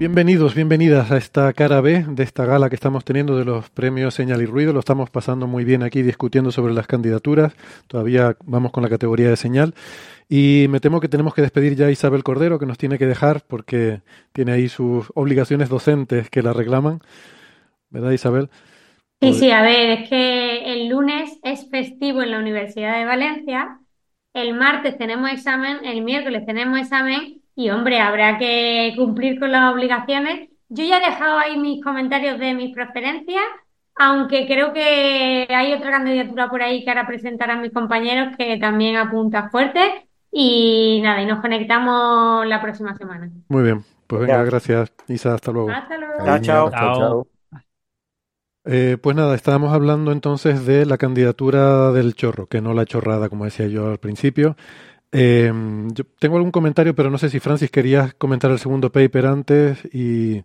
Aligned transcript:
Bienvenidos, 0.00 0.54
bienvenidas 0.54 1.10
a 1.10 1.18
esta 1.18 1.52
cara 1.52 1.82
B 1.82 2.06
de 2.08 2.22
esta 2.22 2.46
gala 2.46 2.70
que 2.70 2.74
estamos 2.74 3.04
teniendo 3.04 3.36
de 3.36 3.44
los 3.44 3.68
premios 3.68 4.14
Señal 4.14 4.40
y 4.40 4.46
Ruido. 4.46 4.72
Lo 4.72 4.80
estamos 4.80 5.10
pasando 5.10 5.46
muy 5.46 5.62
bien 5.62 5.82
aquí 5.82 6.00
discutiendo 6.00 6.50
sobre 6.52 6.72
las 6.72 6.86
candidaturas. 6.86 7.54
Todavía 7.86 8.34
vamos 8.46 8.72
con 8.72 8.82
la 8.82 8.88
categoría 8.88 9.28
de 9.28 9.36
señal. 9.36 9.74
Y 10.26 10.68
me 10.70 10.80
temo 10.80 11.00
que 11.00 11.08
tenemos 11.08 11.34
que 11.34 11.42
despedir 11.42 11.76
ya 11.76 11.84
a 11.84 11.90
Isabel 11.90 12.22
Cordero, 12.22 12.58
que 12.58 12.64
nos 12.64 12.78
tiene 12.78 12.96
que 12.96 13.04
dejar 13.04 13.42
porque 13.46 14.00
tiene 14.32 14.52
ahí 14.52 14.70
sus 14.70 15.12
obligaciones 15.14 15.68
docentes 15.68 16.30
que 16.30 16.40
la 16.40 16.54
reclaman. 16.54 17.00
¿Verdad, 17.90 18.12
Isabel? 18.12 18.48
Sí, 19.20 19.34
sí, 19.34 19.50
a 19.50 19.60
ver, 19.60 19.90
es 19.90 20.08
que 20.08 20.72
el 20.72 20.88
lunes 20.88 21.38
es 21.42 21.68
festivo 21.68 22.22
en 22.22 22.30
la 22.30 22.38
Universidad 22.38 22.96
de 22.96 23.04
Valencia, 23.04 23.80
el 24.32 24.54
martes 24.54 24.96
tenemos 24.96 25.30
examen, 25.30 25.84
el 25.84 26.00
miércoles 26.00 26.46
tenemos 26.46 26.78
examen 26.78 27.39
y 27.54 27.70
hombre, 27.70 28.00
habrá 28.00 28.38
que 28.38 28.94
cumplir 28.96 29.38
con 29.38 29.52
las 29.52 29.72
obligaciones. 29.72 30.48
Yo 30.68 30.84
ya 30.84 30.98
he 30.98 31.10
dejado 31.10 31.38
ahí 31.38 31.58
mis 31.58 31.82
comentarios 31.82 32.38
de 32.38 32.54
mis 32.54 32.74
preferencias, 32.74 33.42
aunque 33.96 34.46
creo 34.46 34.72
que 34.72 35.46
hay 35.50 35.72
otra 35.72 35.90
candidatura 35.90 36.48
por 36.48 36.62
ahí 36.62 36.84
que 36.84 36.90
ahora 36.90 37.06
presentarán 37.06 37.60
mis 37.60 37.72
compañeros 37.72 38.36
que 38.36 38.56
también 38.58 38.96
apunta 38.96 39.50
fuerte. 39.50 40.06
Y 40.32 41.00
nada, 41.02 41.20
y 41.22 41.26
nos 41.26 41.40
conectamos 41.40 42.46
la 42.46 42.62
próxima 42.62 42.96
semana. 42.96 43.30
Muy 43.48 43.64
bien, 43.64 43.84
pues 44.06 44.22
venga, 44.22 44.44
gracias, 44.44 44.92
Isa, 45.08 45.34
hasta 45.34 45.50
luego. 45.50 45.70
Hasta 45.70 45.98
luego. 45.98 46.24
Chao, 46.24 46.70
chao. 46.70 46.70
chao. 46.70 47.26
Eh, 48.64 48.98
pues 49.00 49.16
nada, 49.16 49.34
estábamos 49.34 49.72
hablando 49.72 50.12
entonces 50.12 50.66
de 50.66 50.84
la 50.84 50.98
candidatura 50.98 51.92
del 51.92 52.14
chorro, 52.14 52.46
que 52.46 52.60
no 52.60 52.74
la 52.74 52.84
chorrada, 52.84 53.28
como 53.28 53.44
decía 53.44 53.66
yo 53.66 53.90
al 53.90 53.98
principio. 53.98 54.56
Eh, 55.12 55.52
yo 55.92 56.04
tengo 56.18 56.36
algún 56.36 56.52
comentario, 56.52 56.94
pero 56.94 57.10
no 57.10 57.18
sé 57.18 57.30
si 57.30 57.40
Francis 57.40 57.70
querías 57.70 58.14
comentar 58.14 58.50
el 58.50 58.58
segundo 58.58 58.92
paper 58.92 59.26
antes 59.26 59.78
y... 59.92 60.44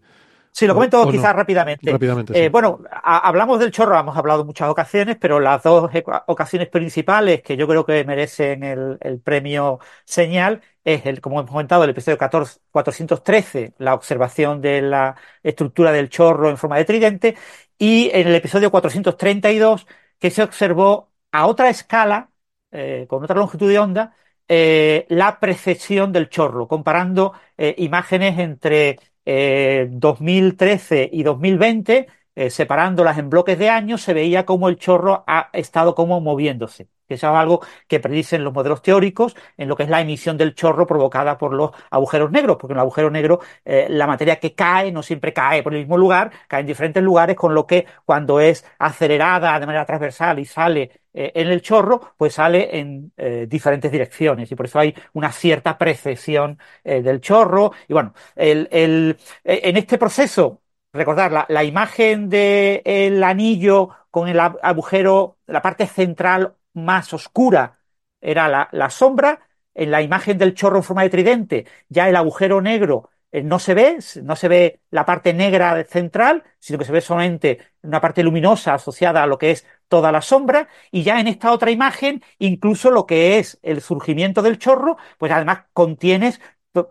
Sí, 0.52 0.68
lo 0.68 0.74
comento 0.74 1.06
quizás 1.10 1.34
no. 1.34 1.36
rápidamente. 1.36 1.92
Rápidamente, 1.92 2.34
Eh, 2.34 2.46
sí. 2.46 2.50
bueno, 2.50 2.80
a- 2.90 3.28
hablamos 3.28 3.60
del 3.60 3.72
chorro, 3.72 4.00
hemos 4.00 4.16
hablado 4.16 4.42
en 4.42 4.48
muchas 4.48 4.70
ocasiones, 4.70 5.18
pero 5.20 5.40
las 5.42 5.62
dos 5.64 5.90
ocasiones 6.28 6.70
principales 6.70 7.42
que 7.44 7.58
yo 7.58 7.68
creo 7.68 7.86
que 7.86 8.06
merecen 8.06 8.64
el, 8.64 8.98
el 9.02 9.20
premio 9.20 9.80
señal 10.06 10.62
es, 10.86 11.06
el, 11.06 11.20
como 11.20 11.40
hemos 11.42 11.52
comentado, 11.52 11.84
el 11.84 11.90
episodio 11.90 12.18
14, 12.18 12.60
413, 12.72 13.74
la 13.80 13.94
observación 13.94 14.62
de 14.62 14.82
la 14.82 15.16
estructura 15.44 15.92
del 15.92 16.10
chorro 16.10 16.50
en 16.50 16.58
forma 16.58 16.78
de 16.78 16.86
tridente, 16.86 17.36
y 17.78 18.10
en 18.14 18.28
el 18.30 18.36
episodio 18.36 18.72
432, 18.72 19.86
que 20.20 20.32
se 20.32 20.42
observó 20.44 21.12
a 21.34 21.48
otra 21.48 21.70
escala, 21.70 22.30
eh, 22.72 23.06
con 23.10 23.24
otra 23.24 23.36
longitud 23.36 23.68
de 23.70 23.80
onda, 23.80 24.16
eh, 24.48 25.06
la 25.10 25.40
precesión 25.40 26.12
del 26.12 26.30
chorro, 26.30 26.68
comparando 26.68 27.34
eh, 27.58 27.76
imágenes 27.78 28.38
entre 28.40 29.00
eh, 29.26 29.88
2013 29.92 31.10
y 31.12 31.24
2020, 31.24 32.08
eh, 32.36 32.50
separándolas 32.50 33.18
en 33.18 33.30
bloques 33.30 33.58
de 33.60 33.70
años, 33.70 34.02
se 34.02 34.14
veía 34.14 34.46
cómo 34.46 34.70
el 34.70 34.78
chorro 34.78 35.24
ha 35.28 35.50
estado 35.54 35.96
como 35.96 36.22
moviéndose. 36.22 36.88
Eso 37.08 37.28
es 37.30 37.34
algo 37.36 37.62
que 37.88 38.00
predicen 38.00 38.44
los 38.44 38.54
modelos 38.54 38.82
teóricos 38.82 39.36
en 39.58 39.68
lo 39.70 39.76
que 39.76 39.84
es 39.84 39.90
la 39.90 40.02
emisión 40.02 40.38
del 40.38 40.56
chorro 40.56 40.86
provocada 40.88 41.38
por 41.38 41.54
los 41.54 41.72
agujeros 41.92 42.32
negros, 42.32 42.58
porque 42.60 42.74
en 42.74 42.78
el 42.78 42.82
agujero 42.82 43.10
negro 43.12 43.40
eh, 43.64 43.88
la 43.90 44.08
materia 44.08 44.38
que 44.40 44.54
cae 44.56 44.92
no 44.92 45.04
siempre 45.04 45.34
cae 45.34 45.64
por 45.64 45.74
el 45.74 45.80
mismo 45.82 45.98
lugar, 45.98 46.32
cae 46.48 46.62
en 46.62 46.68
diferentes 46.68 47.04
lugares, 47.04 47.36
con 47.36 47.54
lo 47.54 47.66
que 47.68 47.86
cuando 48.06 48.40
es 48.40 48.66
acelerada 48.80 49.60
de 49.60 49.66
manera 49.66 49.86
transversal 49.86 50.40
y 50.40 50.46
sale 50.46 50.92
eh, 51.14 51.32
en 51.36 51.48
el 51.48 51.62
chorro, 51.62 52.14
pues 52.18 52.34
sale 52.34 52.78
en 52.80 53.12
eh, 53.18 53.46
diferentes 53.50 53.92
direcciones 53.92 54.52
y 54.52 54.56
por 54.56 54.66
eso 54.66 54.80
hay 54.80 54.94
una 55.14 55.32
cierta 55.32 55.78
precesión 55.78 56.58
del 56.84 57.22
chorro. 57.22 57.72
Y 57.88 57.94
bueno, 57.94 58.14
el, 58.36 58.68
el- 58.72 59.18
en 59.44 59.78
este 59.78 59.98
proceso, 59.98 60.62
recordar 60.94 61.32
la, 61.32 61.46
la 61.50 61.64
imagen 61.64 62.30
del 62.30 63.24
anillo 63.24 63.90
con 64.12 64.28
el 64.30 64.40
agujero, 64.40 65.38
la 65.48 65.62
parte 65.62 65.88
central 65.88 66.56
más 66.76 67.14
oscura 67.14 67.80
era 68.22 68.48
la, 68.48 68.70
la 68.72 68.90
sombra. 68.90 69.42
En 69.74 69.92
la 69.92 70.02
imagen 70.02 70.38
del 70.38 70.54
chorro 70.54 70.78
en 70.78 70.84
forma 70.84 71.04
de 71.04 71.10
tridente, 71.10 71.66
ya 71.90 72.08
el 72.08 72.16
agujero 72.16 72.62
negro 72.62 73.10
eh, 73.34 73.44
no 73.44 73.60
se 73.60 73.74
ve, 73.74 73.98
no 74.24 74.38
se 74.38 74.48
ve 74.48 74.80
la 74.90 75.06
parte 75.06 75.34
negra 75.34 75.84
central, 75.84 76.44
sino 76.60 76.80
que 76.80 76.86
se 76.86 76.94
ve 76.94 77.02
solamente 77.02 77.60
una 77.82 78.00
parte 78.00 78.24
luminosa 78.24 78.74
asociada 78.74 79.22
a 79.24 79.28
lo 79.28 79.38
que 79.38 79.52
es 79.52 79.66
toda 79.90 80.14
la 80.14 80.22
sombra, 80.22 80.70
y 80.92 81.04
ya 81.04 81.20
en 81.20 81.28
esta 81.28 81.52
otra 81.52 81.72
imagen, 81.72 82.24
incluso 82.40 82.90
lo 82.90 83.06
que 83.06 83.38
es 83.38 83.60
el 83.64 83.82
surgimiento 83.82 84.42
del 84.42 84.60
chorro, 84.60 84.96
pues 85.18 85.32
además 85.34 85.66
contienes, 85.74 86.40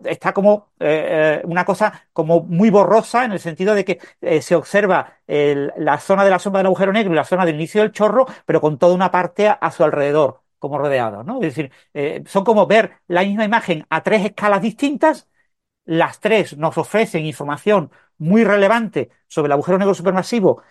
está 0.03 0.33
como 0.33 0.71
eh, 0.79 1.41
eh, 1.41 1.45
una 1.45 1.65
cosa 1.65 2.07
como 2.13 2.41
muy 2.41 2.69
borrosa 2.69 3.25
en 3.25 3.31
el 3.31 3.39
sentido 3.39 3.75
de 3.75 3.85
que 3.85 3.99
eh, 4.21 4.41
se 4.41 4.55
observa 4.55 5.19
la 5.27 5.97
zona 5.99 6.23
de 6.23 6.29
la 6.29 6.39
sombra 6.39 6.59
del 6.59 6.67
agujero 6.67 6.93
negro 6.93 7.11
y 7.13 7.15
la 7.15 7.23
zona 7.25 7.45
del 7.45 7.55
inicio 7.55 7.81
del 7.81 7.91
chorro, 7.91 8.25
pero 8.45 8.61
con 8.61 8.77
toda 8.77 8.93
una 8.93 9.11
parte 9.11 9.47
a, 9.47 9.71
su 9.71 9.83
alrededor, 9.83 10.41
como 10.59 10.77
rodeado, 10.77 11.23
¿no? 11.23 11.41
Es 11.41 11.55
decir, 11.55 11.71
son 12.27 12.43
como 12.43 12.67
ver 12.67 12.99
la 13.07 13.23
misma 13.23 13.43
imagen 13.45 13.85
a 13.89 14.03
tres 14.03 14.23
escalas 14.25 14.61
distintas, 14.61 15.27
las 15.85 16.19
tres 16.19 16.57
nos 16.57 16.77
ofrecen 16.77 17.25
información 17.25 17.91
muy 18.17 18.43
relevante 18.43 19.09
sobre 19.27 19.47
el 19.47 19.53
agujero 19.53 19.77
negro 19.79 19.93
supermasivo 19.95 20.61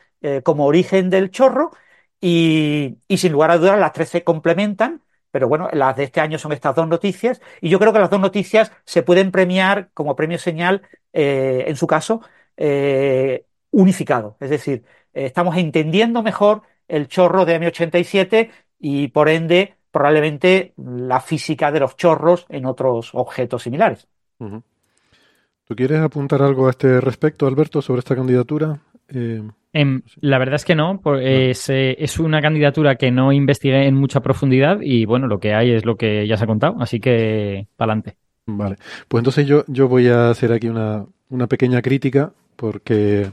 como 0.45 0.67
origen 0.67 1.11
del 1.11 1.31
chorro 1.31 1.73
y, 2.21 2.99
y 3.09 3.19
sin 3.19 3.33
lugar 3.33 3.51
a 3.51 3.59
dudas 3.59 3.79
las 3.79 3.93
tres 3.93 4.09
se 4.09 4.25
complementan, 4.25 5.03
pero 5.35 5.49
bueno, 5.49 5.69
las 5.73 5.97
de 5.97 6.05
este 6.05 6.21
año 6.21 6.39
son 6.39 6.53
estas 6.53 6.77
dos 6.77 6.87
noticias 6.87 7.43
y 7.61 7.69
yo 7.69 7.81
creo 7.81 7.93
que 7.93 7.99
las 7.99 8.09
dos 8.09 8.21
noticias 8.21 8.71
se 8.85 9.03
pueden 9.03 9.33
premiar 9.33 9.91
como 9.93 10.15
premio 10.15 10.39
señal, 10.39 10.83
eh, 11.13 11.65
en 11.67 11.75
su 11.75 11.89
caso, 11.89 12.21
eh, 12.57 13.45
unificado. 13.73 14.37
Es 14.39 14.49
decir, 14.49 14.85
eh, 15.13 15.25
estamos 15.25 15.57
entendiendo 15.57 16.23
mejor 16.23 16.63
el 16.87 17.09
chorro 17.09 17.45
de 17.45 17.61
M87 17.61 18.51
y 18.79 19.09
por 19.09 19.29
ende 19.29 19.75
probablemente 19.91 20.73
la 20.77 21.19
física 21.19 21.73
de 21.73 21.81
los 21.81 21.97
chorros 21.97 22.47
en 22.49 22.65
otros 22.65 23.11
objetos 23.13 23.65
similares. 23.65 24.07
¿Tú 24.39 25.75
quieres 25.75 26.01
apuntar 26.01 26.43
algo 26.43 26.69
a 26.69 26.71
este 26.71 27.01
respecto, 27.01 27.49
Alberto, 27.49 27.83
sobre 27.83 27.99
esta 27.99 28.15
candidatura? 28.15 28.79
Eh, 29.09 29.43
Em, 29.77 30.03
la 30.21 30.39
verdad 30.39 30.55
es 30.55 30.65
que 30.65 30.77
no, 30.77 31.01
por- 31.01 31.21
es, 31.21 31.69
eh, 31.69 31.97
es 31.99 32.21
una 32.21 32.41
candidatura 32.41 32.95
que 32.95 33.11
no 33.11 33.33
investigué 33.33 33.89
en 33.89 33.97
mucha 33.97 34.21
profundidad 34.21 34.79
y 34.81 35.05
bueno, 35.05 35.27
lo 35.27 35.41
que 35.41 35.53
hay 35.53 35.73
es 35.73 35.85
lo 35.85 35.97
que 35.97 36.29
ya 36.29 36.37
se 36.37 36.45
ha 36.45 36.47
contado, 36.47 36.77
así 36.79 37.01
que 37.01 37.67
pa'lante. 37.77 38.15
Vale, 38.47 38.77
pues 39.09 39.21
entonces 39.21 39.49
yo, 39.49 39.65
yo 39.67 39.89
voy 39.89 40.07
a 40.07 40.31
hacer 40.31 40.53
aquí 40.53 40.69
una, 40.69 41.05
una 41.29 41.49
pequeña 41.49 41.83
crítica 41.83 42.33
porque 42.55 43.33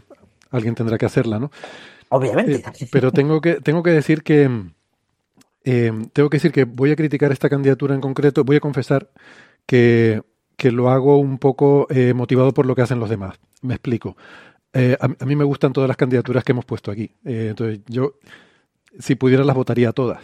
alguien 0.49 0.73
tendrá 0.73 0.97
que 0.97 1.05
hacerla, 1.05 1.37
¿no? 1.37 1.51
Obviamente. 2.09 2.53
Eh, 2.55 2.87
pero 2.91 3.11
tengo 3.11 3.39
que, 3.39 3.61
tengo 3.61 3.83
que 3.83 3.91
decir 3.91 4.23
que 4.23 4.49
eh, 5.63 5.91
tengo 6.13 6.29
que 6.29 6.37
decir 6.37 6.51
que 6.51 6.63
voy 6.65 6.91
a 6.91 6.95
criticar 6.95 7.31
esta 7.31 7.49
candidatura 7.49 7.93
en 7.95 8.01
concreto, 8.01 8.43
voy 8.43 8.55
a 8.57 8.61
confesar 8.61 9.09
que, 9.65 10.21
que 10.57 10.71
lo 10.71 10.89
hago 10.89 11.17
un 11.17 11.37
poco 11.37 11.87
eh, 11.89 12.13
motivado 12.13 12.53
por 12.53 12.65
lo 12.65 12.75
que 12.75 12.81
hacen 12.81 12.99
los 12.99 13.09
demás. 13.09 13.39
Me 13.61 13.75
explico. 13.75 14.17
Eh, 14.73 14.97
a, 14.99 15.25
mí 15.25 15.35
me 15.35 15.43
gustan 15.43 15.73
todas 15.73 15.87
las 15.87 15.97
candidaturas 15.97 16.43
que 16.43 16.51
hemos 16.53 16.65
puesto 16.65 16.91
aquí. 16.91 17.11
Eh, 17.25 17.47
entonces 17.49 17.79
yo, 17.87 18.13
si 18.99 19.15
pudiera, 19.15 19.43
las 19.43 19.55
votaría 19.55 19.91
todas. 19.91 20.21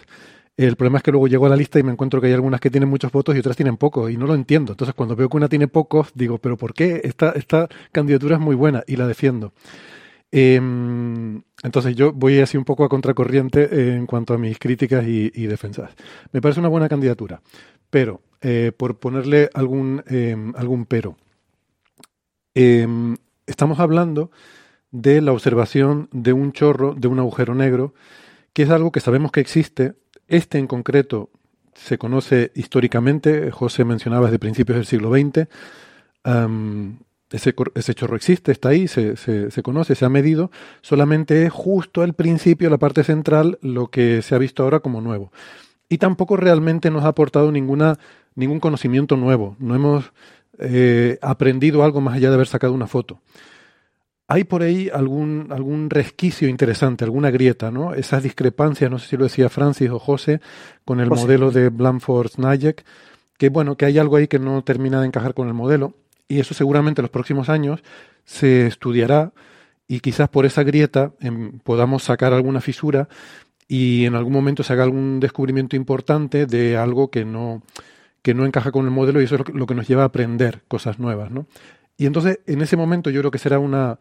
El 0.55 0.75
problema 0.75 0.97
es 0.97 1.03
que 1.03 1.11
luego 1.11 1.27
llego 1.27 1.45
a 1.45 1.49
la 1.49 1.55
lista 1.55 1.77
y 1.79 1.83
me 1.83 1.91
encuentro 1.91 2.19
que 2.19 2.27
hay 2.27 2.33
algunas 2.33 2.59
que 2.59 2.71
tienen 2.71 2.89
muchos 2.89 3.11
votos 3.11 3.35
y 3.35 3.39
otras 3.39 3.55
tienen 3.55 3.77
pocos, 3.77 4.09
y 4.09 4.17
no 4.17 4.25
lo 4.25 4.33
entiendo. 4.33 4.73
Entonces, 4.73 4.95
cuando 4.95 5.15
veo 5.15 5.29
que 5.29 5.37
una 5.37 5.49
tiene 5.49 5.67
pocos, 5.67 6.11
digo, 6.15 6.39
¿pero 6.39 6.57
por 6.57 6.73
qué? 6.73 7.01
Esta, 7.03 7.31
esta 7.31 7.67
candidatura 7.91 8.37
es 8.37 8.41
muy 8.41 8.55
buena 8.55 8.83
y 8.87 8.95
la 8.95 9.07
defiendo. 9.07 9.53
Eh, 10.31 10.55
entonces, 10.55 11.95
yo 11.95 12.11
voy 12.11 12.39
así 12.39 12.57
un 12.57 12.65
poco 12.65 12.83
a 12.83 12.89
contracorriente 12.89 13.93
en 13.93 14.07
cuanto 14.07 14.33
a 14.33 14.39
mis 14.39 14.57
críticas 14.57 15.05
y, 15.07 15.29
defensas. 15.45 15.91
Me 16.31 16.41
parece 16.41 16.59
una 16.59 16.69
buena 16.69 16.89
candidatura, 16.89 17.39
pero 17.91 18.21
eh, 18.41 18.71
por 18.75 18.97
ponerle 18.97 19.49
algún, 19.53 20.03
eh, 20.09 20.35
algún 20.55 20.85
pero, 20.85 21.17
eh, 22.55 22.87
estamos 23.47 23.79
hablando 23.79 24.29
de 24.91 25.21
la 25.21 25.31
observación 25.31 26.09
de 26.11 26.33
un 26.33 26.51
chorro, 26.51 26.93
de 26.93 27.07
un 27.07 27.19
agujero 27.19 27.55
negro, 27.55 27.93
que 28.53 28.63
es 28.63 28.69
algo 28.69 28.91
que 28.91 28.99
sabemos 28.99 29.31
que 29.31 29.39
existe. 29.39 29.95
Este 30.27 30.59
en 30.59 30.67
concreto 30.67 31.29
se 31.73 31.97
conoce 31.97 32.51
históricamente, 32.55 33.51
José 33.51 33.85
mencionaba 33.85 34.27
desde 34.27 34.39
principios 34.39 34.77
del 34.77 34.85
siglo 34.85 35.11
XX. 35.11 35.47
Ese, 37.29 37.53
ese, 37.75 37.93
chorro 37.93 38.15
existe, 38.15 38.53
está 38.53 38.69
ahí, 38.69 38.87
se, 38.87 39.17
se, 39.17 39.51
se, 39.51 39.61
conoce, 39.61 39.95
se 39.95 40.05
ha 40.05 40.09
medido, 40.09 40.49
solamente 40.81 41.45
es 41.45 41.51
justo 41.51 42.01
al 42.01 42.13
principio, 42.13 42.69
la 42.69 42.77
parte 42.77 43.03
central, 43.03 43.59
lo 43.61 43.87
que 43.87 44.21
se 44.21 44.33
ha 44.33 44.37
visto 44.37 44.63
ahora 44.63 44.79
como 44.79 45.01
nuevo. 45.01 45.33
Y 45.89 45.97
tampoco 45.97 46.37
realmente 46.37 46.89
nos 46.89 47.03
ha 47.03 47.09
aportado 47.09 47.51
ninguna, 47.51 47.99
ningún 48.35 48.61
conocimiento 48.61 49.17
nuevo, 49.17 49.57
no 49.59 49.75
hemos 49.75 50.13
eh, 50.59 51.17
aprendido 51.21 51.83
algo 51.83 52.01
más 52.01 52.15
allá 52.15 52.29
de 52.29 52.35
haber 52.35 52.47
sacado 52.47 52.73
una 52.73 52.87
foto. 52.87 53.19
Hay 54.29 54.43
por 54.43 54.61
ahí 54.61 54.89
algún, 54.93 55.47
algún 55.51 55.89
resquicio 55.89 56.49
interesante, 56.49 57.05
alguna 57.05 57.31
grieta, 57.31 57.71
¿no? 57.71 57.93
Esas 57.93 58.23
discrepancias, 58.23 58.91
no 58.91 58.99
sé 58.99 59.07
si 59.07 59.17
lo 59.17 59.23
decía 59.23 59.47
Francis 59.49 59.89
o 59.89 59.99
José, 59.99 60.41
con 60.83 60.99
el 60.99 61.07
José. 61.07 61.21
modelo 61.21 61.51
de 61.51 61.69
Blanford-Nayek, 61.69 62.83
que 63.37 63.49
bueno, 63.49 63.77
que 63.77 63.85
hay 63.85 63.97
algo 63.97 64.17
ahí 64.17 64.27
que 64.27 64.39
no 64.39 64.63
termina 64.63 64.99
de 64.99 65.07
encajar 65.07 65.33
con 65.33 65.47
el 65.47 65.53
modelo 65.53 65.93
y 66.27 66.39
eso 66.39 66.53
seguramente 66.53 67.01
en 67.01 67.03
los 67.03 67.11
próximos 67.11 67.49
años 67.49 67.81
se 68.25 68.67
estudiará 68.67 69.31
y 69.87 70.01
quizás 70.01 70.27
por 70.27 70.45
esa 70.45 70.63
grieta 70.63 71.13
eh, 71.21 71.51
podamos 71.63 72.03
sacar 72.03 72.33
alguna 72.33 72.59
fisura 72.59 73.07
y 73.67 74.05
en 74.05 74.15
algún 74.15 74.33
momento 74.33 74.63
se 74.63 74.73
haga 74.73 74.83
algún 74.83 75.19
descubrimiento 75.19 75.75
importante 75.75 76.45
de 76.45 76.77
algo 76.77 77.09
que 77.09 77.25
no, 77.25 77.61
que 78.21 78.33
no 78.33 78.45
encaja 78.45 78.71
con 78.71 78.85
el 78.85 78.91
modelo 78.91 79.21
y 79.21 79.25
eso 79.25 79.35
es 79.35 79.41
lo 79.53 79.65
que, 79.65 79.75
nos 79.75 79.87
lleva 79.87 80.03
a 80.03 80.07
aprender 80.07 80.63
cosas 80.67 80.99
nuevas. 80.99 81.31
¿no? 81.31 81.47
Y 81.97 82.05
entonces 82.05 82.39
en 82.45 82.61
ese 82.61 82.77
momento 82.77 83.09
yo 83.09 83.21
creo 83.21 83.31
que 83.31 83.39
será 83.39 83.59
una, 83.59 83.99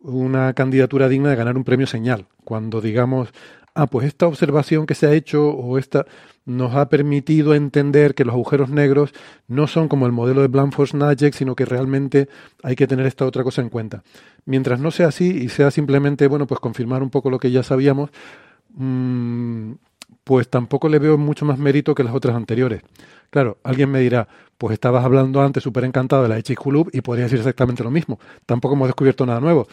una 0.00 0.52
candidatura 0.52 1.08
digna 1.08 1.30
de 1.30 1.36
ganar 1.36 1.56
un 1.56 1.64
premio 1.64 1.86
señal, 1.86 2.26
cuando 2.44 2.80
digamos, 2.80 3.30
ah, 3.74 3.86
pues 3.86 4.06
esta 4.06 4.26
observación 4.26 4.86
que 4.86 4.94
se 4.94 5.06
ha 5.06 5.12
hecho 5.12 5.48
o 5.48 5.78
esta 5.78 6.06
nos 6.44 6.74
ha 6.74 6.88
permitido 6.88 7.54
entender 7.54 8.14
que 8.14 8.24
los 8.24 8.34
agujeros 8.34 8.68
negros 8.68 9.12
no 9.46 9.66
son 9.66 9.88
como 9.88 10.06
el 10.06 10.12
modelo 10.12 10.42
de 10.42 10.48
Blanford-Nayek, 10.48 11.34
sino 11.34 11.54
que 11.54 11.64
realmente 11.64 12.28
hay 12.62 12.74
que 12.74 12.86
tener 12.86 13.06
esta 13.06 13.24
otra 13.24 13.44
cosa 13.44 13.62
en 13.62 13.68
cuenta. 13.68 14.02
Mientras 14.44 14.80
no 14.80 14.90
sea 14.90 15.08
así 15.08 15.30
y 15.30 15.48
sea 15.48 15.70
simplemente, 15.70 16.26
bueno, 16.26 16.46
pues 16.46 16.60
confirmar 16.60 17.02
un 17.02 17.10
poco 17.10 17.30
lo 17.30 17.38
que 17.38 17.52
ya 17.52 17.62
sabíamos, 17.62 18.10
mmm, 18.74 19.72
pues 20.24 20.48
tampoco 20.48 20.88
le 20.88 20.98
veo 20.98 21.18
mucho 21.18 21.44
más 21.44 21.58
mérito 21.58 21.94
que 21.94 22.04
las 22.04 22.14
otras 22.14 22.36
anteriores. 22.36 22.82
Claro, 23.30 23.58
alguien 23.64 23.90
me 23.90 24.00
dirá, 24.00 24.28
pues 24.58 24.74
estabas 24.74 25.04
hablando 25.04 25.42
antes 25.42 25.62
súper 25.62 25.84
encantado 25.84 26.22
de 26.22 26.28
la 26.28 26.42
Chicxulub 26.42 26.90
y 26.92 27.00
podría 27.00 27.24
decir 27.24 27.38
exactamente 27.38 27.82
lo 27.82 27.90
mismo. 27.90 28.20
Tampoco 28.46 28.74
hemos 28.74 28.88
descubierto 28.88 29.26
nada 29.26 29.40
nuevo. 29.40 29.66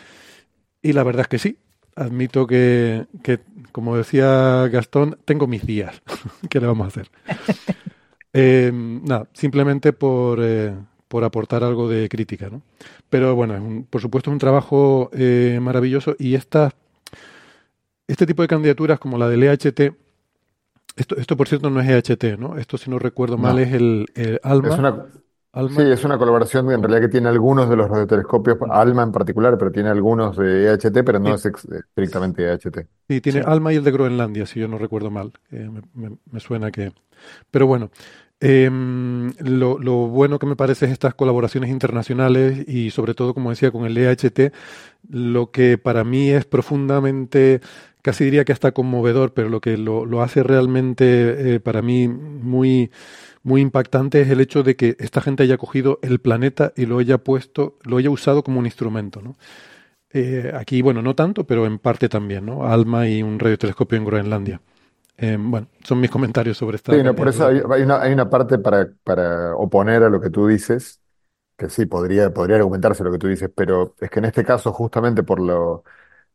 Y 0.81 0.93
la 0.93 1.03
verdad 1.03 1.21
es 1.21 1.27
que 1.27 1.39
sí, 1.39 1.57
admito 1.95 2.47
que, 2.47 3.05
que, 3.21 3.39
como 3.71 3.97
decía 3.97 4.67
Gastón, 4.69 5.17
tengo 5.25 5.45
mis 5.47 5.65
días. 5.65 6.01
¿Qué 6.49 6.59
le 6.59 6.67
vamos 6.67 6.85
a 6.85 6.87
hacer? 6.87 7.09
eh, 8.33 8.71
nada, 8.73 9.27
simplemente 9.33 9.93
por, 9.93 10.39
eh, 10.41 10.73
por, 11.07 11.23
aportar 11.23 11.63
algo 11.63 11.89
de 11.89 12.07
crítica, 12.07 12.49
¿no? 12.49 12.61
Pero 13.09 13.35
bueno, 13.35 13.55
es 13.55 13.61
un, 13.61 13.83
por 13.83 14.01
supuesto 14.01 14.29
es 14.29 14.33
un 14.33 14.39
trabajo 14.39 15.09
eh, 15.13 15.59
maravilloso 15.61 16.15
y 16.17 16.35
esta, 16.35 16.71
este 18.07 18.25
tipo 18.25 18.41
de 18.41 18.47
candidaturas 18.47 18.99
como 18.99 19.17
la 19.17 19.27
del 19.27 19.43
EHT, 19.43 19.93
esto, 20.99 21.17
esto 21.17 21.37
por 21.37 21.47
cierto 21.47 21.69
no 21.69 21.81
es 21.81 21.89
EHT, 21.89 22.37
¿no? 22.37 22.57
Esto 22.57 22.77
si 22.77 22.89
no 22.89 22.99
recuerdo 22.99 23.37
no. 23.37 23.43
mal 23.43 23.59
es 23.59 23.73
el, 23.73 24.07
el 24.15 24.39
ALMA. 24.43 24.69
Es 24.69 24.79
una... 24.79 25.05
Alma. 25.51 25.81
Sí, 25.81 25.81
es 25.81 26.03
una 26.03 26.19
colaboración 26.19 26.71
en 26.71 26.79
realidad 26.83 27.01
que 27.01 27.07
tiene 27.07 27.27
algunos 27.27 27.67
de 27.67 27.75
los 27.75 27.89
radiotelescopios, 27.89 28.59
ALMA 28.69 29.01
en 29.01 29.11
particular, 29.11 29.57
pero 29.57 29.71
tiene 29.71 29.89
algunos 29.89 30.37
de 30.37 30.65
EHT, 30.67 31.03
pero 31.03 31.17
no 31.17 31.35
sí. 31.39 31.47
es 31.47 31.65
estrictamente 31.71 32.43
EHT. 32.43 32.85
Sí, 33.07 33.19
tiene 33.19 33.41
sí. 33.41 33.45
ALMA 33.47 33.73
y 33.73 33.77
el 33.77 33.83
de 33.83 33.91
Groenlandia, 33.91 34.45
si 34.45 34.59
yo 34.59 34.67
no 34.67 34.77
recuerdo 34.77 35.09
mal. 35.09 35.33
Eh, 35.49 35.67
me, 35.67 35.81
me, 35.95 36.17
me, 36.31 36.39
suena 36.39 36.69
que. 36.69 36.91
Pero 37.49 37.65
bueno, 37.65 37.89
eh, 38.41 38.69
lo, 38.71 39.79
lo, 39.79 40.07
bueno 40.07 40.39
que 40.39 40.45
me 40.45 40.55
parece 40.55 40.85
es 40.85 40.91
estas 40.91 41.13
colaboraciones 41.13 41.69
internacionales 41.69 42.63
y 42.67 42.89
sobre 42.91 43.13
todo, 43.13 43.33
como 43.33 43.49
decía, 43.49 43.71
con 43.71 43.85
el 43.85 43.97
EHT, 43.97 44.53
lo 45.09 45.51
que 45.51 45.77
para 45.77 46.05
mí 46.05 46.29
es 46.29 46.45
profundamente, 46.45 47.59
casi 48.01 48.23
diría 48.25 48.45
que 48.45 48.53
hasta 48.53 48.71
conmovedor, 48.71 49.33
pero 49.33 49.49
lo 49.49 49.61
que 49.61 49.77
lo, 49.77 50.05
lo 50.05 50.21
hace 50.21 50.43
realmente 50.43 51.55
eh, 51.55 51.59
para 51.59 51.81
mí 51.81 52.07
muy 52.07 52.91
muy 53.43 53.61
impactante 53.61 54.21
es 54.21 54.29
el 54.29 54.41
hecho 54.41 54.63
de 54.63 54.75
que 54.75 54.95
esta 54.99 55.21
gente 55.21 55.43
haya 55.43 55.57
cogido 55.57 55.99
el 56.03 56.19
planeta 56.19 56.73
y 56.75 56.85
lo 56.85 56.99
haya 56.99 57.19
puesto, 57.19 57.77
lo 57.83 57.97
haya 57.97 58.09
usado 58.09 58.43
como 58.43 58.59
un 58.59 58.65
instrumento, 58.65 59.21
¿no? 59.21 59.37
Eh, 60.11 60.51
aquí, 60.55 60.81
bueno, 60.81 61.01
no 61.01 61.15
tanto, 61.15 61.45
pero 61.45 61.65
en 61.65 61.79
parte 61.79 62.09
también, 62.09 62.45
¿no? 62.45 62.65
Alma 62.65 63.07
y 63.07 63.21
un 63.23 63.39
radiotelescopio 63.39 63.97
en 63.97 64.05
Groenlandia. 64.05 64.61
Eh, 65.17 65.37
bueno, 65.39 65.67
son 65.83 65.99
mis 65.99 66.09
comentarios 66.09 66.57
sobre 66.57 66.77
esta. 66.77 66.93
Sí, 66.93 67.03
no, 67.03 67.13
por 67.15 67.27
eso 67.27 67.45
hay, 67.45 67.61
hay, 67.71 67.81
una, 67.83 68.01
hay 68.01 68.13
una 68.13 68.29
parte 68.29 68.57
para, 68.57 68.91
para 69.03 69.55
oponer 69.55 70.03
a 70.03 70.09
lo 70.09 70.19
que 70.19 70.29
tú 70.29 70.47
dices, 70.47 71.01
que 71.57 71.69
sí, 71.69 71.85
podría, 71.85 72.33
podría 72.33 72.57
argumentarse 72.57 73.03
lo 73.03 73.11
que 73.11 73.19
tú 73.19 73.27
dices, 73.27 73.51
pero 73.55 73.95
es 73.99 74.09
que 74.09 74.19
en 74.19 74.25
este 74.25 74.43
caso, 74.43 74.73
justamente 74.73 75.23
por 75.23 75.39
lo, 75.39 75.83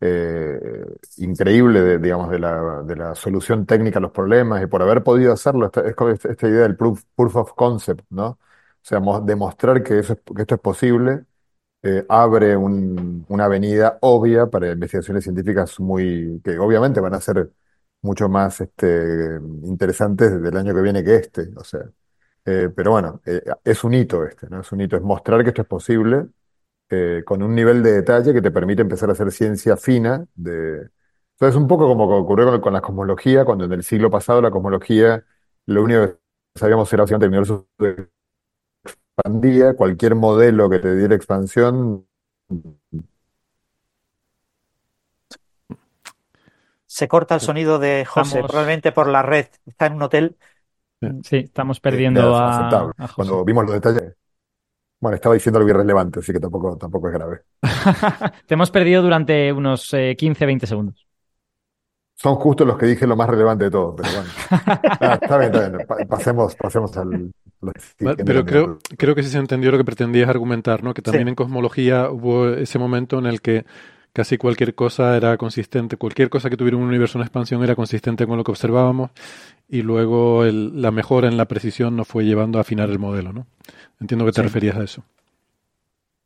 eh, 0.01 0.85
increíble, 1.19 1.81
de, 1.81 1.99
digamos, 1.99 2.31
de 2.31 2.39
la, 2.39 3.15
solución 3.15 3.67
técnica 3.67 3.99
a 3.99 4.03
los 4.03 4.11
problemas 4.13 4.63
y 4.63 4.67
por 4.67 4.83
haber 4.83 5.03
podido 5.03 5.33
hacerlo, 5.33 5.67
esta, 5.67 5.81
es 5.83 5.95
como 5.95 6.11
esta 6.11 6.49
idea 6.49 6.63
del 6.63 6.77
proof, 6.77 7.05
of 7.37 7.53
concept, 7.55 8.05
¿no? 8.11 8.27
O 8.29 8.39
sea, 8.83 9.01
demostrar 9.23 9.83
que, 9.83 10.01
esto 10.01 10.17
es 10.35 10.61
posible 10.61 11.25
eh, 11.83 12.05
abre 12.09 12.57
un, 12.57 13.25
una 13.29 13.47
avenida 13.47 13.99
obvia 14.03 14.47
para 14.49 14.73
investigaciones 14.73 15.25
científicas 15.25 15.79
muy, 15.81 16.41
que 16.45 16.59
obviamente 16.59 17.01
van 17.01 17.15
a 17.15 17.21
ser 17.21 17.51
mucho 18.03 18.29
más 18.29 18.61
este, 18.61 19.39
interesantes 19.65 20.41
del 20.43 20.57
año 20.57 20.75
que 20.75 20.83
viene 20.83 21.05
que 21.05 21.17
este, 21.17 21.51
o 21.57 21.65
sea. 21.65 21.83
Eh, 22.47 22.71
pero 22.77 22.93
bueno, 22.93 23.23
es 23.65 23.85
un 23.85 23.95
hito 23.95 24.25
este, 24.27 24.49
¿no? 24.51 24.61
Es 24.61 24.73
un 24.73 24.81
hito, 24.83 24.97
es 24.97 25.03
mostrar 25.03 25.43
que 25.43 25.51
esto 25.51 25.63
es 25.63 25.69
posible 25.69 26.27
eh, 26.91 27.23
con 27.25 27.43
un 27.43 27.55
nivel 27.55 27.83
de 27.83 27.93
detalle 27.93 28.33
que 28.33 28.43
te 28.43 28.51
permite 28.51 28.83
empezar 28.83 29.09
a 29.09 29.13
hacer 29.13 29.33
ciencia 29.33 29.77
fina. 29.77 30.27
De... 30.35 30.91
Entonces, 31.33 31.57
un 31.57 31.67
poco 31.67 31.87
como 31.87 32.05
ocurrió 32.05 32.47
con, 32.51 32.61
con, 32.61 32.73
la 32.73 32.81
cosmología, 32.81 33.45
cuando 33.45 33.65
en 33.65 33.73
el 33.73 33.83
siglo 33.83 34.11
pasado 34.11 34.41
la 34.41 34.51
cosmología, 34.51 35.25
lo 35.67 35.83
único 35.83 36.07
que 36.07 36.19
sabíamos 36.55 36.93
era 36.93 37.03
básicamente 37.03 37.27
el 37.27 37.31
universo 37.31 37.67
se 37.79 38.09
expandía, 39.17 39.75
cualquier 39.75 40.15
modelo 40.15 40.69
que 40.69 40.79
te 40.79 40.95
diera 40.95 41.15
expansión. 41.15 42.07
Se 46.87 47.09
corta 47.09 47.35
el 47.35 47.41
sonido 47.41 47.79
de 47.79 48.05
José, 48.05 48.29
estamos... 48.29 48.51
probablemente 48.51 48.93
por 48.93 49.09
la 49.09 49.23
red. 49.23 49.47
Está 49.67 49.87
en 49.87 49.95
un 49.95 50.03
hotel. 50.03 50.37
Sí, 51.25 51.39
estamos 51.39 51.81
perdiendo 51.81 52.37
a, 52.37 52.69
a 52.69 53.09
Cuando 53.15 53.45
vimos 53.45 53.65
los 53.65 53.75
detalles. 53.75 54.15
Bueno, 55.05 55.17
estaba 55.17 55.35
diciendo 55.35 55.59
algo 55.59 55.69
irrelevante, 55.69 56.21
así 56.21 56.33
que 56.33 56.41
tampoco, 56.41 56.79
tampoco 56.79 57.09
es 57.09 57.13
grave. 57.13 57.41
Te 58.47 58.55
hemos 58.55 58.71
perdido 58.71 59.03
durante 59.03 59.53
unos 59.53 59.93
eh, 59.93 60.17
15, 60.17 60.47
20 60.47 60.67
segundos. 60.67 61.07
Son 62.15 62.37
justo 62.37 62.65
los 62.65 62.79
que 62.79 62.87
dije 62.87 63.07
lo 63.07 63.15
más 63.15 63.29
relevante 63.29 63.65
de 63.65 63.71
todo, 63.71 63.95
pero 63.95 64.09
bueno. 64.11 64.31
ah, 65.01 65.19
está 65.21 65.37
bien, 65.37 65.55
está 65.55 65.69
bien. 65.97 66.09
Pasemos, 66.09 66.55
pasemos 66.55 66.97
al. 66.97 67.31
Pero 67.99 68.47
creo, 68.47 68.79
creo 68.97 69.15
que 69.15 69.23
sí 69.23 69.29
se 69.29 69.37
entendió 69.37 69.71
lo 69.71 69.77
que 69.77 69.85
pretendías 69.85 70.31
argumentar, 70.31 70.83
¿no? 70.83 70.95
Que 70.95 71.03
también 71.03 71.27
sí. 71.27 71.29
en 71.29 71.35
cosmología 71.35 72.09
hubo 72.09 72.49
ese 72.49 72.79
momento 72.79 73.19
en 73.19 73.27
el 73.27 73.43
que 73.43 73.67
casi 74.15 74.39
cualquier 74.39 74.75
cosa 74.75 75.19
era 75.19 75.37
consistente, 75.37 75.99
cualquier 75.99 76.31
cosa 76.31 76.49
que 76.49 76.57
tuviera 76.57 76.79
un 76.79 76.85
universo 76.85 77.19
en 77.19 77.25
expansión 77.25 77.63
era 77.63 77.75
consistente 77.75 78.27
con 78.27 78.39
lo 78.39 78.45
que 78.45 78.53
observábamos 78.53 79.11
y 79.69 79.83
luego 79.83 80.45
el, 80.45 80.81
la 80.81 80.93
mejora 80.93 81.29
en 81.29 81.37
la 81.37 81.47
precisión 81.47 81.95
nos 81.95 82.09
fue 82.09 82.25
llevando 82.25 82.57
a 82.57 82.63
afinar 82.63 82.89
el 82.89 82.99
modelo, 82.99 83.35
¿no? 83.35 83.47
Entiendo 84.01 84.25
que 84.25 84.33
te 84.33 84.41
sí. 84.41 84.43
referías 84.43 84.77
a 84.77 84.85
eso. 84.85 85.05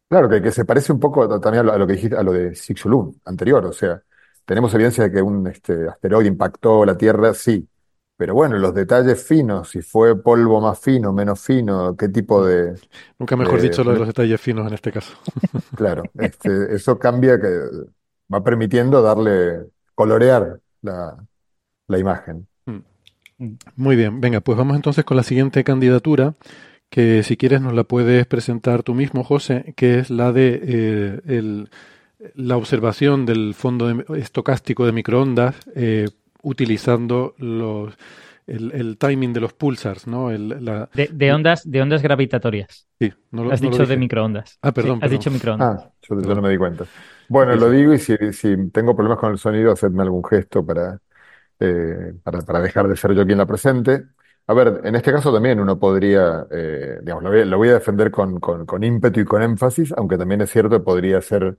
Claro, 0.09 0.29
que, 0.29 0.41
que, 0.41 0.51
se 0.51 0.65
parece 0.65 0.93
un 0.93 1.01
poco 1.01 1.41
también 1.41 1.69
a 1.69 1.77
lo 1.77 1.87
que 1.87 1.93
dijiste, 1.93 2.17
a 2.17 2.23
lo 2.23 2.33
de 2.33 2.53
Chicxulub 2.53 3.21
anterior, 3.27 3.65
o 3.67 3.73
sea, 3.73 4.03
tenemos 4.45 4.73
evidencia 4.73 5.05
de 5.05 5.13
que 5.13 5.21
un 5.21 5.47
este, 5.47 5.87
asteroide 5.87 6.29
impactó 6.29 6.87
la 6.87 6.97
Tierra, 6.97 7.35
sí, 7.35 7.69
pero 8.19 8.35
bueno, 8.35 8.59
los 8.59 8.75
detalles 8.75 9.23
finos, 9.23 9.69
si 9.69 9.81
fue 9.81 10.21
polvo 10.21 10.61
más 10.61 10.81
fino, 10.81 11.13
menos 11.13 11.41
fino, 11.41 11.97
qué 11.97 12.09
tipo 12.09 12.45
de... 12.45 12.75
Nunca 13.17 13.37
mejor 13.37 13.61
de, 13.61 13.69
dicho 13.69 13.85
lo 13.85 13.93
de 13.93 13.99
los 13.99 14.09
detalles 14.09 14.41
finos 14.41 14.67
en 14.67 14.75
este 14.75 14.91
caso. 14.91 15.17
Claro, 15.77 16.03
este, 16.19 16.75
eso 16.75 16.99
cambia, 16.99 17.39
que 17.39 17.49
va 18.33 18.43
permitiendo 18.43 19.03
darle, 19.03 19.67
colorear 19.95 20.59
la, 20.83 21.17
la 21.87 21.99
imagen. 21.99 22.49
Muy 23.77 23.95
bien, 23.95 24.21
venga, 24.21 24.41
pues 24.41 24.59
vamos 24.59 24.75
entonces 24.75 25.05
con 25.05 25.17
la 25.17 25.23
siguiente 25.23 25.63
candidatura, 25.63 26.35
que 26.91 27.23
si 27.23 27.37
quieres 27.37 27.61
nos 27.61 27.75
la 27.75 27.85
puedes 27.85 28.27
presentar 28.27 28.83
tú 28.83 28.95
mismo, 28.95 29.25
José, 29.25 29.75
que 29.77 29.99
es 29.99 30.11
la 30.11 30.33
de 30.33 30.61
eh, 30.63 31.21
el, 31.27 31.69
la 32.35 32.57
observación 32.57 33.27
del 33.27 33.55
fondo 33.55 33.89
de, 33.89 34.21
estocástico 34.21 34.87
de 34.87 34.93
microondas 34.93 35.57
eh, 35.75 36.09
utilizando 36.43 37.35
los, 37.39 37.95
el, 38.47 38.73
el, 38.73 38.97
timing 38.97 39.33
de 39.33 39.41
los 39.41 39.53
pulsars, 39.53 40.07
¿no? 40.07 40.31
El, 40.31 40.65
la... 40.65 40.89
de, 40.95 41.11
de, 41.13 41.33
ondas, 41.33 41.71
de 41.71 41.83
ondas 41.83 42.03
gravitatorias. 42.03 42.89
Sí, 42.99 43.13
no 43.31 43.45
lo, 43.45 43.53
Has 43.53 43.63
no 43.63 43.71
dicho 43.71 43.87
de 43.87 43.97
microondas. 43.97 44.59
Ah, 44.63 44.73
perdón. 44.73 44.99
Sí, 44.99 45.05
has 45.05 45.11
dicho 45.11 45.31
microondas. 45.31 45.85
Ah, 45.85 45.93
yo, 46.03 46.21
yo, 46.21 46.35
no 46.35 46.43
me 46.43 46.51
di 46.51 46.57
cuenta. 46.57 46.85
Bueno, 47.29 47.55
lo 47.57 47.71
digo 47.71 47.93
y 47.93 47.99
si, 47.99 48.17
si 48.33 48.71
tengo 48.71 48.97
problemas 48.97 49.19
con 49.19 49.33
el 49.33 49.39
sonido, 49.39 49.73
hacedme 49.73 50.03
algún 50.03 50.25
gesto 50.25 50.65
para, 50.65 50.99
eh, 51.61 52.15
para, 52.23 52.41
para 52.41 52.61
dejar 52.61 52.89
de 52.89 52.97
ser 52.97 53.15
yo 53.15 53.27
quien 53.27 53.39
la 53.39 53.47
presente. 53.47 54.05
A 54.51 54.55
ver, 54.55 54.81
en 54.85 54.95
este 54.97 55.13
caso 55.13 55.31
también 55.33 55.61
uno 55.61 55.79
podría, 55.79 56.47
eh, 56.51 56.99
digamos, 57.03 57.23
lo 57.23 57.31
voy, 57.31 57.45
lo 57.45 57.59
voy 57.59 57.69
a 57.69 57.75
defender 57.75 58.11
con, 58.11 58.41
con, 58.41 58.83
ímpetu 58.83 59.21
y 59.21 59.25
con 59.27 59.43
énfasis, 59.43 59.93
aunque 59.97 60.17
también 60.17 60.41
es 60.41 60.51
cierto 60.51 60.71
que 60.79 60.81
podría 60.85 61.21
ser 61.21 61.59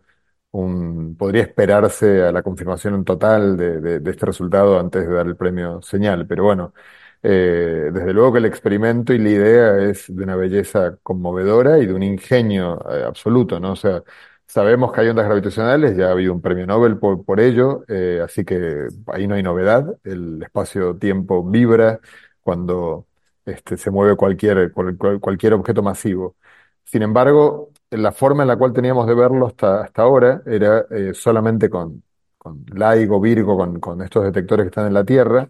un, 0.51 1.15
podría 1.15 1.43
esperarse 1.43 2.23
a 2.23 2.31
la 2.31 2.41
confirmación 2.41 2.95
en 2.95 3.03
total 3.05 3.57
de, 3.57 3.79
de- 3.99 4.09
este 4.11 4.25
resultado 4.25 4.79
antes 4.79 5.07
de 5.07 5.13
dar 5.13 5.27
el 5.27 5.35
premio 5.37 5.81
señal. 5.83 6.25
Pero 6.27 6.45
bueno, 6.45 6.73
eh, 7.21 7.91
desde 7.93 8.11
luego 8.13 8.33
que 8.33 8.39
el 8.39 8.45
experimento 8.45 9.13
y 9.13 9.19
la 9.19 9.29
idea 9.29 9.77
es 9.89 10.05
de 10.15 10.23
una 10.23 10.35
belleza 10.35 10.97
conmovedora 11.03 11.77
y 11.79 11.85
de 11.85 11.93
un 11.93 12.01
ingenio, 12.03 12.79
eh, 12.91 13.03
absoluto, 13.05 13.59
¿no? 13.59 13.73
O 13.73 13.75
sea, 13.75 14.01
sabemos 14.47 14.91
que 14.91 15.01
hay 15.01 15.09
ondas 15.09 15.25
gravitacionales, 15.25 15.95
ya 15.95 16.07
ha 16.07 16.11
habido 16.11 16.33
un 16.33 16.41
premio 16.41 16.65
Nobel 16.65 16.97
por, 16.97 17.23
por 17.23 17.39
ello, 17.39 17.83
así 18.23 18.43
que 18.45 18.87
ahí 19.07 19.27
no 19.27 19.35
hay 19.35 19.43
novedad. 19.43 19.95
El 20.03 20.41
espacio-tiempo 20.41 21.43
vibra 21.47 21.99
cuando 22.49 23.07
este, 23.45 23.77
se 23.77 23.91
mueve 23.91 24.15
cualquier, 24.15 24.71
cual- 24.73 24.97
cual- 24.97 25.19
cualquier 25.19 25.53
objeto 25.53 25.83
masivo. 25.83 26.35
Sin 26.83 27.01
embargo, 27.03 27.71
la 27.91 28.11
forma 28.11 28.43
en 28.43 28.47
la 28.49 28.57
cual 28.57 28.73
teníamos 28.73 29.07
de 29.07 29.13
verlo 29.15 29.47
hasta, 29.47 29.83
hasta 29.83 30.01
ahora 30.01 30.41
era 30.45 30.85
eh, 30.91 31.13
solamente 31.13 31.69
con, 31.69 32.03
con 32.37 32.65
LIGO, 32.73 33.19
Virgo, 33.21 33.57
con, 33.57 33.79
con 33.79 34.01
estos 34.01 34.23
detectores 34.23 34.65
que 34.65 34.69
están 34.69 34.87
en 34.87 34.93
la 34.93 35.03
Tierra, 35.05 35.47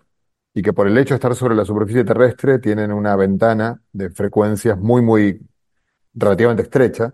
y 0.54 0.62
que 0.62 0.74
por 0.74 0.88
el 0.88 0.98
hecho 0.98 1.14
de 1.14 1.16
estar 1.18 1.36
sobre 1.36 1.56
la 1.56 1.64
superficie 1.66 2.04
terrestre 2.04 2.60
tienen 2.60 2.92
una 2.92 3.16
ventana 3.16 3.82
de 3.94 4.10
frecuencias 4.10 4.78
muy, 4.78 5.02
muy 5.02 5.40
relativamente 6.14 6.64
estrecha, 6.64 7.14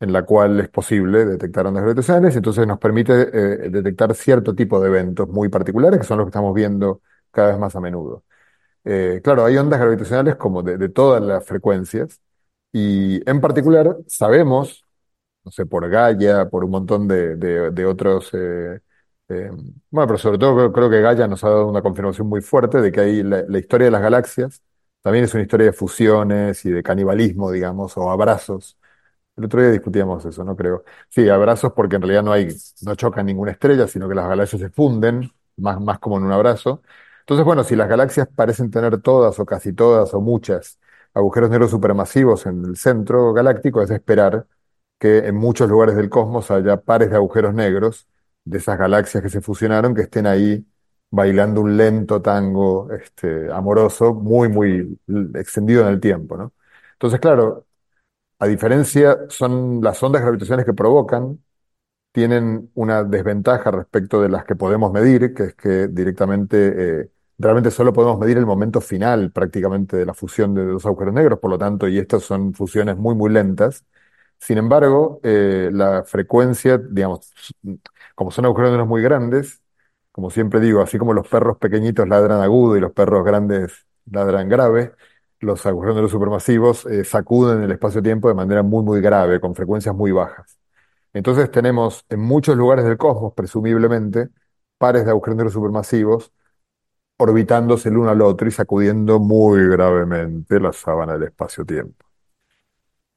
en 0.00 0.12
la 0.12 0.24
cual 0.24 0.60
es 0.60 0.68
posible 0.68 1.24
detectar 1.26 1.66
ondas 1.66 1.82
gravitacionales, 1.84 2.36
entonces 2.36 2.66
nos 2.66 2.78
permite 2.78 3.12
eh, 3.66 3.70
detectar 3.70 4.14
cierto 4.14 4.54
tipo 4.54 4.80
de 4.80 4.88
eventos 4.88 5.28
muy 5.28 5.48
particulares, 5.48 6.00
que 6.00 6.06
son 6.06 6.18
los 6.18 6.26
que 6.26 6.30
estamos 6.30 6.54
viendo 6.54 7.02
cada 7.30 7.48
vez 7.50 7.58
más 7.58 7.76
a 7.76 7.80
menudo. 7.80 8.24
Eh, 8.88 9.20
claro, 9.24 9.44
hay 9.44 9.56
ondas 9.58 9.80
gravitacionales 9.80 10.36
como 10.36 10.62
de, 10.62 10.88
todas 10.90 11.22
las 11.22 11.44
frecuencias 11.44 12.20
y 12.72 13.28
en 13.28 13.40
particular 13.40 13.96
sabemos, 14.06 14.84
no 15.44 15.50
sé, 15.52 15.66
por 15.66 15.88
Gaia, 15.88 16.48
por 16.50 16.64
un 16.64 16.70
montón 16.72 17.08
de, 17.08 17.86
otros, 17.86 18.30
eh, 18.34 18.80
eh, 19.28 19.50
bueno, 19.90 20.06
pero 20.08 20.18
sobre 20.18 20.38
todo 20.38 20.54
creo, 20.56 20.72
creo 20.72 20.90
que 20.90 21.00
Gaia 21.02 21.28
nos 21.28 21.44
ha 21.44 21.48
dado 21.50 21.68
una 21.68 21.82
confirmación 21.82 22.28
muy 22.28 22.42
fuerte 22.42 22.80
de 22.80 22.92
que 22.92 23.00
hay 23.00 23.22
la, 23.24 23.44
la 23.48 23.58
historia 23.58 23.86
de 23.86 23.90
las 23.92 24.02
galaxias 24.02 24.62
también 25.02 25.24
es 25.24 25.34
una 25.34 25.44
historia 25.44 25.66
de 25.66 25.72
fusiones 25.72 26.64
y 26.64 26.70
de 26.72 26.82
canibalismo, 26.82 27.52
digamos, 27.52 27.96
o 27.96 28.10
abrazos. 28.10 28.76
El 29.36 29.44
otro 29.44 29.60
día 29.60 29.70
discutíamos 29.70 30.24
eso, 30.24 30.44
¿no? 30.44 30.56
Creo. 30.56 30.84
Sí, 31.08 31.28
abrazos 31.28 31.72
porque 31.74 31.96
en 31.96 32.02
realidad 32.02 32.22
no 32.24 32.32
hay, 32.32 32.48
no 32.82 32.94
chocan 32.96 33.26
ninguna 33.26 33.52
estrella, 33.52 33.86
sino 33.86 34.08
que 34.08 34.14
las 34.16 34.28
galaxias 34.28 34.60
se 34.62 34.70
funden, 34.70 35.30
más, 35.56 35.80
más 35.80 35.98
como 36.00 36.18
en 36.18 36.24
un 36.24 36.32
abrazo. 36.32 36.82
Entonces, 37.26 37.44
bueno, 37.44 37.64
si 37.64 37.74
las 37.76 37.88
galaxias 37.88 38.28
parecen 38.28 38.70
tener 38.70 39.02
todas 39.02 39.38
o 39.40 39.46
casi 39.46 39.72
todas 39.72 40.14
o 40.14 40.20
muchas 40.20 40.78
agujeros 41.12 41.50
negros 41.50 41.70
supermasivos 41.72 42.46
en 42.46 42.64
el 42.64 42.76
centro 42.76 43.32
galáctico, 43.32 43.82
es 43.82 43.88
de 43.88 43.96
esperar 43.96 44.46
que 44.98 45.18
en 45.18 45.34
muchos 45.36 45.68
lugares 45.68 45.96
del 45.96 46.08
cosmos 46.08 46.50
haya 46.50 46.76
pares 46.80 47.10
de 47.10 47.16
agujeros 47.16 47.52
negros 47.54 48.06
de 48.44 48.58
esas 48.58 48.78
galaxias 48.78 49.22
que 49.22 49.28
se 49.30 49.40
fusionaron, 49.40 49.94
que 49.94 50.02
estén 50.02 50.26
ahí 50.26 50.64
bailando 51.10 51.60
un 51.62 51.76
lento 51.76 52.22
tango, 52.22 52.90
este, 52.92 53.50
amoroso, 53.52 54.14
muy, 54.14 54.48
muy 54.48 54.98
extendido 55.34 55.82
en 55.82 55.88
el 55.88 56.00
tiempo. 56.00 56.52
Entonces, 56.92 57.18
claro, 57.20 57.66
a 58.38 58.46
diferencia, 58.46 59.18
son 59.28 59.80
las 59.82 60.02
ondas 60.02 60.22
gravitacionales 60.22 60.66
que 60.66 60.74
provocan, 60.74 61.42
tienen 62.12 62.70
una 62.74 63.04
desventaja 63.04 63.70
respecto 63.70 64.22
de 64.22 64.28
las 64.30 64.44
que 64.44 64.56
podemos 64.56 64.92
medir, 64.92 65.34
que 65.34 65.44
es 65.44 65.54
que 65.54 65.88
directamente, 65.88 67.02
eh, 67.02 67.10
realmente 67.38 67.70
solo 67.70 67.92
podemos 67.92 68.18
medir 68.18 68.38
el 68.38 68.46
momento 68.46 68.80
final 68.80 69.30
prácticamente 69.32 69.96
de 69.96 70.06
la 70.06 70.14
fusión 70.14 70.54
de 70.54 70.64
dos 70.64 70.86
agujeros 70.86 71.14
negros, 71.14 71.38
por 71.38 71.50
lo 71.50 71.58
tanto, 71.58 71.88
y 71.88 71.98
estas 71.98 72.22
son 72.22 72.54
fusiones 72.54 72.96
muy, 72.96 73.14
muy 73.14 73.30
lentas. 73.30 73.84
Sin 74.38 74.58
embargo, 74.58 75.20
eh, 75.22 75.70
la 75.72 76.04
frecuencia, 76.04 76.78
digamos, 76.78 77.32
como 78.14 78.30
son 78.30 78.44
agujeros 78.46 78.70
negros 78.70 78.88
muy 78.88 79.02
grandes, 79.02 79.62
como 80.12 80.30
siempre 80.30 80.60
digo, 80.60 80.80
así 80.82 80.98
como 80.98 81.12
los 81.12 81.28
perros 81.28 81.58
pequeñitos 81.58 82.08
ladran 82.08 82.40
agudo 82.40 82.76
y 82.76 82.80
los 82.80 82.92
perros 82.92 83.24
grandes 83.24 83.86
ladran 84.10 84.48
grave, 84.48 84.92
los 85.40 85.64
agujeros 85.66 85.94
negros 85.94 86.10
supermasivos 86.12 86.86
eh, 86.86 87.04
sacuden 87.04 87.62
el 87.62 87.70
espacio-tiempo 87.72 88.28
de 88.28 88.34
manera 88.34 88.62
muy, 88.62 88.82
muy 88.82 89.00
grave, 89.00 89.40
con 89.40 89.54
frecuencias 89.54 89.94
muy 89.94 90.12
bajas. 90.12 90.58
Entonces 91.12 91.50
tenemos 91.50 92.04
en 92.08 92.20
muchos 92.20 92.56
lugares 92.56 92.84
del 92.84 92.98
cosmos, 92.98 93.34
presumiblemente, 93.34 94.28
pares 94.78 95.04
de 95.04 95.10
agujeros 95.10 95.36
negros 95.36 95.52
supermasivos 95.54 96.32
orbitándose 97.18 97.88
el 97.90 97.98
uno 97.98 98.10
al 98.10 98.22
otro 98.22 98.48
y 98.48 98.50
sacudiendo 98.52 99.18
muy 99.20 99.66
gravemente 99.68 100.60
la 100.60 100.72
sábana 100.72 101.14
del 101.14 101.24
espacio-tiempo. 101.24 102.04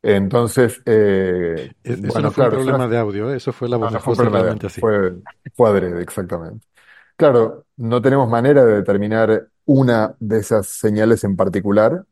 Entonces, 0.02 0.82
eh, 0.86 1.72
E- 1.84 2.00
Eso 2.04 2.22
bueno, 2.22 2.24
no 2.24 2.32
fue 2.32 2.44
un 2.46 2.50
claro, 2.50 2.56
es 2.56 2.68
problema 2.68 2.88
una- 2.88 2.88
de 2.88 2.98
audio, 2.98 3.32
¿eh? 3.34 3.38
Eso 3.38 3.52
fue 3.54 3.70
la 3.70 3.78
no, 3.78 3.78
voz 3.78 3.92
no 3.92 4.00
de 4.00 4.02
fue 4.02 4.14
un 4.14 4.18
problema 4.18 4.40
realmente 4.40 4.68
así. 4.68 4.82
fue, 4.82 5.16
fue 5.56 5.70
adrede, 5.70 6.02
exactamente. 6.04 6.68
Claro, 7.18 7.66
no 7.78 8.02
tenemos 8.02 8.30
manera 8.30 8.66
de 8.66 8.76
determinar 8.78 9.50
una 9.66 10.16
de 10.20 10.40
esas 10.40 10.68
señales 10.68 11.24
en 11.26 11.36
particular, 11.38 12.06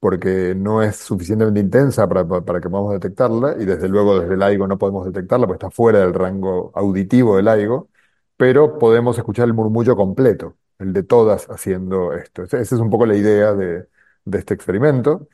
porque 0.00 0.54
no 0.56 0.82
es 0.82 0.96
suficientemente 0.96 1.60
intensa 1.60 2.08
para, 2.08 2.26
para- 2.28 2.60
que 2.60 2.70
podamos 2.70 2.92
detectarla, 2.94 3.56
y 3.60 3.64
desde 3.66 3.88
luego 3.88 4.20
desde 4.20 4.34
el 4.34 4.42
LIGO 4.42 4.68
no 4.68 4.78
podemos 4.78 5.06
detectarla, 5.06 5.46
porque 5.46 5.64
está 5.66 5.70
fuera 5.70 6.00
del 6.00 6.14
rango 6.14 6.72
auditivo 6.76 7.36
del 7.36 7.46
LIGO, 7.48 7.90
pero 8.36 8.78
podemos 8.78 9.18
escuchar 9.18 9.46
el 9.48 9.54
murmullo 9.54 9.96
completo, 9.96 10.56
el 10.82 10.92
de 10.92 11.02
todas 11.04 11.48
haciendo 11.50 12.12
esto. 12.14 12.44
Esa 12.44 12.60
es 12.60 12.72
un 12.72 12.90
poco 12.90 13.06
la 13.06 13.16
idea 13.16 13.54
de, 13.54 13.88
este 14.32 14.54
experimento. 14.54 15.28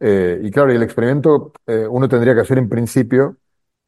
Eh, 0.00 0.40
y 0.42 0.50
claro, 0.50 0.72
el 0.72 0.82
experimento 0.82 1.52
eh, 1.66 1.86
uno 1.88 2.08
tendría 2.08 2.34
que 2.34 2.40
hacer 2.40 2.58
en 2.58 2.68
principio 2.68 3.38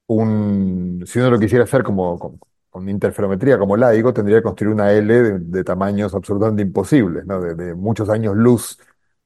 un, 0.07 1.05
si 1.07 1.19
uno 1.19 1.31
lo 1.31 1.39
quisiera 1.39 1.65
hacer 1.65 1.83
como 1.85 2.19
con, 2.19 2.89
interferometría 2.89 3.59
como 3.59 3.77
LIGO, 3.77 4.13
tendría 4.13 4.39
que 4.39 4.43
construir 4.45 4.75
una 4.75 4.93
L 4.93 5.39
de, 5.41 5.65
tamaños 5.65 6.15
absolutamente 6.15 6.63
imposibles. 6.63 7.27
De, 7.27 7.55
de 7.55 7.75
muchos 7.75 8.09
años 8.11 8.37
luz 8.37 8.79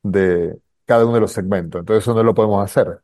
de 0.03 0.59
cada 0.87 1.05
uno 1.05 1.15
de 1.15 1.21
los 1.21 1.33
segmentos. 1.33 1.81
Entonces 1.81 2.05
eso 2.05 2.15
no 2.15 2.23
lo 2.23 2.35
podemos 2.35 2.65
hacer. 2.65 3.01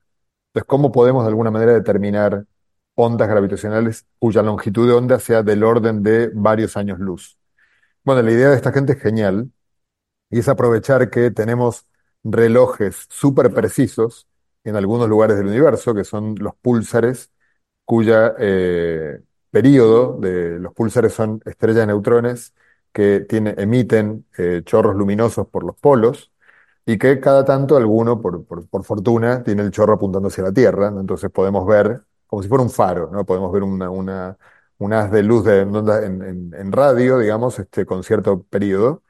Entonces, 0.48 0.66
¿cómo 0.68 0.92
podemos 0.92 1.24
de 1.24 1.28
alguna 1.30 1.50
manera 1.50 1.72
determinar 1.74 2.46
ondas 2.94 3.28
gravitacionales 3.28 4.06
cuya 4.18 4.42
longitud 4.42 4.88
de 4.88 4.94
onda 4.94 5.18
sea 5.20 5.42
del 5.42 5.64
orden 5.64 6.02
de 6.02 6.30
varios 6.34 6.76
años 6.76 6.98
luz? 6.98 7.38
Bueno, 8.04 8.22
la 8.22 8.32
idea 8.32 8.50
de 8.50 8.56
esta 8.56 8.72
gente 8.72 8.92
es 8.94 9.00
genial 9.00 9.50
y 10.30 10.40
es 10.40 10.48
aprovechar 10.48 11.10
que 11.10 11.30
tenemos 11.32 11.86
relojes 12.24 13.06
súper 13.10 13.52
precisos 13.54 14.28
en 14.64 14.76
algunos 14.76 15.08
lugares 15.08 15.36
del 15.38 15.48
universo, 15.48 15.94
que 15.94 16.04
son 16.04 16.36
los 16.40 16.54
púlsares 16.56 17.32
cuya 17.84 18.34
eh, 18.38 19.20
periodo 19.50 20.18
de 20.20 20.58
los 20.60 20.74
púlsares 20.74 21.14
son 21.14 21.42
estrellas 21.46 21.78
de 21.82 21.86
neutrones 21.88 22.54
que 22.92 23.26
emiten 23.30 24.26
eh, 24.38 24.62
chorros 24.64 24.96
luminosos 24.96 25.48
por 25.48 25.64
los 25.64 25.76
polos 25.76 26.32
y 26.86 26.98
que 26.98 27.20
cada 27.20 27.44
tanto 27.44 27.76
alguno, 27.76 28.20
por, 28.20 28.44
por- 28.46 28.68
por 28.68 28.84
fortuna, 28.84 29.42
tiene 29.42 29.62
el 29.62 29.70
chorro 29.70 29.94
apuntando 29.94 30.28
hacia 30.28 30.44
la 30.44 30.52
Tierra. 30.52 30.88
Entonces 30.88 31.30
podemos 31.30 31.66
ver, 31.66 32.02
como 32.26 32.42
si 32.42 32.48
fuera 32.48 32.62
un 32.64 32.70
faro, 32.70 33.10
¿no? 33.12 33.24
Podemos 33.24 33.52
ver 33.52 33.62
una, 33.62 33.90
una, 33.90 34.36
un 34.78 34.92
haz 34.92 35.10
de 35.12 35.22
luz 35.22 35.44
de, 35.44 35.60
en, 35.62 36.52
en- 36.54 36.72
radio, 36.72 37.18
digamos, 37.18 37.58
este, 37.58 37.86
con 37.86 38.02
cierto 38.04 38.42
periodo. 38.44 39.02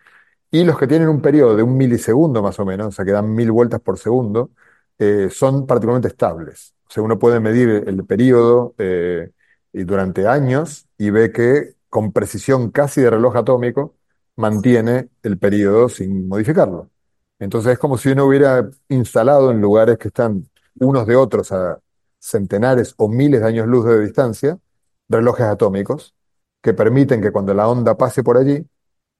Y 0.50 0.64
los 0.64 0.78
que 0.78 0.86
tienen 0.86 1.08
un 1.08 1.20
periodo 1.22 1.56
de 1.56 1.62
un 1.64 1.76
milisegundo 1.76 2.42
más 2.42 2.58
o 2.60 2.64
menos, 2.64 2.88
o 2.88 2.92
sea, 2.92 3.04
que 3.04 3.12
dan 3.12 3.34
mil 3.34 3.50
vueltas 3.52 3.80
por 3.80 3.98
segundo, 3.98 4.50
eh, 4.98 5.28
son 5.30 5.66
particularmente 5.66 6.08
estables. 6.08 6.74
O 6.88 6.92
sea, 6.92 7.02
uno 7.02 7.18
puede 7.18 7.40
medir 7.40 7.84
el 7.86 8.04
periodo 8.06 8.74
eh, 8.78 9.30
durante 9.72 10.26
años 10.28 10.86
y 10.98 11.10
ve 11.10 11.32
que 11.32 11.74
con 11.88 12.12
precisión 12.12 12.70
casi 12.70 13.00
de 13.02 13.10
reloj 13.10 13.36
atómico 13.36 13.94
mantiene 14.36 15.08
el 15.22 15.38
periodo 15.38 15.88
sin 15.88 16.28
modificarlo. 16.28 16.90
Entonces 17.38 17.72
es 17.74 17.78
como 17.78 17.98
si 17.98 18.10
uno 18.10 18.26
hubiera 18.26 18.68
instalado 18.88 19.50
en 19.50 19.60
lugares 19.60 19.98
que 19.98 20.08
están 20.08 20.48
unos 20.78 21.06
de 21.06 21.16
otros 21.16 21.50
a 21.52 21.80
centenares 22.18 22.94
o 22.96 23.08
miles 23.08 23.40
de 23.40 23.46
años 23.48 23.66
luz 23.66 23.84
de 23.86 24.00
distancia, 24.00 24.58
relojes 25.08 25.46
atómicos 25.46 26.14
que 26.62 26.74
permiten 26.74 27.20
que 27.22 27.32
cuando 27.32 27.54
la 27.54 27.68
onda 27.68 27.96
pase 27.96 28.22
por 28.22 28.38
allí, 28.38 28.66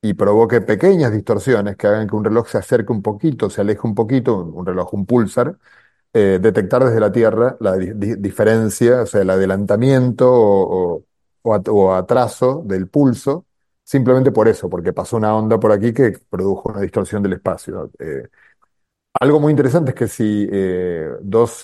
y 0.03 0.14
provoque 0.14 0.61
pequeñas 0.61 1.12
distorsiones 1.12 1.76
que 1.76 1.87
hagan 1.87 2.07
que 2.09 2.17
un 2.17 2.25
reloj 2.25 2.49
se 2.49 2.59
acerque 2.59 2.93
un 2.93 3.03
poquito, 3.03 3.49
se 3.50 3.62
aleje 3.62 3.81
un 3.87 3.95
poquito, 3.95 4.37
un, 4.38 4.67
reloj, 4.67 4.93
un 4.95 5.07
pulsar, 5.07 5.57
eh, 6.14 6.38
detectar 6.43 6.85
desde 6.85 7.00
la 7.00 7.12
Tierra 7.12 7.57
la 7.61 7.76
di- 7.76 7.93
di- 7.95 8.17
diferencia, 8.17 9.03
o 9.03 9.07
sea, 9.07 9.23
el 9.23 9.31
adelantamiento 9.31 10.31
o, 10.33 10.97
o- 10.99 11.05
o 11.43 11.55
at- 11.55 11.69
o 11.69 11.95
atraso 11.95 12.62
del 12.67 12.88
pulso, 12.88 13.47
simplemente 13.85 14.33
por 14.33 14.49
eso, 14.49 14.69
porque 14.71 14.93
pasó 14.93 15.17
una 15.19 15.35
onda 15.37 15.59
por 15.61 15.73
aquí 15.73 15.93
que 15.95 16.12
produjo 16.31 16.71
una 16.71 16.81
distorsión 16.81 17.23
del 17.23 17.35
espacio. 17.35 17.91
Eh, 17.99 18.29
algo 19.21 19.41
muy 19.41 19.50
interesante 19.53 19.91
es 19.93 19.95
que 19.97 20.09
si 20.09 20.49
eh, 20.53 21.09
dos 21.23 21.62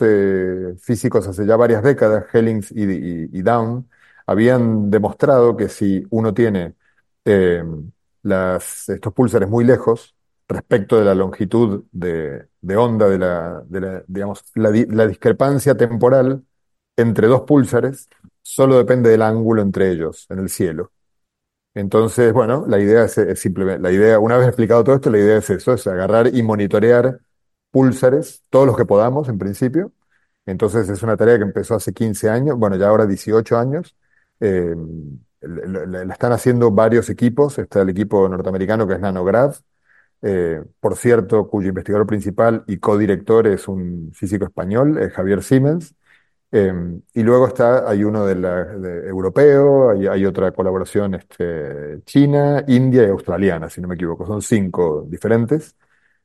físicos 0.80 1.26
hace 1.26 1.46
ya 1.46 1.56
varias 1.56 1.82
décadas, 1.82 2.26
Hellings 2.32 2.72
y 2.72 3.42
Down, 3.42 3.88
habían 4.26 4.90
demostrado 4.90 5.56
que 5.56 5.68
si 5.68 6.04
uno 6.10 6.34
tiene 6.34 6.74
eh, 7.24 7.62
estos 8.88 9.12
púlsares 9.14 9.48
muy 9.48 9.64
lejos 9.64 10.14
respecto 10.48 10.98
de 10.98 11.04
la 11.04 11.14
longitud 11.14 11.84
de, 11.92 12.48
onda, 12.76 13.08
de 13.08 13.18
la, 13.18 13.62
digamos, 14.06 14.42
la, 14.54 14.70
di- 14.70 14.86
la 14.86 15.06
discrepancia 15.06 15.76
temporal 15.76 16.44
entre 16.96 17.28
dos 17.28 17.42
púlsares 17.42 18.08
solo 18.42 18.76
depende 18.78 19.10
del 19.10 19.22
ángulo 19.22 19.62
entre 19.62 19.90
ellos 19.92 20.26
en 20.30 20.40
el 20.40 20.48
cielo. 20.48 20.92
Entonces, 21.74 22.32
bueno, 22.32 22.66
la 22.68 22.80
idea 22.80 23.04
es, 23.04 23.18
es 23.18 23.40
simplemente, 23.40 23.82
la 23.82 23.92
idea, 23.92 24.18
una 24.18 24.36
vez 24.38 24.48
explicado 24.48 24.84
todo 24.84 24.96
esto, 24.96 25.10
la 25.10 25.18
idea 25.18 25.38
es 25.38 25.50
eso, 25.50 25.74
es 25.74 25.86
agarrar 25.86 26.34
y 26.34 26.42
monitorear 26.42 27.20
púlsares, 27.70 28.42
todos 28.50 28.66
los 28.66 28.76
que 28.76 28.84
podamos 28.86 29.28
en 29.28 29.38
principio. 29.38 29.92
Entonces 30.46 30.88
es 30.88 31.02
una 31.02 31.16
tarea 31.16 31.38
que 31.38 31.44
empezó 31.44 31.76
hace 31.76 31.92
15 31.94 32.28
años, 32.30 32.56
bueno, 32.58 32.76
ya 32.76 32.88
ahora 32.88 33.06
18 33.06 33.58
años. 33.58 33.96
Eh, 34.40 34.74
la, 35.42 35.86
la- 36.04 36.12
están 36.14 36.32
haciendo 36.32 36.70
varios 36.70 37.08
equipos, 37.10 37.58
está 37.58 37.82
el 37.82 37.90
equipo 37.90 38.28
norteamericano 38.28 38.86
que 38.86 38.94
es 38.94 39.00
Nanograph, 39.00 39.60
eh, 40.22 40.62
por 40.80 40.96
cierto, 40.96 41.48
cuyo 41.48 41.68
investigador 41.70 42.06
principal 42.06 42.64
y 42.66 42.78
codirector 42.78 43.46
es 43.48 43.68
un 43.68 44.12
físico 44.14 44.44
español, 44.46 44.98
eh, 45.02 45.10
Javier 45.10 45.42
Siemens. 45.42 45.94
Eh, 46.52 46.72
y 47.14 47.22
luego 47.22 47.46
está, 47.48 47.88
hay 47.90 48.04
uno 48.04 48.26
de 48.26 48.34
la, 48.36 48.64
de 48.64 49.08
europeo, 49.08 49.90
hay, 49.90 50.06
hay 50.08 50.26
otra 50.26 50.52
colaboración 50.52 51.14
este, 51.14 52.02
china, 52.06 52.64
india 52.68 53.04
y 53.04 53.10
australiana, 53.10 53.70
si 53.70 53.80
no 53.80 53.88
me 53.88 53.94
equivoco. 53.96 54.26
Son 54.26 54.42
cinco 54.42 55.04
diferentes. 55.08 55.76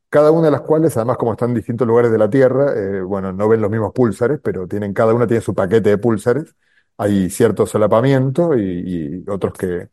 Cada 0.09 0.31
una 0.31 0.45
de 0.47 0.51
las 0.51 0.61
cuales, 0.61 0.95
además, 0.97 1.17
como 1.17 1.33
están 1.33 1.49
en 1.49 1.55
distintos 1.55 1.87
lugares 1.87 2.11
de 2.11 2.17
la 2.17 2.29
Tierra, 2.29 2.73
eh, 2.75 3.01
bueno, 3.01 3.33
no 3.33 3.49
ven 3.49 3.61
los 3.61 3.71
mismos 3.71 3.93
púlsares, 3.93 4.39
pero 4.43 4.67
tienen, 4.67 4.93
cada 4.93 5.13
una 5.13 5.27
tiene 5.27 5.41
su 5.41 5.53
paquete 5.55 5.89
de 5.89 5.97
púlsares. 5.97 6.55
Hay 6.97 7.29
cierto 7.29 7.65
solapamiento 7.67 8.57
y, 8.57 9.23
otros 9.27 9.53
que, 9.53 9.89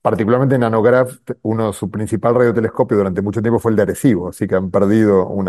particularmente 0.00 0.56
en 0.56 0.62
Nanograph, 0.62 1.12
uno, 1.42 1.72
su 1.72 1.90
principal 1.90 2.34
radiotelescopio 2.34 2.96
durante 2.96 3.22
mucho 3.22 3.40
tiempo 3.42 3.58
fue 3.60 3.70
el 3.72 3.76
de 3.76 3.82
Arecibo, 3.82 4.28
así 4.28 4.46
que 4.46 4.56
han 4.56 4.70
perdido 4.70 5.26
un, 5.28 5.48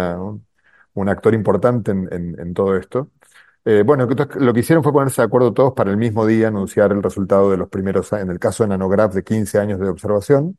actor 1.10 1.33
importante 1.33 1.91
en, 1.91 2.53
todo 2.53 2.75
esto. 2.77 3.10
Eh, 3.65 3.83
bueno, 3.86 4.07
lo 4.07 4.53
que 4.53 4.60
hicieron 4.62 4.83
fue 4.83 4.93
ponerse 4.93 5.22
de 5.22 5.27
acuerdo 5.27 5.53
todos 5.53 5.74
para 5.74 5.91
el 5.91 5.98
mismo 5.98 6.25
día 6.25 6.50
anunciar 6.50 6.91
el 6.91 7.03
resultado 7.03 7.51
de 7.51 7.57
los 7.57 7.69
primeros, 7.69 8.12
en 8.13 8.29
el 8.29 8.39
caso 8.39 8.63
de 8.63 8.69
Nanograph, 8.69 9.13
de 9.13 9.24
15 9.24 9.60
años 9.60 9.79
de 9.79 9.89
observación. 9.89 10.57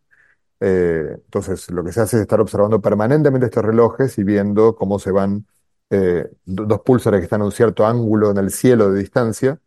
Eh, 0.61 1.05
entonces, 1.25 1.71
lo 1.71 1.85
que 1.85 1.93
se 1.93 2.01
hace 2.01 2.17
es 2.17 2.23
estar 2.23 2.41
observando 2.41 2.81
permanentemente 2.81 3.47
estos 3.47 3.65
relojes 3.65 4.19
y 4.19 4.25
viendo 4.25 4.75
cómo 4.77 4.99
se 4.99 5.11
van 5.11 5.47
eh, 5.91 6.27
do- 6.45 6.65
dos 6.67 6.81
púlsares 6.83 7.21
que 7.21 7.25
están 7.25 7.43
a 7.43 7.45
un 7.45 7.53
cierto 7.53 7.87
ángulo 7.87 8.31
en 8.31 8.39
el 8.39 8.51
cielo 8.51 8.91
de 8.91 9.01
distancia, 9.01 9.61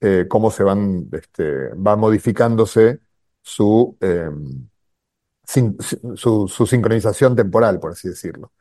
eh, 0.00 0.26
cómo 0.28 0.50
se 0.50 0.62
van, 0.64 1.08
este, 1.12 1.68
va 1.74 1.96
modificándose 1.96 3.00
su, 3.42 3.96
eh, 4.00 4.30
sin- 5.44 5.76
su, 6.16 6.48
su 6.48 6.66
sincronización 6.66 7.36
temporal, 7.36 7.80
por 7.80 7.92
así 7.92 8.08
decirlo. 8.08 8.52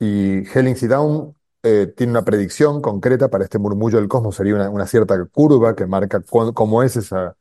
Y 0.00 0.44
Helling 0.48 0.76
y 0.82 0.88
Down 0.88 1.34
eh, 1.64 1.92
tiene 1.96 2.12
una 2.12 2.24
predicción 2.24 2.82
concreta 2.82 3.28
para 3.30 3.44
este 3.44 3.58
murmullo 3.60 3.98
del 3.98 4.08
cosmos, 4.08 4.36
sería 4.36 4.56
una, 4.56 4.70
una 4.70 4.86
cierta 4.86 5.24
curva 5.26 5.76
que 5.76 5.86
marca 5.86 6.22
cómo 6.54 6.82
es 6.82 6.96
esa 6.96 7.36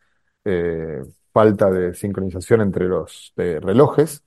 eh, 0.46 1.04
falta 1.34 1.72
de 1.72 1.94
sincronización 1.96 2.62
entre 2.62 2.88
los 2.88 3.34
eh, 3.38 3.60
relojes. 3.62 4.24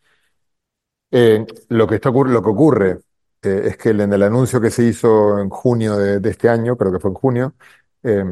Lo 1.69 1.87
que 1.87 1.97
está, 1.97 2.11
lo 2.11 2.43
que 2.43 2.49
ocurre 2.50 2.99
eh, 3.43 3.62
es 3.67 3.76
que 3.76 3.90
en 3.90 4.12
el 4.12 4.23
anuncio 4.23 4.61
que 4.61 4.71
se 4.71 4.85
hizo 4.85 5.38
en 5.38 5.49
junio 5.50 5.97
de, 5.97 6.21
de 6.21 6.31
este 6.31 6.49
año, 6.49 6.76
creo 6.76 6.93
que 6.93 6.99
fue 7.00 7.11
en 7.11 7.14
junio, 7.14 7.55
eh, 8.02 8.25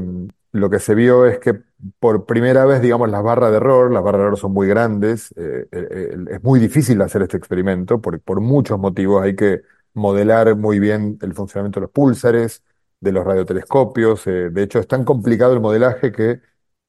lo 0.52 0.70
que 0.70 0.78
se 0.78 0.94
vio 0.94 1.26
es 1.26 1.38
que 1.38 1.62
por 2.00 2.26
primera 2.26 2.64
vez, 2.64 2.80
digamos, 2.82 3.10
las 3.10 3.22
barras 3.22 3.50
de 3.50 3.58
error, 3.58 3.92
las 3.92 4.02
barras 4.02 4.20
de 4.20 4.24
error 4.26 4.38
son 4.38 4.52
muy 4.52 4.66
grandes, 4.68 5.32
eh, 5.36 5.66
eh, 5.70 6.16
es 6.30 6.42
muy 6.42 6.58
difícil 6.60 7.00
hacer 7.02 7.22
este 7.22 7.36
experimento 7.36 8.00
por, 8.00 8.20
por 8.20 8.40
muchos 8.40 8.78
motivos. 8.78 9.22
Hay 9.22 9.36
que 9.36 9.62
modelar 9.94 10.56
muy 10.56 10.78
bien 10.78 11.18
el 11.22 11.34
funcionamiento 11.34 11.80
de 11.80 11.84
los 11.84 11.90
púlsares, 11.92 12.62
de 13.00 13.12
los 13.12 13.24
radiotelescopios. 13.24 14.26
eh, 14.26 14.50
de 14.50 14.62
hecho, 14.62 14.78
es 14.80 14.88
tan 14.88 15.04
complicado 15.04 15.52
el 15.54 15.60
modelaje 15.60 16.12
que 16.12 16.40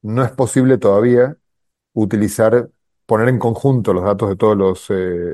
no 0.02 0.24
es 0.24 0.32
posible 0.32 0.78
todavía 0.78 1.38
utilizar, 1.94 2.70
poner 3.06 3.30
en 3.30 3.40
conjunto 3.40 3.94
los 3.94 4.04
datos 4.06 4.30
de 4.30 4.36
todos 4.38 4.58
los 4.58 4.90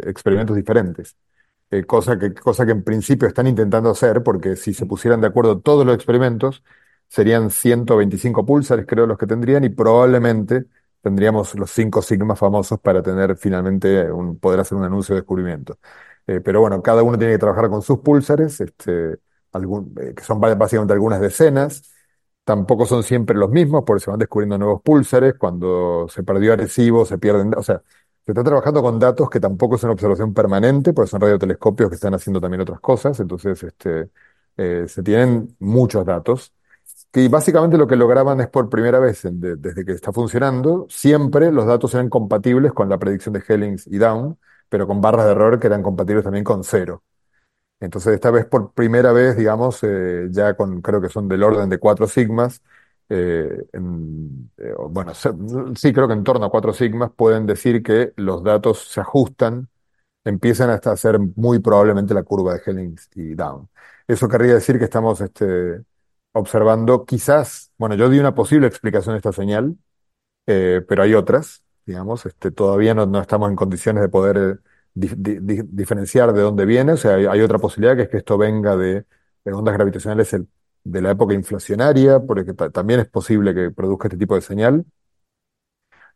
experimentos 0.08 0.56
diferentes. 0.56 1.15
Cosa 1.88 2.17
que, 2.17 2.34
cosa 2.34 2.65
que 2.65 2.71
en 2.71 2.84
principio 2.84 3.28
están 3.28 3.47
intentando 3.47 3.89
hacer, 3.89 4.23
porque 4.23 4.56
si 4.56 4.73
se 4.73 4.86
pusieran 4.86 5.19
de 5.19 5.28
acuerdo 5.28 5.60
todos 5.60 5.86
los 5.86 5.95
experimentos, 5.95 6.63
serían 7.08 7.50
125 7.50 8.46
púlsares, 8.46 8.86
creo, 8.88 9.06
los 9.08 9.18
que 9.18 9.28
tendrían, 9.28 9.63
y 9.63 9.70
probablemente 9.70 10.65
tendríamos 11.02 11.56
los 11.56 11.70
cinco 11.72 12.02
sigmas 12.02 12.39
famosos 12.39 12.80
para 12.80 13.02
tener 13.04 13.38
finalmente 13.38 14.12
un, 14.12 14.39
poder 14.39 14.60
hacer 14.60 14.78
un 14.78 14.84
anuncio 14.86 15.15
de 15.15 15.22
descubrimiento. 15.22 15.78
Eh, 16.28 16.41
pero 16.41 16.62
bueno, 16.62 16.82
cada 16.82 17.04
uno 17.04 17.18
tiene 17.18 17.34
que 17.34 17.39
trabajar 17.39 17.70
con 17.70 17.82
sus 17.82 18.00
púlsares, 18.00 18.60
este, 18.62 19.13
eh, 19.13 20.13
que 20.15 20.24
son 20.24 20.39
básicamente 20.39 20.94
algunas 20.94 21.22
decenas. 21.22 21.91
Tampoco 22.44 22.86
son 22.86 23.04
siempre 23.04 23.36
los 23.36 23.50
mismos, 23.50 23.84
porque 23.86 24.04
se 24.04 24.12
van 24.12 24.20
descubriendo 24.20 24.58
nuevos 24.58 24.82
púlsares. 24.82 25.36
Cuando 25.36 26.08
se 26.10 26.24
perdió 26.24 26.54
Arecibo, 26.54 27.06
se 27.06 27.18
pierden. 27.18 27.54
O 27.58 27.63
sea, 27.63 27.82
se 28.26 28.32
está 28.32 28.44
trabajando 28.44 28.82
con 28.84 29.00
datos 29.00 29.30
que 29.30 29.39
tampoco 29.39 29.78
son 29.78 29.91
observación 29.91 30.34
permanente, 30.34 30.94
porque 30.94 31.10
son 31.10 31.22
radiotelescopios 31.22 31.89
que 31.89 31.96
están 31.96 32.13
haciendo 32.13 32.39
también 32.41 32.62
otras 32.62 32.80
cosas. 32.80 33.20
Entonces, 33.20 33.63
este, 33.63 34.10
eh, 34.58 34.86
se 34.88 35.04
tienen 35.04 35.56
muchos 35.60 36.06
datos. 36.06 36.54
Que 37.15 37.30
básicamente 37.30 37.78
lo 37.78 37.88
que 37.88 37.95
lograban 37.95 38.41
es 38.41 38.49
por 38.49 38.69
primera 38.69 38.99
vez, 38.99 39.21
desde 39.23 39.86
que 39.86 39.93
está 39.93 40.12
funcionando, 40.12 40.86
siempre 40.89 41.49
los 41.49 41.65
datos 41.65 41.93
eran 41.93 42.10
compatibles 42.10 42.73
con 42.73 42.89
la 42.89 42.97
predicción 42.97 43.32
de 43.32 43.41
Hellings 43.47 43.88
y 43.88 43.99
Down, 43.99 44.38
pero 44.67 44.86
con 44.86 44.99
barras 44.99 45.25
de 45.25 45.32
error 45.32 45.58
que 45.58 45.67
eran 45.67 45.82
compatibles 45.82 46.25
también 46.25 46.43
con 46.43 46.65
cero. 46.65 47.04
Entonces, 47.80 48.15
esta 48.15 48.32
vez 48.32 48.45
por 48.45 48.73
primera 48.73 49.13
vez, 49.13 49.38
digamos, 49.38 49.80
eh, 49.84 50.28
ya 50.32 50.56
con, 50.56 50.82
creo 50.82 51.01
que 51.01 51.10
son 51.10 51.30
del 51.30 51.43
orden 51.43 51.69
de 51.69 51.80
cuatro 51.80 52.08
sigmas, 52.08 52.62
eh, 53.10 53.65
eh, 53.71 54.73
bueno, 54.89 55.13
sí, 55.13 55.93
creo 55.93 56.08
que 56.08 56.13
en 56.15 56.23
torno 56.25 56.45
a 56.47 56.51
cuatro 56.51 56.73
sigmas 56.73 57.12
pueden 57.15 57.45
decir 57.45 57.82
que 57.82 58.13
los 58.17 58.43
datos 58.43 58.89
se 58.89 58.99
ajustan, 58.99 59.69
empiezan 60.25 60.69
hasta 60.69 60.91
a 60.91 61.17
muy 61.38 61.60
probablemente 61.60 62.13
la 62.13 62.23
curva 62.23 62.56
de 62.56 62.62
Hellings 62.65 63.10
y 63.15 63.36
Down. 63.36 63.69
Eso 64.08 64.28
querría 64.30 64.56
decir 64.56 64.80
que 64.80 64.86
estamos 64.86 65.21
este, 65.21 65.84
observando 66.36 67.06
quizás, 67.06 67.71
bueno, 67.78 67.95
yo 67.95 68.10
di 68.10 68.19
una 68.19 68.36
posible 68.36 68.67
explicación 68.67 69.15
de 69.15 69.17
esta 69.19 69.34
señal, 69.34 69.78
eh, 70.48 70.82
pero 70.88 71.04
hay 71.04 71.13
otras, 71.15 71.63
digamos, 71.86 72.26
este, 72.26 72.52
todavía 72.52 72.93
no, 72.93 73.06
no 73.06 73.21
estamos 73.21 73.50
en 73.50 73.56
condiciones 73.56 74.02
de 74.04 74.10
poder 74.10 74.38
eh, 74.38 74.56
di- 74.93 75.10
di- 75.17 75.39
di- 75.41 75.63
diferenciar 75.69 76.34
de 76.34 76.41
dónde 76.41 76.65
viene, 76.65 76.93
o 76.93 76.98
sea, 76.98 77.15
hay, 77.15 77.26
hay 77.28 77.41
otra 77.41 77.60
posibilidad 77.60 77.95
que 77.98 78.04
es 78.04 78.10
que 78.10 78.17
esto 78.17 78.38
venga 78.38 78.76
de, 78.78 79.06
de 79.45 79.54
ondas 79.54 79.76
gravitacionales 79.76 80.34
el- 80.34 80.48
de 80.84 81.02
la 81.02 81.12
época 81.12 81.34
inflacionaria, 81.36 82.19
porque 82.21 82.54
ta- 82.54 82.69
también 82.71 83.00
es 83.02 83.08
posible 83.10 83.54
que 83.56 83.71
produzca 83.71 84.08
este 84.10 84.17
tipo 84.17 84.36
de 84.36 84.41
señal. 84.41 84.86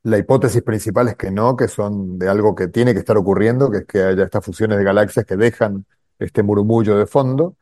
La 0.03 0.17
hipótesis 0.17 0.61
principal 0.63 1.09
es 1.09 1.15
que 1.17 1.29
no, 1.31 1.55
que 1.57 1.67
son 1.67 2.17
de 2.19 2.29
algo 2.29 2.55
que 2.55 2.67
tiene 2.67 2.93
que 2.93 2.99
estar 2.99 3.17
ocurriendo, 3.17 3.69
que 3.69 3.79
es 3.79 3.85
que 3.85 4.01
haya 4.03 4.23
estas 4.23 4.45
fusiones 4.45 4.77
de 4.77 4.83
galaxias 4.83 5.25
que 5.25 5.35
dejan 5.37 5.85
este 6.19 6.41
murmullo 6.43 6.97
de 6.97 7.05
fondo. 7.05 7.55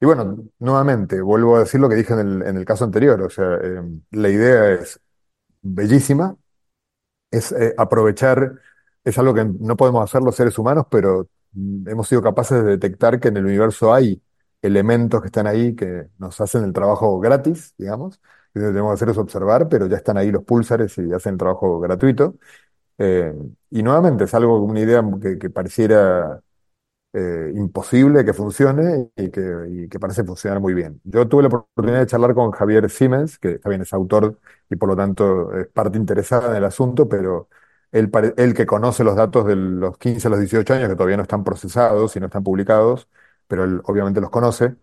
Y 0.00 0.04
bueno, 0.06 0.36
nuevamente, 0.58 1.20
vuelvo 1.22 1.56
a 1.56 1.60
decir 1.60 1.80
lo 1.80 1.88
que 1.88 1.94
dije 1.94 2.12
en 2.12 2.18
el, 2.20 2.42
en 2.42 2.56
el 2.58 2.64
caso 2.66 2.84
anterior, 2.84 3.20
o 3.22 3.30
sea, 3.30 3.54
eh, 3.62 3.80
la 4.10 4.28
idea 4.28 4.72
es 4.72 5.00
bellísima, 5.62 6.36
es 7.30 7.52
eh, 7.52 7.74
aprovechar, 7.78 8.60
es 9.04 9.18
algo 9.18 9.34
que 9.34 9.44
no 9.44 9.76
podemos 9.76 10.04
hacer 10.04 10.22
los 10.22 10.36
seres 10.36 10.58
humanos, 10.58 10.86
pero 10.90 11.28
mm, 11.52 11.88
hemos 11.88 12.08
sido 12.08 12.22
capaces 12.22 12.64
de 12.64 12.70
detectar 12.72 13.20
que 13.20 13.28
en 13.28 13.38
el 13.38 13.46
universo 13.46 13.94
hay 13.94 14.22
elementos 14.62 15.20
que 15.22 15.26
están 15.28 15.46
ahí 15.46 15.76
que 15.76 16.06
nos 16.18 16.40
hacen 16.40 16.64
el 16.64 16.72
trabajo 16.72 17.18
gratis, 17.20 17.74
digamos. 17.78 18.20
Lo 18.54 18.62
que 18.62 18.68
tenemos 18.68 18.90
que 18.92 18.94
hacer 18.94 19.10
es 19.10 19.18
observar, 19.18 19.68
pero 19.68 19.86
ya 19.86 19.96
están 19.98 20.16
ahí 20.18 20.30
los 20.32 20.44
púlsares 20.44 20.96
y 20.98 21.12
hacen 21.12 21.34
el 21.34 21.38
trabajo 21.38 21.80
gratuito. 21.80 22.36
Eh, 22.98 23.34
y 23.70 23.82
nuevamente 23.82 24.24
es 24.24 24.34
algo, 24.34 24.60
una 24.62 24.80
idea 24.80 25.02
que 25.40 25.50
pareciera 25.50 26.42
eh, 27.18 27.50
imposible 27.54 28.26
que 28.26 28.34
funcione 28.34 29.10
y 29.16 29.30
que, 29.30 29.98
parece 29.98 30.22
funcionar 30.22 30.60
muy 30.60 30.74
bien. 30.74 31.00
Yo 31.04 31.26
tuve 31.26 31.42
la 31.44 31.48
oportunidad 31.48 32.00
de 32.00 32.06
charlar 32.06 32.34
con 32.34 32.50
Javier 32.50 32.90
Siemens, 32.90 33.38
que 33.38 33.58
también 33.58 33.80
es 33.82 33.92
autor 33.94 34.38
y 34.68 34.76
por 34.76 34.90
lo 34.90 34.96
tanto 34.96 35.56
es 35.58 35.66
parte 35.68 35.96
interesada 35.96 36.50
en 36.50 36.56
el 36.56 36.64
asunto, 36.64 37.08
pero 37.08 37.48
él, 37.90 38.10
que 38.54 38.66
conoce 38.66 39.02
los 39.02 39.16
datos 39.16 39.46
de 39.46 39.56
los 39.56 39.96
15 39.96 40.28
a 40.28 40.30
los 40.30 40.40
18 40.40 40.74
años, 40.74 40.88
que 40.90 40.94
todavía 40.94 41.16
no 41.16 41.22
están 41.22 41.42
procesados 41.42 42.14
y 42.16 42.20
no 42.20 42.26
están 42.26 42.44
publicados, 42.44 43.08
pero 43.48 43.64
él 43.64 43.80
obviamente 43.84 44.20
los 44.20 44.28
conoce, 44.30 44.76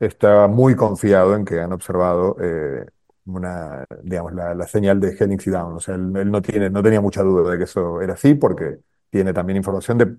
está 0.00 0.48
muy 0.48 0.74
confiado 0.76 1.36
en 1.36 1.44
que 1.44 1.60
han 1.60 1.72
observado 1.72 2.36
eh, 2.40 2.86
una, 3.26 3.84
digamos, 4.02 4.32
la, 4.34 4.66
señal 4.66 4.98
de 5.00 5.16
Helix 5.18 5.46
y 5.46 5.50
Down. 5.50 5.74
O 5.74 5.80
sea, 5.80 5.94
él, 5.94 6.12
él 6.16 6.30
no 6.32 6.42
tiene, 6.42 6.68
no 6.70 6.82
tenía 6.82 7.00
mucha 7.00 7.22
duda 7.22 7.52
de 7.52 7.58
que 7.58 7.64
eso 7.64 8.00
era 8.02 8.14
así, 8.14 8.34
porque 8.34 8.80
tiene 9.10 9.32
también 9.32 9.56
información 9.58 9.98
de 9.98 10.16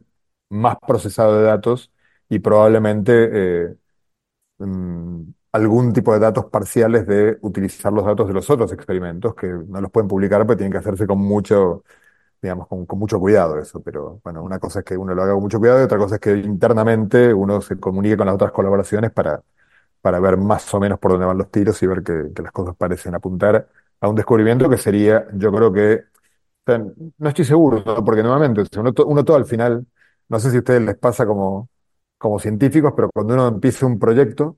más 0.49 0.77
procesado 0.87 1.37
de 1.37 1.43
datos 1.45 1.91
y 2.29 2.39
probablemente 2.39 3.29
eh, 3.71 3.75
mm, 4.59 5.21
algún 5.53 5.93
tipo 5.93 6.13
de 6.13 6.19
datos 6.19 6.45
parciales 6.45 7.07
de 7.07 7.37
utilizar 7.41 7.91
los 7.93 8.05
datos 8.05 8.27
de 8.27 8.33
los 8.33 8.49
otros 8.49 8.71
experimentos, 8.73 9.35
que 9.35 9.47
no 9.47 9.81
los 9.81 9.91
pueden 9.91 10.07
publicar, 10.07 10.45
pero 10.45 10.57
tienen 10.57 10.71
que 10.71 10.77
hacerse 10.79 11.07
con 11.07 11.19
mucho, 11.19 11.83
digamos, 12.41 12.67
con, 12.67 12.85
mucho 12.99 13.19
cuidado 13.19 13.59
eso. 13.59 13.81
Pero 13.83 14.21
bueno, 14.23 14.43
una 14.43 14.59
cosa 14.59 14.79
es 14.79 14.85
que 14.85 14.97
uno 14.97 15.15
lo 15.15 15.23
haga 15.23 15.33
con 15.33 15.43
mucho 15.43 15.59
cuidado 15.59 15.81
y 15.81 15.83
otra 15.85 15.97
cosa 15.97 16.15
es 16.15 16.21
que 16.21 16.37
internamente 16.37 17.33
uno 17.33 17.61
se 17.61 17.79
comunique 17.79 18.17
con 18.17 18.27
las 18.27 18.35
otras 18.35 18.51
colaboraciones 18.51 19.11
para, 19.11 19.43
para 20.01 20.19
ver 20.19 20.37
más 20.37 20.73
o 20.73 20.79
menos 20.79 20.99
por 20.99 21.11
dónde 21.11 21.27
van 21.27 21.37
los 21.37 21.51
tiros 21.51 21.81
y 21.83 21.87
ver 21.87 22.03
que, 22.03 22.31
las 22.43 22.51
cosas 22.51 22.75
parecen 22.77 23.15
apuntar 23.15 23.67
a 24.01 24.09
un 24.09 24.15
descubrimiento 24.15 24.69
que 24.69 24.77
sería, 24.77 25.27
yo 25.35 25.51
creo 25.53 25.73
que, 25.73 26.05
no 27.17 27.29
estoy 27.29 27.45
seguro, 27.45 27.83
porque 28.05 28.23
nuevamente, 28.23 28.63
uno, 28.79 28.93
to- 28.93 29.05
uno 29.05 29.23
todo 29.25 29.37
al 29.37 29.45
final, 29.45 29.85
no 30.29 30.39
sé 30.39 30.49
si 30.51 30.57
a 30.57 30.59
ustedes 30.59 30.81
les 30.81 30.97
pasa 30.97 31.25
como, 31.25 31.69
como 32.17 32.39
científicos, 32.39 32.93
pero 32.95 33.09
cuando 33.13 33.33
uno 33.35 33.47
empieza 33.47 33.85
un 33.85 33.99
proyecto, 33.99 34.57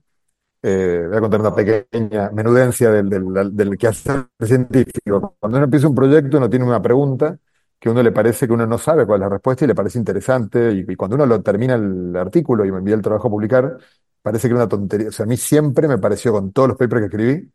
eh, 0.62 1.04
voy 1.08 1.16
a 1.16 1.20
contar 1.20 1.40
una 1.40 1.54
pequeña 1.54 2.30
menudencia 2.32 2.90
del, 2.90 3.08
del, 3.08 3.56
del 3.56 3.78
quehacer 3.78 4.28
científico. 4.40 5.36
Cuando 5.38 5.58
uno 5.58 5.64
empieza 5.64 5.88
un 5.88 5.94
proyecto, 5.94 6.38
uno 6.38 6.50
tiene 6.50 6.64
una 6.66 6.82
pregunta 6.82 7.38
que 7.78 7.88
a 7.88 7.92
uno 7.92 8.02
le 8.02 8.12
parece 8.12 8.46
que 8.46 8.52
uno 8.52 8.66
no 8.66 8.78
sabe 8.78 9.06
cuál 9.06 9.20
es 9.20 9.22
la 9.22 9.28
respuesta 9.30 9.64
y 9.64 9.68
le 9.68 9.74
parece 9.74 9.98
interesante, 9.98 10.72
y, 10.72 10.96
cuando 10.96 11.16
uno 11.16 11.26
lo 11.26 11.42
termina 11.42 11.74
el 11.76 12.14
artículo 12.16 12.64
y 12.64 12.72
me 12.72 12.78
envía 12.78 12.94
el 12.94 13.02
trabajo 13.02 13.28
a 13.28 13.30
publicar, 13.30 13.78
parece 14.22 14.48
que 14.48 14.54
era 14.54 14.64
una 14.64 14.68
tontería. 14.68 15.08
O 15.08 15.12
sea, 15.12 15.24
a 15.24 15.26
mí 15.26 15.36
siempre 15.36 15.88
me 15.88 15.98
pareció 15.98 16.32
con 16.32 16.52
todos 16.52 16.68
los 16.68 16.78
papers 16.78 17.00
que 17.02 17.06
escribí, 17.06 17.52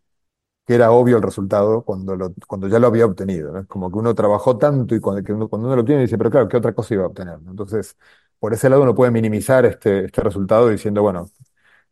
que 0.66 0.76
era 0.76 0.92
obvio 0.92 1.18
el 1.18 1.24
resultado 1.24 1.84
cuando, 1.84 2.18
cuando 2.48 2.68
ya 2.68 2.80
lo 2.80 2.88
había 2.88 3.06
obtenido, 3.06 3.52
¿no? 3.52 3.68
Como 3.68 3.92
que 3.92 3.98
uno 4.00 4.16
trabajó 4.16 4.58
tanto 4.58 4.96
y 4.96 5.00
cuando, 5.00 5.22
uno, 5.34 5.48
cuando 5.48 5.68
uno 5.68 5.76
lo 5.78 5.86
tiene 5.86 6.02
dice, 6.02 6.18
pero 6.18 6.32
claro, 6.32 6.48
¿qué 6.48 6.58
otra 6.58 6.74
cosa 6.74 6.94
iba 6.96 7.04
a 7.04 7.08
obtener? 7.08 7.40
Entonces, 7.48 7.98
por 8.40 8.54
ese 8.54 8.70
lado 8.70 8.82
uno 8.84 8.96
puede 8.96 9.12
minimizar 9.12 9.66
este, 9.66 10.06
este 10.06 10.22
resultado 10.22 10.70
diciendo, 10.70 11.02
bueno, 11.04 11.30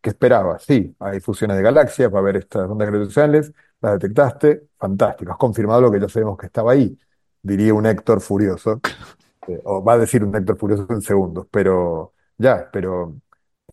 ¿qué 0.02 0.10
esperabas? 0.10 0.64
Sí, 0.64 0.96
hay 1.00 1.20
fusiones 1.20 1.58
de 1.58 1.64
galaxias, 1.64 2.12
va 2.14 2.18
a 2.18 2.22
haber 2.22 2.38
estas 2.38 2.70
ondas 2.70 2.88
gravitacionales, 2.90 3.54
las 3.82 3.94
detectaste, 4.00 4.68
fantástico, 4.78 5.32
has 5.32 5.38
confirmado 5.38 5.82
lo 5.82 5.92
que 5.92 6.00
ya 6.00 6.10
sabemos 6.10 6.38
que 6.38 6.48
estaba 6.48 6.72
ahí, 6.74 6.98
diría 7.42 7.74
un 7.74 7.86
Héctor 7.86 8.22
furioso, 8.22 8.82
eh, 9.48 9.62
o 9.66 9.84
va 9.84 9.94
a 9.94 9.98
decir 10.00 10.24
un 10.24 10.36
Héctor 10.36 10.58
furioso 10.58 10.88
en 10.90 11.02
segundos, 11.02 11.48
pero 11.52 12.14
ya, 12.38 12.70
pero 12.72 13.16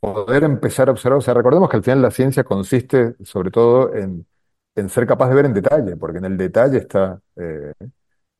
poder 0.00 0.44
empezar 0.44 0.88
a 0.88 0.92
observar, 0.92 1.18
o 1.18 1.20
sea, 1.22 1.34
recordemos 1.34 1.68
que 1.70 1.76
al 1.76 1.82
final 1.84 2.02
la 2.02 2.10
ciencia 2.10 2.44
consiste 2.44 3.16
sobre 3.24 3.50
todo 3.50 3.94
en, 3.94 4.26
en 4.74 4.88
ser 4.88 5.06
capaz 5.06 5.28
de 5.28 5.34
ver 5.34 5.46
en 5.46 5.54
detalle, 5.54 5.96
porque 5.96 6.18
en 6.18 6.24
el 6.26 6.36
detalle 6.36 6.78
está, 6.78 7.20
eh, 7.36 7.72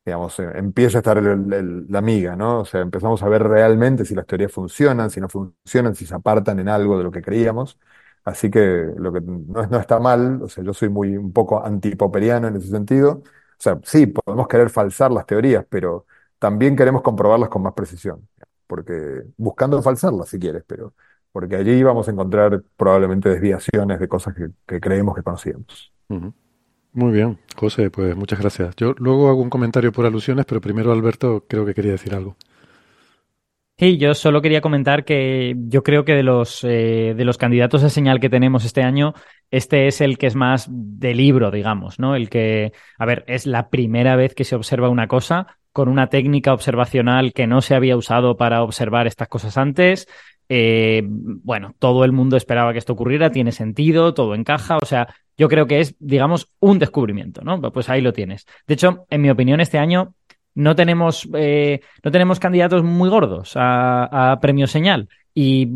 digamos, 0.05 0.39
eh, 0.39 0.51
empieza 0.55 0.97
a 0.99 1.01
estar 1.01 1.21
la 1.23 2.01
miga, 2.01 2.35
¿no? 2.35 2.61
O 2.61 2.65
sea, 2.65 2.81
empezamos 2.81 3.21
a 3.23 3.29
ver 3.29 3.43
realmente 3.43 4.05
si 4.05 4.15
las 4.15 4.25
teorías 4.25 4.51
funcionan, 4.51 5.09
si 5.09 5.21
no 5.21 5.29
funcionan, 5.29 5.95
si 5.95 6.05
se 6.05 6.15
apartan 6.15 6.59
en 6.59 6.69
algo 6.69 6.97
de 6.97 7.03
lo 7.03 7.11
que 7.11 7.21
creíamos. 7.21 7.79
Así 8.23 8.49
que 8.51 8.59
lo 8.97 9.11
que 9.13 9.21
no, 9.21 9.65
no 9.67 9.79
está 9.79 9.99
mal, 9.99 10.41
o 10.43 10.47
sea, 10.49 10.63
yo 10.63 10.73
soy 10.73 10.89
muy 10.89 11.17
un 11.17 11.33
poco 11.33 11.63
antipoperiano 11.63 12.47
en 12.47 12.55
ese 12.57 12.69
sentido. 12.69 13.23
O 13.23 13.63
sea, 13.63 13.79
sí, 13.83 14.07
podemos 14.07 14.47
querer 14.47 14.69
falsar 14.69 15.11
las 15.11 15.25
teorías, 15.25 15.65
pero 15.69 16.05
también 16.39 16.75
queremos 16.75 17.01
comprobarlas 17.01 17.49
con 17.49 17.61
más 17.63 17.73
precisión, 17.73 18.27
porque 18.67 19.23
buscando 19.37 19.81
falsarlas 19.81 20.29
si 20.29 20.39
quieres, 20.39 20.63
pero 20.67 20.93
porque 21.31 21.55
allí 21.55 21.81
vamos 21.83 22.07
a 22.07 22.11
encontrar 22.11 22.63
probablemente 22.75 23.29
desviaciones 23.29 23.99
de 23.99 24.07
cosas 24.07 24.35
que 24.35 24.79
creemos 24.81 25.15
que 25.15 25.23
conocíamos. 25.23 25.91
Muy 26.93 27.13
bien, 27.13 27.37
José, 27.55 27.89
pues 27.89 28.15
muchas 28.15 28.39
gracias. 28.39 28.75
Yo 28.75 28.93
luego 28.97 29.29
hago 29.29 29.41
un 29.41 29.49
comentario 29.49 29.91
por 29.91 30.05
alusiones, 30.05 30.45
pero 30.45 30.59
primero 30.59 30.91
Alberto 30.91 31.45
creo 31.47 31.65
que 31.65 31.73
quería 31.73 31.91
decir 31.91 32.13
algo. 32.13 32.35
Sí, 33.81 33.97
yo 33.97 34.13
solo 34.13 34.43
quería 34.43 34.61
comentar 34.61 35.05
que 35.05 35.55
yo 35.57 35.81
creo 35.81 36.05
que 36.05 36.13
de 36.13 36.21
los, 36.21 36.63
eh, 36.63 37.15
de 37.17 37.25
los 37.25 37.39
candidatos 37.39 37.83
a 37.83 37.89
señal 37.89 38.19
que 38.19 38.29
tenemos 38.29 38.63
este 38.63 38.83
año, 38.83 39.15
este 39.49 39.87
es 39.87 40.01
el 40.01 40.19
que 40.19 40.27
es 40.27 40.35
más 40.35 40.67
de 40.69 41.15
libro, 41.15 41.49
digamos, 41.49 41.97
¿no? 41.97 42.15
El 42.15 42.29
que, 42.29 42.73
a 42.99 43.05
ver, 43.07 43.23
es 43.25 43.47
la 43.47 43.69
primera 43.69 44.15
vez 44.15 44.35
que 44.35 44.43
se 44.43 44.55
observa 44.55 44.89
una 44.89 45.07
cosa 45.07 45.57
con 45.71 45.87
una 45.89 46.07
técnica 46.07 46.53
observacional 46.53 47.33
que 47.33 47.47
no 47.47 47.61
se 47.61 47.73
había 47.73 47.97
usado 47.97 48.37
para 48.37 48.61
observar 48.61 49.07
estas 49.07 49.29
cosas 49.29 49.57
antes. 49.57 50.07
Eh, 50.47 51.01
bueno, 51.05 51.73
todo 51.79 52.03
el 52.05 52.11
mundo 52.11 52.37
esperaba 52.37 52.73
que 52.73 52.79
esto 52.79 52.93
ocurriera, 52.93 53.31
tiene 53.31 53.51
sentido, 53.51 54.13
todo 54.13 54.35
encaja, 54.35 54.77
o 54.77 54.85
sea, 54.85 55.07
yo 55.37 55.47
creo 55.47 55.65
que 55.67 55.79
es, 55.79 55.95
digamos, 55.99 56.51
un 56.59 56.79
descubrimiento, 56.79 57.41
¿no? 57.41 57.61
Pues 57.71 57.89
ahí 57.89 58.01
lo 58.01 58.13
tienes. 58.13 58.45
De 58.67 58.75
hecho, 58.75 59.05
en 59.09 59.21
mi 59.21 59.29
opinión, 59.29 59.59
este 59.59 59.79
año 59.79 60.13
no 60.53 60.75
tenemos, 60.75 61.27
eh, 61.35 61.81
no 62.03 62.11
tenemos 62.11 62.39
candidatos 62.39 62.83
muy 62.83 63.09
gordos 63.09 63.53
a, 63.55 64.37
premio 64.41 64.67
señal. 64.67 65.09
Y 65.33 65.69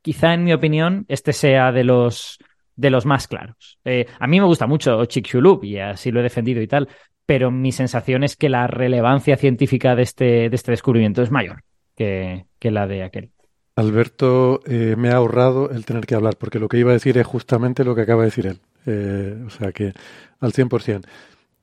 quizá, 0.00 0.34
en 0.34 0.44
mi 0.44 0.52
opinión, 0.52 1.04
este 1.08 1.32
sea 1.32 1.70
de 1.70 1.84
los, 1.84 2.38
de 2.76 2.90
los 2.90 3.04
más 3.04 3.28
claros. 3.28 3.78
Eh, 3.84 4.06
a 4.18 4.26
mí 4.26 4.40
me 4.40 4.46
gusta 4.46 4.66
mucho 4.66 5.04
Chicxulub 5.04 5.64
y 5.64 5.78
así 5.78 6.10
lo 6.10 6.20
he 6.20 6.22
defendido 6.22 6.62
y 6.62 6.66
tal, 6.66 6.88
pero 7.26 7.50
mi 7.50 7.72
sensación 7.72 8.24
es 8.24 8.36
que 8.36 8.48
la 8.48 8.66
relevancia 8.66 9.36
científica 9.36 9.94
de 9.94 10.02
este, 10.02 10.48
de 10.48 10.56
este 10.56 10.72
descubrimiento 10.72 11.22
es 11.22 11.30
mayor 11.30 11.62
que, 11.94 12.46
que 12.58 12.70
la 12.70 12.86
de 12.86 13.04
aquel. 13.04 13.30
Alberto 13.74 14.60
eh, 14.66 14.96
me 14.98 15.10
ha 15.10 15.16
ahorrado 15.16 15.70
el 15.70 15.84
tener 15.84 16.06
que 16.06 16.14
hablar, 16.14 16.36
porque 16.36 16.58
lo 16.58 16.68
que 16.68 16.78
iba 16.78 16.90
a 16.90 16.94
decir 16.94 17.16
es 17.16 17.26
justamente 17.26 17.84
lo 17.84 17.94
que 17.94 18.02
acaba 18.02 18.22
de 18.22 18.28
decir 18.28 18.46
él. 18.46 18.60
Eh, 18.86 19.42
o 19.46 19.50
sea 19.50 19.72
que 19.72 19.92
al 20.40 20.52
100%. 20.52 21.06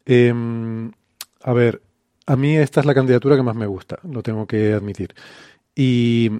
Eh, 0.06 0.34
a 1.44 1.54
ver, 1.54 1.82
a 2.26 2.36
mí 2.36 2.56
esta 2.56 2.80
es 2.80 2.86
la 2.86 2.94
candidatura 2.94 3.36
que 3.36 3.44
más 3.44 3.56
me 3.56 3.66
gusta, 3.66 4.00
lo 4.04 4.22
tengo 4.22 4.46
que 4.46 4.74
admitir. 4.74 5.16
Y 5.76 6.32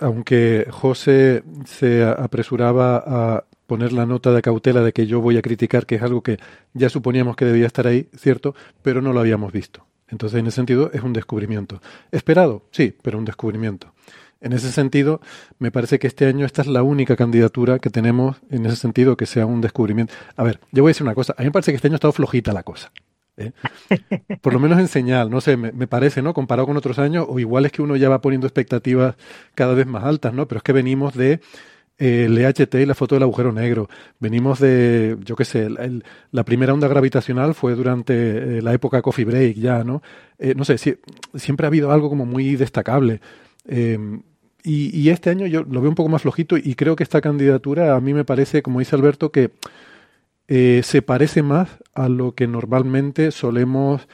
aunque 0.00 0.66
José 0.70 1.42
se 1.64 2.04
apresuraba 2.04 3.02
a 3.06 3.44
poner 3.66 3.92
la 3.92 4.06
nota 4.06 4.32
de 4.32 4.42
cautela 4.42 4.82
de 4.82 4.92
que 4.92 5.06
yo 5.06 5.20
voy 5.20 5.36
a 5.36 5.42
criticar, 5.42 5.86
que 5.86 5.96
es 5.96 6.02
algo 6.02 6.22
que 6.22 6.38
ya 6.72 6.88
suponíamos 6.88 7.36
que 7.36 7.44
debía 7.44 7.66
estar 7.66 7.86
ahí, 7.86 8.08
cierto, 8.16 8.54
pero 8.82 9.02
no 9.02 9.12
lo 9.12 9.20
habíamos 9.20 9.52
visto. 9.52 9.86
Entonces, 10.08 10.40
en 10.40 10.46
ese 10.46 10.56
sentido, 10.56 10.90
es 10.92 11.02
un 11.02 11.12
descubrimiento. 11.12 11.80
Esperado, 12.10 12.64
sí, 12.70 12.96
pero 13.02 13.18
un 13.18 13.26
descubrimiento. 13.26 13.92
En 14.40 14.52
ese 14.52 14.70
sentido, 14.70 15.20
me 15.58 15.72
parece 15.72 15.98
que 15.98 16.06
este 16.06 16.26
año 16.26 16.46
esta 16.46 16.62
es 16.62 16.68
la 16.68 16.82
única 16.82 17.16
candidatura 17.16 17.80
que 17.80 17.90
tenemos 17.90 18.36
en 18.50 18.66
ese 18.66 18.76
sentido 18.76 19.16
que 19.16 19.26
sea 19.26 19.46
un 19.46 19.60
descubrimiento. 19.60 20.14
A 20.36 20.44
ver, 20.44 20.60
yo 20.70 20.82
voy 20.82 20.90
a 20.90 20.92
decir 20.92 21.02
una 21.02 21.14
cosa. 21.14 21.34
A 21.36 21.42
mí 21.42 21.46
me 21.46 21.52
parece 21.52 21.72
que 21.72 21.76
este 21.76 21.88
año 21.88 21.94
ha 21.94 21.96
estado 21.96 22.12
flojita 22.12 22.52
la 22.52 22.62
cosa. 22.62 22.92
¿eh? 23.36 23.52
Por 24.40 24.52
lo 24.52 24.60
menos 24.60 24.78
en 24.78 24.86
señal, 24.86 25.30
no 25.30 25.40
sé, 25.40 25.56
me, 25.56 25.72
me, 25.72 25.88
parece, 25.88 26.22
¿no? 26.22 26.34
Comparado 26.34 26.66
con 26.66 26.76
otros 26.76 26.98
años, 27.00 27.26
o 27.28 27.38
igual 27.40 27.66
es 27.66 27.72
que 27.72 27.82
uno 27.82 27.96
ya 27.96 28.08
va 28.08 28.20
poniendo 28.20 28.46
expectativas 28.46 29.16
cada 29.56 29.74
vez 29.74 29.86
más 29.86 30.04
altas, 30.04 30.32
¿no? 30.32 30.46
Pero 30.46 30.58
es 30.58 30.62
que 30.62 30.72
venimos 30.72 31.14
de 31.14 31.40
eh, 31.98 32.26
el 32.26 32.38
EHT 32.38 32.74
y 32.76 32.86
la 32.86 32.94
foto 32.94 33.16
del 33.16 33.24
agujero 33.24 33.52
negro. 33.52 33.88
Venimos 34.20 34.60
de, 34.60 35.16
yo 35.24 35.34
qué 35.34 35.44
sé, 35.44 35.66
el, 35.66 35.78
el, 35.78 36.04
la 36.30 36.44
primera 36.44 36.72
onda 36.72 36.86
gravitacional 36.86 37.54
fue 37.54 37.74
durante 37.74 38.58
eh, 38.58 38.62
la 38.62 38.72
época 38.72 39.02
Coffee 39.02 39.24
Break 39.24 39.56
ya, 39.56 39.82
¿no? 39.82 40.02
No 40.54 40.64
sé, 40.64 40.78
si, 40.78 40.96
siempre 41.34 41.66
ha 41.66 41.68
habido 41.68 41.90
algo 41.90 42.08
como 42.08 42.24
muy 42.24 42.54
destacable. 42.54 43.20
Eh, 43.68 44.20
y, 44.64 45.08
este 45.08 45.30
año 45.30 45.46
yo 45.46 45.62
lo 45.62 45.80
veo 45.80 45.88
un 45.88 45.94
poco 45.94 46.10
más 46.10 46.22
flojito 46.22 46.56
y 46.58 46.74
creo 46.74 46.94
que 46.94 47.02
esta 47.02 47.22
candidatura 47.22 47.96
a 47.96 48.00
mí 48.00 48.12
me 48.12 48.24
parece, 48.24 48.62
como 48.62 48.80
dice 48.80 48.96
Alberto, 48.96 49.32
que 49.32 49.52
eh, 50.48 50.82
se 50.84 51.00
parece 51.00 51.42
más 51.42 51.70
a 51.94 52.08
lo 52.08 52.34
que 52.34 52.46
normalmente 52.46 53.30
solemos 53.30 54.08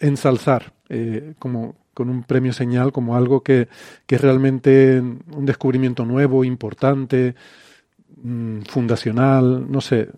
ensalzar 0.00 0.72
eh, 0.88 1.34
como 1.38 1.76
con 1.94 2.08
un 2.08 2.24
premio 2.24 2.52
señal 2.52 2.92
como 2.92 3.16
algo 3.16 3.42
que, 3.42 3.68
que, 4.06 4.16
es 4.16 4.20
realmente 4.20 5.00
un 5.00 5.46
descubrimiento 5.46 6.04
nuevo, 6.04 6.44
importante, 6.44 7.34
mmm, 8.22 8.62
fundacional, 8.62 9.70
no 9.70 9.80
sé. 9.80 10.08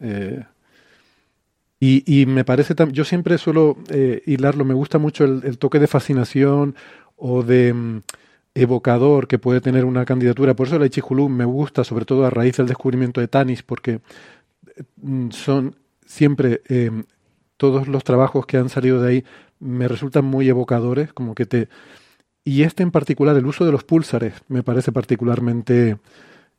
Eh, 0.00 0.44
y, 1.82 2.04
y, 2.06 2.26
me 2.26 2.44
parece, 2.44 2.74
yo 2.92 3.06
siempre 3.06 3.38
suelo 3.38 3.78
eh, 3.88 4.22
hilarlo, 4.26 4.66
me 4.66 4.74
gusta 4.74 4.98
mucho 4.98 5.24
el, 5.24 5.56
toque 5.56 5.78
de 5.78 5.86
fascinación 5.86 6.74
o 7.16 7.42
de 7.42 7.72
um, 7.72 8.02
evocador 8.54 9.26
que 9.26 9.38
puede 9.38 9.62
tener 9.62 9.86
una 9.86 10.04
candidatura. 10.04 10.54
Por 10.54 10.66
eso 10.66 10.78
la 10.78 10.84
Ichihulú 10.84 11.30
me 11.30 11.46
gusta, 11.46 11.82
sobre 11.82 12.04
todo 12.04 12.26
a 12.26 12.30
raíz 12.30 12.58
del 12.58 12.66
descubrimiento 12.66 13.22
de 13.22 13.28
Tanis, 13.28 13.62
porque 13.62 14.00
mm, 14.96 15.30
son 15.30 15.74
siempre 16.04 16.60
eh, 16.68 16.90
todos 17.56 17.88
los 17.88 18.04
trabajos 18.04 18.44
que 18.44 18.58
han 18.58 18.68
salido 18.68 19.00
de 19.00 19.08
ahí 19.08 19.24
me 19.58 19.88
resultan 19.88 20.26
muy 20.26 20.48
evocadores, 20.50 21.14
como 21.14 21.34
que 21.34 21.46
te... 21.46 21.68
Y 22.44 22.62
este 22.62 22.82
en 22.82 22.90
particular, 22.90 23.36
el 23.36 23.46
uso 23.46 23.64
de 23.64 23.72
los 23.72 23.84
púlsares, 23.84 24.34
me 24.48 24.62
parece 24.62 24.92
particularmente 24.92 25.98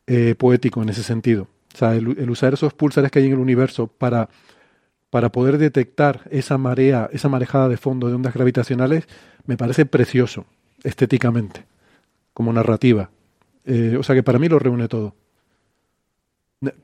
eh, 0.07 0.33
poético 0.35 0.81
en 0.81 0.89
ese 0.89 1.03
sentido. 1.03 1.47
O 1.73 1.77
sea, 1.77 1.95
el, 1.95 2.17
el, 2.17 2.29
usar 2.29 2.53
esos 2.53 2.73
púlsares 2.73 3.11
que 3.11 3.19
hay 3.19 3.25
en 3.25 3.33
el 3.33 3.39
universo 3.39 3.87
para, 3.87 4.29
para 5.11 5.29
poder 5.29 5.59
detectar 5.59 6.21
esa 6.31 6.57
marea, 6.57 7.09
esa 7.11 7.29
marejada 7.29 7.69
de 7.69 7.77
fondo 7.77 8.07
de 8.07 8.15
ondas 8.15 8.33
gravitacionales, 8.33 9.07
me 9.45 9.57
parece 9.57 9.85
precioso, 9.85 10.45
estéticamente, 10.83 11.65
como 12.33 12.51
narrativa. 12.53 13.11
Eh, 13.65 13.97
o 13.99 14.03
sea 14.03 14.15
que 14.15 14.23
para 14.23 14.39
mí 14.39 14.47
lo 14.47 14.57
reúne 14.57 14.87
todo. 14.87 15.13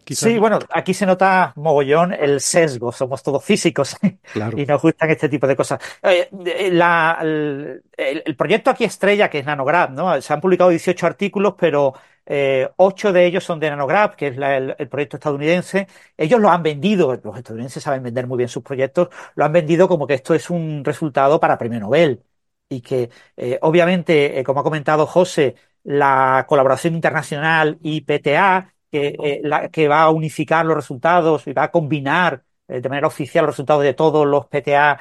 Quizás... 0.03 0.29
Sí, 0.29 0.39
bueno, 0.39 0.59
aquí 0.73 0.93
se 0.93 1.05
nota 1.05 1.53
mogollón 1.55 2.11
el 2.11 2.41
sesgo, 2.41 2.91
somos 2.91 3.23
todos 3.23 3.45
físicos 3.45 3.95
claro. 4.33 4.59
y 4.59 4.65
nos 4.65 4.81
gustan 4.81 5.09
este 5.09 5.29
tipo 5.29 5.47
de 5.47 5.55
cosas. 5.55 5.79
Eh, 6.03 6.29
la, 6.73 7.19
el, 7.21 7.83
el, 7.95 8.35
proyecto 8.35 8.71
aquí 8.71 8.83
estrella, 8.83 9.29
que 9.29 9.39
es 9.39 9.45
Nanograd, 9.45 9.89
¿no? 9.91 10.19
Se 10.19 10.33
han 10.33 10.41
publicado 10.41 10.71
18 10.71 11.05
artículos, 11.05 11.55
pero 11.57 11.93
eh, 12.29 12.69
ocho 12.75 13.13
de 13.13 13.25
ellos 13.25 13.43
son 13.43 13.59
de 13.59 13.69
Nanograph, 13.69 14.15
que 14.15 14.27
es 14.27 14.37
la, 14.37 14.57
el, 14.57 14.89
proyecto 14.89 15.15
estadounidense. 15.17 15.87
Ellos 16.17 16.39
lo 16.41 16.49
han 16.49 16.61
vendido, 16.61 17.15
los 17.23 17.37
estadounidenses 17.37 17.81
saben 17.81 18.03
vender 18.03 18.27
muy 18.27 18.37
bien 18.37 18.49
sus 18.49 18.63
proyectos, 18.63 19.09
lo 19.35 19.45
han 19.45 19.53
vendido 19.53 19.87
como 19.87 20.05
que 20.05 20.15
esto 20.15 20.33
es 20.35 20.49
un 20.49 20.83
resultado 20.83 21.39
para 21.39 21.57
premio 21.57 21.79
Nobel. 21.79 22.23
Y 22.69 22.81
que, 22.81 23.09
eh, 23.37 23.57
obviamente, 23.61 24.39
eh, 24.39 24.43
como 24.43 24.59
ha 24.59 24.63
comentado 24.63 25.05
José, 25.05 25.55
la 25.83 26.45
colaboración 26.49 26.95
internacional 26.95 27.77
IPTA, 27.81 28.73
que, 28.91 29.15
eh, 29.23 29.41
la, 29.43 29.69
que 29.69 29.87
va 29.87 30.03
a 30.03 30.09
unificar 30.09 30.65
los 30.65 30.75
resultados 30.75 31.47
y 31.47 31.53
va 31.53 31.63
a 31.63 31.71
combinar 31.71 32.43
de 32.67 32.89
manera 32.89 33.07
oficial 33.07 33.45
los 33.45 33.53
resultados 33.53 33.83
de 33.83 33.93
todos 33.93 34.27
los 34.27 34.47
PTA 34.47 34.99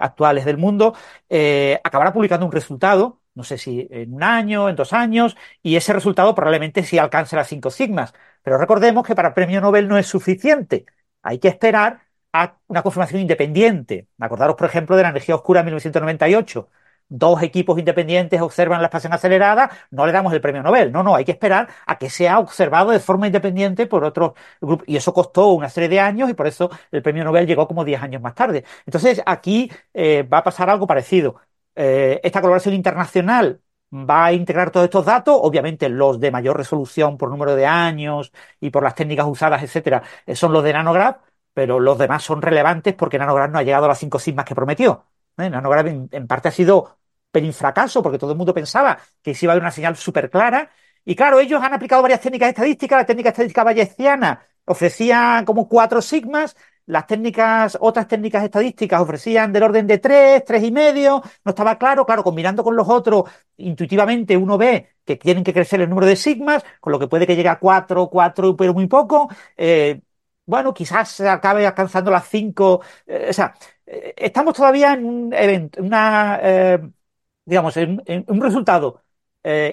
actuales 0.00 0.46
del 0.46 0.56
mundo, 0.56 0.94
acabará 1.84 2.12
publicando 2.12 2.46
un 2.46 2.52
resultado 2.52 3.19
no 3.40 3.44
sé 3.44 3.56
si 3.58 3.88
en 3.90 4.12
un 4.14 4.22
año, 4.22 4.68
en 4.68 4.76
dos 4.76 4.92
años, 4.92 5.36
y 5.62 5.76
ese 5.76 5.92
resultado 5.94 6.34
probablemente 6.34 6.82
sí 6.82 6.98
alcance 6.98 7.36
las 7.36 7.48
cinco 7.48 7.70
sigmas. 7.70 8.12
Pero 8.42 8.58
recordemos 8.58 9.06
que 9.06 9.14
para 9.14 9.28
el 9.28 9.34
premio 9.34 9.60
Nobel 9.60 9.88
no 9.88 9.96
es 9.98 10.06
suficiente. 10.06 10.84
Hay 11.22 11.38
que 11.38 11.48
esperar 11.48 12.02
a 12.32 12.56
una 12.68 12.82
confirmación 12.82 13.20
independiente. 13.22 14.08
Acordaros, 14.18 14.56
por 14.56 14.66
ejemplo, 14.68 14.96
de 14.96 15.02
la 15.02 15.08
energía 15.10 15.34
oscura 15.34 15.60
en 15.60 15.66
1998. 15.66 16.68
Dos 17.08 17.42
equipos 17.42 17.76
independientes 17.78 18.40
observan 18.40 18.80
la 18.80 18.86
expansión 18.86 19.12
acelerada, 19.12 19.68
no 19.90 20.06
le 20.06 20.12
damos 20.12 20.32
el 20.32 20.40
premio 20.40 20.62
Nobel. 20.62 20.92
No, 20.92 21.02
no, 21.02 21.16
hay 21.16 21.24
que 21.24 21.32
esperar 21.32 21.68
a 21.86 21.98
que 21.98 22.08
sea 22.08 22.38
observado 22.38 22.90
de 22.92 23.00
forma 23.00 23.26
independiente 23.26 23.86
por 23.86 24.04
otros 24.04 24.32
grupos. 24.60 24.86
Y 24.88 24.96
eso 24.96 25.12
costó 25.12 25.48
una 25.48 25.68
serie 25.70 25.88
de 25.88 25.98
años 26.00 26.30
y 26.30 26.34
por 26.34 26.46
eso 26.46 26.70
el 26.92 27.02
premio 27.02 27.24
Nobel 27.24 27.46
llegó 27.46 27.66
como 27.66 27.84
10 27.84 28.00
años 28.02 28.22
más 28.22 28.34
tarde. 28.34 28.64
Entonces, 28.86 29.22
aquí 29.26 29.70
eh, 29.94 30.22
va 30.22 30.38
a 30.38 30.44
pasar 30.44 30.70
algo 30.70 30.86
parecido. 30.86 31.40
Eh, 31.74 32.20
esta 32.22 32.40
colaboración 32.40 32.74
internacional 32.74 33.62
va 33.92 34.26
a 34.26 34.32
integrar 34.32 34.70
todos 34.70 34.84
estos 34.84 35.04
datos, 35.04 35.36
obviamente 35.40 35.88
los 35.88 36.20
de 36.20 36.30
mayor 36.30 36.56
resolución 36.56 37.16
por 37.18 37.30
número 37.30 37.54
de 37.56 37.66
años 37.66 38.32
y 38.60 38.70
por 38.70 38.82
las 38.82 38.94
técnicas 38.94 39.26
usadas, 39.26 39.62
etcétera, 39.62 40.02
eh, 40.26 40.36
son 40.36 40.52
los 40.52 40.62
de 40.62 40.72
Nanograph, 40.72 41.18
pero 41.52 41.80
los 41.80 41.98
demás 41.98 42.22
son 42.22 42.42
relevantes 42.42 42.94
porque 42.94 43.18
Nanograph 43.18 43.50
no 43.50 43.58
ha 43.58 43.62
llegado 43.62 43.86
a 43.86 43.88
las 43.88 43.98
cinco 43.98 44.18
sigmas 44.18 44.44
que 44.44 44.54
prometió. 44.54 45.06
¿eh? 45.38 45.50
En, 46.12 46.26
parte 46.26 46.48
ha 46.48 46.52
sido 46.52 46.98
un 47.34 47.52
fracaso 47.52 48.02
porque 48.02 48.18
todo 48.18 48.32
el 48.32 48.38
mundo 48.38 48.54
pensaba 48.54 48.98
que 49.22 49.34
se 49.34 49.46
iba 49.46 49.52
a 49.52 49.56
dar 49.56 49.62
una 49.62 49.70
señal 49.70 49.96
súper 49.96 50.30
clara. 50.30 50.70
Y 51.04 51.14
claro, 51.16 51.40
ellos 51.40 51.62
han 51.62 51.72
aplicado 51.74 52.02
varias 52.02 52.20
técnicas 52.20 52.50
estadísticas. 52.50 52.98
La 53.00 53.06
técnica 53.06 53.30
estadística 53.30 53.64
bayesiana 53.64 54.46
ofrecía 54.64 55.42
como 55.46 55.68
cuatro 55.68 56.02
sigmas, 56.02 56.56
las 56.90 57.06
técnicas, 57.06 57.78
otras 57.80 58.08
técnicas 58.08 58.42
estadísticas 58.44 59.00
ofrecían 59.00 59.52
del 59.52 59.62
orden 59.62 59.86
de 59.86 59.98
tres, 59.98 60.44
tres 60.44 60.62
y 60.64 60.72
medio, 60.72 61.22
no 61.44 61.50
estaba 61.50 61.78
claro, 61.78 62.04
claro, 62.04 62.24
combinando 62.24 62.64
con 62.64 62.74
los 62.76 62.88
otros, 62.88 63.24
intuitivamente 63.58 64.36
uno 64.36 64.58
ve 64.58 64.88
que 65.04 65.16
tienen 65.16 65.44
que 65.44 65.52
crecer 65.52 65.80
el 65.80 65.88
número 65.88 66.06
de 66.06 66.16
sigmas, 66.16 66.64
con 66.80 66.92
lo 66.92 66.98
que 66.98 67.06
puede 67.08 67.26
que 67.26 67.36
llegue 67.36 67.48
a 67.48 67.58
cuatro, 67.60 68.08
cuatro, 68.08 68.56
pero 68.56 68.74
muy 68.74 68.86
poco. 68.88 69.28
Eh, 69.56 70.00
bueno, 70.46 70.74
quizás 70.74 71.10
se 71.10 71.28
acabe 71.28 71.66
alcanzando 71.66 72.10
las 72.10 72.28
cinco. 72.28 72.82
Eh, 73.06 73.28
o 73.30 73.32
sea, 73.32 73.54
eh, 73.86 74.14
estamos 74.16 74.54
todavía 74.54 74.92
en 74.94 75.04
un 75.04 75.32
evento, 75.32 75.82
una, 75.82 76.40
digamos, 77.44 77.76
en, 77.76 78.02
un 78.28 78.40
resultado 78.40 79.02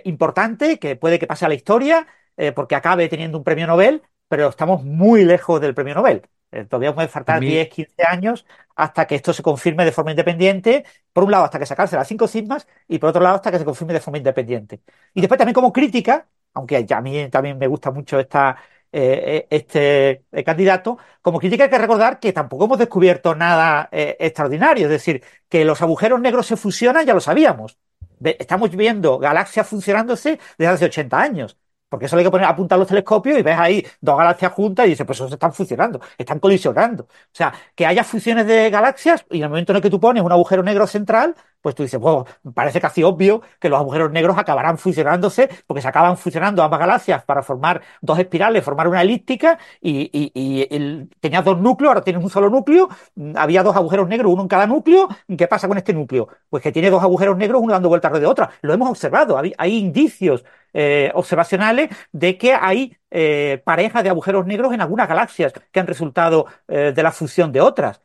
importante 0.04 0.80
que 0.80 0.96
puede 0.96 1.20
que 1.20 1.28
pase 1.28 1.46
a 1.46 1.50
la 1.50 1.56
historia, 1.56 2.08
porque 2.56 2.76
acabe 2.76 3.10
teniendo 3.10 3.38
un 3.38 3.44
premio 3.44 3.68
Nobel, 3.68 4.04
pero 4.28 4.50
estamos 4.50 4.84
muy 4.84 5.26
lejos 5.26 5.60
del 5.62 5.74
premio 5.74 5.96
Nobel. 5.96 6.22
Eh, 6.52 6.66
todavía 6.66 6.96
puede 6.96 7.08
faltar 7.08 7.40
mí... 7.40 7.48
10, 7.48 7.70
15 7.70 8.04
años 8.08 8.46
hasta 8.76 9.08
que 9.08 9.16
esto 9.16 9.34
se 9.34 9.44
confirme 9.44 9.86
de 9.86 9.92
forma 9.92 10.12
independiente. 10.12 10.86
Por 11.12 11.24
un 11.24 11.32
lado, 11.32 11.46
hasta 11.46 11.60
que 11.60 11.66
sacarse 11.66 11.96
las 11.96 12.08
cinco 12.08 12.28
sigmas 12.28 12.68
y 12.88 13.00
por 13.00 13.10
otro 13.10 13.22
lado, 13.22 13.36
hasta 13.36 13.52
que 13.52 13.60
se 13.60 13.66
confirme 13.66 13.94
de 13.94 14.00
forma 14.00 14.18
independiente. 14.20 14.82
Y 15.14 15.22
después 15.22 15.38
también 15.38 15.56
como 15.56 15.74
crítica, 15.74 16.28
aunque 16.54 16.86
a 16.90 17.02
mí 17.02 17.30
también 17.30 17.58
me 17.58 17.68
gusta 17.68 17.92
mucho 17.92 18.20
esta, 18.20 18.58
eh, 18.92 19.48
este 19.50 20.26
eh, 20.32 20.44
candidato, 20.44 20.98
como 21.22 21.40
crítica 21.40 21.66
hay 21.66 21.70
que 21.70 21.78
recordar 21.78 22.20
que 22.20 22.34
tampoco 22.34 22.66
hemos 22.66 22.80
descubierto 22.80 23.36
nada 23.36 23.90
eh, 23.92 24.16
extraordinario. 24.20 24.86
Es 24.86 24.92
decir, 24.92 25.24
que 25.50 25.66
los 25.66 25.82
agujeros 25.82 26.20
negros 26.22 26.48
se 26.48 26.58
fusionan 26.58 27.06
ya 27.06 27.14
lo 27.14 27.20
sabíamos. 27.20 27.78
Estamos 28.24 28.72
viendo 28.76 29.20
galaxias 29.20 29.68
funcionándose 29.68 30.40
desde 30.58 30.74
hace 30.74 30.86
80 30.86 31.20
años. 31.20 31.58
Porque 31.90 32.06
eso 32.08 32.18
hay 32.18 32.24
que 32.24 32.32
poner, 32.32 32.48
apuntar 32.48 32.78
los 32.78 32.88
telescopios 32.88 33.40
y 33.40 33.44
ves 33.44 33.58
ahí 33.58 33.86
dos 34.02 34.18
galaxias 34.18 34.52
juntas 34.52 34.86
y 34.86 34.90
dices, 34.90 35.06
pues 35.06 35.20
eso 35.20 35.34
están 35.34 35.54
funcionando, 35.54 36.02
están 36.18 36.40
colisionando. 36.40 37.04
O 37.04 37.10
sea, 37.32 37.54
que 37.76 37.86
haya 37.86 38.04
fusiones 38.04 38.46
de 38.48 38.70
galaxias 38.70 39.26
y 39.32 39.38
en 39.38 39.44
el 39.44 39.50
momento 39.50 39.72
en 39.72 39.78
el 39.78 39.82
que 39.82 39.90
tú 39.90 40.00
pones 40.00 40.24
un 40.24 40.32
agujero 40.32 40.64
negro 40.64 40.86
central, 40.88 41.36
pues 41.62 41.76
tú 41.76 41.84
dices, 41.84 42.00
bueno, 42.00 42.26
parece 42.54 42.80
casi 42.80 43.04
obvio 43.04 43.42
que 43.60 43.70
los 43.70 43.80
agujeros 43.80 44.12
negros 44.12 44.38
acabarán 44.38 44.78
fusionándose 44.78 45.50
porque 45.66 45.82
se 45.82 45.88
acaban 45.88 46.18
fusionando 46.18 46.64
ambas 46.64 46.80
galaxias 46.80 47.24
para 47.24 47.44
formar 47.44 47.82
dos 48.02 48.20
espirales, 48.20 48.64
formar 48.64 48.88
una 48.88 49.02
elíptica 49.02 49.58
y, 49.82 50.10
y, 50.14 51.08
tenías 51.20 51.44
dos 51.44 51.60
núcleos, 51.60 51.90
ahora 51.90 52.04
tienes 52.04 52.24
un 52.24 52.30
solo 52.30 52.50
núcleo, 52.50 52.90
había 53.36 53.64
dos 53.64 53.76
agujeros 53.76 54.08
negros, 54.08 54.32
uno 54.32 54.44
en 54.44 54.48
cada 54.48 54.68
núcleo. 54.68 55.08
¿Qué 55.38 55.48
pasa 55.48 55.68
con 55.68 55.78
este 55.78 55.94
núcleo? 55.94 56.28
Pues 56.50 56.64
que 56.64 56.72
tiene 56.72 56.90
dos 56.90 57.04
agujeros 57.04 57.38
negros, 57.38 57.62
uno 57.62 57.74
dando 57.74 57.90
vueltas 57.90 58.10
alrededor 58.10 58.36
de 58.36 58.44
otra. 58.44 58.58
Lo 58.62 58.74
hemos 58.74 58.90
observado, 58.90 59.38
hay, 59.38 59.78
indicios 59.78 60.44
eh, 60.74 61.12
observacionales 61.14 61.90
de 62.12 62.38
que 62.38 62.54
hay 62.54 62.98
eh, 63.12 63.62
parejas 63.64 64.04
de 64.04 64.10
agujeros 64.10 64.46
negros 64.46 64.74
en 64.74 64.82
algunas 64.82 65.08
galaxias 65.08 65.54
que 65.72 65.80
han 65.80 65.88
resultado 65.88 66.48
eh, 66.68 66.94
de 66.96 67.04
la 67.04 67.12
fusión 67.12 67.52
de 67.52 67.62
otras. 67.62 68.02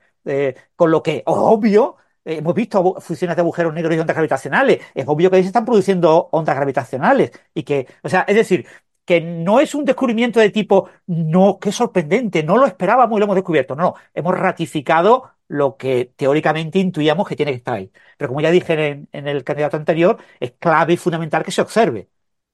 Con 0.77 0.93
lo 0.93 1.03
que, 1.03 1.25
obvio, 1.27 1.97
hemos 2.25 2.55
visto 2.55 3.01
fusiones 3.01 3.37
de 3.37 3.43
agujeros 3.43 3.75
negros 3.75 3.95
y 3.95 3.99
ondas 3.99 4.15
gravitacionales. 4.17 4.81
Es 4.95 5.05
obvio 5.09 5.31
que 5.31 5.37
ahí 5.37 5.43
se 5.43 5.49
están 5.49 5.65
produciendo 5.65 6.29
ondas 6.33 6.57
gravitacionales. 6.57 7.33
Y 7.55 7.63
que, 7.65 7.87
o 8.03 8.09
sea, 8.09 8.23
es 8.29 8.37
decir, 8.37 8.67
que 9.05 9.21
no 9.21 9.61
es 9.61 9.75
un 9.75 9.85
descubrimiento 9.85 10.41
de 10.41 10.51
tipo, 10.51 10.89
no, 11.07 11.59
qué 11.61 11.73
sorprendente, 11.73 12.43
no 12.43 12.57
lo 12.57 12.67
esperábamos 12.67 13.17
y 13.17 13.21
lo 13.21 13.25
hemos 13.25 13.37
descubierto. 13.37 13.75
No, 13.77 13.95
hemos 14.15 14.39
ratificado 14.39 15.33
lo 15.49 15.77
que 15.77 16.13
teóricamente 16.17 16.79
intuíamos 16.79 17.29
que 17.29 17.37
tiene 17.37 17.53
que 17.53 17.59
estar 17.59 17.75
ahí. 17.75 17.93
Pero 18.17 18.29
como 18.29 18.41
ya 18.41 18.51
dije 18.51 19.07
en 19.13 19.29
el 19.29 19.45
candidato 19.45 19.77
anterior, 19.77 20.19
es 20.41 20.53
clave 20.53 20.95
y 20.95 20.97
fundamental 20.97 21.45
que 21.45 21.51
se 21.53 21.61
observe. 21.63 22.09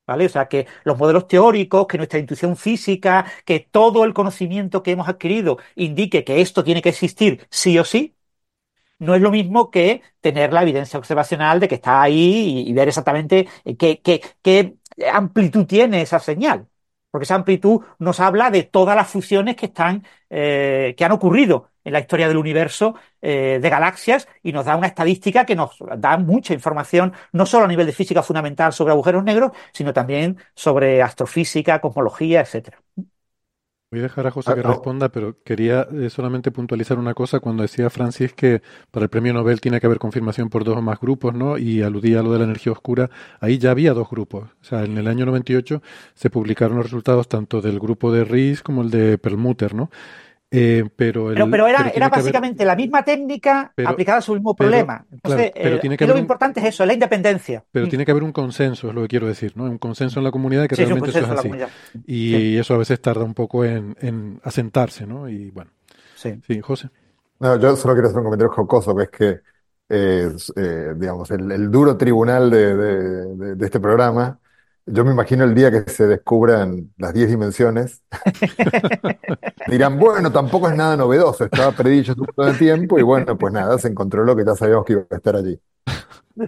¿Vale? 0.07 0.25
O 0.27 0.29
sea, 0.31 0.49
que 0.49 0.67
los 0.85 0.99
modelos 0.99 1.29
teóricos, 1.29 1.87
que 1.87 1.99
nuestra 1.99 2.19
intuición 2.19 2.57
física, 2.57 3.27
que 3.45 3.61
todo 3.61 4.05
el 4.05 4.15
conocimiento 4.15 4.83
que 4.83 4.93
hemos 4.93 5.07
adquirido 5.09 5.59
indique 5.75 6.25
que 6.25 6.41
esto 6.41 6.65
tiene 6.65 6.81
que 6.81 6.89
existir 6.89 7.47
sí 7.51 7.79
o 7.79 7.85
sí, 7.85 8.17
no 8.99 9.15
es 9.15 9.23
lo 9.23 9.31
mismo 9.31 9.71
que 9.71 10.03
tener 10.21 10.53
la 10.53 10.63
evidencia 10.63 10.99
observacional 10.99 11.61
de 11.61 11.69
que 11.69 11.77
está 11.77 12.03
ahí 12.03 12.65
y, 12.67 12.73
ver 12.73 12.89
exactamente 12.89 13.49
qué, 13.79 14.01
qué, 14.03 14.23
qué 14.43 14.77
amplitud 15.13 15.67
tiene 15.67 16.03
esa 16.03 16.19
señal. 16.19 16.69
Porque 17.11 17.25
esa 17.25 17.37
amplitud 17.37 17.83
nos 17.99 18.21
habla 18.21 18.51
de 18.51 18.65
todas 18.65 18.95
las 18.95 19.09
fusiones 19.09 19.57
que 19.57 19.67
están, 19.67 20.05
eh, 20.29 20.95
que 20.97 21.05
han 21.05 21.13
ocurrido 21.13 21.71
en 21.85 21.93
la 21.95 22.01
historia 22.01 22.29
del 22.29 22.37
universo 22.37 22.97
eh, 23.23 23.59
de 23.63 23.71
galaxias 23.71 24.29
y 24.43 24.53
nos 24.53 24.67
da 24.67 24.77
una 24.77 24.89
estadística 24.89 25.47
que 25.47 25.57
nos 25.57 25.79
da 25.97 26.19
mucha 26.19 26.53
información, 26.53 27.15
no 27.33 27.47
solo 27.47 27.65
a 27.65 27.69
nivel 27.69 27.87
de 27.87 27.93
física 27.93 28.23
fundamental 28.23 28.73
sobre 28.75 28.93
agujeros 28.93 29.25
negros, 29.25 29.53
sino 29.73 29.93
también 29.95 30.37
sobre 30.55 31.03
astrofísica, 31.03 31.81
cosmología, 31.81 32.43
etcétera. 32.43 32.79
Voy 33.91 34.01
a 34.01 34.03
dejar 34.03 34.27
a 34.27 34.31
José 34.31 34.55
que 34.55 34.63
responda, 34.63 35.09
pero 35.09 35.43
quería 35.43 35.89
eh, 35.91 36.11
solamente 36.11 36.51
puntualizar 36.51 36.99
una 36.99 37.15
cosa 37.15 37.41
cuando 37.41 37.63
decía 37.63 37.89
Francis 37.89 38.35
que 38.35 38.61
para 38.91 39.05
el 39.05 39.09
premio 39.09 39.33
Nobel 39.33 39.63
tiene 39.63 39.81
que 39.81 39.87
haber 39.87 39.99
confirmación 39.99 40.51
por 40.51 40.63
dos 40.63 40.77
o 40.77 40.83
más 40.83 41.01
grupos, 41.01 41.33
¿no? 41.33 41.57
Y 41.57 41.81
aludía 41.81 42.21
a 42.21 42.23
lo 42.23 42.31
de 42.31 42.39
la 42.39 42.45
energía 42.45 42.73
oscura. 42.73 43.09
Ahí 43.41 43.57
ya 43.57 43.71
había 43.71 43.95
dos 43.95 44.11
grupos. 44.11 44.51
O 44.61 44.65
sea, 44.65 44.85
en 44.85 44.99
el 44.99 45.07
año 45.07 45.25
98 45.25 45.81
se 46.13 46.29
publicaron 46.29 46.77
los 46.77 46.85
resultados 46.85 47.29
tanto 47.29 47.63
del 47.63 47.81
grupo 47.81 48.13
de 48.13 48.25
Ries 48.25 48.63
como 48.63 48.83
el 48.83 48.91
de 48.91 49.17
Perlmutter, 49.17 49.75
¿no? 49.75 49.91
Eh, 50.51 50.89
pero, 50.97 51.29
el, 51.29 51.35
pero, 51.35 51.51
pero, 51.51 51.67
era, 51.67 51.79
pero 51.85 51.97
era 51.97 52.09
básicamente 52.09 52.63
haber... 52.63 52.69
la 52.69 52.77
misma 52.77 53.05
técnica 53.05 53.71
pero, 53.75 53.91
aplicada 53.91 54.19
a 54.19 54.23
su 54.23 54.33
mismo 54.33 54.57
problema. 54.57 55.05
Entonces, 55.13 55.53
claro, 55.55 55.77
eh, 55.83 56.07
lo 56.07 56.15
un, 56.15 56.19
importante 56.19 56.61
es 56.61 56.67
eso, 56.67 56.87
la 56.87 56.95
independencia. 56.95 57.65
Pero 57.71 57.87
mm. 57.87 57.89
tiene 57.91 58.05
que 58.07 58.13
haber 58.13 58.23
un 58.23 58.33
consenso, 58.33 58.89
es 58.89 58.95
lo 58.95 59.03
que 59.03 59.09
quiero 59.09 59.27
decir, 59.27 59.53
¿no? 59.57 59.65
Un 59.65 59.77
consenso 59.77 60.21
en 60.21 60.25
la 60.25 60.31
comunidad 60.31 60.63
de 60.63 60.69
que 60.69 60.77
sí, 60.77 60.85
realmente 60.85 61.11
eso 61.11 61.21
es 61.21 61.39
así. 61.39 61.51
Y 62.07 62.31
sí. 62.35 62.59
eso 62.59 62.75
a 62.75 62.79
veces 62.79 63.01
tarda 63.01 63.25
un 63.25 63.35
poco 63.35 63.65
en, 63.65 63.95
en, 64.01 64.41
asentarse, 64.43 65.07
¿no? 65.07 65.29
Y 65.29 65.51
bueno. 65.51 65.71
Sí. 66.15 66.41
Sí, 66.47 66.61
José. 66.61 66.89
No, 67.41 67.61
yo 67.61 67.77
solo 67.77 67.95
quiero 67.95 68.09
hacer 68.09 68.19
un 68.19 68.25
comentario 68.25 68.51
jocoso, 68.51 68.97
que 68.97 69.03
es 69.03 69.11
que, 69.11 69.41
eh, 69.91 70.95
digamos, 70.97 71.31
el, 71.31 71.53
el, 71.53 71.71
duro 71.71 71.97
tribunal 71.97 72.51
de, 72.51 72.75
de, 72.75 73.37
de, 73.37 73.55
de 73.55 73.65
este 73.65 73.81
programa 73.81 74.41
yo 74.91 75.05
me 75.05 75.13
imagino 75.13 75.45
el 75.45 75.55
día 75.55 75.71
que 75.71 75.91
se 75.91 76.07
descubran 76.07 76.91
las 76.97 77.15
10 77.15 77.31
dimensiones. 77.31 78.03
Dirán, 79.69 79.99
bueno, 79.99 80.33
tampoco 80.33 80.69
es 80.69 80.77
nada 80.77 80.97
novedoso, 80.97 81.45
estaba 81.45 81.73
predicho 81.73 82.15
todo 82.15 82.49
el 82.49 82.59
tiempo 82.59 82.99
y 82.99 83.03
bueno, 83.03 83.37
pues 83.37 83.53
nada, 83.53 83.79
se 83.79 83.89
encontró 83.89 84.25
lo 84.25 84.35
que 84.35 84.45
ya 84.45 84.55
sabíamos 84.55 84.85
que 84.85 84.95
iba 84.95 85.03
a 85.11 85.17
estar 85.17 85.37
allí. 85.37 85.59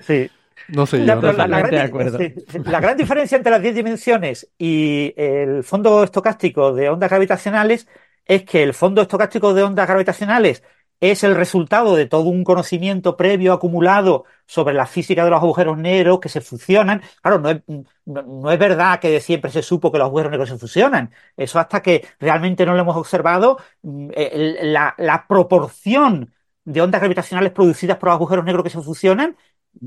Sí. 0.00 0.30
No 0.68 0.86
sé, 0.86 0.98
la, 0.98 1.20
yo, 1.20 1.32
la, 1.32 1.48
la, 1.48 1.62
gran, 1.62 2.12
sí, 2.16 2.34
la, 2.64 2.80
gran, 2.80 2.96
diferencia 2.96 3.36
entre 3.36 3.50
las 3.50 3.62
10 3.62 3.74
dimensiones 3.74 4.48
y 4.56 5.12
el 5.16 5.64
fondo 5.64 6.04
estocástico 6.04 6.72
de 6.72 6.88
ondas 6.88 7.10
gravitacionales 7.10 7.88
es 8.24 8.44
que 8.44 8.62
el 8.62 8.72
fondo 8.72 9.02
estocástico 9.02 9.52
de 9.52 9.64
ondas 9.64 9.88
gravitacionales 9.88 10.62
es 11.00 11.24
el 11.24 11.34
resultado 11.34 11.96
de 11.96 12.06
todo 12.06 12.24
un 12.28 12.44
conocimiento 12.44 13.16
previo 13.16 13.52
acumulado 13.52 14.24
sobre 14.46 14.74
la 14.74 14.86
física 14.86 15.24
de 15.24 15.30
los 15.30 15.40
agujeros 15.40 15.78
negros 15.78 16.20
que 16.20 16.28
se 16.28 16.40
fusionan. 16.40 17.02
Claro, 17.22 17.38
no 17.38 17.50
es, 17.50 17.62
no, 18.04 18.50
es 18.50 18.58
verdad 18.58 19.00
que 19.00 19.20
siempre 19.20 19.50
se 19.50 19.62
supo 19.62 19.90
que 19.90 19.98
los 19.98 20.06
agujeros 20.06 20.30
negros 20.30 20.48
se 20.50 20.58
fusionan. 20.58 21.12
Eso 21.36 21.58
hasta 21.58 21.82
que 21.82 22.06
realmente 22.18 22.66
no 22.66 22.74
lo 22.74 22.80
hemos 22.80 22.96
observado, 22.96 23.58
mm, 23.82 24.10
eh, 24.14 24.58
la, 24.62 24.94
la 24.98 25.26
proporción 25.26 26.32
de 26.64 26.82
ondas 26.82 27.00
gravitacionales 27.00 27.52
producidas 27.52 27.96
por 27.98 28.10
agujeros 28.10 28.44
negros 28.44 28.64
que 28.64 28.70
se 28.70 28.82
fusionan 28.82 29.36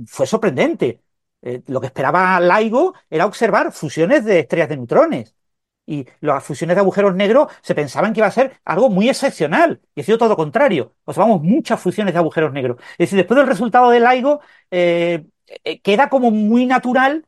fue 0.07 0.27
sorprendente. 0.27 1.01
Eh, 1.41 1.61
lo 1.67 1.81
que 1.81 1.87
esperaba 1.87 2.39
LIGO 2.39 2.93
era 3.09 3.25
observar 3.25 3.71
fusiones 3.73 4.23
de 4.25 4.39
estrellas 4.39 4.69
de 4.69 4.77
neutrones. 4.77 5.35
Y 5.85 6.07
las 6.21 6.43
fusiones 6.43 6.75
de 6.75 6.81
agujeros 6.81 7.15
negros 7.15 7.51
se 7.61 7.75
pensaban 7.75 8.13
que 8.13 8.21
iba 8.21 8.27
a 8.27 8.31
ser 8.31 8.59
algo 8.63 8.89
muy 8.89 9.09
excepcional. 9.09 9.81
Y 9.95 10.01
ha 10.01 10.03
sido 10.03 10.17
todo 10.17 10.29
lo 10.29 10.37
contrario. 10.37 10.95
Observamos 11.05 11.41
muchas 11.41 11.79
fusiones 11.79 12.13
de 12.13 12.19
agujeros 12.19 12.53
negros. 12.53 12.77
Es 12.93 13.09
decir, 13.09 13.17
después 13.17 13.37
del 13.37 13.47
resultado 13.47 13.89
de 13.89 13.99
LIGO, 13.99 14.41
eh, 14.71 15.25
eh, 15.63 15.81
queda 15.81 16.09
como 16.09 16.31
muy 16.31 16.65
natural 16.65 17.25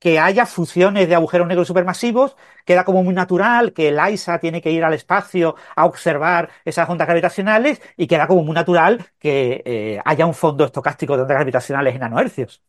que 0.00 0.18
haya 0.18 0.46
fusiones 0.46 1.08
de 1.08 1.14
agujeros 1.14 1.46
negros 1.46 1.68
supermasivos, 1.68 2.36
queda 2.64 2.84
como 2.84 3.04
muy 3.04 3.14
natural 3.14 3.72
que 3.72 3.88
el 3.88 4.00
AISA 4.00 4.40
tiene 4.40 4.60
que 4.60 4.72
ir 4.72 4.82
al 4.82 4.94
espacio 4.94 5.54
a 5.76 5.86
observar 5.86 6.50
esas 6.64 6.88
ondas 6.88 7.06
gravitacionales 7.06 7.80
y 7.96 8.08
queda 8.08 8.26
como 8.26 8.42
muy 8.42 8.54
natural 8.54 9.06
que 9.20 10.00
haya 10.04 10.26
un 10.26 10.34
fondo 10.34 10.64
estocástico 10.64 11.14
de 11.14 11.22
ondas 11.22 11.36
gravitacionales 11.36 11.94
en 11.94 12.00
nanohercios. 12.00 12.62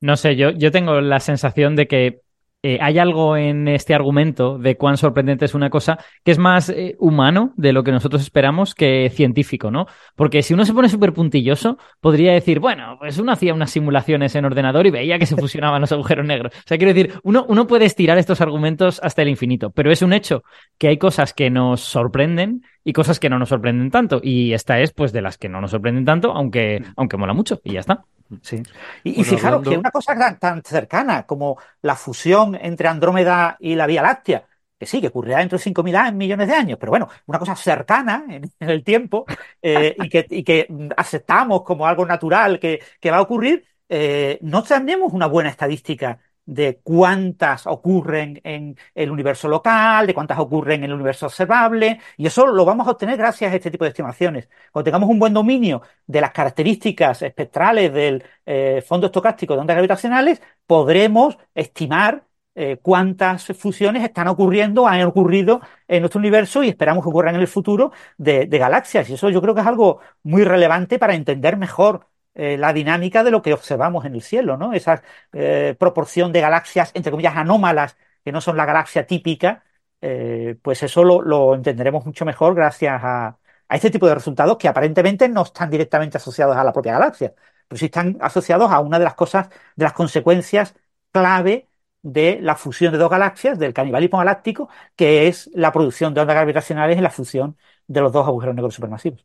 No 0.00 0.16
sé, 0.16 0.36
yo, 0.36 0.50
yo 0.50 0.70
tengo 0.70 1.00
la 1.00 1.20
sensación 1.20 1.76
de 1.76 1.86
que 1.86 2.22
eh, 2.62 2.78
hay 2.80 2.98
algo 2.98 3.38
en 3.38 3.68
este 3.68 3.94
argumento 3.94 4.58
de 4.58 4.76
cuán 4.76 4.98
sorprendente 4.98 5.46
es 5.46 5.54
una 5.54 5.70
cosa 5.70 5.98
que 6.22 6.30
es 6.30 6.38
más 6.38 6.68
eh, 6.68 6.94
humano 6.98 7.54
de 7.56 7.72
lo 7.72 7.82
que 7.82 7.90
nosotros 7.90 8.20
esperamos 8.20 8.74
que 8.74 9.08
científico, 9.08 9.70
¿no? 9.70 9.86
Porque 10.14 10.42
si 10.42 10.52
uno 10.52 10.66
se 10.66 10.74
pone 10.74 10.90
súper 10.90 11.14
puntilloso, 11.14 11.78
podría 12.00 12.32
decir, 12.32 12.60
bueno, 12.60 12.96
pues 12.98 13.16
uno 13.18 13.32
hacía 13.32 13.54
unas 13.54 13.70
simulaciones 13.70 14.34
en 14.34 14.44
ordenador 14.44 14.86
y 14.86 14.90
veía 14.90 15.18
que 15.18 15.24
se 15.24 15.36
fusionaban 15.36 15.80
los 15.80 15.92
agujeros 15.92 16.26
negros. 16.26 16.52
O 16.54 16.62
sea, 16.66 16.76
quiero 16.76 16.92
decir, 16.92 17.14
uno, 17.22 17.46
uno 17.48 17.66
puede 17.66 17.86
estirar 17.86 18.18
estos 18.18 18.42
argumentos 18.42 19.00
hasta 19.02 19.22
el 19.22 19.28
infinito, 19.28 19.70
pero 19.70 19.90
es 19.90 20.02
un 20.02 20.12
hecho 20.12 20.42
que 20.76 20.88
hay 20.88 20.98
cosas 20.98 21.32
que 21.32 21.48
nos 21.48 21.80
sorprenden 21.80 22.62
y 22.84 22.92
cosas 22.92 23.18
que 23.18 23.30
no 23.30 23.38
nos 23.38 23.48
sorprenden 23.48 23.90
tanto. 23.90 24.20
Y 24.22 24.52
esta 24.52 24.80
es, 24.80 24.92
pues, 24.92 25.12
de 25.12 25.22
las 25.22 25.38
que 25.38 25.48
no 25.48 25.62
nos 25.62 25.70
sorprenden 25.70 26.04
tanto, 26.04 26.32
aunque, 26.32 26.82
aunque 26.96 27.16
mola 27.16 27.32
mucho, 27.32 27.60
y 27.64 27.72
ya 27.72 27.80
está. 27.80 28.04
Sí. 28.42 28.62
Y, 29.04 29.24
fijaros 29.24 29.62
que 29.62 29.76
una 29.76 29.90
cosa 29.90 30.38
tan, 30.38 30.62
cercana 30.62 31.26
como 31.26 31.58
la 31.82 31.96
fusión 31.96 32.54
entre 32.54 32.88
Andrómeda 32.88 33.56
y 33.58 33.74
la 33.74 33.86
Vía 33.86 34.02
Láctea, 34.02 34.46
que 34.78 34.86
sí, 34.86 35.00
que 35.00 35.08
ocurrirá 35.08 35.38
dentro 35.38 35.58
de 35.58 35.64
5.000 35.64 36.14
millones 36.14 36.48
de 36.48 36.54
años, 36.54 36.78
pero 36.78 36.90
bueno, 36.90 37.08
una 37.26 37.38
cosa 37.38 37.56
cercana 37.56 38.24
en, 38.28 38.50
el 38.60 38.84
tiempo 38.84 39.26
eh, 39.60 39.94
y, 39.98 40.08
que, 40.08 40.26
y, 40.30 40.44
que, 40.44 40.68
aceptamos 40.96 41.62
como 41.62 41.86
algo 41.86 42.06
natural 42.06 42.58
que, 42.58 42.80
va 43.10 43.16
a 43.16 43.22
ocurrir, 43.22 43.64
eh, 43.88 44.38
no 44.42 44.62
tenemos 44.62 45.12
una 45.12 45.26
buena 45.26 45.50
estadística 45.50 46.18
de 46.50 46.80
cuántas 46.82 47.66
ocurren 47.68 48.40
en 48.42 48.76
el 48.94 49.10
universo 49.12 49.46
local, 49.48 50.06
de 50.08 50.14
cuántas 50.14 50.38
ocurren 50.40 50.80
en 50.80 50.90
el 50.90 50.94
universo 50.94 51.26
observable, 51.26 52.00
y 52.16 52.26
eso 52.26 52.44
lo 52.46 52.64
vamos 52.64 52.88
a 52.88 52.90
obtener 52.90 53.16
gracias 53.16 53.52
a 53.52 53.54
este 53.56 53.70
tipo 53.70 53.84
de 53.84 53.90
estimaciones. 53.90 54.48
Cuando 54.72 54.84
tengamos 54.84 55.08
un 55.08 55.20
buen 55.20 55.32
dominio 55.32 55.82
de 56.06 56.20
las 56.20 56.32
características 56.32 57.22
espectrales 57.22 57.92
del 57.92 58.24
eh, 58.46 58.82
fondo 58.86 59.06
estocástico 59.06 59.54
de 59.54 59.60
ondas 59.60 59.76
gravitacionales, 59.76 60.42
podremos 60.66 61.38
estimar 61.54 62.24
eh, 62.56 62.78
cuántas 62.82 63.46
fusiones 63.56 64.02
están 64.02 64.26
ocurriendo, 64.26 64.88
han 64.88 65.02
ocurrido 65.02 65.60
en 65.86 66.00
nuestro 66.02 66.18
universo 66.18 66.64
y 66.64 66.68
esperamos 66.68 67.04
que 67.04 67.10
ocurran 67.10 67.36
en 67.36 67.42
el 67.42 67.48
futuro 67.48 67.92
de, 68.18 68.46
de 68.46 68.58
galaxias. 68.58 69.08
Y 69.08 69.14
eso 69.14 69.30
yo 69.30 69.40
creo 69.40 69.54
que 69.54 69.60
es 69.60 69.66
algo 69.68 70.00
muy 70.24 70.42
relevante 70.42 70.98
para 70.98 71.14
entender 71.14 71.56
mejor 71.56 72.09
eh, 72.34 72.56
la 72.56 72.72
dinámica 72.72 73.24
de 73.24 73.30
lo 73.30 73.42
que 73.42 73.52
observamos 73.52 74.04
en 74.04 74.14
el 74.14 74.22
cielo, 74.22 74.56
¿no? 74.56 74.72
Esa 74.72 75.02
eh, 75.32 75.76
proporción 75.78 76.32
de 76.32 76.40
galaxias, 76.40 76.92
entre 76.94 77.10
comillas, 77.10 77.36
anómalas, 77.36 77.96
que 78.24 78.32
no 78.32 78.40
son 78.40 78.56
la 78.56 78.66
galaxia 78.66 79.06
típica, 79.06 79.64
eh, 80.00 80.56
pues 80.62 80.82
eso 80.82 81.04
lo, 81.04 81.54
entenderemos 81.54 82.06
mucho 82.06 82.24
mejor 82.24 82.54
gracias 82.54 83.00
a, 83.02 83.38
este 83.68 83.90
tipo 83.90 84.06
de 84.08 84.14
resultados 84.14 84.56
que 84.58 84.68
aparentemente 84.68 85.28
no 85.28 85.42
están 85.42 85.70
directamente 85.70 86.16
asociados 86.16 86.56
a 86.56 86.64
la 86.64 86.72
propia 86.72 86.92
galaxia, 86.94 87.34
pero 87.68 87.78
sí 87.78 87.86
están 87.86 88.16
asociados 88.20 88.70
a 88.72 88.80
una 88.80 88.98
de 88.98 89.04
las 89.04 89.14
cosas, 89.14 89.48
de 89.76 89.84
las 89.84 89.92
consecuencias 89.92 90.74
clave 91.12 91.68
de 92.02 92.38
la 92.40 92.56
fusión 92.56 92.92
de 92.92 92.98
dos 92.98 93.10
galaxias, 93.10 93.58
del 93.58 93.74
canibalismo 93.74 94.18
galáctico, 94.18 94.68
que 94.96 95.28
es 95.28 95.50
la 95.54 95.72
producción 95.72 96.14
de 96.14 96.20
ondas 96.20 96.34
gravitacionales 96.36 96.96
en 96.96 97.02
la 97.04 97.10
fusión 97.10 97.56
de 97.86 98.00
los 98.00 98.12
dos 98.12 98.26
agujeros 98.26 98.54
negros 98.54 98.74
supermasivos. 98.74 99.24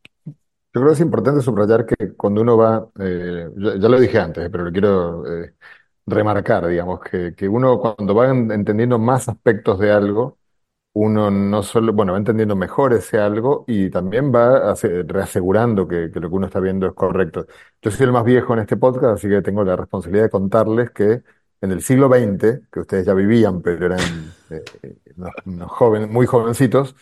Yo 0.76 0.82
creo 0.82 0.90
que 0.90 0.96
es 0.96 1.00
importante 1.00 1.40
subrayar 1.40 1.86
que 1.86 2.12
cuando 2.16 2.42
uno 2.42 2.58
va, 2.58 2.86
eh, 3.00 3.48
ya, 3.56 3.88
lo 3.88 3.98
dije 3.98 4.18
antes, 4.18 4.50
pero 4.50 4.64
lo 4.64 4.72
quiero 4.72 5.26
eh, 5.26 5.54
remarcar, 6.06 6.66
digamos, 6.66 7.00
que, 7.00 7.34
que, 7.34 7.48
uno 7.48 7.78
cuando 7.80 8.14
va 8.14 8.28
entendiendo 8.28 8.98
más 8.98 9.26
aspectos 9.26 9.78
de 9.78 9.90
algo, 9.90 10.38
uno 10.94 11.30
no 11.30 11.62
solo, 11.62 11.94
bueno, 11.94 12.12
va 12.12 12.18
entendiendo 12.18 12.56
mejor 12.56 12.94
ese 12.94 13.18
algo 13.18 13.64
y 13.68 13.90
también 13.90 14.32
va 14.34 14.74
reasegurando 15.06 15.88
que, 15.88 16.10
lo 16.14 16.28
que 16.28 16.36
uno 16.36 16.46
está 16.46 16.60
viendo 16.60 16.86
es 16.88 16.94
correcto. 16.94 17.46
Yo 17.82 17.90
soy 17.90 18.06
el 18.06 18.12
más 18.12 18.24
viejo 18.24 18.54
en 18.54 18.60
este 18.60 18.76
podcast, 18.76 19.18
así 19.18 19.28
que 19.30 19.42
tengo 19.42 19.64
la 19.64 19.76
responsabilidad 19.76 20.24
de 20.24 20.30
contarles 20.30 20.90
que 20.90 21.22
en 21.62 21.72
el 21.72 21.82
siglo 21.82 22.08
XX, 22.08 22.68
que 22.70 22.80
ustedes 22.80 23.06
ya 23.06 23.14
vivían, 23.14 23.62
pero 23.62 23.86
eran 23.86 24.00
eh, 24.50 24.62
unos 25.46 25.70
jóvenes, 25.72 26.10
muy 26.10 26.26
jovencitos, 26.26 26.96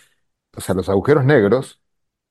o 0.57 0.61
sea, 0.61 0.75
los 0.77 0.89
agujeros 0.89 1.25
negros 1.25 1.84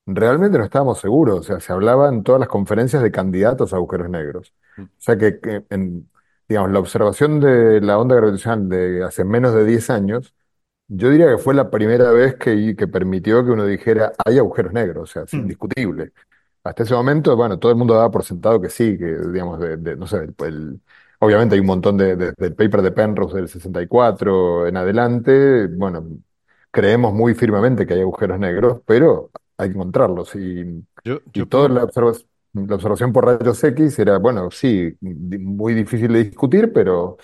Realmente 0.06 0.58
no 0.58 0.64
estábamos 0.64 1.00
seguros, 1.00 1.40
o 1.40 1.42
sea, 1.42 1.60
se 1.60 1.72
hablaba 1.72 2.08
en 2.08 2.22
todas 2.22 2.38
las 2.38 2.48
conferencias 2.48 3.02
de 3.02 3.10
candidatos 3.10 3.72
a 3.72 3.76
agujeros 3.76 4.10
negros. 4.10 4.52
Mm. 4.76 4.82
O 4.82 4.88
sea 4.98 5.16
que, 5.16 5.38
en, 5.70 6.10
digamos, 6.48 6.70
la 6.72 6.78
observación 6.78 7.40
de 7.40 7.80
la 7.80 7.98
onda 7.98 8.16
gravitacional 8.16 8.68
de 8.68 9.02
hace 9.04 9.24
menos 9.24 9.54
de 9.54 9.64
10 9.64 9.90
años, 9.90 10.34
yo 10.88 11.10
diría 11.10 11.28
que 11.28 11.38
fue 11.38 11.54
la 11.54 11.70
primera 11.70 12.10
vez 12.12 12.36
que, 12.36 12.76
que 12.76 12.86
permitió 12.88 13.44
que 13.44 13.50
uno 13.52 13.64
dijera, 13.64 14.12
hay 14.24 14.38
agujeros 14.38 14.72
negros, 14.74 15.10
o 15.10 15.12
sea, 15.12 15.22
es 15.22 15.32
mm. 15.34 15.38
indiscutible. 15.38 16.12
Hasta 16.64 16.82
ese 16.82 16.94
momento, 16.94 17.36
bueno, 17.36 17.58
todo 17.58 17.72
el 17.72 17.78
mundo 17.78 17.94
daba 17.94 18.10
por 18.10 18.24
sentado 18.24 18.60
que 18.60 18.70
sí, 18.70 18.98
que, 18.98 19.06
digamos, 19.32 19.60
de, 19.60 19.96
no 19.96 20.06
sé, 20.06 20.28
el, 20.38 20.80
obviamente 21.18 21.54
hay 21.54 21.60
un 21.60 21.66
montón 21.66 21.96
de, 21.96 22.16
del 22.16 22.54
paper 22.54 22.82
de 22.82 22.92
Penrose 22.92 23.36
del 23.36 23.48
64 23.48 24.66
en 24.66 24.76
adelante, 24.76 25.66
bueno, 25.68 26.06
creemos 26.70 27.12
muy 27.14 27.34
firmemente 27.34 27.86
que 27.86 27.94
hay 27.94 28.00
agujeros 28.00 28.38
negros, 28.38 28.80
pero 28.86 29.30
hay 29.56 29.68
que 29.68 29.74
encontrarlos. 29.74 30.34
Y, 30.36 30.84
toda 31.48 31.68
la, 31.68 31.84
observación 31.84 33.12
por 33.12 33.26
rayos 33.26 33.62
X 33.62 33.98
era, 33.98 34.18
bueno, 34.18 34.50
sí, 34.50 34.92
muy 35.00 35.74
difícil 35.74 36.12
de 36.12 36.24
discutir, 36.24 36.72
pero, 36.72 37.16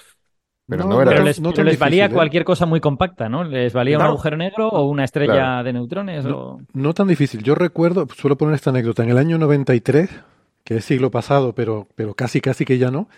pero 0.67 0.85
no, 0.85 1.03
era... 1.03 1.11
Pero 1.11 1.65
les, 1.65 1.79
valía 1.79 2.07
¿eh? 2.07 2.11
cualquier 2.11 2.45
cosa 2.45 2.67
muy 2.67 2.81
compacta, 2.81 3.29
¿no? 3.29 3.45
¿Les 3.45 3.73
valía 3.73 3.99
un 3.99 4.05
agujero 4.05 4.37
negro 4.37 4.69
o 4.69 4.89
una 4.89 5.05
estrella 5.05 5.63
de 5.63 5.73
neutrones? 5.73 6.25
No, 6.25 6.61
no 6.73 6.95
tan 6.95 7.09
difícil. 7.09 7.43
Yo 7.43 7.55
recuerdo, 7.55 8.07
suelo 8.17 8.37
poner 8.37 8.55
esta 8.55 8.71
anécdota, 8.71 9.03
en 9.03 9.11
el 9.11 9.19
año 9.19 9.39
93, 9.39 10.11
que 10.65 10.77
es 10.77 10.85
siglo 10.85 11.11
pasado, 11.11 11.55
pero, 11.55 11.89
pero 11.95 12.15
casi, 12.15 12.41
casi 12.41 12.65
que 12.65 12.79
ya 12.79 12.91
no, 12.91 13.09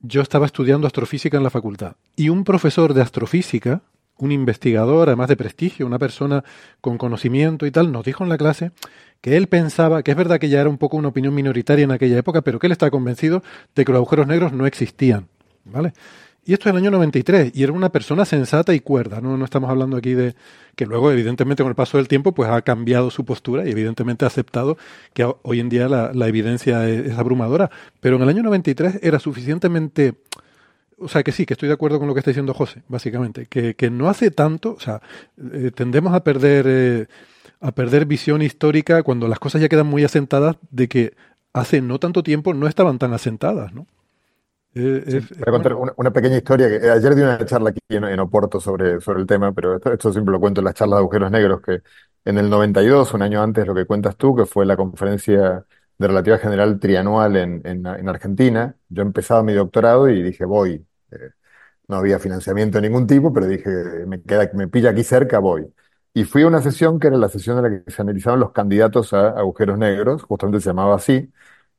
yo 0.00 0.22
estaba 0.22 0.46
estudiando 0.46 0.86
astrofísica 0.86 1.36
en 1.36 1.42
la 1.42 1.50
facultad. 1.50 1.96
Y 2.16 2.28
un 2.28 2.44
profesor 2.44 2.94
de 2.94 3.02
astrofísica, 3.02 3.82
un 4.24 4.32
investigador, 4.32 5.08
además 5.08 5.28
de 5.28 5.36
prestigio, 5.36 5.86
una 5.86 5.98
persona 5.98 6.44
con 6.80 6.98
conocimiento 6.98 7.66
y 7.66 7.70
tal, 7.70 7.92
nos 7.92 8.04
dijo 8.04 8.24
en 8.24 8.30
la 8.30 8.38
clase 8.38 8.72
que 9.20 9.36
él 9.36 9.48
pensaba, 9.48 10.02
que 10.02 10.12
es 10.12 10.16
verdad 10.16 10.38
que 10.38 10.48
ya 10.48 10.60
era 10.60 10.70
un 10.70 10.78
poco 10.78 10.96
una 10.96 11.08
opinión 11.08 11.34
minoritaria 11.34 11.84
en 11.84 11.92
aquella 11.92 12.18
época, 12.18 12.42
pero 12.42 12.58
que 12.58 12.66
él 12.66 12.72
estaba 12.72 12.90
convencido 12.90 13.42
de 13.74 13.84
que 13.84 13.92
los 13.92 13.98
agujeros 13.98 14.26
negros 14.26 14.52
no 14.52 14.66
existían. 14.66 15.28
¿Vale? 15.64 15.92
Y 16.44 16.54
esto 16.54 16.68
es 16.68 16.72
el 16.72 16.78
año 16.78 16.90
93, 16.90 17.52
y 17.54 17.62
era 17.62 17.72
una 17.72 17.90
persona 17.90 18.24
sensata 18.24 18.74
y 18.74 18.80
cuerda, 18.80 19.20
¿no? 19.20 19.36
No 19.36 19.44
estamos 19.44 19.68
hablando 19.68 19.96
aquí 19.98 20.14
de 20.14 20.34
que 20.74 20.86
luego, 20.86 21.12
evidentemente, 21.12 21.62
con 21.62 21.68
el 21.68 21.76
paso 21.76 21.98
del 21.98 22.08
tiempo, 22.08 22.32
pues 22.32 22.48
ha 22.50 22.62
cambiado 22.62 23.10
su 23.10 23.26
postura 23.26 23.68
y 23.68 23.70
evidentemente 23.70 24.24
ha 24.24 24.28
aceptado 24.28 24.78
que 25.12 25.30
hoy 25.42 25.60
en 25.60 25.68
día 25.68 25.86
la, 25.88 26.28
evidencia 26.28 26.88
es, 26.88 27.16
abrumadora. 27.18 27.70
Pero 28.00 28.16
en 28.16 28.22
el 28.22 28.30
año 28.30 28.42
93 28.42 29.00
era 29.02 29.18
suficientemente 29.18 30.14
o 31.00 31.08
sea, 31.08 31.22
que 31.22 31.32
sí, 31.32 31.46
que 31.46 31.54
estoy 31.54 31.68
de 31.68 31.74
acuerdo 31.74 31.98
con 31.98 32.06
lo 32.06 32.14
que 32.14 32.20
está 32.20 32.30
diciendo 32.30 32.54
José, 32.54 32.82
básicamente, 32.88 33.46
que, 33.46 33.74
que 33.74 33.90
no 33.90 34.08
hace 34.08 34.30
tanto, 34.30 34.74
o 34.74 34.80
sea, 34.80 35.00
eh, 35.52 35.70
tendemos 35.74 36.14
a 36.14 36.22
perder, 36.22 36.66
eh, 36.68 37.06
a 37.60 37.72
perder 37.72 38.06
visión 38.06 38.42
histórica 38.42 39.02
cuando 39.02 39.26
las 39.26 39.38
cosas 39.38 39.60
ya 39.60 39.68
quedan 39.68 39.86
muy 39.86 40.04
asentadas 40.04 40.56
de 40.70 40.88
que 40.88 41.14
hace 41.52 41.80
no 41.80 41.98
tanto 41.98 42.22
tiempo 42.22 42.54
no 42.54 42.68
estaban 42.68 42.98
tan 42.98 43.12
asentadas, 43.12 43.72
¿no? 43.72 43.86
Eh, 44.72 45.20
voy 45.30 45.44
a 45.46 45.50
contar 45.50 45.74
una, 45.74 46.12
pequeña 46.12 46.36
historia. 46.36 46.68
que 46.68 46.88
Ayer 46.88 47.14
di 47.16 47.22
una 47.22 47.44
charla 47.44 47.70
aquí 47.70 47.80
en, 47.88 48.20
Oporto 48.20 48.60
sobre, 48.60 49.00
sobre 49.00 49.20
el 49.20 49.26
tema, 49.26 49.52
pero 49.52 49.74
esto, 49.74 49.92
esto, 49.92 50.12
siempre 50.12 50.30
lo 50.30 50.38
cuento 50.38 50.60
en 50.60 50.66
las 50.66 50.74
charlas 50.74 50.98
de 50.98 51.00
agujeros 51.00 51.30
negros, 51.30 51.60
que 51.60 51.82
en 52.24 52.38
el 52.38 52.48
92, 52.48 53.14
un 53.14 53.22
año 53.22 53.42
antes 53.42 53.66
lo 53.66 53.74
que 53.74 53.84
cuentas 53.86 54.16
tú, 54.16 54.36
que 54.36 54.46
fue 54.46 54.64
la 54.66 54.76
conferencia 54.76 55.64
de 55.98 56.06
Relativa 56.06 56.38
General 56.38 56.78
trianual 56.78 57.36
en, 57.36 57.62
en, 57.64 57.84
en 57.84 58.08
Argentina, 58.08 58.76
yo 58.88 59.02
empezaba 59.02 59.42
mi 59.42 59.54
doctorado 59.54 60.08
y 60.08 60.22
dije, 60.22 60.44
voy, 60.44 60.86
no 61.88 61.96
había 61.96 62.18
financiamiento 62.18 62.78
de 62.78 62.88
ningún 62.88 63.06
tipo, 63.06 63.32
pero 63.32 63.46
dije, 63.46 63.70
me 64.06 64.22
queda, 64.22 64.50
me 64.54 64.68
pilla 64.68 64.90
aquí 64.90 65.04
cerca, 65.04 65.38
voy. 65.38 65.72
Y 66.14 66.24
fui 66.24 66.42
a 66.42 66.46
una 66.46 66.62
sesión 66.62 66.98
que 66.98 67.08
era 67.08 67.16
la 67.16 67.28
sesión 67.28 67.58
en 67.58 67.62
la 67.64 67.84
que 67.84 67.90
se 67.90 68.02
analizaban 68.02 68.40
los 68.40 68.52
candidatos 68.52 69.12
a 69.12 69.30
agujeros 69.30 69.78
negros, 69.78 70.22
justamente 70.24 70.60
se 70.60 70.70
llamaba 70.70 70.96
así. 70.96 71.32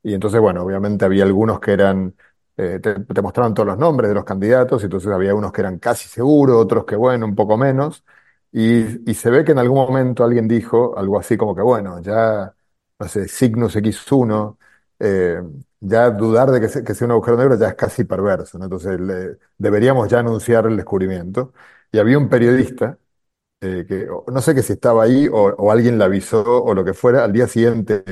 Y 0.04 0.14
entonces, 0.14 0.40
bueno, 0.42 0.64
obviamente 0.64 1.06
había 1.06 1.24
algunos 1.24 1.60
que 1.60 1.72
eran, 1.74 2.16
eh, 2.58 2.80
te, 2.80 3.22
mostraban 3.22 3.54
todos 3.54 3.68
los 3.68 3.78
nombres 3.78 4.10
de 4.10 4.16
los 4.16 4.26
candidatos, 4.26 4.82
y 4.82 4.86
entonces 4.86 5.12
había 5.12 5.36
unos 5.36 5.52
que 5.52 5.62
eran 5.62 5.80
casi 5.80 6.08
seguros, 6.10 6.58
otros 6.58 6.86
que, 6.86 6.96
bueno, 6.96 7.26
un 7.26 7.36
poco 7.36 7.58
menos. 7.58 8.04
Y, 8.52 9.10
y 9.10 9.14
se 9.14 9.30
ve 9.30 9.44
que 9.46 9.52
en 9.54 9.60
algún 9.60 9.78
momento 9.78 10.24
alguien 10.24 10.48
dijo 10.48 10.98
algo 10.98 11.20
así 11.20 11.38
como 11.38 11.56
que, 11.56 11.62
bueno, 11.62 12.02
ya, 12.02 12.54
no 13.00 13.08
sé, 13.08 13.28
Cygnus 13.28 13.76
X1, 13.76 14.58
eh, 15.00 15.42
ya 15.82 16.12
dudar 16.12 16.52
de 16.52 16.62
que, 16.62 16.70
se- 16.70 16.84
que 16.86 16.96
sea 16.96 17.06
un 17.08 17.12
agujero 17.14 17.38
negro 17.38 17.58
ya 17.60 17.70
es 17.70 17.76
casi 17.76 18.06
perverso, 18.06 18.60
¿no? 18.60 18.66
Entonces 18.66 19.00
le- 19.02 19.38
deberíamos 19.58 20.10
ya 20.10 20.20
anunciar 20.22 20.68
el 20.68 20.78
descubrimiento. 20.78 21.54
Y 21.92 22.00
había 22.00 22.18
un 22.20 22.30
periodista 22.30 23.00
eh, 23.62 23.86
que 23.88 24.10
o- 24.10 24.26
no 24.32 24.42
sé 24.42 24.56
que 24.56 24.64
si 24.64 24.74
estaba 24.74 25.04
ahí 25.04 25.28
o, 25.28 25.36
o 25.56 25.72
alguien 25.72 25.98
le 25.98 26.04
avisó 26.06 26.44
o 26.64 26.74
lo 26.74 26.84
que 26.86 26.94
fuera, 26.94 27.24
al 27.24 27.34
día 27.34 27.48
siguiente, 27.48 28.04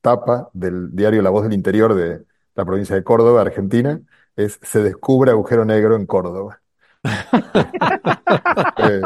tapa 0.00 0.50
del 0.54 0.94
diario 0.94 1.22
La 1.22 1.30
Voz 1.30 1.44
del 1.44 1.52
Interior 1.54 1.94
de 1.94 2.24
la 2.54 2.64
provincia 2.64 2.96
de 2.96 3.04
Córdoba, 3.04 3.42
Argentina, 3.42 4.00
es 4.36 4.58
Se 4.62 4.82
descubre 4.82 5.30
agujero 5.32 5.64
negro 5.64 5.96
en 5.96 6.06
Córdoba. 6.06 6.62
Eh, 8.76 9.02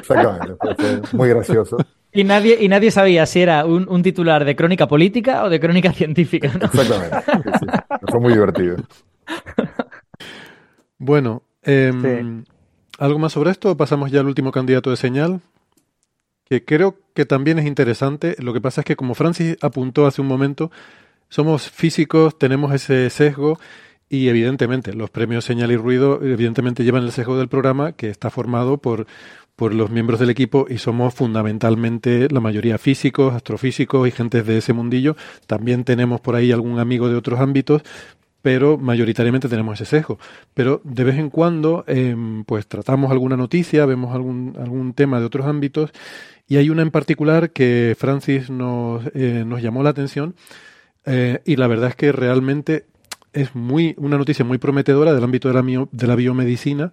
exactamente, 0.00 0.56
fue, 0.56 0.74
fue 0.76 1.02
muy 1.12 1.28
gracioso. 1.28 1.88
Y 2.14 2.22
nadie, 2.22 2.58
y 2.60 2.68
nadie 2.68 2.92
sabía 2.92 3.26
si 3.26 3.40
era 3.40 3.64
un, 3.66 3.88
un 3.88 4.02
titular 4.02 4.44
de 4.44 4.54
crónica 4.54 4.86
política 4.86 5.42
o 5.42 5.50
de 5.50 5.58
crónica 5.58 5.92
científica, 5.92 6.48
¿no? 6.48 6.66
Exactamente. 6.66 7.16
sí, 7.26 7.50
sí. 7.60 7.66
Fue 8.08 8.20
muy 8.20 8.32
divertido. 8.32 8.76
Bueno, 10.98 11.42
em, 11.62 12.44
¿algo 12.98 13.18
más 13.18 13.32
sobre 13.32 13.50
esto 13.50 13.72
o 13.72 13.76
pasamos 13.76 14.10
ya 14.10 14.20
al 14.20 14.26
último 14.26 14.52
candidato 14.52 14.90
de 14.90 14.96
señal? 14.96 15.40
Que 16.44 16.64
creo 16.64 16.96
que 17.14 17.26
también 17.26 17.58
es 17.58 17.66
interesante. 17.66 18.36
Lo 18.38 18.52
que 18.52 18.60
pasa 18.60 18.82
es 18.82 18.84
que, 18.84 18.96
como 18.96 19.14
Francis 19.14 19.56
apuntó 19.60 20.06
hace 20.06 20.22
un 20.22 20.28
momento, 20.28 20.70
somos 21.28 21.68
físicos, 21.68 22.38
tenemos 22.38 22.72
ese 22.72 23.10
sesgo 23.10 23.58
y 24.08 24.28
evidentemente 24.28 24.94
los 24.94 25.10
premios 25.10 25.44
señal 25.44 25.72
y 25.72 25.76
ruido 25.76 26.22
evidentemente 26.22 26.84
llevan 26.84 27.02
el 27.02 27.12
sesgo 27.12 27.36
del 27.36 27.48
programa 27.48 27.92
que 27.92 28.08
está 28.08 28.30
formado 28.30 28.78
por, 28.78 29.06
por 29.56 29.74
los 29.74 29.90
miembros 29.90 30.20
del 30.20 30.30
equipo 30.30 30.66
y 30.68 30.78
somos 30.78 31.14
fundamentalmente 31.14 32.28
la 32.30 32.40
mayoría 32.40 32.78
físicos, 32.78 33.34
astrofísicos 33.34 34.08
y 34.08 34.10
gentes 34.10 34.46
de 34.46 34.58
ese 34.58 34.72
mundillo. 34.72 35.16
También 35.46 35.84
tenemos 35.84 36.20
por 36.20 36.34
ahí 36.34 36.52
algún 36.52 36.78
amigo 36.78 37.08
de 37.08 37.16
otros 37.16 37.40
ámbitos, 37.40 37.82
pero 38.42 38.76
mayoritariamente 38.76 39.48
tenemos 39.48 39.80
ese 39.80 39.88
sesgo. 39.88 40.18
Pero 40.52 40.82
de 40.84 41.04
vez 41.04 41.16
en 41.16 41.30
cuando, 41.30 41.84
em, 41.86 42.44
pues 42.44 42.66
tratamos 42.66 43.10
alguna 43.10 43.36
noticia, 43.36 43.86
vemos 43.86 44.14
algún, 44.14 44.54
algún 44.60 44.92
tema 44.92 45.18
de 45.18 45.26
otros 45.26 45.46
ámbitos, 45.46 45.92
y 46.46 46.56
hay 46.56 46.68
una 46.68 46.82
en 46.82 46.90
particular 46.90 47.52
que 47.52 47.96
Francis 47.98 48.50
nos, 48.50 49.06
eh, 49.14 49.44
nos 49.46 49.62
llamó 49.62 49.82
la 49.82 49.90
atención, 49.90 50.34
eh, 51.06 51.40
y 51.46 51.56
la 51.56 51.68
verdad 51.68 51.90
es 51.90 51.96
que 51.96 52.12
realmente 52.12 52.84
es 53.32 53.54
muy, 53.54 53.94
una 53.98 54.18
noticia 54.18 54.44
muy 54.44 54.58
prometedora 54.58 55.14
del 55.14 55.24
ámbito 55.24 55.48
de 55.48 55.54
la, 55.54 55.86
de 55.90 56.06
la 56.06 56.14
biomedicina, 56.14 56.92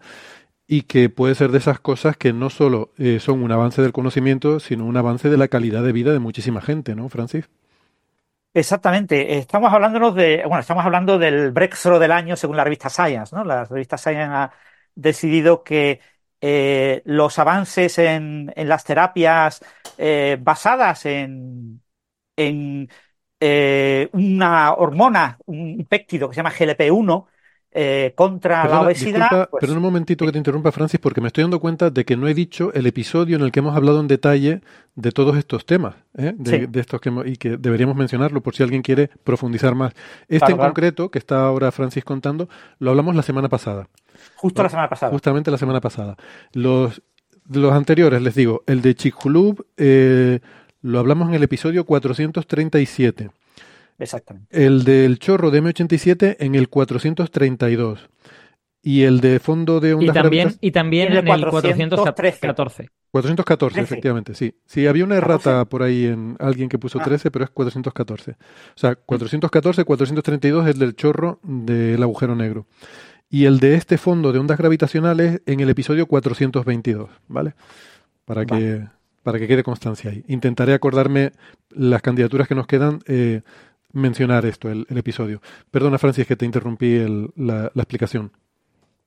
y 0.71 0.83
que 0.83 1.09
puede 1.09 1.35
ser 1.35 1.51
de 1.51 1.57
esas 1.57 1.81
cosas 1.81 2.15
que 2.15 2.31
no 2.31 2.49
solo 2.49 2.93
eh, 2.97 3.19
son 3.19 3.43
un 3.43 3.51
avance 3.51 3.81
del 3.81 3.91
conocimiento, 3.91 4.61
sino 4.61 4.85
un 4.85 4.95
avance 4.95 5.29
de 5.29 5.35
la 5.35 5.49
calidad 5.49 5.83
de 5.83 5.91
vida 5.91 6.13
de 6.13 6.19
muchísima 6.19 6.61
gente, 6.61 6.95
¿no, 6.95 7.09
Francis? 7.09 7.49
Exactamente. 8.53 9.37
Estamos 9.37 9.73
hablándonos 9.73 10.15
de, 10.15 10.43
bueno, 10.45 10.59
estamos 10.61 10.85
hablando 10.85 11.19
del 11.19 11.51
breakthrough 11.51 11.99
del 11.99 12.13
año 12.13 12.37
según 12.37 12.55
la 12.55 12.63
revista 12.63 12.89
Science, 12.89 13.35
¿no? 13.35 13.43
La 13.43 13.65
revista 13.65 13.97
Science 13.97 14.23
ha 14.33 14.53
decidido 14.95 15.61
que 15.61 15.99
eh, 16.39 17.01
los 17.03 17.37
avances 17.37 17.97
en, 17.99 18.53
en 18.55 18.69
las 18.69 18.85
terapias 18.85 19.59
eh, 19.97 20.37
basadas 20.39 21.05
en, 21.05 21.81
en 22.37 22.89
una 24.13 24.73
hormona, 24.73 25.37
un 25.47 25.85
péptido 25.89 26.29
que 26.29 26.35
se 26.35 26.39
llama 26.39 26.51
GLP-1 26.51 27.27
eh, 27.73 28.11
contra 28.15 28.67
la 28.67 28.81
obesidad, 28.81 29.19
disculpa, 29.29 29.47
pues, 29.49 29.61
perdona 29.61 29.77
un 29.79 29.83
momentito 29.83 30.25
que 30.25 30.31
te 30.33 30.37
interrumpa, 30.37 30.71
Francis, 30.73 30.99
porque 30.99 31.21
me 31.21 31.27
estoy 31.27 31.43
dando 31.45 31.59
cuenta 31.61 31.89
de 31.89 32.03
que 32.03 32.17
no 32.17 32.27
he 32.27 32.33
dicho 32.33 32.73
el 32.73 32.85
episodio 32.85 33.37
en 33.37 33.43
el 33.43 33.51
que 33.51 33.59
hemos 33.59 33.75
hablado 33.77 33.99
en 34.01 34.07
detalle 34.07 34.61
de 34.95 35.11
todos 35.13 35.37
estos 35.37 35.65
temas, 35.65 35.95
¿eh? 36.17 36.33
de, 36.37 36.59
Sí. 36.59 36.65
de 36.67 36.79
estos 36.81 36.99
que 36.99 37.09
hemos- 37.09 37.25
y 37.27 37.37
que 37.37 37.55
deberíamos 37.57 37.95
mencionarlo 37.95 38.41
por 38.41 38.55
si 38.55 38.63
alguien 38.63 38.81
quiere 38.81 39.09
profundizar 39.23 39.73
más. 39.73 39.93
Este 40.23 40.39
Claro, 40.39 40.51
en 40.51 40.57
claro. 40.57 40.69
concreto, 40.71 41.11
que 41.11 41.19
está 41.19 41.45
ahora 41.45 41.71
Francis 41.71 42.03
contando, 42.03 42.49
lo 42.79 42.89
hablamos 42.91 43.15
la 43.15 43.21
semana 43.23 43.47
pasada, 43.47 43.87
justo 44.35 44.61
la 44.63 44.69
semana 44.69 44.89
pasada. 44.89 45.11
justamente 45.11 45.49
la 45.49 45.57
semana 45.57 45.79
pasada. 45.79 46.17
Los, 46.51 47.01
los 47.49 47.71
anteriores, 47.71 48.21
les 48.21 48.35
digo, 48.35 48.63
el 48.67 48.81
de 48.81 48.95
Chicxulub 48.95 49.65
eh, 49.77 50.39
lo 50.81 50.99
hablamos 50.99 51.29
en 51.29 51.35
el 51.35 51.43
episodio 51.43 51.85
437. 51.85 53.29
Exactamente. 54.01 54.47
El 54.65 54.83
del 54.83 55.19
chorro 55.19 55.51
de 55.51 55.61
M87 55.63 56.37
en 56.39 56.55
el 56.55 56.69
432. 56.69 58.09
Y 58.83 59.03
el 59.03 59.21
de 59.21 59.39
fondo 59.39 59.79
de 59.79 59.89
Y 59.89 59.93
ondas 59.93 60.13
también, 60.15 60.47
gravitas- 60.49 60.57
y 60.59 60.71
también 60.71 61.03
Y 61.09 61.11
el 61.11 61.17
en 61.19 61.27
el 61.27 61.45
413. 61.45 61.99
414. 62.39 62.89
414, 63.11 63.75
Trece. 63.75 63.93
efectivamente, 63.93 64.33
sí. 64.33 64.55
Sí, 64.65 64.87
había 64.87 65.03
una 65.05 65.17
errata 65.17 65.51
14. 65.51 65.65
por 65.69 65.83
ahí 65.83 66.05
en 66.05 66.35
alguien 66.39 66.67
que 66.67 66.79
puso 66.79 66.99
Ah. 66.99 67.03
13, 67.03 67.29
pero 67.29 67.45
es 67.45 67.51
414. 67.51 68.31
O 68.31 68.35
sea, 68.75 68.95
414, 68.95 69.83
432 69.85 70.65
es 70.67 70.73
el 70.73 70.79
del 70.79 70.95
chorro 70.95 71.39
del 71.43 72.01
agujero 72.01 72.35
negro. 72.35 72.65
Y 73.29 73.45
el 73.45 73.59
de 73.59 73.75
este 73.75 73.97
fondo 73.99 74.31
de 74.33 74.39
ondas 74.39 74.57
gravitacionales 74.57 75.41
en 75.45 75.59
el 75.59 75.69
episodio 75.69 76.07
422, 76.07 77.09
¿vale? 77.27 77.53
Para 78.25 78.45
que, 78.45 78.87
para 79.23 79.37
que 79.37 79.47
quede 79.47 79.61
constancia 79.63 80.09
ahí. 80.09 80.23
Intentaré 80.27 80.73
acordarme 80.73 81.33
las 81.69 82.01
candidaturas 82.01 82.47
que 82.47 82.55
nos 82.55 82.65
quedan, 82.65 82.99
eh, 83.07 83.41
mencionar 83.93 84.45
esto, 84.45 84.69
el, 84.69 84.85
episodio. 84.89 85.41
Perdona, 85.69 85.97
Francis, 85.97 86.27
que 86.27 86.35
te 86.35 86.45
interrumpí 86.45 87.31
la, 87.35 87.71
explicación. 87.75 88.31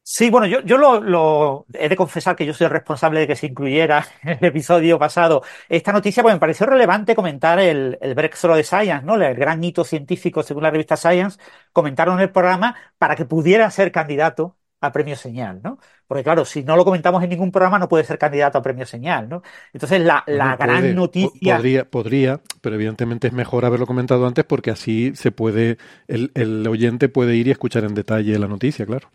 Sí, 0.02 0.28
bueno, 0.28 0.46
yo, 0.46 0.60
yo 0.60 0.76
lo, 0.76 1.66
he 1.72 1.88
de 1.88 1.96
confesar 1.96 2.36
que 2.36 2.44
yo 2.44 2.52
soy 2.52 2.66
el 2.66 2.72
responsable 2.72 3.20
de 3.20 3.26
que 3.26 3.36
se 3.36 3.46
incluyera 3.46 4.06
en 4.22 4.38
el 4.40 4.44
episodio 4.44 4.98
pasado 4.98 5.42
esta 5.68 5.92
noticia, 5.92 6.22
porque 6.22 6.34
me 6.34 6.40
pareció 6.40 6.66
relevante 6.66 7.14
comentar 7.14 7.58
el, 7.58 7.98
el 8.02 8.14
de 8.14 8.64
Science, 8.64 9.02
¿no? 9.04 9.14
El 9.14 9.34
gran 9.34 9.64
hito 9.64 9.82
científico 9.82 10.42
según 10.42 10.64
la 10.64 10.70
revista 10.70 10.96
Science, 10.96 11.38
comentaron 11.72 12.16
en 12.16 12.22
el 12.24 12.30
programa 12.32 12.76
para 12.98 13.16
que 13.16 13.24
pudiera 13.24 13.70
ser 13.70 13.92
candidato 13.92 14.58
a 14.80 14.92
premio 14.92 15.16
señal, 15.16 15.60
¿no? 15.62 15.78
Porque 16.06 16.24
claro, 16.24 16.44
si 16.44 16.62
no 16.64 16.76
lo 16.76 16.84
comentamos 16.84 17.22
en 17.22 17.30
ningún 17.30 17.52
programa 17.52 17.78
no 17.78 17.88
puede 17.88 18.04
ser 18.04 18.18
candidato 18.18 18.58
a 18.58 18.62
premio 18.62 18.86
señal, 18.86 19.28
¿no? 19.28 19.42
Entonces 19.72 20.00
la, 20.00 20.24
la 20.26 20.56
gran 20.56 20.94
puede, 20.94 20.94
noticia... 20.94 21.56
Podría, 21.56 21.88
podría, 21.90 22.40
pero 22.60 22.74
evidentemente 22.76 23.28
es 23.28 23.32
mejor 23.32 23.64
haberlo 23.64 23.86
comentado 23.86 24.26
antes 24.26 24.44
porque 24.44 24.70
así 24.70 25.12
se 25.14 25.30
puede, 25.32 25.78
el, 26.08 26.30
el 26.34 26.66
oyente 26.66 27.08
puede 27.08 27.36
ir 27.36 27.48
y 27.48 27.50
escuchar 27.50 27.84
en 27.84 27.94
detalle 27.94 28.38
la 28.38 28.48
noticia, 28.48 28.86
claro. 28.86 29.10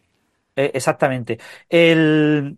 Eh, 0.55 0.71
exactamente. 0.73 1.39
El, 1.69 2.57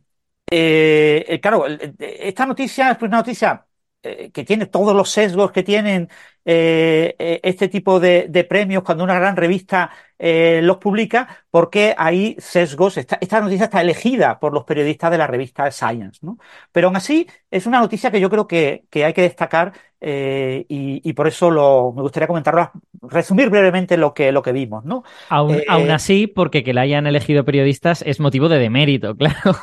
eh, 0.49 1.25
eh, 1.27 1.39
claro, 1.41 1.65
esta 1.99 2.45
noticia 2.45 2.91
es 2.91 3.01
una 3.01 3.17
noticia 3.17 3.67
eh, 4.03 4.31
que 4.31 4.43
tiene 4.43 4.65
todos 4.65 4.95
los 4.95 5.09
sesgos 5.09 5.51
que 5.51 5.63
tienen 5.63 6.09
eh, 6.43 7.15
eh, 7.19 7.39
este 7.43 7.67
tipo 7.67 7.99
de, 7.99 8.25
de 8.27 8.43
premios 8.43 8.81
cuando 8.83 9.03
una 9.03 9.19
gran 9.19 9.35
revista 9.35 9.91
eh, 10.17 10.59
los 10.63 10.77
publica, 10.77 11.45
porque 11.51 11.93
hay 11.95 12.35
sesgos. 12.39 12.97
Esta, 12.97 13.17
esta 13.21 13.39
noticia 13.41 13.65
está 13.65 13.81
elegida 13.81 14.39
por 14.39 14.53
los 14.53 14.63
periodistas 14.63 15.11
de 15.11 15.17
la 15.19 15.27
revista 15.27 15.69
Science, 15.71 16.19
¿no? 16.23 16.37
Pero 16.71 16.87
aún 16.87 16.95
así 16.95 17.27
es 17.51 17.67
una 17.67 17.79
noticia 17.79 18.09
que 18.09 18.19
yo 18.19 18.29
creo 18.29 18.47
que, 18.47 18.85
que 18.89 19.05
hay 19.05 19.13
que 19.13 19.21
destacar 19.21 19.73
y, 20.03 20.65
y 20.67 21.13
por 21.13 21.27
eso 21.27 21.51
lo, 21.51 21.93
me 21.95 22.01
gustaría 22.01 22.25
comentarlo, 22.25 22.71
resumir 23.03 23.51
brevemente 23.51 23.97
lo 23.97 24.15
que, 24.15 24.31
lo 24.31 24.41
que 24.41 24.51
vimos, 24.51 24.83
¿no? 24.83 25.03
Aún, 25.29 25.61
aún 25.67 25.91
así, 25.91 26.25
porque 26.25 26.63
que 26.63 26.73
la 26.73 26.81
hayan 26.81 27.05
elegido 27.05 27.45
periodistas 27.45 28.03
es 28.07 28.19
motivo 28.19 28.49
de 28.49 28.57
demérito, 28.57 29.15
claro. 29.17 29.55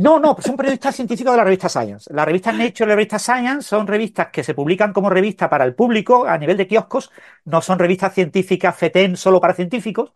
No, 0.00 0.20
no, 0.20 0.36
son 0.38 0.56
periodistas 0.56 0.94
científicos 0.94 1.32
de 1.32 1.38
la 1.38 1.44
revista 1.44 1.68
Science. 1.68 2.12
La 2.14 2.24
revista 2.24 2.52
Nature 2.52 2.84
y 2.84 2.88
la 2.88 2.94
revista 2.94 3.18
Science 3.18 3.62
son 3.68 3.86
revistas 3.86 4.28
que 4.28 4.44
se 4.44 4.54
publican 4.54 4.92
como 4.92 5.10
revista 5.10 5.50
para 5.50 5.64
el 5.64 5.74
público 5.74 6.24
a 6.26 6.38
nivel 6.38 6.56
de 6.56 6.68
kioscos, 6.68 7.10
no 7.44 7.60
son 7.60 7.80
revistas 7.80 8.14
científicas 8.14 8.76
FETEN 8.76 9.16
solo 9.16 9.40
para 9.40 9.54
científicos. 9.54 10.12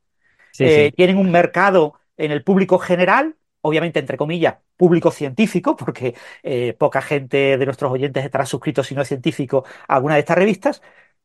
Sí, 0.52 0.64
Eh, 0.64 0.90
sí. 0.90 0.96
Tienen 0.96 1.18
un 1.18 1.30
mercado 1.32 1.94
en 2.16 2.30
el 2.30 2.44
público 2.44 2.78
general, 2.78 3.34
obviamente 3.62 3.98
entre 3.98 4.16
comillas, 4.16 4.56
público 4.76 5.10
científico, 5.10 5.74
porque 5.76 6.14
eh, 6.44 6.74
poca 6.78 7.02
gente 7.02 7.58
de 7.58 7.64
nuestros 7.64 7.90
oyentes 7.90 8.24
estará 8.24 8.46
suscrito 8.46 8.84
si 8.84 8.94
no 8.94 9.02
es 9.02 9.08
científico 9.08 9.64
a 9.88 9.96
alguna 9.96 10.14
de 10.14 10.20
estas 10.20 10.38
revistas. 10.38 10.82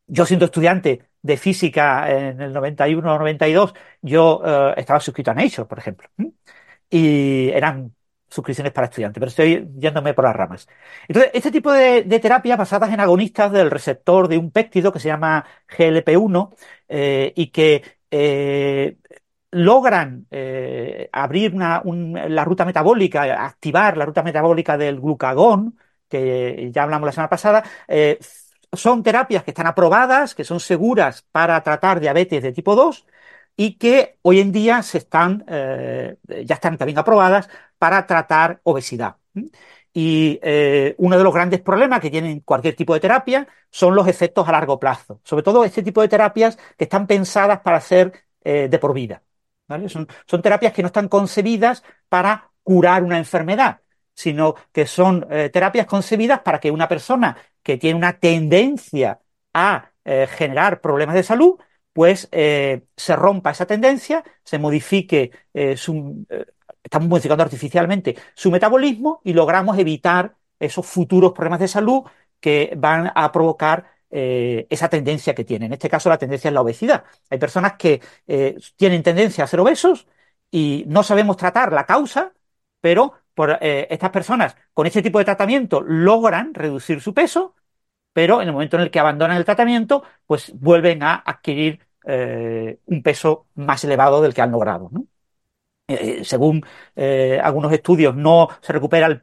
Yo 0.07 0.25
siendo 0.25 0.45
estudiante 0.45 1.03
de 1.21 1.37
física 1.37 2.09
en 2.11 2.41
el 2.41 2.53
91 2.53 3.13
o 3.13 3.19
92, 3.19 3.73
yo 4.01 4.41
eh, 4.45 4.73
estaba 4.77 4.99
suscrito 4.99 5.31
a 5.31 5.33
Nature, 5.35 5.65
por 5.67 5.77
ejemplo. 5.79 6.09
Y 6.89 7.49
eran 7.49 7.93
suscripciones 8.29 8.73
para 8.73 8.85
estudiantes, 8.87 9.19
pero 9.19 9.29
estoy 9.29 9.67
yéndome 9.77 10.13
por 10.13 10.25
las 10.25 10.35
ramas. 10.35 10.67
Entonces, 11.07 11.31
este 11.33 11.51
tipo 11.51 11.71
de, 11.71 12.03
terapias 12.19 12.57
basadas 12.57 12.91
en 12.93 12.99
agonistas 12.99 13.51
del 13.51 13.71
receptor 13.71 14.27
de 14.27 14.37
un 14.37 14.51
péptido 14.51 14.91
que 14.91 14.99
se 14.99 15.07
llama 15.07 15.45
GLP-1 15.67 16.55
eh, 16.89 17.33
y 17.35 17.47
que 17.51 17.83
eh, 18.11 18.97
logran 19.51 20.27
eh, 20.31 21.09
abrir 21.11 21.53
una- 21.55 21.81
un- 21.83 22.13
la 22.35 22.43
ruta 22.45 22.65
metabólica, 22.65 23.45
activar 23.45 23.97
la 23.97 24.05
ruta 24.05 24.23
metabólica 24.23 24.77
del 24.77 24.99
glucagón, 24.99 25.77
que 26.09 26.69
ya 26.73 26.83
hablamos 26.83 27.05
la 27.07 27.11
semana 27.11 27.29
pasada, 27.29 27.63
son 28.73 29.03
terapias 29.03 29.43
que 29.43 29.51
están 29.51 29.67
aprobadas, 29.67 30.35
que 30.35 30.43
son 30.43 30.59
seguras 30.59 31.23
para 31.31 31.61
tratar 31.63 31.99
diabetes 31.99 32.43
de 32.43 32.51
tipo 32.51 32.75
2 32.75 33.05
y 33.59 33.73
que 33.73 34.19
hoy 34.21 34.39
en 34.39 34.51
día 34.51 34.83
se 34.83 34.99
están, 34.99 35.43
eh, 35.47 36.17
ya 36.45 36.55
están 36.55 36.77
también 36.77 36.99
aprobadas 36.99 37.49
para 37.79 38.05
tratar 38.05 38.61
obesidad. 38.63 39.17
Y 39.91 40.39
eh, 40.43 40.93
uno 40.99 41.17
de 41.17 41.23
los 41.23 41.33
grandes 41.33 41.61
problemas 41.61 41.99
que 41.99 42.11
tienen 42.11 42.41
cualquier 42.41 42.75
tipo 42.75 42.93
de 42.93 42.99
terapia 42.99 43.47
son 43.71 43.95
los 43.95 44.07
efectos 44.07 44.47
a 44.47 44.51
largo 44.51 44.79
plazo. 44.79 45.19
Sobre 45.23 45.41
todo 45.41 45.63
este 45.65 45.81
tipo 45.81 46.01
de 46.01 46.07
terapias 46.07 46.55
que 46.77 46.83
están 46.83 47.07
pensadas 47.07 47.61
para 47.61 47.81
ser 47.81 48.13
eh, 48.43 48.67
de 48.69 48.79
por 48.79 48.93
vida. 48.93 49.23
Son, 49.87 50.07
son, 50.27 50.41
terapias 50.41 50.71
que 50.71 50.83
no 50.83 50.87
están 50.87 51.09
concebidas 51.09 51.83
para 52.07 52.51
curar 52.63 53.03
una 53.03 53.17
enfermedad, 53.17 53.81
sino 54.13 54.55
que 54.71 54.85
son 54.85 55.27
terapias 55.51 55.85
concebidas 55.85 56.39
para 56.39 56.59
que 56.59 56.71
una 56.71 56.87
persona 56.87 57.35
que 57.61 57.75
tiene 57.77 57.97
una 57.97 58.13
tendencia 58.13 59.19
a 59.53 59.91
generar 60.05 60.79
problemas 60.79 61.15
de 61.15 61.23
salud 61.23 61.59
pues 61.97 62.29
eh, 62.31 62.83
se 62.95 63.15
rompa 63.15 63.49
esa 63.49 63.65
tendencia, 63.65 64.23
se 64.43 64.59
modifique 64.59 65.31
eh, 65.51 65.75
eh, 65.75 66.45
estamos 66.83 67.07
modificando 67.09 67.43
artificialmente 67.43 68.15
su 68.35 68.51
metabolismo 68.51 69.19
y 69.23 69.33
logramos 69.33 69.79
evitar 69.79 70.35
esos 70.59 70.85
futuros 70.85 71.33
problemas 71.33 71.59
de 71.59 71.67
salud 71.67 72.03
que 72.39 72.71
van 72.77 73.11
a 73.15 73.31
provocar 73.31 73.97
esa 74.11 74.89
tendencia 74.89 75.33
que 75.33 75.43
tienen. 75.43 75.67
En 75.67 75.73
este 75.73 75.89
caso, 75.89 76.09
la 76.09 76.19
tendencia 76.19 76.49
es 76.49 76.53
la 76.53 76.61
obesidad. 76.61 77.03
Hay 77.31 77.39
personas 77.39 77.73
que 77.77 77.99
tienen 78.77 79.03
tendencia 79.03 79.43
a 79.43 79.47
ser 79.47 79.59
obesos 79.59 80.07
y 80.51 80.83
no 80.87 81.01
sabemos 81.03 81.35
tratar 81.35 81.73
la 81.73 81.85
causa, 81.85 82.31
pero 82.79 83.13
por, 83.33 83.57
estas 83.61 84.11
personas 84.11 84.55
con 84.73 84.85
este 84.87 85.01
tipo 85.01 85.17
de 85.19 85.25
tratamiento 85.25 85.81
logran 85.81 86.53
reducir 86.53 87.01
su 87.01 87.13
peso, 87.13 87.55
pero 88.13 88.41
en 88.41 88.47
el 88.47 88.53
momento 88.53 88.77
en 88.77 88.83
el 88.83 88.91
que 88.91 88.99
abandonan 88.99 89.37
el 89.37 89.45
tratamiento, 89.45 90.03
pues 90.25 90.51
vuelven 90.59 91.03
a 91.03 91.15
adquirir 91.15 91.86
eh, 92.09 92.79
un 92.85 93.03
peso 93.03 93.47
más 93.55 93.83
elevado 93.83 94.21
del 94.21 94.33
que 94.33 94.41
han 94.41 94.51
logrado. 94.51 94.89
Eh, 95.89 96.23
según 96.23 96.65
eh, 96.95 97.39
algunos 97.43 97.71
estudios, 97.73 98.15
no 98.15 98.47
se 98.61 98.73
recupera 98.73 99.07
el, 99.07 99.19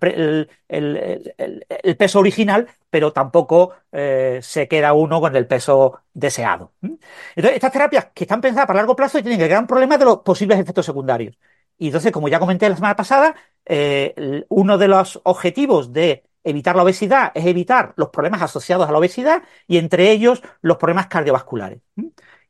peso 1.99 2.18
original, 2.18 2.68
pero 2.91 3.12
tampoco 3.12 3.74
se 3.91 4.68
queda 4.68 4.93
uno 4.93 5.20
con 5.20 5.35
el 5.35 5.47
peso 5.47 6.01
deseado. 6.12 6.72
Entonces, 6.82 7.55
estas 7.55 7.72
terapias 7.72 8.07
que 8.14 8.24
están 8.24 8.41
pensadas 8.41 8.66
para 8.66 8.78
largo 8.80 8.97
plazo 8.97 9.20
tienen 9.22 9.41
el 9.41 9.49
gran 9.49 9.66
problema 9.66 9.97
de 9.97 10.05
los 10.05 10.18
posibles 10.18 10.59
efectos 10.59 10.87
secundarios. 10.87 11.39
Y 11.78 11.87
entonces, 11.87 12.12
como 12.12 12.28
ya 12.28 12.39
comenté 12.39 12.68
la 12.68 12.76
semana 12.76 12.97
pasada, 12.97 13.35
uno 14.49 14.78
de 14.78 14.89
los 14.89 15.20
objetivos 15.24 15.93
de 15.93 16.24
evitar 16.45 16.76
la 16.76 16.82
obesidad 16.82 17.32
es 17.35 17.47
evitar 17.47 17.95
los 17.97 18.11
problemas 18.11 18.43
asociados 18.43 18.89
a 18.89 18.93
la 18.93 18.99
obesidad 18.99 19.43
y 19.66 19.78
entre 19.78 20.11
ellos 20.11 20.43
los 20.61 20.76
problemas 20.76 21.07
cardiovasculares. 21.07 21.80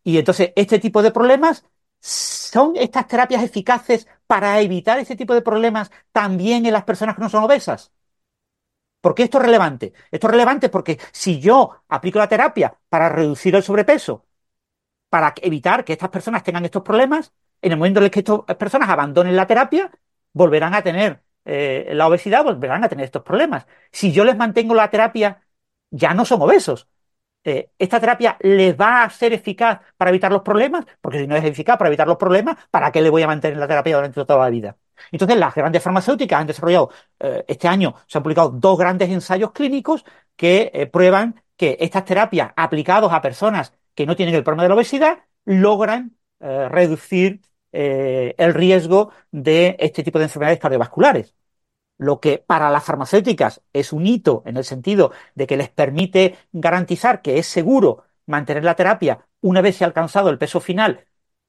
Y 0.04 0.18
entonces, 0.18 0.52
este 0.56 0.78
tipo 0.78 1.02
de 1.02 1.10
problemas, 1.10 1.64
¿son 2.00 2.76
estas 2.76 3.08
terapias 3.08 3.42
eficaces 3.42 4.06
para 4.26 4.60
evitar 4.60 4.98
este 4.98 5.16
tipo 5.16 5.34
de 5.34 5.42
problemas 5.42 5.90
también 6.12 6.66
en 6.66 6.72
las 6.72 6.84
personas 6.84 7.16
que 7.16 7.22
no 7.22 7.30
son 7.30 7.44
obesas? 7.44 7.92
¿Por 9.00 9.14
qué 9.14 9.24
esto 9.24 9.38
es 9.38 9.44
relevante? 9.44 9.92
Esto 10.10 10.26
es 10.28 10.30
relevante 10.30 10.68
porque 10.70 10.98
si 11.12 11.38
yo 11.40 11.82
aplico 11.88 12.18
la 12.18 12.28
terapia 12.28 12.78
para 12.88 13.08
reducir 13.10 13.54
el 13.54 13.62
sobrepeso, 13.62 14.24
para 15.10 15.34
evitar 15.42 15.84
que 15.84 15.94
estas 15.94 16.10
personas 16.10 16.42
tengan 16.44 16.64
estos 16.64 16.82
problemas, 16.82 17.32
en 17.62 17.72
el 17.72 17.78
momento 17.78 18.00
en 18.00 18.04
el 18.06 18.10
que 18.10 18.20
estas 18.20 18.40
personas 18.58 18.88
abandonen 18.90 19.36
la 19.36 19.46
terapia, 19.46 19.90
volverán 20.32 20.74
a 20.74 20.82
tener 20.82 21.22
eh, 21.44 21.90
la 21.94 22.08
obesidad, 22.08 22.44
volverán 22.44 22.84
a 22.84 22.88
tener 22.88 23.04
estos 23.06 23.22
problemas. 23.22 23.66
Si 23.92 24.12
yo 24.12 24.24
les 24.24 24.36
mantengo 24.36 24.74
la 24.74 24.90
terapia, 24.90 25.42
ya 25.90 26.14
no 26.14 26.24
son 26.24 26.42
obesos, 26.42 26.88
eh, 27.44 27.70
esta 27.78 28.00
terapia 28.00 28.36
les 28.40 28.74
va 28.74 29.04
a 29.04 29.10
ser 29.10 29.32
eficaz 29.34 29.80
para 29.96 30.10
evitar 30.10 30.32
los 30.32 30.42
problemas, 30.42 30.84
porque 31.00 31.20
si 31.20 31.26
no 31.26 31.36
es 31.36 31.44
eficaz 31.44 31.76
para 31.76 31.88
evitar 31.88 32.08
los 32.08 32.16
problemas, 32.16 32.56
¿para 32.70 32.90
qué 32.90 33.02
le 33.02 33.10
voy 33.10 33.22
a 33.22 33.26
mantener 33.26 33.58
la 33.58 33.68
terapia 33.68 33.96
durante 33.96 34.24
toda 34.24 34.44
la 34.44 34.50
vida? 34.50 34.76
Entonces, 35.12 35.36
las 35.36 35.54
grandes 35.54 35.82
farmacéuticas 35.82 36.40
han 36.40 36.46
desarrollado, 36.46 36.90
eh, 37.20 37.44
este 37.46 37.68
año 37.68 37.94
se 38.06 38.18
han 38.18 38.22
publicado 38.22 38.50
dos 38.50 38.78
grandes 38.78 39.10
ensayos 39.10 39.52
clínicos 39.52 40.04
que 40.36 40.70
eh, 40.72 40.86
prueban 40.86 41.42
que 41.56 41.76
estas 41.80 42.04
terapias 42.04 42.52
aplicadas 42.56 43.12
a 43.12 43.20
personas 43.20 43.72
que 43.94 44.06
no 44.06 44.16
tienen 44.16 44.34
el 44.34 44.42
problema 44.42 44.64
de 44.64 44.68
la 44.70 44.74
obesidad 44.76 45.18
logran 45.44 46.16
reducir 46.40 47.40
el 47.72 48.54
riesgo 48.54 49.12
de 49.30 49.76
este 49.78 50.02
tipo 50.02 50.18
de 50.18 50.26
enfermedades 50.26 50.58
cardiovasculares 50.60 51.34
lo 51.98 52.20
que 52.20 52.38
para 52.38 52.70
las 52.70 52.84
farmacéuticas 52.84 53.62
es 53.72 53.92
un 53.92 54.06
hito 54.06 54.42
en 54.46 54.56
el 54.56 54.64
sentido 54.64 55.12
de 55.34 55.46
que 55.46 55.56
les 55.56 55.68
permite 55.68 56.36
garantizar 56.52 57.22
que 57.22 57.38
es 57.38 57.46
seguro 57.46 58.04
mantener 58.26 58.64
la 58.64 58.74
terapia 58.74 59.26
una 59.40 59.60
vez 59.60 59.76
se 59.76 59.84
ha 59.84 59.86
alcanzado 59.86 60.30
el 60.30 60.38
peso 60.38 60.58
final, 60.60 61.04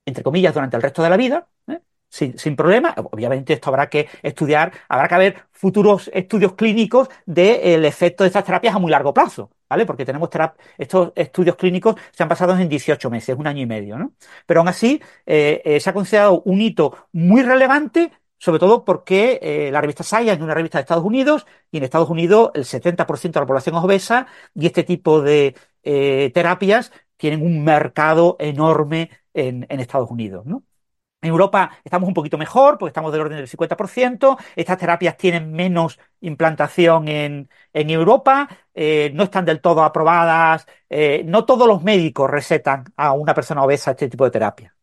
entre 0.06 0.24
comillas, 0.24 0.54
durante 0.54 0.76
el 0.76 0.84
resto 0.84 1.02
de 1.02 1.10
la 1.10 1.18
vida, 1.18 1.48
¿eh? 1.68 1.80
sin, 2.10 2.56
problema. 2.56 2.94
Obviamente 3.12 3.54
esto 3.54 3.70
habrá 3.70 3.90
que 3.90 4.08
estudiar, 4.22 4.72
habrá 4.90 5.08
que 5.08 5.16
haber 5.16 5.36
futuros 5.52 6.10
estudios 6.14 6.54
clínicos 6.56 7.10
del 7.26 7.86
efecto 7.86 8.24
de 8.24 8.28
estas 8.28 8.44
terapias 8.44 8.76
a 8.76 8.80
muy 8.80 8.92
largo 8.92 9.14
plazo, 9.14 9.50
¿vale? 9.70 9.86
Porque 9.86 10.06
tenemos 10.06 10.30
estos 10.78 11.14
estudios 11.16 11.56
clínicos 11.56 11.96
se 12.12 12.24
han 12.24 12.30
pasado 12.30 12.58
en 12.58 12.68
18 12.68 13.10
meses, 13.10 13.36
un 13.38 13.48
año 13.48 13.62
y 13.62 13.66
medio, 13.66 13.98
¿no? 13.98 14.14
Pero 14.46 14.60
aún 14.60 14.68
así 14.68 15.02
eh, 15.26 15.62
eh, 15.64 15.80
se 15.80 15.90
ha 15.90 15.94
considerado 15.94 16.42
un 16.42 16.62
hito 16.62 17.08
muy 17.14 17.44
relevante 17.44 18.12
sobre 18.38 18.60
todo 18.60 18.84
porque 18.86 19.40
eh, 19.42 19.72
la 19.72 19.82
revista 19.82 20.04
Science 20.04 20.34
es 20.34 20.42
una 20.42 20.54
revista 20.54 20.78
de 20.78 20.82
Estados 20.84 21.04
Unidos 21.04 21.46
y 21.72 21.78
en 21.78 21.84
Estados 21.84 22.10
Unidos 22.10 22.52
el 22.54 22.66
70% 22.66 23.32
de 23.32 23.40
la 23.40 23.46
población 23.46 23.76
es 23.76 23.84
obesa 23.84 24.28
y 24.54 24.66
este 24.66 24.84
tipo 24.84 25.22
de 25.22 25.56
eh, 25.84 26.32
terapias 26.34 26.92
tienen 27.18 27.42
un 27.42 27.64
mercado 27.64 28.36
enorme 28.40 29.10
en, 29.34 29.66
Estados 29.70 30.10
Unidos. 30.12 30.46
En 30.46 31.30
Europa 31.30 31.72
estamos 31.84 32.08
un 32.08 32.14
poquito 32.14 32.38
mejor, 32.38 32.78
porque 32.78 32.90
estamos 32.90 33.12
del 33.12 33.22
orden 33.22 33.38
del 33.38 33.48
50%. 33.48 34.38
Estas 34.56 34.78
terapias 34.78 35.18
tienen 35.18 35.52
menos 35.52 36.00
implantación 36.22 37.08
en, 37.08 37.50
Europa, 37.74 38.48
eh, 38.74 39.12
no 39.14 39.24
están 39.24 39.46
del 39.46 39.62
todo 39.62 39.84
aprobadas. 39.84 40.68
no 41.26 41.46
todos 41.46 41.68
los 41.68 41.84
médicos 41.84 42.30
recetan 42.30 42.86
a 42.98 43.14
una 43.14 43.34
persona 43.34 43.64
obesa 43.64 43.92
este 43.92 44.10
tipo 44.10 44.26
de 44.26 44.32
terapia. 44.32 44.76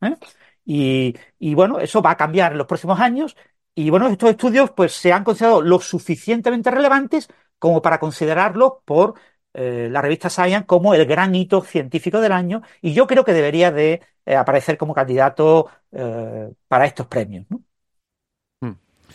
Y, 0.64 1.14
bueno, 1.54 1.80
eso 1.80 2.02
va 2.02 2.12
a 2.12 2.16
cambiar 2.16 2.52
en 2.52 2.58
los 2.58 2.66
próximos 2.66 3.00
años 3.00 3.36
y 3.74 3.90
bueno, 3.90 4.08
estos 4.08 4.30
estudios 4.30 4.70
pues 4.72 4.92
se 4.92 5.12
han 5.12 5.24
considerado 5.24 5.62
lo 5.62 5.80
suficientemente 5.80 6.70
relevantes 6.70 7.28
como 7.58 7.80
para 7.82 7.98
considerarlos 7.98 8.74
por 8.84 9.14
eh, 9.54 9.88
la 9.90 10.02
revista 10.02 10.30
Science 10.30 10.66
como 10.66 10.94
el 10.94 11.06
gran 11.06 11.34
hito 11.34 11.62
científico 11.62 12.20
del 12.20 12.32
año 12.32 12.62
y 12.80 12.92
yo 12.94 13.06
creo 13.06 13.24
que 13.24 13.32
debería 13.32 13.70
de 13.72 14.02
eh, 14.26 14.36
aparecer 14.36 14.76
como 14.78 14.94
candidato 14.94 15.68
eh, 15.92 16.50
para 16.68 16.86
estos 16.86 17.06
premios. 17.06 17.46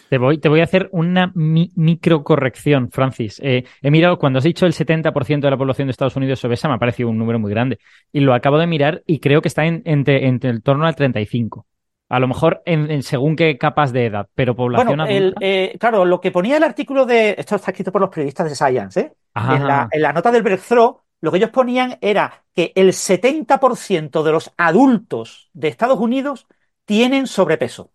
Te 0.09 0.17
voy, 0.17 0.37
te 0.37 0.49
voy, 0.49 0.61
a 0.61 0.63
hacer 0.63 0.89
una 0.91 1.31
micro 1.35 2.23
corrección, 2.23 2.89
Francis. 2.91 3.39
he 3.41 3.63
mirado, 3.81 4.17
cuando 4.17 4.39
has 4.39 4.45
dicho 4.45 4.65
el 4.65 4.73
70% 4.73 5.41
de 5.41 5.51
la 5.51 5.57
población 5.57 5.87
de 5.87 5.91
Estados 5.91 6.15
Unidos 6.15 6.43
obesa, 6.45 6.67
me 6.67 6.75
ha 6.75 6.79
parecido 6.79 7.09
un 7.09 7.17
número 7.17 7.39
muy 7.39 7.51
grande. 7.51 7.79
Y 8.11 8.21
lo 8.21 8.33
acabo 8.33 8.57
de 8.57 8.67
mirar 8.67 9.03
y 9.05 9.19
creo 9.19 9.41
que 9.41 9.47
está 9.47 9.65
en, 9.65 9.81
entre, 9.85 10.27
entre 10.27 10.49
el 10.49 10.63
torno 10.63 10.85
al 10.85 10.95
35%. 10.95 11.65
A 12.09 12.19
lo 12.19 12.27
mejor 12.27 12.61
en, 12.65 13.03
según 13.03 13.35
qué 13.35 13.57
capas 13.57 13.91
de 13.91 14.05
edad, 14.05 14.29
pero 14.33 14.55
población 14.55 15.01
adulta. 15.01 15.39
Eh, 15.41 15.75
claro, 15.77 16.05
lo 16.05 16.21
que 16.21 16.31
ponía 16.31 16.55
el 16.55 16.63
artículo 16.63 17.05
de. 17.05 17.35
Esto 17.37 17.55
está 17.55 17.71
escrito 17.71 17.91
por 17.91 17.99
los 17.99 18.09
periodistas 18.09 18.49
de 18.49 18.55
Science, 18.55 18.99
¿eh? 18.99 19.13
En, 19.35 19.67
la, 19.67 20.13
nota 20.13 20.31
del 20.31 20.41
breakthrough, 20.41 20.95
lo 21.19 21.31
que 21.31 21.37
ellos 21.37 21.49
ponían 21.49 21.97
era 21.99 22.45
que 22.55 22.71
el 22.75 22.93
70% 22.93 24.23
de 24.23 24.31
los 24.31 24.51
adultos 24.57 25.49
de 25.53 25.67
Estados 25.67 25.99
Unidos 25.99 26.47
tienen 26.85 27.27
sobrepeso. 27.27 27.91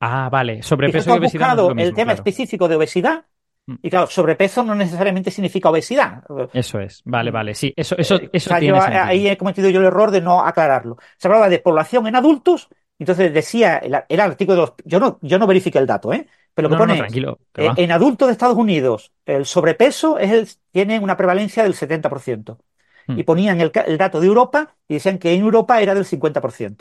Ah, 0.00 0.28
vale. 0.30 0.62
Sobrepeso 0.62 1.10
y 1.10 1.18
obesidad. 1.18 1.56
buscado 1.56 1.72
el 1.76 1.94
tema 1.94 2.12
específico 2.12 2.68
de 2.68 2.76
obesidad. 2.76 3.24
Mm. 3.66 3.74
Y 3.82 3.90
claro, 3.90 4.06
sobrepeso 4.06 4.62
no 4.62 4.74
necesariamente 4.74 5.30
significa 5.30 5.70
obesidad. 5.70 6.22
Eso 6.52 6.80
es, 6.80 7.02
vale, 7.04 7.30
vale, 7.30 7.54
sí, 7.54 7.74
eso, 7.76 7.96
eso, 7.98 8.16
eh, 8.16 8.30
eso 8.32 8.54
Ahí 8.54 9.28
he 9.28 9.36
cometido 9.36 9.68
yo 9.68 9.80
el 9.80 9.86
error 9.86 10.10
de 10.10 10.20
no 10.20 10.44
aclararlo. 10.44 10.96
Se 11.16 11.28
hablaba 11.28 11.48
de 11.48 11.58
población 11.58 12.06
en 12.06 12.16
adultos 12.16 12.68
entonces 12.98 13.32
decía 13.32 13.78
el, 13.78 14.20
artículo 14.20 14.66
de 14.66 14.72
yo 14.84 14.98
no, 14.98 15.18
yo 15.22 15.38
no 15.38 15.46
verifiqué 15.46 15.78
el 15.78 15.86
dato, 15.86 16.12
¿eh? 16.12 16.26
Pero 16.52 16.68
lo 16.68 16.74
que 16.74 16.78
pone 16.78 16.98
eh, 16.98 17.70
en 17.76 17.92
adultos 17.92 18.26
de 18.26 18.32
Estados 18.32 18.56
Unidos 18.56 19.12
el 19.24 19.46
sobrepeso 19.46 20.18
es 20.18 20.32
el, 20.32 20.48
tiene 20.72 20.98
una 20.98 21.16
prevalencia 21.16 21.62
del 21.62 21.74
70%. 21.74 22.58
Hmm. 23.06 23.18
Y 23.18 23.22
ponían 23.22 23.60
el, 23.60 23.70
dato 23.96 24.20
de 24.20 24.26
Europa 24.26 24.74
y 24.88 24.94
decían 24.94 25.18
que 25.18 25.32
en 25.32 25.42
Europa 25.42 25.80
era 25.80 25.94
del 25.94 26.04
50%. 26.04 26.78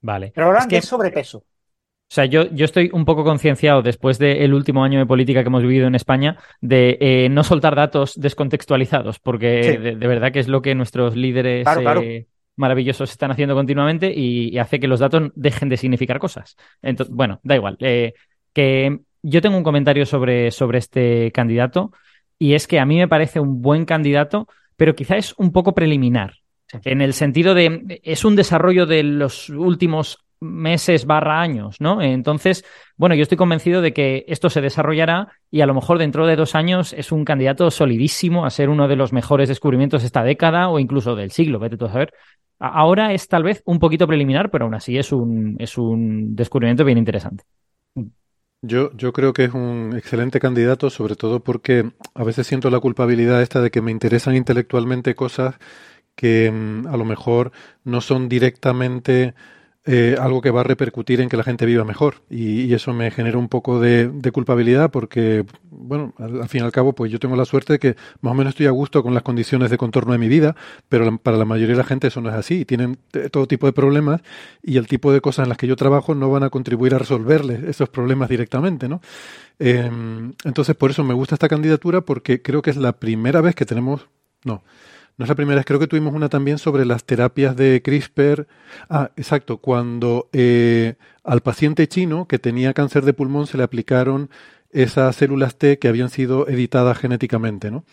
Vale. 0.00 0.32
Pero 0.34 0.46
ahora 0.46 0.60
es 0.60 0.66
que 0.66 0.78
es 0.78 0.86
sobrepeso. 0.86 1.44
O 2.12 2.14
sea, 2.14 2.26
yo, 2.26 2.44
yo 2.50 2.66
estoy 2.66 2.90
un 2.92 3.06
poco 3.06 3.24
concienciado 3.24 3.80
después 3.80 4.18
del 4.18 4.52
último 4.52 4.84
año 4.84 4.98
de 4.98 5.06
política 5.06 5.42
que 5.42 5.46
hemos 5.46 5.62
vivido 5.62 5.86
en 5.86 5.94
España 5.94 6.36
de 6.60 6.98
eh, 7.00 7.30
no 7.30 7.42
soltar 7.42 7.74
datos 7.74 8.20
descontextualizados, 8.20 9.18
porque 9.18 9.78
de, 9.78 10.06
verdad 10.06 10.30
que 10.30 10.40
es 10.40 10.46
lo 10.46 10.60
que 10.60 10.74
nuestros 10.74 11.16
líderes 11.16 11.66
eh, 11.66 12.26
maravillosos 12.56 13.10
están 13.10 13.30
haciendo 13.30 13.54
continuamente 13.54 14.12
y, 14.14 14.58
hace 14.58 14.78
que 14.78 14.88
los 14.88 15.00
datos 15.00 15.30
dejen 15.36 15.70
de 15.70 15.78
significar 15.78 16.18
cosas. 16.18 16.54
Entonces, 16.82 17.16
bueno, 17.16 17.40
da 17.44 17.56
igual. 17.56 17.78
Eh, 17.80 18.12
que 18.52 18.98
yo 19.22 19.40
tengo 19.40 19.56
un 19.56 19.64
comentario 19.64 20.04
sobre, 20.04 20.50
sobre 20.50 20.80
este 20.80 21.32
candidato 21.32 21.92
y 22.38 22.52
es 22.52 22.66
que 22.66 22.78
a 22.78 22.84
mí 22.84 22.98
me 22.98 23.08
parece 23.08 23.40
un 23.40 23.62
buen 23.62 23.86
candidato, 23.86 24.48
pero 24.76 24.94
quizá 24.94 25.16
es 25.16 25.32
un 25.38 25.50
poco 25.50 25.74
preliminar. 25.74 26.34
En 26.84 27.00
el 27.00 27.14
sentido 27.14 27.54
de, 27.54 28.02
es 28.02 28.26
un 28.26 28.36
desarrollo 28.36 28.84
de 28.84 29.02
los 29.02 29.48
últimos 29.48 30.18
meses 30.42 31.06
barra 31.06 31.40
años, 31.40 31.80
¿no? 31.80 32.02
Entonces, 32.02 32.64
bueno, 32.96 33.14
yo 33.14 33.22
estoy 33.22 33.38
convencido 33.38 33.80
de 33.80 33.92
que 33.92 34.24
esto 34.28 34.50
se 34.50 34.60
desarrollará 34.60 35.28
y 35.50 35.60
a 35.60 35.66
lo 35.66 35.74
mejor 35.74 35.98
dentro 35.98 36.26
de 36.26 36.36
dos 36.36 36.54
años 36.54 36.92
es 36.92 37.12
un 37.12 37.24
candidato 37.24 37.70
solidísimo 37.70 38.44
a 38.44 38.50
ser 38.50 38.68
uno 38.68 38.88
de 38.88 38.96
los 38.96 39.12
mejores 39.12 39.48
descubrimientos 39.48 40.02
de 40.02 40.06
esta 40.06 40.24
década 40.24 40.68
o 40.68 40.78
incluso 40.78 41.14
del 41.14 41.30
siglo, 41.30 41.58
vete 41.58 41.76
tú 41.76 41.86
a 41.86 41.92
saber. 41.92 42.12
Ahora 42.58 43.12
es 43.12 43.28
tal 43.28 43.42
vez 43.42 43.62
un 43.64 43.78
poquito 43.78 44.06
preliminar, 44.06 44.50
pero 44.50 44.64
aún 44.64 44.74
así 44.74 44.98
es 44.98 45.12
un, 45.12 45.56
es 45.58 45.78
un 45.78 46.34
descubrimiento 46.36 46.84
bien 46.84 46.98
interesante. 46.98 47.44
Yo, 48.64 48.92
yo 48.96 49.12
creo 49.12 49.32
que 49.32 49.44
es 49.44 49.54
un 49.54 49.94
excelente 49.96 50.38
candidato, 50.38 50.88
sobre 50.88 51.16
todo 51.16 51.40
porque 51.40 51.90
a 52.14 52.22
veces 52.22 52.46
siento 52.46 52.70
la 52.70 52.78
culpabilidad 52.78 53.42
esta 53.42 53.60
de 53.60 53.72
que 53.72 53.82
me 53.82 53.90
interesan 53.90 54.36
intelectualmente 54.36 55.16
cosas 55.16 55.56
que 56.14 56.50
mm, 56.50 56.86
a 56.86 56.96
lo 56.96 57.04
mejor 57.04 57.52
no 57.84 58.00
son 58.00 58.28
directamente 58.28 59.34
eh, 59.84 60.14
algo 60.20 60.40
que 60.40 60.52
va 60.52 60.60
a 60.60 60.64
repercutir 60.64 61.20
en 61.20 61.28
que 61.28 61.36
la 61.36 61.42
gente 61.42 61.66
viva 61.66 61.84
mejor. 61.84 62.22
Y, 62.30 62.72
eso 62.72 62.92
me 62.92 63.10
genera 63.10 63.36
un 63.36 63.48
poco 63.48 63.80
de, 63.80 64.10
culpabilidad 64.32 64.90
porque, 64.92 65.44
bueno, 65.70 66.14
al, 66.18 66.48
fin 66.48 66.62
y 66.62 66.64
al 66.64 66.70
cabo, 66.70 66.92
pues 66.94 67.10
yo 67.10 67.18
tengo 67.18 67.34
la 67.34 67.44
suerte 67.44 67.74
de 67.74 67.78
que 67.80 67.96
más 68.20 68.30
o 68.30 68.34
menos 68.34 68.52
estoy 68.52 68.66
a 68.66 68.70
gusto 68.70 69.02
con 69.02 69.12
las 69.12 69.24
condiciones 69.24 69.70
de 69.70 69.78
contorno 69.78 70.12
de 70.12 70.18
mi 70.18 70.28
vida, 70.28 70.54
pero 70.88 71.18
para 71.18 71.36
la 71.36 71.44
mayoría 71.44 71.74
de 71.74 71.78
la 71.82 71.84
gente 71.84 72.06
eso 72.06 72.20
no 72.20 72.28
es 72.28 72.36
así. 72.36 72.64
Tienen 72.64 72.96
todo 73.32 73.46
tipo 73.48 73.66
de 73.66 73.72
problemas 73.72 74.22
y 74.62 74.76
el 74.76 74.86
tipo 74.86 75.12
de 75.12 75.20
cosas 75.20 75.44
en 75.44 75.48
las 75.48 75.58
que 75.58 75.66
yo 75.66 75.74
trabajo 75.74 76.14
no 76.14 76.30
van 76.30 76.44
a 76.44 76.50
contribuir 76.50 76.94
a 76.94 76.98
resolverles 76.98 77.64
esos 77.64 77.88
problemas 77.88 78.28
directamente, 78.28 78.88
¿no? 78.88 79.00
Em, 79.58 80.32
entonces, 80.44 80.76
por 80.76 80.90
eso 80.90 81.02
me 81.04 81.14
gusta 81.14 81.34
esta 81.34 81.48
candidatura 81.48 82.02
porque 82.02 82.40
creo 82.40 82.62
que 82.62 82.70
es 82.70 82.76
la 82.76 82.92
primera 82.92 83.40
vez 83.40 83.54
que 83.54 83.66
tenemos, 83.66 84.06
no, 84.44 84.62
no 85.18 85.24
es 85.24 85.28
la 85.28 85.34
primera, 85.34 85.62
creo 85.62 85.78
que 85.78 85.86
tuvimos 85.86 86.14
una 86.14 86.28
también 86.28 86.58
sobre 86.58 86.84
las 86.84 87.04
terapias 87.04 87.54
de 87.56 87.82
CRISPR. 87.82 88.46
Ah, 88.88 89.10
exacto, 89.16 89.58
cuando 89.58 90.28
eh, 90.32 90.94
al 91.22 91.42
paciente 91.42 91.86
chino 91.86 92.26
que 92.26 92.38
tenía 92.38 92.72
cáncer 92.72 93.04
de 93.04 93.12
pulmón 93.12 93.46
se 93.46 93.58
le 93.58 93.64
aplicaron 93.64 94.30
esas 94.70 95.16
células 95.16 95.56
T 95.56 95.78
que 95.78 95.88
habían 95.88 96.08
sido 96.08 96.48
editadas 96.48 96.98
genéticamente, 96.98 97.70
¿no? 97.70 97.84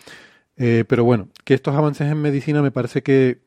Eh, 0.56 0.86
pero 0.88 1.04
bueno, 1.04 1.30
que 1.46 1.54
estos 1.54 1.76
avances 1.76 2.12
en 2.12 2.22
medicina 2.22 2.62
me 2.62 2.72
parece 2.72 3.02
que, 3.02 3.42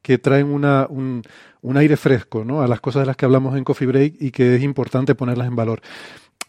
que 0.00 0.18
traen 0.18 0.46
una, 0.46 0.86
un, 0.88 1.22
un, 1.60 1.76
aire 1.76 1.96
fresco 1.96 2.44
¿no? 2.44 2.62
a 2.62 2.68
las 2.68 2.80
cosas 2.80 3.02
de 3.02 3.06
las 3.06 3.16
que 3.16 3.24
hablamos 3.24 3.56
en 3.56 3.64
Coffee 3.64 3.88
Break 3.88 4.14
y 4.20 4.30
que 4.30 4.54
es 4.54 4.62
importante 4.62 5.16
ponerlas 5.16 5.48
en 5.48 5.56
valor. 5.56 5.80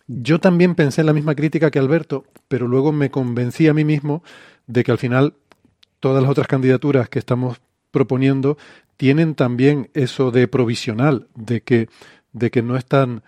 Yo 0.07 0.39
también 0.39 0.75
pensé 0.75 1.01
en 1.01 1.07
la 1.07 1.13
misma 1.13 1.33
crítica 1.33 1.71
que 1.71 1.79
Alberto, 1.79 2.25
pero 2.47 2.67
luego 2.67 2.91
me 2.91 3.09
convencí 3.09 3.67
a 3.67 3.73
mí 3.73 3.85
mismo 3.85 4.23
de 4.67 4.83
que 4.83 4.91
al 4.91 4.97
final 4.97 5.33
todas 6.03 6.21
las 6.21 6.29
otras 6.29 6.47
candidaturas 6.47 7.07
que 7.07 7.17
estamos 7.17 7.61
proponiendo 7.91 8.57
tienen 8.97 9.35
también 9.35 9.89
eso 9.93 10.31
de 10.31 10.49
provisional, 10.49 11.29
de 11.33 11.61
que, 11.61 11.87
de 12.33 12.51
que 12.51 12.61
no 12.61 12.75
están 12.75 13.23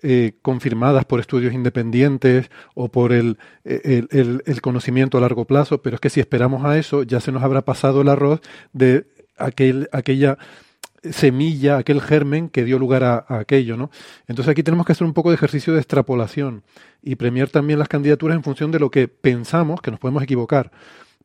eh, 0.00 0.34
confirmadas 0.40 1.04
por 1.06 1.18
estudios 1.18 1.52
independientes 1.52 2.48
o 2.76 2.86
por 2.86 3.12
el, 3.12 3.36
el, 3.64 4.60
conocimiento 4.62 5.18
a 5.18 5.22
largo 5.22 5.44
plazo, 5.44 5.82
pero 5.82 5.96
es 5.96 6.00
que 6.00 6.08
si 6.08 6.20
esperamos 6.20 6.64
a 6.64 6.78
eso, 6.78 7.02
ya 7.02 7.18
se 7.18 7.32
nos 7.32 7.42
habrá 7.42 7.62
pasado 7.62 8.02
el 8.02 8.08
arroz 8.08 8.40
de 8.72 9.08
aquel, 9.36 9.88
aquella 9.90 10.38
semilla, 11.02 11.78
aquel 11.78 12.00
germen 12.00 12.48
que 12.48 12.62
dio 12.64 12.78
lugar 12.78 13.02
a, 13.02 13.24
a, 13.26 13.40
aquello, 13.40 13.76
¿no? 13.76 13.90
Entonces 14.28 14.52
aquí 14.52 14.62
tenemos 14.62 14.86
que 14.86 14.92
hacer 14.92 15.04
un 15.04 15.14
poco 15.14 15.30
de 15.30 15.34
ejercicio 15.34 15.72
de 15.72 15.80
extrapolación 15.80 16.62
y 17.02 17.16
premiar 17.16 17.48
también 17.48 17.80
las 17.80 17.88
candidaturas 17.88 18.36
en 18.36 18.44
función 18.44 18.70
de 18.70 18.78
lo 18.78 18.88
que 18.88 19.08
pensamos, 19.08 19.80
que 19.80 19.90
nos 19.90 19.98
podemos 19.98 20.22
equivocar. 20.22 20.70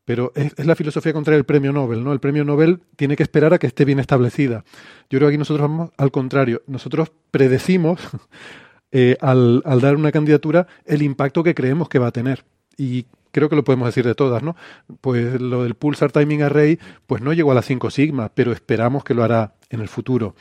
Pero 0.05 0.31
es, 0.35 0.53
la 0.63 0.75
filosofía 0.75 1.13
contra 1.13 1.35
el 1.35 1.43
premio 1.43 1.73
Nobel, 1.73 2.03
¿no? 2.03 2.13
El 2.13 2.19
premio 2.19 2.45
Nobel 2.45 2.79
tiene 2.95 3.15
que 3.15 3.23
esperar 3.23 3.53
a 3.53 3.59
que 3.59 3.67
esté 3.67 3.85
bien 3.85 3.99
establecida. 3.99 4.63
Yo 5.09 5.17
creo 5.17 5.21
que 5.21 5.33
aquí 5.33 5.37
nosotros 5.37 5.67
vamos 5.67 5.91
al 5.97 6.11
contrario. 6.11 6.61
Nosotros 6.67 7.11
predecimos, 7.31 7.99
eh, 8.91 9.17
al, 9.19 9.63
dar 9.81 9.95
una 9.95 10.11
candidatura, 10.11 10.67
el 10.85 11.01
impacto 11.01 11.43
que 11.43 11.55
creemos 11.55 11.89
que 11.89 11.99
va 11.99 12.07
a 12.07 12.11
tener. 12.11 12.45
Y 12.77 13.07
creo 13.31 13.49
que 13.49 13.55
lo 13.55 13.63
podemos 13.63 13.87
decir 13.87 14.05
de 14.05 14.15
todas, 14.15 14.43
¿no? 14.43 14.55
Pues 15.01 15.41
lo 15.41 15.63
del 15.63 15.73
Pulsar 15.73 16.11
Timing 16.11 16.43
Array, 16.43 16.79
pues 17.07 17.23
no 17.23 17.33
llegó 17.33 17.51
a 17.51 17.55
las 17.55 17.65
5 17.65 17.89
sigma, 17.89 18.31
pero 18.33 18.51
esperamos 18.51 19.03
que 19.03 19.15
lo 19.15 19.23
hará 19.23 19.55
en 19.69 19.81
el 19.81 19.87
futuro. 19.87 20.35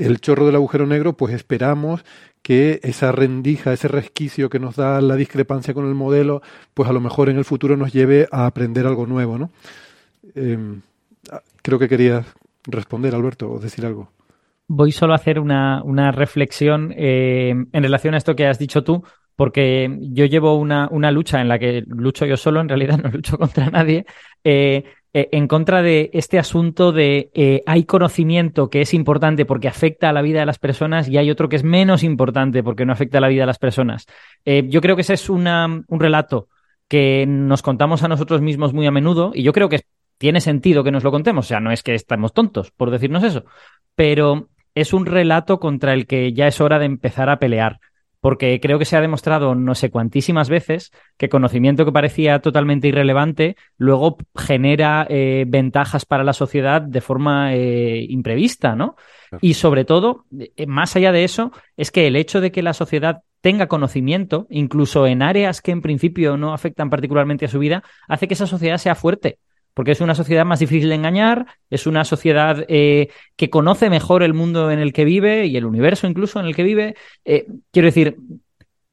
El 0.00 0.18
chorro 0.18 0.46
del 0.46 0.56
agujero 0.56 0.86
negro, 0.86 1.12
pues 1.12 1.34
esperamos 1.34 2.06
que 2.40 2.80
esa 2.82 3.12
rendija, 3.12 3.74
ese 3.74 3.86
resquicio 3.86 4.48
que 4.48 4.58
nos 4.58 4.76
da 4.76 5.02
la 5.02 5.14
discrepancia 5.14 5.74
con 5.74 5.86
el 5.86 5.94
modelo, 5.94 6.40
pues 6.72 6.88
a 6.88 6.94
lo 6.94 7.00
mejor 7.00 7.28
en 7.28 7.36
el 7.36 7.44
futuro 7.44 7.76
nos 7.76 7.92
lleve 7.92 8.26
a 8.32 8.46
aprender 8.46 8.86
algo 8.86 9.06
nuevo, 9.06 9.36
¿no? 9.36 9.50
Em, 10.34 10.80
creo 11.62 11.78
que 11.78 11.86
querías 11.86 12.26
responder, 12.64 13.14
Alberto, 13.14 13.52
o 13.52 13.58
decir 13.58 13.84
algo. 13.84 14.10
Voy 14.68 14.90
solo 14.90 15.12
a 15.12 15.16
hacer 15.16 15.38
una, 15.38 16.12
reflexión 16.12 16.94
eh, 16.96 17.50
en 17.50 17.82
relación 17.82 18.14
a 18.14 18.16
esto 18.16 18.34
que 18.34 18.46
has 18.46 18.58
dicho 18.58 18.82
tú, 18.82 19.04
porque 19.36 19.98
yo 20.00 20.24
llevo 20.24 20.56
una, 20.56 20.88
una, 20.90 21.10
lucha 21.10 21.42
en 21.42 21.48
la 21.48 21.58
que 21.58 21.84
lucho 21.86 22.24
yo 22.24 22.38
solo, 22.38 22.62
en 22.62 22.70
realidad 22.70 22.98
no 23.02 23.10
lucho 23.10 23.36
contra 23.36 23.68
nadie, 23.68 24.06
eh, 24.44 24.84
eh, 25.12 25.28
en 25.32 25.48
contra 25.48 25.82
de 25.82 26.10
este 26.12 26.38
asunto 26.38 26.92
de 26.92 27.30
eh, 27.34 27.62
hay 27.66 27.84
conocimiento 27.84 28.70
que 28.70 28.80
es 28.80 28.94
importante 28.94 29.44
porque 29.44 29.66
afecta 29.66 30.08
a 30.08 30.12
la 30.12 30.22
vida 30.22 30.40
de 30.40 30.46
las 30.46 30.60
personas 30.60 31.08
y 31.08 31.18
hay 31.18 31.30
otro 31.30 31.48
que 31.48 31.56
es 31.56 31.64
menos 31.64 32.04
importante 32.04 32.62
porque 32.62 32.86
no 32.86 32.92
afecta 32.92 33.18
a 33.18 33.20
la 33.20 33.28
vida 33.28 33.42
de 33.42 33.46
las 33.46 33.58
personas. 33.58 34.06
Eh, 34.44 34.64
yo 34.68 34.80
creo 34.80 34.94
que 34.94 35.02
ese 35.02 35.14
es 35.14 35.28
un 35.28 35.44
relato 35.88 36.48
que 36.86 37.26
nos 37.26 37.62
contamos 37.62 38.04
a 38.04 38.08
nosotros 38.08 38.40
mismos 38.40 38.72
muy 38.72 38.86
a 38.86 38.92
menudo 38.92 39.32
y 39.34 39.42
yo 39.42 39.52
creo 39.52 39.68
que 39.68 39.80
tiene 40.16 40.40
sentido 40.40 40.84
que 40.84 40.92
nos 40.92 41.02
lo 41.02 41.10
contemos. 41.10 41.46
O 41.46 41.48
sea, 41.48 41.60
no 41.60 41.72
es 41.72 41.82
que 41.82 41.94
estamos 41.94 42.32
tontos 42.32 42.70
por 42.70 42.90
decirnos 42.90 43.24
eso, 43.24 43.44
pero 43.96 44.48
es 44.76 44.92
un 44.92 45.06
relato 45.06 45.58
contra 45.58 45.92
el 45.92 46.06
que 46.06 46.32
ya 46.32 46.46
es 46.46 46.60
hora 46.60 46.78
de 46.78 46.86
empezar 46.86 47.30
a 47.30 47.40
pelear 47.40 47.80
porque 48.20 48.60
creo 48.60 48.78
que 48.78 48.84
se 48.84 48.96
ha 48.96 49.00
demostrado 49.00 49.54
no 49.54 49.74
sé 49.74 49.90
cuantísimas 49.90 50.48
veces 50.48 50.92
que 51.16 51.28
conocimiento 51.28 51.84
que 51.84 51.92
parecía 51.92 52.40
totalmente 52.40 52.88
irrelevante 52.88 53.56
luego 53.76 54.18
genera 54.36 55.06
eh, 55.08 55.44
ventajas 55.48 56.04
para 56.04 56.24
la 56.24 56.32
sociedad 56.32 56.82
de 56.82 57.00
forma 57.00 57.54
eh, 57.54 58.04
imprevista, 58.08 58.76
¿no? 58.76 58.96
Y 59.40 59.54
sobre 59.54 59.84
todo, 59.84 60.26
eh, 60.38 60.66
más 60.66 60.96
allá 60.96 61.12
de 61.12 61.24
eso, 61.24 61.52
es 61.76 61.90
que 61.90 62.06
el 62.06 62.16
hecho 62.16 62.40
de 62.40 62.50
que 62.50 62.62
la 62.62 62.74
sociedad 62.74 63.22
tenga 63.40 63.68
conocimiento, 63.68 64.46
incluso 64.50 65.06
en 65.06 65.22
áreas 65.22 65.62
que 65.62 65.70
en 65.70 65.82
principio 65.82 66.36
no 66.36 66.52
afectan 66.52 66.90
particularmente 66.90 67.46
a 67.46 67.48
su 67.48 67.58
vida, 67.58 67.82
hace 68.08 68.28
que 68.28 68.34
esa 68.34 68.46
sociedad 68.46 68.78
sea 68.78 68.94
fuerte 68.94 69.38
porque 69.74 69.92
es 69.92 70.00
una 70.00 70.14
sociedad 70.14 70.44
más 70.44 70.60
difícil 70.60 70.88
de 70.88 70.94
engañar, 70.94 71.46
es 71.70 71.86
una 71.86 72.04
sociedad 72.04 72.64
eh, 72.68 73.08
que 73.36 73.50
conoce 73.50 73.90
mejor 73.90 74.22
el 74.22 74.34
mundo 74.34 74.70
en 74.70 74.78
el 74.78 74.92
que 74.92 75.04
vive 75.04 75.46
y 75.46 75.56
el 75.56 75.64
universo 75.64 76.06
incluso 76.06 76.40
en 76.40 76.46
el 76.46 76.54
que 76.54 76.62
vive. 76.62 76.94
Eh, 77.24 77.46
quiero 77.70 77.86
decir, 77.86 78.16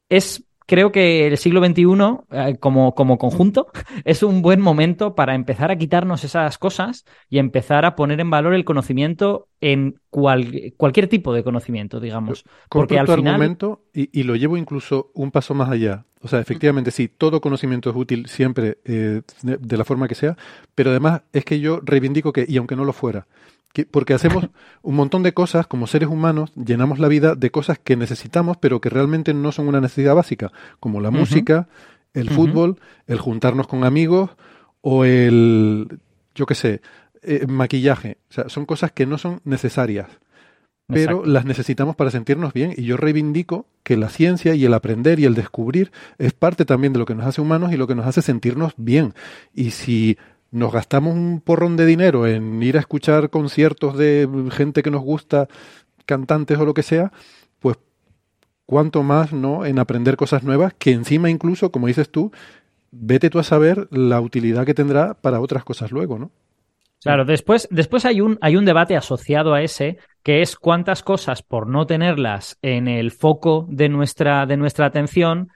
es 0.08 0.44
creo 0.68 0.92
que 0.92 1.26
el 1.26 1.38
siglo 1.38 1.64
XXI, 1.64 1.82
eh, 2.30 2.56
como, 2.60 2.94
como 2.94 3.16
conjunto, 3.16 3.68
es 4.04 4.22
un 4.22 4.42
buen 4.42 4.60
momento 4.60 5.14
para 5.14 5.34
empezar 5.34 5.70
a 5.70 5.76
quitarnos 5.76 6.24
esas 6.24 6.58
cosas 6.58 7.06
y 7.30 7.38
empezar 7.38 7.86
a 7.86 7.96
poner 7.96 8.20
en 8.20 8.28
valor 8.28 8.54
el 8.54 8.66
conocimiento 8.66 9.48
en 9.60 9.98
cualquier 10.10 11.08
tipo 11.08 11.32
de 11.32 11.42
conocimiento, 11.42 12.00
digamos. 12.00 12.44
Porque 12.68 12.98
al 12.98 13.06
final... 13.06 13.34
argumento 13.34 13.82
y, 13.94 14.22
lo 14.22 14.36
llevo 14.36 14.58
incluso 14.58 15.10
un 15.14 15.30
paso 15.30 15.54
más 15.54 15.70
allá. 15.70 16.04
O 16.20 16.28
sea, 16.28 16.40
efectivamente, 16.40 16.90
sí, 16.90 17.08
todo 17.08 17.40
conocimiento 17.40 17.88
es 17.88 17.96
útil 17.96 18.26
siempre 18.26 18.78
eh, 18.84 19.22
de 19.42 19.76
la 19.76 19.84
forma 19.84 20.06
que 20.06 20.14
sea, 20.14 20.36
pero 20.74 20.90
además 20.90 21.22
es 21.32 21.44
que 21.44 21.60
yo 21.60 21.80
reivindico 21.82 22.32
que, 22.32 22.44
y 22.46 22.58
aunque 22.58 22.76
no 22.76 22.84
lo 22.84 22.92
fuera, 22.92 23.26
porque 23.90 24.14
hacemos 24.14 24.48
un 24.82 24.94
montón 24.94 25.22
de 25.22 25.34
cosas 25.34 25.66
como 25.66 25.86
seres 25.86 26.08
humanos, 26.08 26.52
llenamos 26.54 26.98
la 26.98 27.08
vida 27.08 27.34
de 27.34 27.50
cosas 27.50 27.78
que 27.78 27.96
necesitamos, 27.96 28.56
pero 28.56 28.80
que 28.80 28.90
realmente 28.90 29.34
no 29.34 29.52
son 29.52 29.68
una 29.68 29.80
necesidad 29.80 30.14
básica, 30.14 30.52
como 30.80 31.00
la 31.00 31.10
música, 31.10 31.68
el 32.14 32.30
fútbol, 32.30 32.78
el 33.06 33.18
juntarnos 33.18 33.66
con 33.66 33.84
amigos 33.84 34.30
o 34.80 35.04
el, 35.04 36.00
yo 36.34 36.46
qué 36.46 36.54
sé, 36.54 36.80
eh, 37.22 37.46
maquillaje. 37.46 38.18
O 38.30 38.32
sea, 38.32 38.48
son 38.48 38.66
cosas 38.66 38.92
que 38.92 39.06
no 39.06 39.18
son 39.18 39.40
necesarias, 39.44 40.08
pero 40.86 41.26
las 41.26 41.44
necesitamos 41.44 41.96
para 41.96 42.10
sentirnos 42.10 42.52
bien. 42.52 42.72
Y 42.76 42.84
yo 42.84 42.96
reivindico 42.96 43.66
que 43.82 43.96
la 43.96 44.08
ciencia 44.08 44.54
y 44.54 44.64
el 44.64 44.74
aprender 44.74 45.20
y 45.20 45.26
el 45.26 45.34
descubrir 45.34 45.92
es 46.18 46.32
parte 46.32 46.64
también 46.64 46.92
de 46.92 46.98
lo 46.98 47.04
que 47.04 47.14
nos 47.14 47.26
hace 47.26 47.40
humanos 47.40 47.72
y 47.72 47.76
lo 47.76 47.86
que 47.86 47.94
nos 47.94 48.06
hace 48.06 48.22
sentirnos 48.22 48.72
bien. 48.76 49.14
Y 49.52 49.72
si 49.72 50.16
nos 50.50 50.72
gastamos 50.72 51.14
un 51.14 51.40
porrón 51.40 51.76
de 51.76 51.86
dinero 51.86 52.26
en 52.26 52.62
ir 52.62 52.76
a 52.76 52.80
escuchar 52.80 53.30
conciertos 53.30 53.96
de 53.96 54.28
gente 54.50 54.82
que 54.82 54.90
nos 54.90 55.02
gusta, 55.02 55.48
cantantes 56.06 56.58
o 56.58 56.64
lo 56.64 56.74
que 56.74 56.82
sea, 56.82 57.12
pues 57.58 57.76
cuánto 58.66 59.02
más 59.02 59.32
no 59.32 59.66
en 59.66 59.78
aprender 59.78 60.16
cosas 60.16 60.42
nuevas 60.42 60.74
que 60.74 60.92
encima 60.92 61.30
incluso, 61.30 61.70
como 61.70 61.86
dices 61.86 62.10
tú, 62.10 62.32
vete 62.90 63.30
tú 63.30 63.38
a 63.38 63.44
saber 63.44 63.88
la 63.90 64.20
utilidad 64.20 64.64
que 64.64 64.74
tendrá 64.74 65.14
para 65.14 65.40
otras 65.40 65.64
cosas 65.64 65.92
luego, 65.92 66.18
¿no? 66.18 66.30
Claro, 67.00 67.24
después, 67.24 67.68
después 67.70 68.04
hay, 68.04 68.20
un, 68.20 68.38
hay 68.40 68.56
un 68.56 68.64
debate 68.64 68.96
asociado 68.96 69.54
a 69.54 69.62
ese, 69.62 69.98
que 70.24 70.42
es 70.42 70.56
cuántas 70.56 71.04
cosas, 71.04 71.42
por 71.42 71.68
no 71.68 71.86
tenerlas 71.86 72.58
en 72.60 72.88
el 72.88 73.12
foco 73.12 73.66
de 73.70 73.88
nuestra, 73.88 74.46
de 74.46 74.56
nuestra 74.56 74.86
atención, 74.86 75.50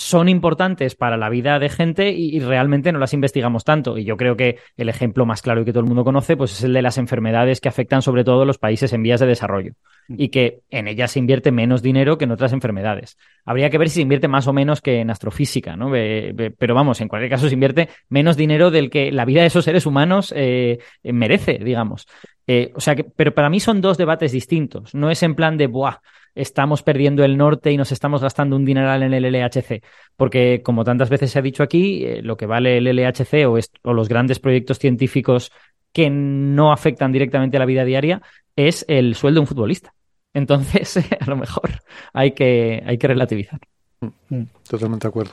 son 0.00 0.30
importantes 0.30 0.94
para 0.94 1.18
la 1.18 1.28
vida 1.28 1.58
de 1.58 1.68
gente 1.68 2.10
y, 2.10 2.40
realmente 2.40 2.90
no 2.90 2.98
las 2.98 3.12
investigamos 3.12 3.64
tanto. 3.64 3.98
Y 3.98 4.04
yo 4.04 4.16
creo 4.16 4.36
que 4.36 4.58
el 4.76 4.88
ejemplo 4.88 5.26
más 5.26 5.42
claro 5.42 5.60
y 5.60 5.64
que 5.64 5.72
todo 5.72 5.82
el 5.82 5.88
mundo 5.88 6.04
conoce 6.04 6.36
pues 6.36 6.52
es 6.52 6.64
el 6.64 6.72
de 6.72 6.82
las 6.82 6.96
enfermedades 6.96 7.60
que 7.60 7.68
afectan 7.68 8.00
sobre 8.00 8.24
todo 8.24 8.42
a 8.42 8.46
los 8.46 8.58
países 8.58 8.92
en 8.92 9.02
vías 9.02 9.20
de 9.20 9.26
desarrollo 9.26 9.74
y 10.08 10.30
que 10.30 10.62
en 10.70 10.88
ellas 10.88 11.12
se 11.12 11.18
invierte 11.18 11.52
menos 11.52 11.82
dinero 11.82 12.18
que 12.18 12.24
en 12.24 12.32
otras 12.32 12.52
enfermedades. 12.52 13.18
Habría 13.44 13.70
que 13.70 13.78
ver 13.78 13.88
si 13.90 13.96
se 13.96 14.00
invierte 14.02 14.26
más 14.26 14.46
o 14.48 14.52
menos 14.52 14.80
que 14.80 15.00
en 15.00 15.10
astrofísica, 15.10 15.76
¿no? 15.76 15.90
Pero 15.92 16.74
vamos, 16.74 17.00
en 17.00 17.08
cualquier 17.08 17.30
caso 17.30 17.48
se 17.48 17.54
invierte 17.54 17.90
menos 18.08 18.36
dinero 18.36 18.70
del 18.70 18.90
que 18.90 19.12
la 19.12 19.24
vida 19.24 19.42
de 19.42 19.48
esos 19.48 19.64
seres 19.64 19.86
humanos 19.86 20.32
eh, 20.36 20.78
merece, 21.04 21.60
digamos. 21.62 22.08
Eh, 22.46 22.72
o 22.74 22.80
sea 22.80 22.96
que, 22.96 23.04
pero 23.04 23.34
para 23.34 23.50
mí 23.50 23.60
son 23.60 23.80
dos 23.80 23.98
debates 23.98 24.32
distintos. 24.32 24.94
No 24.94 25.10
es 25.10 25.22
en 25.22 25.34
plan 25.34 25.56
de, 25.56 25.68
¡buah! 25.68 25.98
Estamos 26.34 26.82
perdiendo 26.82 27.24
el 27.24 27.36
norte 27.36 27.72
y 27.72 27.76
nos 27.76 27.92
estamos 27.92 28.22
gastando 28.22 28.56
un 28.56 28.64
dineral 28.64 29.02
en 29.02 29.14
el 29.14 29.24
LHC. 29.24 29.82
Porque, 30.16 30.62
como 30.62 30.84
tantas 30.84 31.10
veces 31.10 31.30
se 31.30 31.38
ha 31.38 31.42
dicho 31.42 31.62
aquí, 31.62 32.04
eh, 32.04 32.22
lo 32.22 32.36
que 32.36 32.46
vale 32.46 32.78
el 32.78 32.86
LHC 32.86 33.46
o, 33.46 33.58
los 33.92 34.08
grandes 34.08 34.38
proyectos 34.38 34.78
científicos 34.78 35.52
que 35.92 36.08
no 36.10 36.72
afectan 36.72 37.12
directamente 37.12 37.56
a 37.56 37.60
la 37.60 37.66
vida 37.66 37.84
diaria 37.84 38.22
es 38.56 38.84
el 38.88 39.14
sueldo 39.14 39.38
de 39.38 39.42
un 39.42 39.46
futbolista. 39.46 39.94
Entonces, 40.34 40.98
a 41.20 41.26
lo 41.26 41.36
mejor 41.36 41.70
hay 42.12 42.32
que, 42.32 42.82
hay 42.86 42.98
que 42.98 43.08
relativizar. 43.08 43.60
Mm, 44.00 44.44
totalmente 44.68 45.06
de 45.06 45.08
acuerdo. 45.08 45.32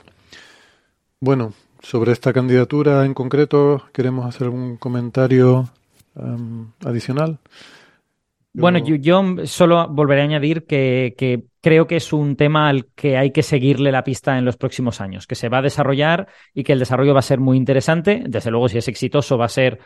Bueno, 1.20 1.52
sobre 1.80 2.12
esta 2.12 2.32
candidatura 2.32 3.04
en 3.04 3.14
concreto, 3.14 3.84
¿queremos 3.92 4.26
hacer 4.26 4.44
algún 4.44 4.76
comentario 4.76 5.68
um, 6.14 6.70
adicional? 6.84 7.38
Bueno, 8.52 8.78
yo, 8.78 9.22
solo 9.44 9.88
volveré 9.88 10.22
a 10.22 10.24
añadir 10.24 10.64
que, 10.66 11.44
creo 11.60 11.86
que 11.86 11.96
es 11.96 12.12
un 12.12 12.34
tema 12.34 12.68
al 12.68 12.86
que 12.94 13.16
hay 13.16 13.30
que 13.30 13.42
seguirle 13.42 13.92
la 13.92 14.02
pista 14.02 14.36
en 14.38 14.44
los 14.44 14.56
próximos 14.56 15.00
años, 15.00 15.26
que 15.26 15.34
se 15.34 15.48
va 15.48 15.58
a 15.58 15.62
desarrollar 15.62 16.28
y 16.54 16.64
que 16.64 16.72
el 16.72 16.78
desarrollo 16.78 17.12
va 17.12 17.20
a 17.20 17.22
ser 17.22 17.38
muy 17.38 17.56
interesante. 17.56 18.24
Desde 18.26 18.50
luego, 18.50 18.68
si 18.68 18.78
es 18.78 18.88
exitoso, 18.88 19.38
va 19.38 19.44
a 19.44 19.50
ser 19.50 19.78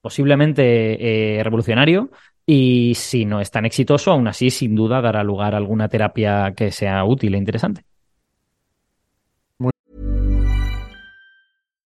posiblemente 0.00 1.38
eh, 1.38 1.42
revolucionario. 1.42 2.10
Y 2.44 2.94
si 2.96 3.24
no 3.24 3.40
es 3.40 3.50
tan 3.50 3.64
exitoso, 3.64 4.12
aún 4.12 4.28
así, 4.28 4.50
sin 4.50 4.74
duda, 4.74 5.00
dará 5.00 5.22
lugar 5.22 5.54
a 5.54 5.58
alguna 5.58 5.88
terapia 5.88 6.52
que 6.56 6.70
sea 6.70 7.04
útil 7.04 7.34
e 7.34 7.38
interesante. 7.38 7.84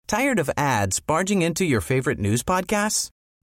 ¿Tired 0.08 0.40
of 0.40 0.52
ads 0.56 1.00
barging 1.00 1.42
into 1.42 1.66
your 1.66 1.82
favorite 1.82 2.20
news 2.20 2.44
podcasts? 2.44 3.15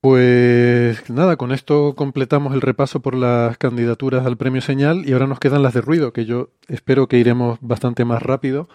Pues 0.00 1.10
nada, 1.10 1.36
con 1.36 1.50
esto 1.50 1.94
completamos 1.96 2.54
el 2.54 2.60
repaso 2.60 3.00
por 3.00 3.14
las 3.16 3.58
candidaturas 3.58 4.24
al 4.24 4.36
premio 4.36 4.60
Señal 4.60 5.02
y 5.08 5.12
ahora 5.12 5.26
nos 5.26 5.40
quedan 5.40 5.64
las 5.64 5.74
de 5.74 5.80
ruido, 5.80 6.12
que 6.12 6.24
yo 6.24 6.50
espero 6.68 7.08
que 7.08 7.18
iremos 7.18 7.58
bastante 7.60 8.04
más 8.04 8.22
rápido, 8.22 8.68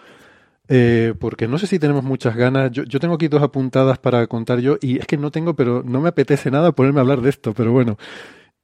eh, 0.68 1.14
porque 1.18 1.48
no 1.48 1.58
sé 1.58 1.66
si 1.66 1.78
tenemos 1.78 2.04
muchas 2.04 2.36
ganas. 2.36 2.70
Yo, 2.72 3.00
tengo 3.00 3.14
aquí 3.14 3.28
dos 3.28 3.42
apuntadas 3.42 3.98
para 3.98 4.26
contar 4.26 4.60
yo 4.60 4.78
y 4.82 4.98
es 4.98 5.06
que 5.06 5.16
no 5.18 5.30
tengo, 5.30 5.54
pero 5.56 5.82
no 5.84 6.00
me 6.02 6.10
apetece 6.10 6.50
nada 6.50 6.72
ponerme 6.72 7.00
a 7.00 7.02
hablar 7.02 7.22
de 7.22 7.30
esto, 7.30 7.54
pero 7.54 7.72
bueno. 7.72 7.98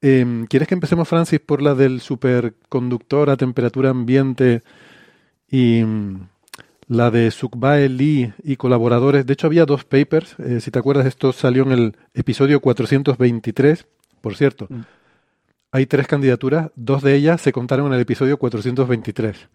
Em, 0.01 0.45
¿Quieres 0.47 0.67
que 0.67 0.75
empecemos, 0.75 1.07
Francis, 1.07 1.39
por 1.39 1.61
la 1.61 1.75
del 1.75 2.01
superconductor 2.01 3.29
a 3.29 3.37
temperatura 3.37 3.89
ambiente 3.91 4.63
y 5.49 5.83
la 6.91 7.09
de 7.09 7.31
Sukbae 7.31 7.87
Lee 7.87 8.33
y 8.43 8.57
colaboradores. 8.57 9.25
De 9.25 9.31
hecho, 9.31 9.47
había 9.47 9.65
dos 9.65 9.85
papers. 9.85 10.35
Eh, 10.39 10.59
si 10.59 10.71
te 10.71 10.79
acuerdas, 10.79 11.05
esto 11.05 11.31
salió 11.31 11.63
en 11.63 11.71
el 11.71 11.97
episodio 12.13 12.59
423. 12.59 13.87
Por 14.19 14.35
cierto, 14.35 14.67
mm. 14.69 14.81
hay 15.71 15.85
tres 15.85 16.05
candidaturas. 16.05 16.69
Dos 16.75 17.01
de 17.01 17.15
ellas 17.15 17.39
se 17.39 17.53
contaron 17.53 17.87
en 17.87 17.93
el 17.93 18.01
episodio 18.01 18.37
423. 18.37 19.47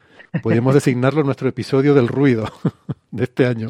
Podríamos 0.42 0.72
designarlo 0.74 1.22
nuestro 1.24 1.46
episodio 1.46 1.92
del 1.92 2.08
ruido 2.08 2.50
de 3.10 3.24
este 3.24 3.44
año. 3.44 3.68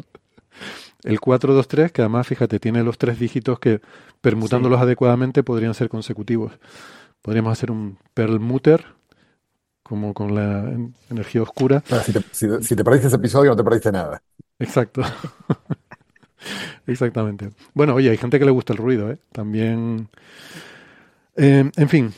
El 1.03 1.19
423, 1.19 1.91
que 1.91 2.01
además, 2.01 2.25
fíjate, 2.25 2.61
tiene 2.61 2.85
los 2.85 2.97
tres 2.97 3.19
dígitos 3.19 3.59
que, 3.59 3.81
permutándolos 4.21 4.79
adecuadamente, 4.79 5.43
podrían 5.43 5.73
ser 5.73 5.89
consecutivos. 5.89 6.53
Podríamos 7.21 7.51
hacer 7.51 7.71
un 7.71 7.97
perlmutter 8.13 8.96
como 9.87 10.13
con 10.13 10.35
la 10.35 10.69
energía 11.09 11.41
oscura. 11.41 11.83
si, 12.03 12.13
te, 12.75 12.83
perdiste 12.83 13.07
ese 13.07 13.15
episodio, 13.15 13.51
no 13.51 13.55
te 13.55 13.63
perdiste 13.63 13.91
nada. 13.91 14.21
Exacto. 14.59 15.01
Exactamente. 16.87 17.51
Bueno, 17.73 17.95
oye, 17.95 18.09
hay 18.09 18.17
gente 18.17 18.39
que 18.39 18.45
le 18.45 18.51
gusta 18.51 18.73
el 18.73 18.79
ruido, 18.79 19.11
¿eh? 19.11 19.17
También. 19.31 20.09
Eh, 21.35 21.69
en 21.75 21.89
fin, 21.89 22.13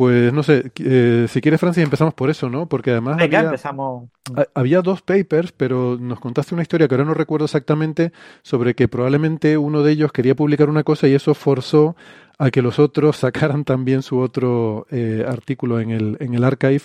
pues 0.00 0.32
no 0.32 0.42
sé, 0.42 0.72
eh, 0.82 1.26
si 1.28 1.42
quieres, 1.42 1.60
Francis, 1.60 1.84
empezamos 1.84 2.14
por 2.14 2.30
eso, 2.30 2.48
¿no? 2.48 2.66
Porque 2.66 2.92
además. 2.92 3.20
había, 3.20 3.40
empezamos. 3.40 4.08
Había 4.54 4.80
dos 4.80 5.02
papers, 5.02 5.52
pero 5.52 5.98
nos 6.00 6.18
contaste 6.20 6.54
una 6.54 6.62
historia 6.62 6.88
que 6.88 6.94
ahora 6.94 7.04
no 7.04 7.12
recuerdo 7.12 7.44
exactamente, 7.44 8.10
sobre 8.40 8.74
que 8.74 8.88
probablemente 8.88 9.58
uno 9.58 9.82
de 9.82 9.92
ellos 9.92 10.10
quería 10.10 10.34
publicar 10.34 10.70
una 10.70 10.84
cosa 10.84 11.06
y 11.06 11.12
eso 11.12 11.34
forzó 11.34 11.96
a 12.38 12.50
que 12.50 12.62
los 12.62 12.78
otros 12.78 13.16
sacaran 13.18 13.66
también 13.66 14.00
su 14.00 14.18
otro 14.20 14.86
eh, 14.90 15.22
artículo 15.28 15.80
en 15.80 15.90
el, 15.90 16.16
en 16.20 16.32
el 16.32 16.44
archive 16.44 16.84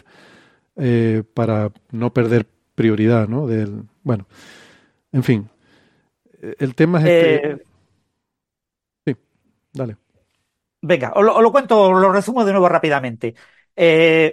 eh, 0.76 1.24
para 1.34 1.72
no 1.92 2.12
perder 2.12 2.46
prioridad, 2.76 3.30
¿no? 3.30 3.48
Del, 3.48 3.84
bueno, 4.04 4.28
en 5.14 5.24
fin. 5.24 5.50
El 6.60 6.76
tema 6.76 7.00
es 7.00 7.06
este. 7.06 7.52
Eh, 7.52 7.58
sí, 9.06 9.16
dale. 9.72 9.96
Venga, 10.88 11.14
os 11.16 11.24
lo, 11.24 11.52
cuento, 11.52 11.92
lo 11.94 12.12
resumo 12.12 12.46
de 12.46 12.52
nuevo 12.52 12.70
rápidamente. 12.70 13.36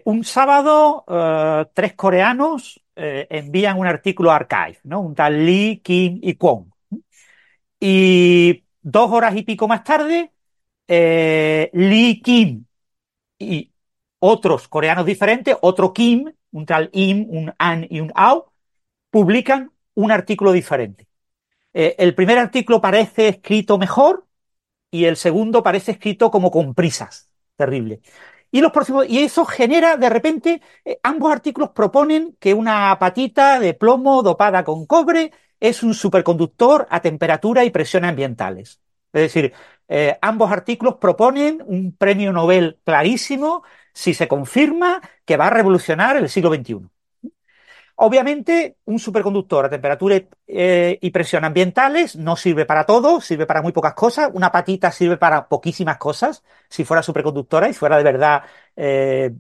un 0.05 0.25
sábado, 0.25 1.05
tres 1.75 1.95
coreanos 1.95 2.81
envían 2.95 3.79
un 3.79 3.87
artículo 3.87 4.31
a 4.31 4.37
Archive, 4.37 4.79
¿no? 4.85 5.01
Un 5.01 5.15
tal 5.15 5.45
Lee, 5.47 5.81
Kim 5.83 6.19
y 6.23 6.35
Kwon. 6.35 6.73
Y 7.81 8.65
dos 8.83 9.11
horas 9.11 9.35
y 9.37 9.43
pico 9.43 9.67
más 9.67 9.83
tarde, 9.83 10.33
eh, 10.87 11.71
Lee 11.73 12.21
Kim 12.23 12.67
y 13.39 13.73
otros 14.19 14.69
coreanos 14.69 15.07
diferentes, 15.07 15.57
otro 15.63 15.93
Kim, 15.93 16.33
un 16.53 16.67
tal 16.67 16.91
Im, 16.93 17.27
un 17.31 17.55
An 17.59 17.87
y 17.89 18.01
un 18.01 18.13
Ao, 18.15 18.53
publican 19.11 19.73
un 19.95 20.13
artículo 20.13 20.53
diferente. 20.53 21.07
Eh, 21.73 21.95
el 21.99 22.15
primer 22.15 22.39
artículo 22.39 22.81
parece 22.81 23.29
escrito 23.29 23.79
mejor 23.79 24.27
y 24.93 25.07
el 25.07 25.17
segundo 25.17 25.63
parece 25.65 25.93
escrito 25.93 26.31
como 26.31 26.51
con 26.53 26.75
prisas. 26.75 27.31
Terrible. 27.57 28.03
Y, 28.53 28.61
los 28.61 28.73
próximos, 28.73 29.07
y 29.09 29.21
eso 29.21 29.47
genera, 29.47 29.97
de 29.97 30.11
repente, 30.11 30.63
eh, 30.85 31.01
ambos 31.03 31.33
artículos 31.33 31.71
proponen 31.71 32.37
que 32.39 32.55
una 32.55 32.97
patita 33.01 33.59
de 33.59 33.75
plomo 33.75 34.23
dopada 34.23 34.63
con 34.65 34.87
cobre 34.87 35.33
es 35.59 35.83
un 35.83 35.95
superconductor 35.95 36.87
a 36.91 37.01
temperatura 37.01 37.65
y 37.65 37.71
presión 37.71 38.05
ambientales. 38.05 38.81
Es 39.13 39.23
decir, 39.23 39.53
eh, 39.89 40.19
ambos 40.21 40.53
artículos 40.53 40.97
proponen 40.97 41.63
un 41.67 41.97
premio 41.97 42.33
Nobel 42.33 42.79
clarísimo 42.85 43.63
si 43.95 44.15
se 44.15 44.29
confirma 44.29 45.01
que 45.25 45.37
va 45.37 45.47
a 45.49 45.51
revolucionar 45.51 46.17
el 46.17 46.29
siglo 46.29 46.51
XXI. 46.55 46.92
Obviamente, 48.05 48.79
un 48.87 48.99
superconductor 48.99 49.65
a 49.65 49.71
temperatura 49.71 50.21
eh, 50.49 50.99
y 51.01 51.11
presión 51.13 51.45
ambientales 51.45 52.17
no 52.17 52.35
sirve 52.35 52.67
para 52.67 52.85
todo, 52.85 53.21
sirve 53.21 53.47
para 53.47 53.63
muy 53.63 53.71
pocas 53.71 53.95
cosas. 53.95 54.29
Una 54.35 54.51
patita 54.51 54.91
sirve 54.91 55.19
para 55.19 55.49
poquísimas 55.49 55.99
cosas, 55.99 56.43
si 56.69 56.85
fuera 56.85 57.01
superconductora 57.05 57.69
y 57.69 57.75
fuera 57.75 57.97
de 57.99 58.03
verdad 58.03 58.43
eh, 58.75 59.31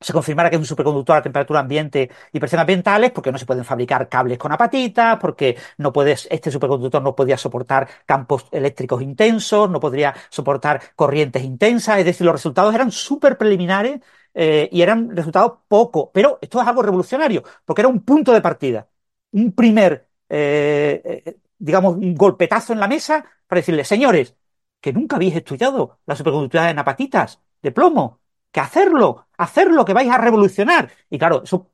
se 0.00 0.12
confirmara 0.12 0.50
que 0.50 0.56
es 0.56 0.60
un 0.60 0.66
superconductor 0.66 1.16
a 1.16 1.22
temperatura 1.22 1.60
ambiente 1.60 2.10
y 2.32 2.40
presión 2.40 2.60
ambientales, 2.60 3.10
porque 3.12 3.32
no 3.32 3.38
se 3.38 3.46
pueden 3.46 3.64
fabricar 3.64 4.08
cables 4.08 4.38
con 4.38 4.52
apatitas, 4.52 5.18
porque 5.20 5.56
no 5.78 5.92
puedes, 5.92 6.28
este 6.30 6.50
superconductor 6.52 7.02
no 7.02 7.16
podía 7.16 7.36
soportar 7.36 7.88
campos 8.06 8.46
eléctricos 8.52 9.02
intensos, 9.02 9.68
no 9.68 9.80
podría 9.80 10.14
soportar 10.30 10.80
corrientes 10.96 11.42
intensas, 11.44 11.98
es 11.98 12.04
decir, 12.04 12.24
los 12.24 12.34
resultados 12.34 12.74
eran 12.74 12.92
súper 12.92 13.36
preliminares 13.36 14.00
eh, 14.34 14.68
y 14.72 14.82
eran 14.82 15.14
resultados 15.16 15.58
poco, 15.68 16.10
pero 16.12 16.38
esto 16.40 16.60
es 16.60 16.66
algo 16.68 16.82
revolucionario, 16.82 17.42
porque 17.64 17.82
era 17.82 17.88
un 17.88 18.02
punto 18.04 18.32
de 18.32 18.40
partida, 18.40 18.88
un 19.32 19.52
primer, 19.52 20.08
eh, 20.28 21.22
eh, 21.26 21.36
digamos, 21.58 21.96
un 21.96 22.14
golpetazo 22.14 22.72
en 22.72 22.80
la 22.80 22.88
mesa 22.88 23.24
para 23.46 23.60
decirle, 23.60 23.84
señores, 23.84 24.36
que 24.80 24.92
nunca 24.92 25.16
habéis 25.16 25.36
estudiado 25.36 26.00
la 26.06 26.16
superconductividad 26.16 26.70
en 26.70 26.78
apatitas 26.78 27.40
de 27.62 27.72
plomo, 27.72 28.20
que 28.52 28.60
hacerlo, 28.60 29.26
hacerlo, 29.36 29.84
que 29.84 29.92
vais 29.94 30.10
a 30.10 30.18
revolucionar. 30.18 30.90
Y 31.10 31.18
claro, 31.18 31.42
eso 31.44 31.70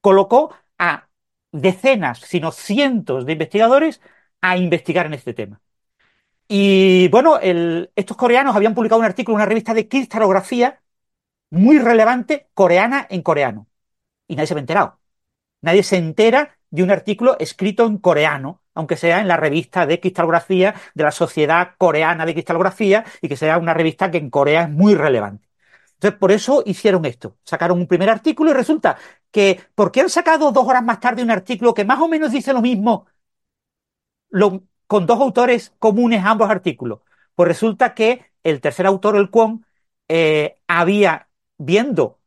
colocó 0.00 0.54
a 0.78 1.08
decenas, 1.52 2.20
sino 2.20 2.52
cientos 2.52 3.26
de 3.26 3.32
investigadores 3.32 4.00
a 4.40 4.56
investigar 4.56 5.06
en 5.06 5.14
este 5.14 5.34
tema. 5.34 5.60
Y 6.48 7.08
bueno, 7.08 7.38
estos 7.40 8.16
coreanos 8.16 8.56
habían 8.56 8.74
publicado 8.74 9.00
un 9.00 9.06
artículo 9.06 9.36
en 9.36 9.42
una 9.42 9.46
revista 9.46 9.72
de 9.74 9.88
cristalografía 9.88 10.80
muy 11.50 11.78
relevante 11.78 12.48
coreana 12.54 13.06
en 13.10 13.22
coreano. 13.22 13.66
Y 14.28 14.36
nadie 14.36 14.46
se 14.48 14.54
ha 14.54 14.58
enterado. 14.58 15.00
Nadie 15.62 15.82
se 15.82 15.96
entera 15.96 16.58
de 16.70 16.82
un 16.82 16.90
artículo 16.90 17.36
escrito 17.38 17.86
en 17.86 17.98
coreano, 17.98 18.62
aunque 18.74 18.96
sea 18.96 19.20
en 19.20 19.28
la 19.28 19.36
revista 19.36 19.86
de 19.86 20.00
cristalografía 20.00 20.74
de 20.94 21.04
la 21.04 21.10
Sociedad 21.10 21.74
Coreana 21.78 22.24
de 22.24 22.34
Cristalografía 22.34 23.04
y 23.20 23.28
que 23.28 23.36
sea 23.36 23.58
una 23.58 23.74
revista 23.74 24.10
que 24.10 24.18
en 24.18 24.30
Corea 24.30 24.62
es 24.62 24.70
muy 24.70 24.94
relevante. 24.94 25.48
Entonces, 25.94 26.18
por 26.18 26.32
eso 26.32 26.62
hicieron 26.64 27.04
esto. 27.04 27.36
Sacaron 27.44 27.78
un 27.78 27.86
primer 27.86 28.08
artículo 28.08 28.50
y 28.50 28.54
resulta 28.54 28.96
que, 29.30 29.60
¿por 29.74 29.92
qué 29.92 30.00
han 30.00 30.10
sacado 30.10 30.50
dos 30.52 30.66
horas 30.66 30.82
más 30.82 31.00
tarde 31.00 31.22
un 31.22 31.30
artículo 31.30 31.74
que 31.74 31.84
más 31.84 32.00
o 32.00 32.08
menos 32.08 32.32
dice 32.32 32.52
lo 32.52 32.62
mismo 32.62 33.06
con 34.86 35.06
dos 35.06 35.20
autores 35.20 35.72
comunes 35.78 36.24
ambos 36.24 36.50
artículos? 36.50 37.00
Pues 37.34 37.48
resulta 37.48 37.94
que 37.94 38.32
el 38.42 38.60
tercer 38.60 38.86
autor, 38.86 39.16
el 39.16 39.30
Kwon, 39.30 39.64
eh, 40.08 40.58
había, 40.66 41.28
viendo 41.60 42.20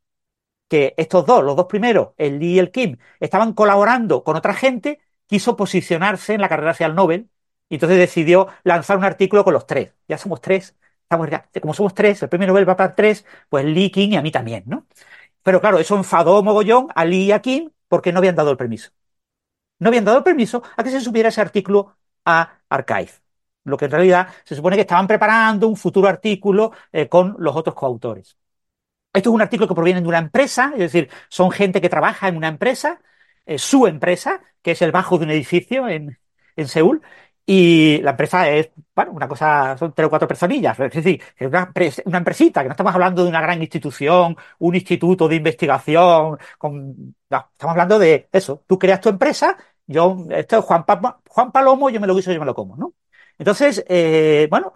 que 0.69 0.93
estos 0.97 1.25
dos, 1.25 1.43
los 1.43 1.55
dos 1.55 1.67
primeros, 1.67 2.09
el 2.17 2.39
Lee 2.39 2.55
y 2.55 2.59
el 2.59 2.71
Kim, 2.71 2.97
estaban 3.19 3.53
colaborando 3.53 4.23
con 4.23 4.35
otra 4.37 4.53
gente, 4.53 5.01
quiso 5.27 5.55
posicionarse 5.57 6.33
en 6.33 6.41
la 6.41 6.49
carrera 6.49 6.71
hacia 6.71 6.87
el 6.87 6.95
Nobel 6.95 7.29
y 7.69 7.75
entonces 7.75 7.97
decidió 7.99 8.47
lanzar 8.63 8.97
un 8.97 9.05
artículo 9.05 9.43
con 9.43 9.53
los 9.53 9.67
tres. 9.67 9.93
Ya 10.07 10.17
somos 10.17 10.41
tres, 10.41 10.75
como 11.61 11.73
somos 11.73 11.93
tres, 11.93 12.21
el 12.23 12.29
premio 12.29 12.47
Nobel 12.47 12.67
va 12.67 12.75
para 12.75 12.95
tres, 12.95 13.25
pues 13.49 13.65
Lee, 13.65 13.91
Kim 13.91 14.11
y 14.13 14.15
a 14.17 14.21
mí 14.21 14.31
también, 14.31 14.63
¿no? 14.65 14.87
Pero 15.43 15.61
claro, 15.61 15.79
eso 15.79 15.95
enfadó 15.97 16.43
mogollón 16.43 16.87
a 16.95 17.05
Lee 17.05 17.25
y 17.25 17.31
a 17.31 17.41
Kim 17.41 17.71
porque 17.87 18.11
no 18.13 18.19
habían 18.19 18.35
dado 18.35 18.51
el 18.51 18.57
permiso. 18.57 18.91
No 19.79 19.89
habían 19.89 20.05
dado 20.05 20.19
el 20.19 20.23
permiso 20.23 20.63
a 20.77 20.83
que 20.83 20.91
se 20.91 21.01
subiera 21.01 21.29
ese 21.29 21.41
artículo 21.41 21.97
a 22.25 22.59
Archive. 22.69 23.11
Lo 23.65 23.77
que 23.77 23.85
en 23.85 23.91
realidad 23.91 24.29
se 24.45 24.55
supone 24.55 24.75
que 24.75 24.81
estaban 24.81 25.07
preparando 25.07 25.67
un 25.67 25.77
futuro 25.77 26.07
artículo 26.07 26.71
eh, 26.91 27.09
con 27.09 27.35
los 27.39 27.55
otros 27.55 27.75
coautores. 27.75 28.37
Esto 29.13 29.29
es 29.29 29.33
un 29.35 29.41
artículo 29.41 29.67
que 29.67 29.75
proviene 29.75 30.01
de 30.01 30.07
una 30.07 30.17
empresa, 30.19 30.71
es 30.73 30.79
decir, 30.79 31.09
son 31.29 31.51
gente 31.51 31.81
que 31.81 31.89
trabaja 31.89 32.27
en 32.27 32.37
una 32.37 32.47
empresa, 32.47 32.99
eh, 33.45 33.57
su 33.59 33.85
empresa, 33.87 34.41
que 34.61 34.71
es 34.71 34.81
el 34.81 34.91
bajo 34.91 35.17
de 35.17 35.25
un 35.25 35.31
edificio 35.31 35.87
en, 35.87 36.19
en 36.55 36.67
Seúl, 36.67 37.01
y 37.45 38.01
la 38.01 38.11
empresa 38.11 38.49
es, 38.49 38.71
bueno, 38.95 39.11
una 39.11 39.27
cosa, 39.27 39.77
son 39.77 39.93
tres 39.93 40.07
o 40.07 40.09
cuatro 40.09 40.27
personillas. 40.27 40.79
Es 40.79 40.93
decir, 40.93 41.21
es 41.37 41.47
una, 41.47 41.71
una 42.05 42.17
empresita, 42.19 42.61
que 42.61 42.69
no 42.69 42.73
estamos 42.73 42.93
hablando 42.93 43.23
de 43.23 43.29
una 43.29 43.41
gran 43.41 43.61
institución, 43.61 44.35
un 44.59 44.75
instituto 44.75 45.27
de 45.27 45.35
investigación, 45.35 46.37
con, 46.57 47.15
no, 47.29 47.49
estamos 47.51 47.71
hablando 47.73 47.99
de 47.99 48.29
eso. 48.31 48.63
Tú 48.67 48.79
creas 48.79 49.01
tu 49.01 49.09
empresa, 49.09 49.57
yo, 49.85 50.25
esto 50.31 50.59
es 50.59 50.65
Juan, 50.65 50.85
Juan 51.27 51.51
Palomo, 51.51 51.89
yo 51.89 51.99
me 51.99 52.07
lo 52.07 52.15
guiso, 52.15 52.31
yo 52.31 52.39
me 52.39 52.45
lo 52.45 52.55
como, 52.55 52.77
¿no? 52.77 52.93
Entonces, 53.37 53.83
eh, 53.87 54.47
bueno, 54.49 54.71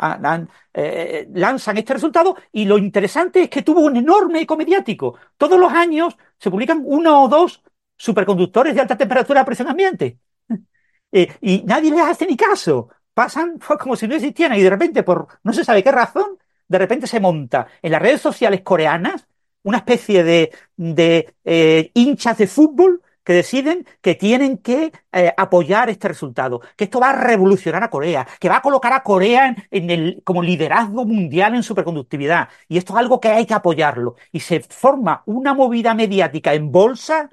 eh, 0.74 1.28
lanzan 1.34 1.78
este 1.78 1.94
resultado 1.94 2.36
y 2.52 2.66
lo 2.66 2.78
interesante 2.78 3.44
es 3.44 3.50
que 3.50 3.62
tuvo 3.62 3.82
un 3.82 3.98
enorme 3.98 4.42
eco 4.42 4.58
mediático. 4.58 5.16
Todos 5.38 5.60
los 5.60 5.72
años 5.72 6.18
se 6.40 6.52
publican 6.52 6.82
uno 6.86 7.24
o 7.24 7.28
dos 7.30 7.64
superconductores 7.96 8.76
de 8.76 8.82
alta 8.82 8.98
temperatura 8.98 9.42
a 9.42 9.46
presión 9.46 9.68
ambiente. 9.70 10.20
Eh, 11.10 11.34
y 11.40 11.64
nadie 11.64 11.90
les 11.90 12.02
hace 12.02 12.26
ni 12.26 12.36
caso. 12.36 12.90
Pasan 13.14 13.60
como 13.80 13.96
si 13.96 14.10
no 14.10 14.16
existieran 14.16 14.58
y 14.60 14.62
de 14.62 14.70
repente, 14.70 15.04
por 15.04 15.28
no 15.42 15.54
se 15.54 15.64
sabe 15.64 15.82
qué 15.82 15.92
razón, 15.92 16.38
de 16.68 16.78
repente 16.78 17.08
se 17.08 17.22
monta 17.22 17.66
en 17.82 17.94
las 17.94 18.02
redes 18.02 18.20
sociales 18.20 18.62
coreanas 18.62 19.26
una 19.64 19.78
especie 19.78 20.24
de, 20.24 20.52
de 20.76 21.34
eh, 21.46 21.92
hinchas 21.94 22.38
de 22.38 22.48
fútbol 22.48 23.02
que 23.28 23.34
deciden 23.34 23.86
que 24.02 24.16
tienen 24.16 24.58
que 24.58 24.94
eh, 25.12 25.34
apoyar 25.36 25.90
este 25.90 26.08
resultado, 26.08 26.62
que 26.78 26.86
esto 26.86 27.02
va 27.02 27.10
a 27.10 27.14
revolucionar 27.14 27.84
a 27.84 27.90
Corea, 27.90 28.26
que 28.40 28.48
va 28.48 28.58
a 28.58 28.62
colocar 28.62 28.94
a 28.94 29.04
Corea 29.04 29.54
en, 29.70 29.90
el, 29.90 30.22
como 30.24 30.42
liderazgo 30.42 31.04
mundial 31.06 31.54
en 31.54 31.62
superconductividad. 31.64 32.48
Y 32.70 32.78
esto 32.78 32.94
es 32.94 33.00
algo 33.00 33.20
que 33.20 33.28
hay 33.28 33.46
que 33.46 33.54
apoyarlo. 33.54 34.16
Y 34.32 34.40
se 34.40 34.62
forma 34.62 35.24
una 35.26 35.54
movida 35.54 35.94
mediática 35.94 36.54
en 36.54 36.72
bolsa 36.72 37.30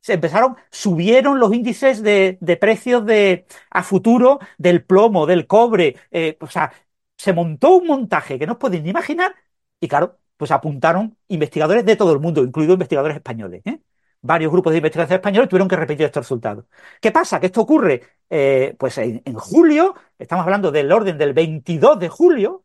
se 0.00 0.14
empezaron, 0.14 0.56
subieron 0.70 1.38
los 1.40 1.52
índices 1.54 2.02
de, 2.02 2.38
precios 2.60 3.04
de, 3.06 3.46
a 3.70 3.82
futuro 3.82 4.38
del 4.58 4.84
plomo, 4.84 5.26
del 5.26 5.46
cobre, 5.46 5.96
eh, 6.10 6.36
o 6.40 6.46
sea, 6.48 6.72
se 7.16 7.32
montó 7.32 7.76
un 7.76 7.86
montaje 7.86 8.38
que 8.38 8.46
no 8.46 8.52
os 8.54 8.58
podéis 8.58 8.82
ni 8.82 8.90
imaginar 8.90 9.34
y 9.80 9.88
claro, 9.88 10.18
pues 10.36 10.50
apuntaron 10.50 11.16
investigadores 11.28 11.84
de 11.84 11.96
todo 11.96 12.12
el 12.12 12.20
mundo, 12.20 12.42
incluidos 12.44 12.74
investigadores 12.74 13.16
españoles. 13.16 13.62
¿eh? 13.66 13.80
Varios 14.26 14.50
grupos 14.50 14.72
de 14.72 14.78
investigación 14.78 15.16
españoles 15.16 15.50
tuvieron 15.50 15.68
que 15.68 15.76
repetir 15.76 16.06
estos 16.06 16.22
resultados. 16.22 16.64
¿Qué 16.98 17.12
pasa? 17.12 17.38
Que 17.38 17.46
esto 17.46 17.60
ocurre 17.60 18.02
eh, 18.30 18.74
pues 18.78 18.96
en, 18.96 19.22
julio, 19.34 19.94
estamos 20.18 20.44
hablando 20.44 20.70
del 20.72 20.90
orden 20.90 21.18
del 21.18 21.34
22 21.34 21.98
de 21.98 22.08
julio, 22.08 22.64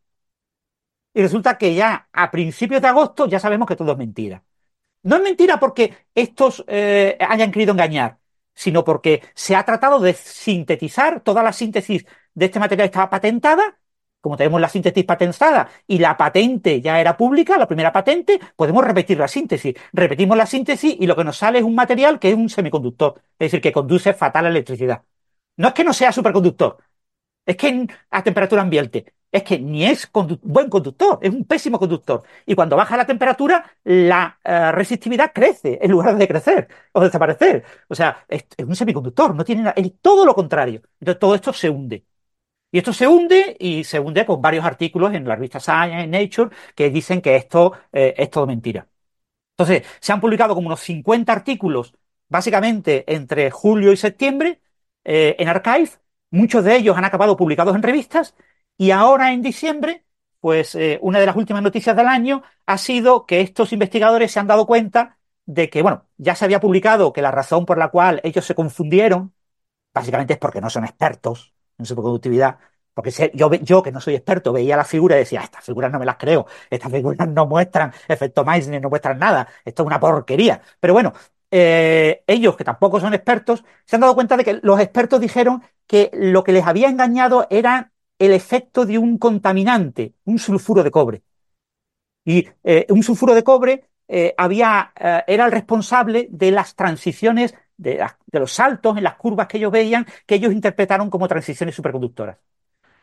y 1.14 1.22
resulta 1.22 1.58
que 1.58 1.76
ya 1.76 2.08
a 2.14 2.32
principios 2.32 2.82
de 2.82 2.88
agosto 2.88 3.28
ya 3.28 3.42
sabemos 3.42 3.68
que 3.68 3.76
todo 3.76 3.92
es 3.92 3.98
mentira. 3.98 4.42
No 5.04 5.18
es 5.18 5.22
mentira 5.24 5.60
porque 5.60 5.98
estos 6.16 6.64
eh, 6.68 7.18
hayan 7.20 7.52
querido 7.52 7.74
engañar, 7.74 8.20
sino 8.56 8.86
porque 8.86 9.24
se 9.36 9.56
ha 9.56 9.66
tratado 9.66 10.00
de 10.00 10.14
sintetizar 10.14 11.22
toda 11.22 11.44
la 11.44 11.52
síntesis 11.52 12.06
de 12.34 12.46
este 12.46 12.60
material 12.60 12.86
estaba 12.86 13.10
patentada. 13.10 13.79
Como 14.22 14.36
tenemos 14.38 14.60
la 14.60 14.70
síntesis 14.70 15.06
patentada 15.06 15.70
y 15.88 15.98
la 16.00 16.18
patente 16.18 16.82
ya 16.82 17.00
era 17.00 17.16
pública, 17.16 17.58
la 17.58 17.68
primera 17.68 17.94
patente, 17.94 18.40
podemos 18.56 18.84
repetir 18.84 19.18
la 19.18 19.28
síntesis. 19.28 19.76
Repetimos 19.94 20.38
la 20.38 20.46
síntesis 20.46 20.96
y 21.00 21.08
lo 21.08 21.16
que 21.16 21.24
nos 21.24 21.38
sale 21.38 21.60
es 21.60 21.64
un 21.66 21.76
material 21.76 22.20
que 22.20 22.30
es 22.30 22.36
un 22.36 22.50
semiconductor, 22.50 23.16
es 23.40 23.46
decir, 23.48 23.62
que 23.62 23.72
conduce 23.72 24.14
fatal 24.14 24.46
electricidad. 24.46 25.04
No 25.58 25.70
es 25.70 25.74
que 25.74 25.84
no 25.84 25.94
sea 25.94 26.12
superconductor, 26.12 26.78
es 27.46 27.58
que 27.58 27.88
a 28.12 28.24
temperatura 28.24 28.62
ambiente 28.62 29.14
es 29.32 29.44
que 29.44 29.60
ni 29.60 29.86
es 29.86 30.10
buen 30.42 30.70
conductor, 30.70 31.20
es 31.22 31.30
un 31.30 31.46
pésimo 31.46 31.80
conductor. 31.80 32.24
Y 32.46 32.56
cuando 32.56 32.76
baja 32.76 32.98
la 32.98 33.06
temperatura, 33.06 33.64
la 33.84 34.40
eh, 34.44 34.72
resistividad 34.72 35.32
crece 35.34 35.80
en 35.82 35.92
lugar 35.92 36.18
de 36.18 36.28
crecer 36.28 36.68
o 36.94 37.02
desaparecer. 37.02 37.64
O 37.88 37.96
sea, 37.96 38.26
es, 38.28 38.46
un 38.66 38.76
semiconductor, 38.76 39.36
no 39.36 39.44
tiene 39.46 39.64
nada, 39.64 39.74
es 39.78 39.92
todo 40.02 40.26
lo 40.26 40.34
contrario. 40.34 40.82
Entonces 41.00 41.20
todo 41.20 41.36
esto 41.36 41.54
se 41.54 41.70
hunde. 41.70 42.06
Y 42.72 42.78
esto 42.78 42.94
se 42.94 43.08
hunde 43.08 43.58
y 43.60 43.84
se 43.84 44.00
hunde 44.00 44.26
con 44.26 44.42
varios 44.42 44.66
artículos 44.66 45.14
en 45.14 45.28
la 45.28 45.36
revista 45.36 45.60
Science, 45.60 46.02
en 46.04 46.12
Nature, 46.12 46.56
que 46.76 46.90
dicen 46.90 47.22
que 47.22 47.36
esto 47.36 47.74
eh, 47.92 48.14
es 48.18 48.30
todo 48.30 48.46
mentira. 48.46 48.88
Entonces, 49.58 49.86
se 50.00 50.14
han 50.14 50.22
publicado 50.22 50.56
como 50.56 50.68
unos 50.68 50.82
50 50.82 51.32
artículos, 51.34 51.96
básicamente 52.30 53.06
entre 53.14 53.52
julio 53.52 53.92
y 53.92 53.98
septiembre, 53.98 54.62
eh, 55.04 55.36
en 55.40 55.48
Archive. 55.50 55.92
Muchos 56.32 56.64
de 56.64 56.76
ellos 56.78 56.98
han 56.98 57.06
acabado 57.06 57.38
publicados 57.38 57.76
en 57.76 57.84
revistas 57.84 58.36
y 58.78 58.92
ahora 58.92 59.34
en 59.34 59.42
diciembre, 59.42 60.06
pues 60.40 60.76
eh, 60.76 61.00
una 61.02 61.20
de 61.20 61.26
las 61.26 61.36
últimas 61.36 61.64
noticias 61.64 61.96
del 61.96 62.08
año 62.08 62.44
ha 62.66 62.78
sido 62.78 63.26
que 63.26 63.42
estos 63.42 63.74
investigadores 63.74 64.32
se 64.32 64.40
han 64.40 64.48
dado 64.48 64.68
cuenta 64.68 65.18
de 65.46 65.70
que, 65.70 65.82
bueno, 65.82 66.08
ya 66.18 66.36
se 66.36 66.46
había 66.46 66.60
publicado 66.60 67.14
que 67.14 67.22
la 67.22 67.32
razón 67.32 67.66
por 67.66 67.78
la 67.80 67.90
cual 67.90 68.22
ellos 68.24 68.46
se 68.46 68.56
confundieron, 68.56 69.34
básicamente 69.94 70.34
es 70.34 70.40
porque 70.40 70.62
no 70.62 70.70
son 70.70 70.86
expertos 70.86 71.54
en 71.80 71.86
superconductividad. 71.86 72.60
Porque 72.94 73.32
yo, 73.34 73.82
que 73.82 73.92
no 73.92 74.02
soy 74.02 74.16
experto, 74.16 74.52
veía 74.52 74.76
la 74.76 74.84
figura 74.84 75.16
y 75.16 75.20
decía, 75.20 75.40
ah, 75.42 75.46
estas 75.46 75.64
figuras 75.64 75.92
no 75.92 76.00
me 76.00 76.06
las 76.06 76.18
creo, 76.18 76.48
estas 76.70 76.92
figuras 76.92 77.30
no 77.30 77.46
muestran 77.46 77.94
efecto 78.08 78.44
Meissner, 78.44 78.82
no 78.82 78.90
muestran 78.90 79.18
nada, 79.18 79.48
esto 79.64 79.84
es 79.84 79.88
una 79.88 80.00
porquería. 80.00 80.62
Pero 80.82 80.94
bueno, 80.94 81.14
eh, 81.50 82.24
ellos, 82.28 82.58
que 82.58 82.66
tampoco 82.66 83.00
son 83.00 83.14
expertos, 83.14 83.64
se 83.86 83.96
han 83.96 84.02
dado 84.02 84.16
cuenta 84.16 84.36
de 84.36 84.44
que 84.44 84.60
los 84.62 84.80
expertos 84.82 85.22
dijeron 85.22 85.64
que 85.88 86.12
lo 86.14 86.44
que 86.44 86.52
les 86.52 86.66
había 86.68 86.90
engañado 86.90 87.48
era 87.50 87.92
el 88.18 88.34
efecto 88.34 88.86
de 88.86 88.98
un 88.98 89.18
contaminante, 89.18 90.14
un 90.26 90.38
sulfuro 90.38 90.84
de 90.84 90.92
cobre. 90.92 91.24
Y 92.26 92.48
eh, 92.64 92.86
un 92.90 93.02
sulfuro 93.02 93.34
de 93.34 93.44
cobre 93.44 93.90
eh, 94.08 94.34
había, 94.38 94.92
era 95.28 95.46
el 95.46 95.52
responsable 95.52 96.28
de 96.32 96.52
las 96.52 96.76
transiciones, 96.76 97.56
de, 97.80 98.06
los 98.34 98.52
saltos 98.52 98.98
en 98.98 99.04
las 99.04 99.16
curvas 99.16 99.48
que 99.48 99.58
ellos 99.58 99.72
veían, 99.72 100.06
que 100.26 100.36
ellos 100.36 100.54
interpretaron 100.54 101.10
como 101.10 101.28
transiciones 101.28 101.76
superconductoras. 101.76 102.38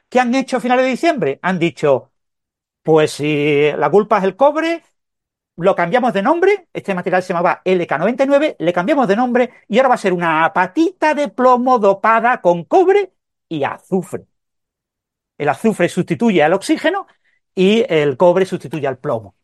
¿Qué 0.08 0.20
han 0.20 0.34
hecho 0.34 0.58
a 0.58 0.60
finales 0.60 0.84
de 0.84 0.90
diciembre? 0.92 1.38
Han 1.42 1.58
dicho, 1.58 2.12
pues 2.82 3.12
si 3.12 3.72
la 3.76 3.90
culpa 3.90 4.18
es 4.18 4.24
el 4.24 4.36
cobre, 4.36 4.84
lo 5.56 5.74
cambiamos 5.74 6.12
de 6.12 6.22
nombre, 6.22 6.68
este 6.72 6.94
material 6.94 7.22
se 7.22 7.32
llamaba 7.32 7.62
LK99, 7.64 8.56
le 8.58 8.72
cambiamos 8.72 9.08
de 9.08 9.16
nombre 9.16 9.50
y 9.68 9.78
ahora 9.78 9.90
va 9.90 9.94
a 9.96 9.98
ser 9.98 10.12
una 10.12 10.44
apatita 10.44 11.14
de 11.14 11.28
plomo 11.28 11.78
dopada 11.78 12.40
con 12.40 12.64
cobre 12.64 13.12
y 13.48 13.64
azufre. 13.64 14.26
El 15.38 15.48
azufre 15.48 15.88
sustituye 15.88 16.42
al 16.42 16.52
oxígeno 16.54 17.06
y 17.54 17.84
el 17.88 18.16
cobre 18.16 18.44
sustituye 18.46 18.86
al 18.86 18.98
plomo. 18.98 19.34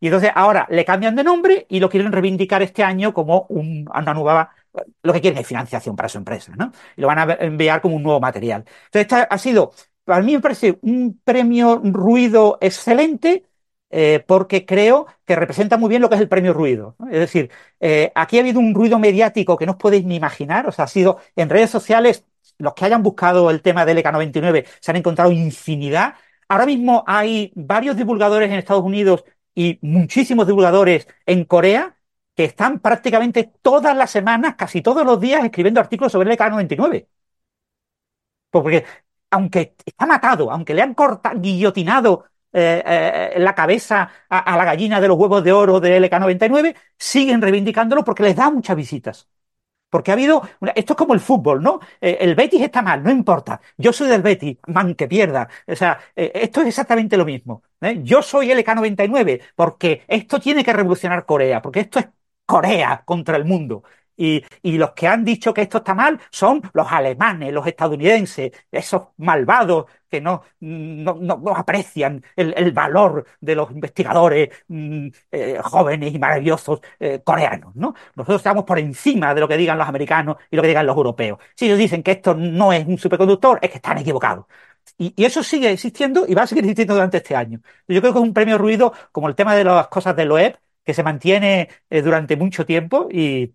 Y 0.00 0.06
entonces 0.08 0.30
ahora 0.34 0.66
le 0.70 0.84
cambian 0.84 1.16
de 1.16 1.24
nombre 1.24 1.66
y 1.68 1.80
lo 1.80 1.88
quieren 1.88 2.12
reivindicar 2.12 2.62
este 2.62 2.82
año 2.84 3.14
como 3.14 3.46
una 3.48 4.14
nueva, 4.14 4.54
lo 5.02 5.12
que 5.12 5.20
quieren 5.20 5.38
es 5.40 5.46
financiación 5.46 5.96
para 5.96 6.08
su 6.08 6.18
empresa, 6.18 6.52
¿no? 6.56 6.72
Y 6.96 7.00
lo 7.00 7.06
van 7.06 7.18
a 7.18 7.34
enviar 7.40 7.80
como 7.80 7.96
un 7.96 8.02
nuevo 8.02 8.20
material. 8.20 8.64
Entonces, 8.86 9.02
esta 9.02 9.22
ha 9.22 9.38
sido, 9.38 9.72
para 10.04 10.22
mí 10.22 10.34
me 10.34 10.40
parece 10.40 10.78
un 10.82 11.20
premio 11.24 11.80
ruido 11.84 12.58
excelente, 12.60 13.44
eh, 13.90 14.24
porque 14.26 14.66
creo 14.66 15.06
que 15.24 15.36
representa 15.36 15.76
muy 15.76 15.88
bien 15.88 16.02
lo 16.02 16.08
que 16.08 16.16
es 16.16 16.20
el 16.20 16.28
premio 16.28 16.52
ruido. 16.52 16.96
Es 17.10 17.20
decir, 17.20 17.50
eh, 17.80 18.12
aquí 18.14 18.38
ha 18.38 18.40
habido 18.40 18.58
un 18.60 18.74
ruido 18.74 18.98
mediático 18.98 19.56
que 19.56 19.66
no 19.66 19.72
os 19.72 19.78
podéis 19.78 20.04
ni 20.04 20.16
imaginar, 20.16 20.66
o 20.66 20.72
sea, 20.72 20.86
ha 20.86 20.88
sido 20.88 21.18
en 21.36 21.48
redes 21.48 21.70
sociales, 21.70 22.24
los 22.58 22.74
que 22.74 22.84
hayan 22.84 23.02
buscado 23.02 23.50
el 23.50 23.62
tema 23.62 23.84
del 23.84 23.98
EK99 23.98 24.66
se 24.80 24.90
han 24.90 24.96
encontrado 24.96 25.30
infinidad. 25.32 26.14
Ahora 26.48 26.66
mismo 26.66 27.04
hay 27.06 27.52
varios 27.54 27.96
divulgadores 27.96 28.50
en 28.50 28.58
Estados 28.58 28.84
Unidos 28.84 29.24
y 29.54 29.78
muchísimos 29.82 30.46
divulgadores 30.46 31.06
en 31.26 31.44
Corea 31.44 31.96
que 32.36 32.44
están 32.44 32.80
prácticamente 32.80 33.52
todas 33.62 33.96
las 33.96 34.10
semanas, 34.10 34.56
casi 34.56 34.82
todos 34.82 35.04
los 35.06 35.20
días, 35.20 35.44
escribiendo 35.44 35.80
artículos 35.80 36.12
sobre 36.12 36.30
el 36.30 36.38
EK99. 36.38 37.08
Porque 38.50 38.84
aunque 39.30 39.76
está 39.84 40.06
matado, 40.06 40.50
aunque 40.50 40.74
le 40.74 40.82
han 40.82 40.94
cortado, 40.94 41.40
guillotinado 41.40 42.26
eh, 42.52 42.82
eh, 42.86 43.38
la 43.40 43.54
cabeza 43.54 44.10
a, 44.28 44.56
la 44.56 44.64
gallina 44.64 45.00
de 45.00 45.08
los 45.08 45.18
huevos 45.18 45.42
de 45.44 45.52
oro 45.52 45.80
de 45.80 45.96
LK99, 46.00 46.76
siguen 46.98 47.42
reivindicándolo 47.42 48.04
porque 48.04 48.22
les 48.22 48.36
da 48.36 48.50
muchas 48.50 48.76
visitas. 48.76 49.28
Porque 49.90 50.10
ha 50.10 50.14
habido, 50.14 50.42
esto 50.74 50.92
es 50.94 50.96
como 50.98 51.14
el 51.14 51.20
fútbol, 51.20 51.62
¿no? 51.62 51.80
Eh, 52.00 52.18
el 52.20 52.34
Betis 52.34 52.62
está 52.62 52.82
mal, 52.82 53.02
no 53.02 53.10
importa. 53.10 53.60
Yo 53.78 53.92
soy 53.92 54.08
del 54.08 54.22
Betis, 54.22 54.58
man 54.68 54.94
que 54.94 55.08
pierda. 55.08 55.48
O 55.66 55.76
sea, 55.76 56.00
esto 56.14 56.60
es 56.62 56.68
exactamente 56.68 57.16
lo 57.16 57.24
mismo. 57.24 57.62
Yo 58.02 58.22
soy 58.22 58.50
LK99 58.50 59.42
porque 59.54 60.04
esto 60.08 60.40
tiene 60.40 60.64
que 60.64 60.72
revolucionar 60.72 61.24
Corea, 61.26 61.62
porque 61.62 61.80
esto 61.80 62.00
es 62.00 62.06
Corea 62.46 63.02
contra 63.04 63.36
el 63.36 63.44
mundo. 63.44 63.82
Y, 64.16 64.42
y, 64.62 64.78
los 64.78 64.92
que 64.92 65.06
han 65.08 65.24
dicho 65.24 65.52
que 65.52 65.60
esto 65.62 65.78
está 65.78 65.94
mal 65.94 66.18
son 66.30 66.62
los 66.72 66.90
alemanes, 66.90 67.52
los 67.52 67.66
estadounidenses, 67.66 68.50
esos 68.72 69.08
malvados 69.18 69.86
que 70.08 70.20
no, 70.22 70.42
no, 70.60 71.14
no, 71.20 71.56
aprecian 71.56 72.24
el, 72.34 72.54
el, 72.56 72.72
valor 72.72 73.26
de 73.40 73.54
los 73.54 73.70
investigadores 73.70 74.48
mm, 74.68 75.08
eh, 75.32 75.58
jóvenes 75.62 76.14
y 76.14 76.18
maravillosos 76.18 76.80
eh, 76.98 77.20
coreanos. 77.22 77.74
¿no? 77.76 77.94
Nosotros 78.14 78.40
estamos 78.40 78.64
por 78.64 78.78
encima 78.78 79.34
de 79.34 79.40
lo 79.40 79.48
que 79.48 79.56
digan 79.58 79.76
los 79.78 79.88
americanos 79.88 80.36
y 80.50 80.56
lo 80.56 80.62
que 80.62 80.68
digan 80.68 80.86
los 80.86 80.96
europeos. 80.96 81.38
Si 81.54 81.66
ellos 81.66 81.78
dicen 81.78 82.02
que 82.02 82.12
esto 82.12 82.34
no 82.34 82.72
es 82.72 82.86
un 82.86 82.98
superconductor, 82.98 83.58
es 83.60 83.70
que 83.70 83.76
están 83.76 83.98
equivocados. 83.98 84.46
Y, 84.98 85.12
y, 85.16 85.24
eso 85.24 85.42
sigue 85.42 85.70
existiendo 85.70 86.24
y 86.26 86.34
va 86.34 86.42
a 86.42 86.46
seguir 86.46 86.64
existiendo 86.64 86.94
durante 86.94 87.18
este 87.18 87.36
año. 87.36 87.60
Yo 87.88 88.00
creo 88.00 88.12
que 88.12 88.18
es 88.18 88.24
un 88.24 88.32
premio 88.32 88.56
ruido 88.56 88.92
como 89.12 89.28
el 89.28 89.34
tema 89.34 89.54
de 89.54 89.64
las 89.64 89.88
cosas 89.88 90.16
del 90.16 90.30
OEP, 90.32 90.56
que 90.86 90.94
se 90.94 91.02
mantiene 91.02 91.68
eh, 91.90 92.00
durante 92.00 92.36
mucho 92.36 92.64
tiempo 92.64 93.08
y 93.12 93.52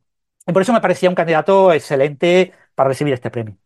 y 0.47 0.53
por 0.53 0.61
eso 0.61 0.73
me 0.73 0.81
parecía 0.81 1.09
un 1.09 1.15
candidato 1.15 1.71
excelente 1.71 2.51
para 2.75 2.89
recibir 2.89 3.13
este 3.13 3.29
premio. 3.29 3.57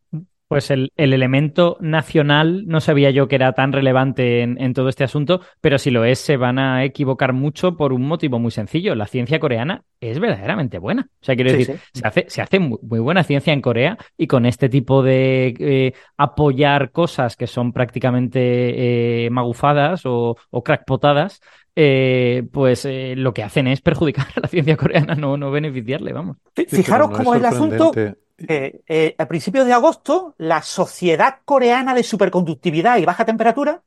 Pues 0.48 0.70
el, 0.70 0.92
el, 0.96 1.12
elemento 1.14 1.76
nacional 1.80 2.68
no 2.68 2.80
sabía 2.80 3.10
yo 3.10 3.28
que 3.28 3.36
era 3.36 3.54
tan 3.54 3.72
relevante 3.72 4.44
en, 4.44 4.62
en, 4.62 4.76
todo 4.76 4.90
este 4.90 5.04
asunto, 5.04 5.42
pero 5.60 5.80
si 5.80 5.90
lo 5.90 6.06
es, 6.06 6.20
se 6.20 6.38
van 6.38 6.60
a 6.60 6.84
equivocar 6.84 7.34
mucho 7.34 7.76
por 7.76 7.92
un 7.92 8.04
motivo 8.04 8.38
muy 8.38 8.52
sencillo. 8.52 8.94
La 8.94 9.08
ciencia 9.08 9.40
coreana 9.40 9.84
es 10.00 10.20
verdaderamente 10.20 10.78
buena. 10.78 11.08
O 11.10 11.26
sea, 11.26 11.34
quiero 11.34 11.50
sí, 11.50 11.58
decir, 11.58 11.80
sí. 11.92 12.00
Se, 12.00 12.08
hace, 12.08 12.26
se 12.28 12.42
hace 12.44 12.60
muy, 12.60 12.78
muy, 12.84 13.00
buena 13.00 13.24
ciencia 13.24 13.54
en 13.54 13.62
Corea 13.62 13.98
y 14.18 14.28
con 14.28 14.46
este 14.46 14.70
tipo 14.70 15.02
de 15.02 15.56
eh, 15.58 15.94
apoyar 16.16 16.92
cosas 16.92 17.36
que 17.36 17.48
son 17.48 17.74
prácticamente 17.74 19.26
eh, 19.26 19.30
magufadas 19.32 20.06
o, 20.06 20.38
o 20.52 20.64
crackpotadas, 20.64 21.42
eh, 21.76 22.48
pues 22.52 22.86
eh, 22.86 23.16
lo 23.18 23.34
que 23.34 23.44
hacen 23.44 23.68
es 23.68 23.82
perjudicar 23.82 24.28
a 24.36 24.42
la 24.42 24.48
ciencia 24.48 24.78
coreana, 24.78 25.16
no, 25.16 25.38
no 25.38 25.52
beneficiarle, 25.52 26.14
vamos. 26.14 26.38
Fijaros 26.68 27.10
no 27.10 27.18
cómo 27.18 27.34
es 27.34 27.40
el 27.40 27.46
asunto. 27.46 27.92
Eh, 28.38 28.82
eh, 28.88 29.16
a 29.18 29.28
principios 29.28 29.66
de 29.66 29.74
agosto, 29.74 30.36
la 30.38 30.62
Sociedad 30.62 31.40
Coreana 31.46 31.94
de 31.94 32.04
Superconductividad 32.04 32.98
y 32.98 33.06
Baja 33.06 33.26
Temperatura 33.26 33.84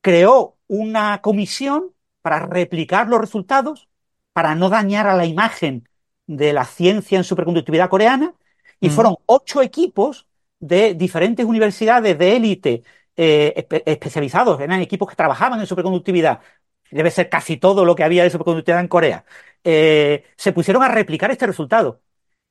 creó 0.00 0.56
una 0.68 1.20
comisión 1.20 1.92
para 2.22 2.40
replicar 2.40 3.08
los 3.08 3.20
resultados, 3.20 3.88
para 4.32 4.54
no 4.54 4.68
dañar 4.68 5.06
a 5.06 5.14
la 5.14 5.26
imagen 5.26 5.88
de 6.26 6.52
la 6.52 6.64
ciencia 6.64 7.18
en 7.18 7.24
superconductividad 7.24 7.88
coreana, 7.88 8.34
y 8.80 8.88
mm. 8.88 8.90
fueron 8.90 9.16
ocho 9.26 9.62
equipos 9.62 10.26
de 10.58 10.94
diferentes 10.94 11.44
universidades 11.44 12.18
de 12.18 12.36
élite 12.36 12.82
eh, 13.16 13.54
espe 13.56 13.82
especializados, 13.86 14.60
eran 14.60 14.80
equipos 14.80 15.08
que 15.08 15.16
trabajaban 15.16 15.58
en 15.60 15.66
superconductividad, 15.66 16.40
debe 16.90 17.10
ser 17.10 17.28
casi 17.28 17.56
todo 17.56 17.84
lo 17.84 17.94
que 17.94 18.04
había 18.04 18.22
de 18.24 18.30
superconductividad 18.30 18.80
en 18.80 18.88
Corea, 18.88 19.24
eh, 19.64 20.24
se 20.36 20.52
pusieron 20.52 20.82
a 20.82 20.88
replicar 20.88 21.30
este 21.30 21.46
resultado. 21.46 22.02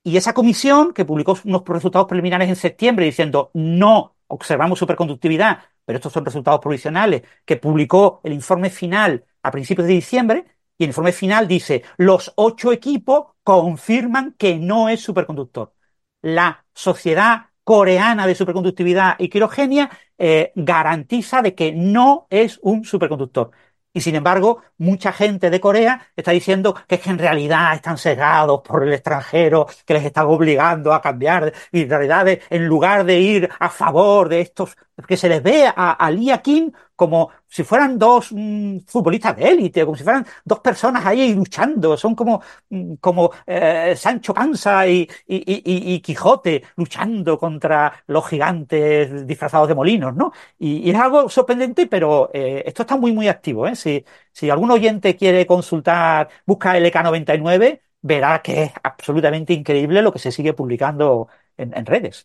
Y 0.02 0.16
esa 0.16 0.34
comisión, 0.34 0.92
que 0.92 1.04
publicó 1.04 1.36
unos 1.44 1.62
resultados 1.66 2.06
preliminares 2.06 2.48
en 2.48 2.56
septiembre 2.56 3.06
diciendo 3.06 3.50
no 3.54 4.16
observamos 4.28 4.78
superconductividad, 4.78 5.60
pero 5.84 5.96
estos 5.98 6.12
son 6.12 6.24
resultados 6.24 6.60
provisionales, 6.60 7.22
que 7.44 7.56
publicó 7.56 8.20
el 8.24 8.32
informe 8.32 8.70
final 8.70 9.24
a 9.42 9.50
principios 9.50 9.86
de 9.86 9.94
diciembre, 9.94 10.44
y 10.78 10.84
el 10.84 10.90
informe 10.90 11.12
final 11.12 11.48
dice, 11.48 11.82
los 11.96 12.32
ocho 12.36 12.72
equipos 12.72 13.28
confirman 13.42 14.34
que 14.38 14.58
no 14.58 14.88
es 14.88 15.00
superconductor. 15.00 15.74
La 16.22 16.64
sociedad 16.74 17.46
coreana 17.64 18.26
de 18.26 18.34
superconductividad 18.34 19.16
y 19.18 19.28
quirogenia 19.28 19.90
eh, 20.18 20.52
garantiza 20.54 21.42
de 21.42 21.54
que 21.54 21.72
no 21.72 22.26
es 22.30 22.58
un 22.62 22.84
superconductor. 22.84 23.50
Y 23.96 24.02
sin 24.02 24.14
embargo, 24.14 24.62
mucha 24.76 25.10
gente 25.10 25.48
de 25.48 25.58
Corea 25.58 26.08
está 26.14 26.30
diciendo 26.32 26.74
que 26.86 26.96
es 26.96 27.00
que 27.00 27.08
en 27.08 27.18
realidad 27.18 27.74
están 27.74 27.96
cegados 27.96 28.60
por 28.60 28.82
el 28.82 28.92
extranjero, 28.92 29.66
que 29.86 29.94
les 29.94 30.04
están 30.04 30.26
obligando 30.26 30.92
a 30.92 31.00
cambiar. 31.00 31.50
Y 31.72 31.80
en 31.84 31.88
realidad, 31.88 32.26
en 32.28 32.66
lugar 32.66 33.06
de 33.06 33.18
ir 33.18 33.48
a 33.58 33.70
favor 33.70 34.28
de 34.28 34.42
estos, 34.42 34.76
que 35.08 35.16
se 35.16 35.30
les 35.30 35.42
ve 35.42 35.66
a, 35.74 35.92
a 35.92 36.10
Lia 36.10 36.42
Kim 36.42 36.72
como 36.96 37.30
si 37.46 37.62
fueran 37.64 37.98
dos 37.98 38.32
mmm, 38.32 38.78
futbolistas 38.86 39.36
de 39.36 39.48
élite, 39.48 39.84
como 39.84 39.96
si 39.96 40.02
fueran 40.04 40.26
dos 40.44 40.60
personas 40.60 41.04
ahí 41.06 41.34
luchando. 41.34 41.96
Son 41.96 42.14
como, 42.14 42.42
mm, 42.70 42.94
como 42.96 43.30
eh, 43.46 43.94
Sancho 43.96 44.34
Panza 44.34 44.86
y, 44.88 45.08
y, 45.26 45.36
y, 45.36 45.94
y, 45.94 46.00
Quijote 46.00 46.62
luchando 46.76 47.38
contra 47.38 47.92
los 48.06 48.26
gigantes 48.28 49.26
disfrazados 49.26 49.68
de 49.68 49.74
molinos, 49.74 50.14
¿no? 50.14 50.32
Y, 50.58 50.90
es 50.90 50.96
algo 50.96 51.28
sorprendente, 51.28 51.86
pero 51.86 52.30
eh, 52.32 52.62
esto 52.66 52.82
está 52.82 52.96
muy, 52.96 53.12
muy 53.12 53.28
activo. 53.28 53.66
¿eh? 53.66 53.76
Si, 53.76 54.04
si 54.32 54.50
algún 54.50 54.70
oyente 54.70 55.16
quiere 55.16 55.46
consultar, 55.46 56.28
busca 56.46 56.76
el 56.76 56.84
EK99, 56.86 57.80
verá 58.00 58.40
que 58.42 58.64
es 58.64 58.72
absolutamente 58.82 59.52
increíble 59.52 60.02
lo 60.02 60.12
que 60.12 60.18
se 60.18 60.32
sigue 60.32 60.52
publicando 60.52 61.28
en, 61.56 61.76
en 61.76 61.86
redes. 61.86 62.24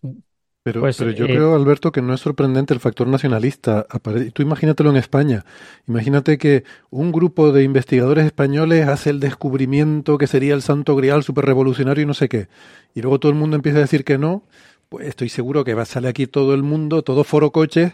Pero, 0.63 0.81
pues, 0.81 0.97
pero 0.97 1.09
yo 1.09 1.25
eh, 1.25 1.29
creo, 1.29 1.55
Alberto, 1.55 1.91
que 1.91 2.03
no 2.03 2.13
es 2.13 2.21
sorprendente 2.21 2.73
el 2.73 2.79
factor 2.79 3.07
nacionalista. 3.07 3.87
Tú 4.33 4.43
imagínatelo 4.43 4.91
en 4.91 4.97
España. 4.97 5.43
Imagínate 5.87 6.37
que 6.37 6.63
un 6.91 7.11
grupo 7.11 7.51
de 7.51 7.63
investigadores 7.63 8.25
españoles 8.25 8.87
hace 8.87 9.09
el 9.09 9.19
descubrimiento 9.19 10.19
que 10.19 10.27
sería 10.27 10.53
el 10.53 10.61
santo 10.61 10.95
grial 10.95 11.23
superrevolucionario 11.23 12.03
y 12.03 12.05
no 12.05 12.13
sé 12.13 12.29
qué. 12.29 12.47
Y 12.93 13.01
luego 13.01 13.19
todo 13.19 13.31
el 13.31 13.37
mundo 13.37 13.55
empieza 13.55 13.79
a 13.79 13.81
decir 13.81 14.03
que 14.03 14.19
no. 14.19 14.43
Pues 14.89 15.07
estoy 15.07 15.29
seguro 15.29 15.63
que 15.63 15.73
va 15.73 15.83
a 15.83 15.85
salir 15.85 16.09
aquí 16.09 16.27
todo 16.27 16.53
el 16.53 16.63
mundo, 16.63 17.01
todo 17.01 17.23
foro 17.23 17.51
coches, 17.51 17.93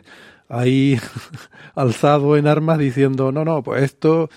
ahí 0.49 0.99
alzado 1.75 2.35
en 2.35 2.47
armas 2.47 2.79
diciendo, 2.79 3.31
no, 3.31 3.45
no, 3.45 3.63
pues 3.63 3.83
esto 3.83 4.29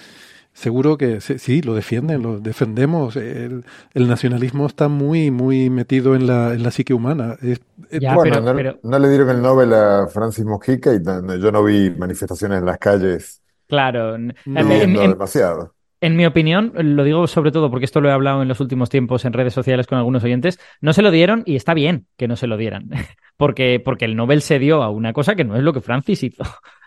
seguro 0.53 0.97
que 0.97 1.21
sí, 1.21 1.63
lo 1.63 1.75
defienden, 1.75 2.23
lo 2.23 2.41
defendemos. 2.41 3.17
El, 3.17 3.65
el, 3.95 4.09
nacionalismo 4.09 4.67
está 4.67 4.89
muy, 4.89 5.31
muy 5.31 5.71
metido 5.71 6.15
en 6.15 6.27
la, 6.27 6.55
en 6.55 6.63
la 6.63 6.71
psique 6.71 6.95
humana. 6.95 7.37
Es, 7.43 7.61
ya, 8.01 8.15
bueno, 8.15 8.35
pero, 8.35 8.45
no, 8.45 8.57
pero... 8.57 8.79
no, 8.83 8.99
le 8.99 9.09
dieron 9.09 9.31
el 9.31 9.43
Nobel 9.43 9.73
a 9.73 10.07
Francis 10.09 10.45
Mojica 10.45 10.93
y 10.95 11.03
yo 11.03 11.53
no 11.53 11.65
vi 11.65 11.91
manifestaciones 11.91 12.59
en 12.59 12.67
las 12.67 12.79
calles. 12.79 13.43
Claro, 13.69 14.19
no, 14.19 14.33
en, 14.45 14.71
en, 14.71 14.95
demasiado. 14.95 15.75
En 16.03 16.17
mi 16.17 16.25
opinión, 16.25 16.73
lo 16.75 17.05
digo 17.05 17.27
sobre 17.27 17.53
todo 17.53 17.71
porque 17.71 17.85
esto 17.85 18.01
lo 18.01 18.09
he 18.09 18.13
hablado 18.13 18.41
en 18.41 18.49
los 18.49 18.61
últimos 18.61 18.89
tiempos 18.89 19.25
en 19.27 19.35
redes 19.35 19.53
sociales 19.53 19.87
con 19.87 19.99
algunos 19.99 20.25
oyentes, 20.25 20.59
no 20.81 20.95
se 20.95 21.03
lo 21.03 21.11
dieron 21.11 21.43
y 21.45 21.57
está 21.57 21.75
bien 21.75 22.07
que 22.17 22.27
no 22.27 22.37
se 22.37 22.47
lo 22.47 22.57
dieran, 22.57 22.89
porque, 23.37 23.81
porque 23.85 24.07
el 24.07 24.17
Nobel 24.17 24.41
se 24.41 24.59
dio 24.59 24.83
a 24.83 24.91
una 24.91 25.13
cosa 25.13 25.35
que 25.35 25.45
no 25.45 25.57
es 25.57 25.63
lo 25.63 25.75
que 25.75 25.83
Francis 25.83 26.23
hizo. 26.23 26.43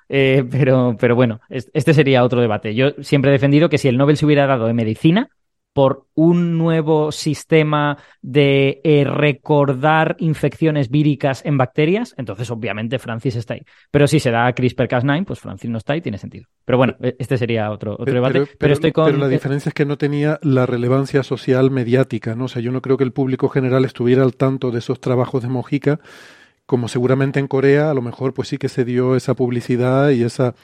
Eh, 0.10 0.44
pero, 0.52 0.96
pero 1.00 1.16
bueno, 1.16 1.42
este 1.50 1.94
sería 1.94 2.24
otro 2.24 2.42
debate. 2.42 2.76
Yo 2.76 2.92
siempre 3.02 3.32
he 3.32 3.34
defendido 3.34 3.70
que 3.70 3.78
si 3.78 3.88
el 3.88 3.98
Nobel 3.98 4.18
se 4.18 4.26
hubiera 4.26 4.48
dado 4.48 4.68
de 4.68 4.74
medicina, 4.74 5.30
por 5.74 6.06
un 6.14 6.58
nuevo 6.58 7.12
sistema 7.12 7.98
de 8.22 8.80
eh, 8.84 9.04
recordar 9.06 10.16
infecciones 10.20 10.90
víricas 10.90 11.42
en 11.46 11.58
bacterias, 11.58 12.14
entonces 12.18 12.50
obviamente 12.52 13.00
Francis 13.00 13.36
está 13.36 13.56
ahí. 13.56 13.62
Pero 13.90 14.08
si 14.08 14.20
se 14.20 14.30
da 14.30 14.54
CRISPR-Cas9, 14.54 15.26
pues 15.26 15.40
Francis 15.40 15.70
no 15.70 15.80
está 15.80 15.94
ahí, 15.94 16.02
tiene 16.02 16.20
sentido. 16.20 16.46
Pero 16.64 16.78
bueno, 16.78 16.96
e-, 17.02 17.16
este 17.18 17.40
sería 17.40 17.72
otro, 17.72 17.94
otro 17.94 18.14
debate. 18.14 18.46
Pero, 18.58 18.74
estoy 18.74 18.92
con... 18.92 19.06
pero 19.06 19.18
la 19.18 19.28
diferencia 19.28 19.70
es 19.70 19.74
que 19.74 19.86
no 19.86 19.98
tenía 19.98 20.40
la 20.44 20.68
relevancia 20.68 21.24
social 21.24 21.72
mediática, 21.72 22.36
¿no? 22.36 22.46
O 22.46 22.50
sea, 22.50 22.62
yo 22.62 22.72
no 22.72 22.82
creo 22.82 22.98
que 22.98 23.04
el 23.04 23.12
público 23.12 23.50
general 23.50 23.84
estuviera 23.84 24.24
al 24.24 24.36
tanto 24.36 24.70
de 24.70 24.78
esos 24.80 25.02
trabajos 25.02 25.42
de 25.42 25.50
Mojica, 25.50 26.00
como 26.66 26.88
seguramente 26.88 27.40
en 27.40 27.48
Corea, 27.48 27.92
a 27.92 27.94
lo 27.94 28.02
mejor 28.02 28.34
pues 28.34 28.48
sí 28.48 28.58
que 28.58 28.70
se 28.70 28.86
dio 28.86 29.16
esa 29.16 29.34
publicidad 29.34 30.10
y 30.10 30.24
esa... 30.24 30.56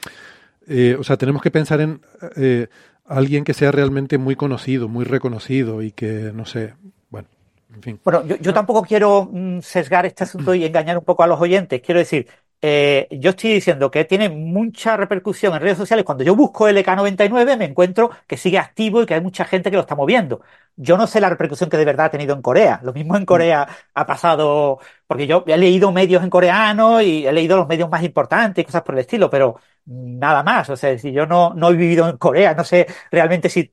Eh, 0.66 0.96
o 0.98 1.04
sea, 1.04 1.16
tenemos 1.16 1.42
que 1.42 1.50
pensar 1.50 1.80
en... 1.80 2.00
Eh, 2.36 2.68
alguien 3.10 3.42
que 3.44 3.54
sea 3.54 3.72
realmente 3.72 4.18
muy 4.18 4.36
conocido, 4.36 4.88
muy 4.88 5.04
reconocido 5.04 5.82
y 5.82 5.90
que, 5.90 6.30
no 6.32 6.46
sé, 6.46 6.74
bueno, 7.10 7.28
en 7.74 7.82
fin. 7.82 8.00
Bueno, 8.04 8.24
yo, 8.24 8.54
tampoco 8.54 8.82
quiero 8.82 9.28
mm, 9.30 9.60
sesgar 9.60 10.06
este 10.06 10.22
asunto 10.22 10.54
y 10.54 10.64
engañar 10.64 10.96
un 10.96 11.04
poco 11.04 11.24
a 11.24 11.26
los 11.26 11.40
oyentes. 11.40 11.82
Quiero 11.84 11.98
decir, 11.98 12.28
eh, 12.62 13.08
yo 13.10 13.30
estoy 13.30 13.54
diciendo 13.54 13.90
que 13.90 14.04
tiene 14.04 14.28
mucha 14.28 14.96
repercusión 14.96 15.54
en 15.54 15.60
redes 15.60 15.78
sociales. 15.78 16.04
Cuando 16.04 16.24
yo 16.24 16.36
busco 16.36 16.68
LK99 16.68 17.56
me 17.56 17.64
encuentro 17.64 18.10
que 18.26 18.36
sigue 18.36 18.58
activo 18.58 19.02
y 19.02 19.06
que 19.06 19.14
hay 19.14 19.20
mucha 19.22 19.44
gente 19.44 19.70
que 19.70 19.76
lo 19.76 19.82
está 19.82 19.94
moviendo. 19.94 20.42
Yo 20.76 20.96
no 20.96 21.06
sé 21.06 21.20
la 21.20 21.28
repercusión 21.30 21.70
que 21.70 21.76
de 21.76 21.84
verdad 21.84 22.06
ha 22.06 22.10
tenido 22.10 22.34
en 22.34 22.42
Corea. 22.42 22.80
Lo 22.82 22.92
mismo 22.92 23.16
en 23.16 23.24
Corea 23.26 23.66
ha 23.94 24.06
pasado, 24.06 24.78
porque 25.06 25.26
yo 25.26 25.44
he 25.46 25.56
leído 25.58 25.92
medios 25.92 26.22
en 26.22 26.30
coreano 26.30 27.00
y 27.02 27.26
he 27.26 27.32
leído 27.32 27.56
los 27.56 27.68
medios 27.68 27.88
más 27.90 28.02
importantes 28.02 28.62
y 28.62 28.66
cosas 28.66 28.82
por 28.82 28.94
el 28.94 29.00
estilo, 29.00 29.30
pero 29.30 29.56
nada 29.86 30.42
más. 30.42 30.68
O 30.70 30.76
sea, 30.76 30.96
si 30.98 31.12
yo 31.12 31.26
no, 31.26 31.54
no 31.54 31.70
he 31.70 31.76
vivido 31.76 32.08
en 32.08 32.16
Corea, 32.18 32.54
no 32.54 32.64
sé 32.64 32.86
realmente 33.10 33.48
si 33.48 33.72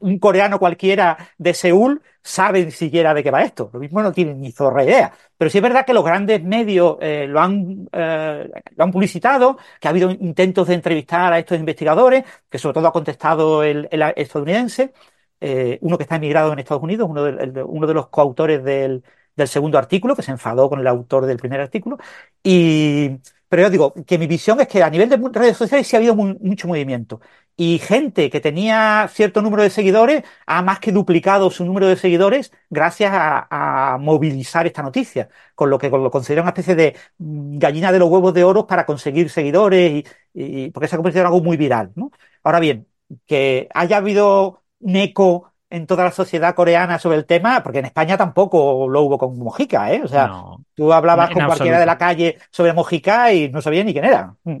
un 0.00 0.18
coreano 0.18 0.58
cualquiera 0.58 1.16
de 1.38 1.54
Seúl 1.54 2.02
sabe 2.22 2.70
siquiera 2.70 3.12
de 3.12 3.22
qué 3.22 3.30
va 3.30 3.42
esto. 3.42 3.70
Lo 3.72 3.80
mismo 3.80 4.02
no 4.02 4.12
tiene 4.12 4.34
ni 4.34 4.50
zorra 4.52 4.84
idea. 4.84 5.12
Pero 5.36 5.50
sí 5.50 5.58
es 5.58 5.62
verdad 5.62 5.84
que 5.84 5.92
los 5.92 6.04
grandes 6.04 6.42
medios 6.42 6.96
eh, 7.00 7.26
lo, 7.28 7.40
han, 7.40 7.88
eh, 7.92 8.48
lo 8.76 8.84
han 8.84 8.90
publicitado, 8.92 9.58
que 9.80 9.88
ha 9.88 9.90
habido 9.90 10.10
intentos 10.10 10.68
de 10.68 10.74
entrevistar 10.74 11.32
a 11.32 11.38
estos 11.38 11.58
investigadores, 11.58 12.24
que 12.48 12.58
sobre 12.58 12.74
todo 12.74 12.88
ha 12.88 12.92
contestado 12.92 13.62
el, 13.62 13.88
estadounidense, 14.16 14.92
eh, 15.40 15.78
uno 15.82 15.98
que 15.98 16.04
está 16.04 16.16
emigrado 16.16 16.52
en 16.52 16.58
Estados 16.58 16.82
Unidos, 16.82 17.08
uno 17.10 17.24
de, 17.24 17.62
uno 17.62 17.86
de 17.86 17.94
los 17.94 18.08
coautores 18.08 18.64
del, 18.64 19.04
del 19.36 19.48
segundo 19.48 19.78
artículo, 19.78 20.16
que 20.16 20.22
se 20.22 20.30
enfadó 20.30 20.68
con 20.70 20.80
el 20.80 20.86
autor 20.86 21.26
del 21.26 21.36
primer 21.38 21.60
artículo. 21.60 21.98
Y, 22.42 23.18
pero 23.54 23.68
yo 23.68 23.70
digo 23.70 23.94
que 24.04 24.18
mi 24.18 24.26
visión 24.26 24.60
es 24.60 24.66
que 24.66 24.82
a 24.82 24.90
nivel 24.90 25.08
de 25.08 25.16
redes 25.32 25.56
sociales 25.56 25.86
sí 25.86 25.94
ha 25.94 26.00
habido 26.00 26.16
mucho 26.16 26.66
movimiento. 26.66 27.20
Y 27.56 27.78
gente 27.78 28.28
que 28.28 28.40
tenía 28.40 29.08
cierto 29.12 29.42
número 29.42 29.62
de 29.62 29.70
seguidores 29.70 30.24
ha 30.44 30.60
más 30.62 30.80
que 30.80 30.90
duplicado 30.90 31.48
su 31.52 31.64
número 31.64 31.86
de 31.86 31.94
seguidores 31.94 32.50
gracias 32.68 33.12
a, 33.14 33.96
movilizar 34.00 34.66
esta 34.66 34.82
noticia. 34.82 35.28
Con 35.54 35.70
lo 35.70 35.78
que 35.78 35.88
lo 35.88 36.10
considero 36.10 36.42
una 36.42 36.50
especie 36.50 36.74
de 36.74 36.96
mm, 37.18 37.58
gallina 37.58 37.92
de 37.92 38.00
los 38.00 38.08
huevos 38.10 38.34
de 38.34 38.42
oro 38.42 38.66
para 38.66 38.84
conseguir 38.86 39.30
seguidores 39.30 40.04
y, 40.32 40.70
porque 40.70 40.88
se 40.88 40.96
ha 40.96 40.98
convertido 40.98 41.22
en 41.22 41.26
algo 41.28 41.40
muy 41.40 41.56
viral. 41.56 41.92
Ahora 42.42 42.58
bien, 42.58 42.88
que 43.24 43.68
haya 43.72 43.98
habido 43.98 44.64
un 44.80 44.96
eco 44.96 45.53
en 45.70 45.86
toda 45.86 46.04
la 46.04 46.10
sociedad 46.10 46.54
coreana 46.54 46.98
sobre 46.98 47.16
el 47.18 47.26
tema, 47.26 47.62
porque 47.62 47.80
en 47.80 47.86
España 47.86 48.16
tampoco 48.16 48.88
lo 48.88 49.02
hubo 49.02 49.18
con 49.18 49.38
Mojica, 49.38 49.92
¿eh? 49.92 50.02
O 50.04 50.08
sea, 50.08 50.30
tú 50.74 50.92
hablabas 50.92 51.30
con 51.30 51.44
cualquiera 51.44 51.80
de 51.80 51.86
la 51.86 51.98
calle 51.98 52.38
sobre 52.50 52.72
Mojica 52.72 53.32
y 53.32 53.48
no 53.48 53.60
sabía 53.60 53.82
ni 53.84 53.92
quién 53.92 54.04
era. 54.04 54.34
Mm. 54.44 54.58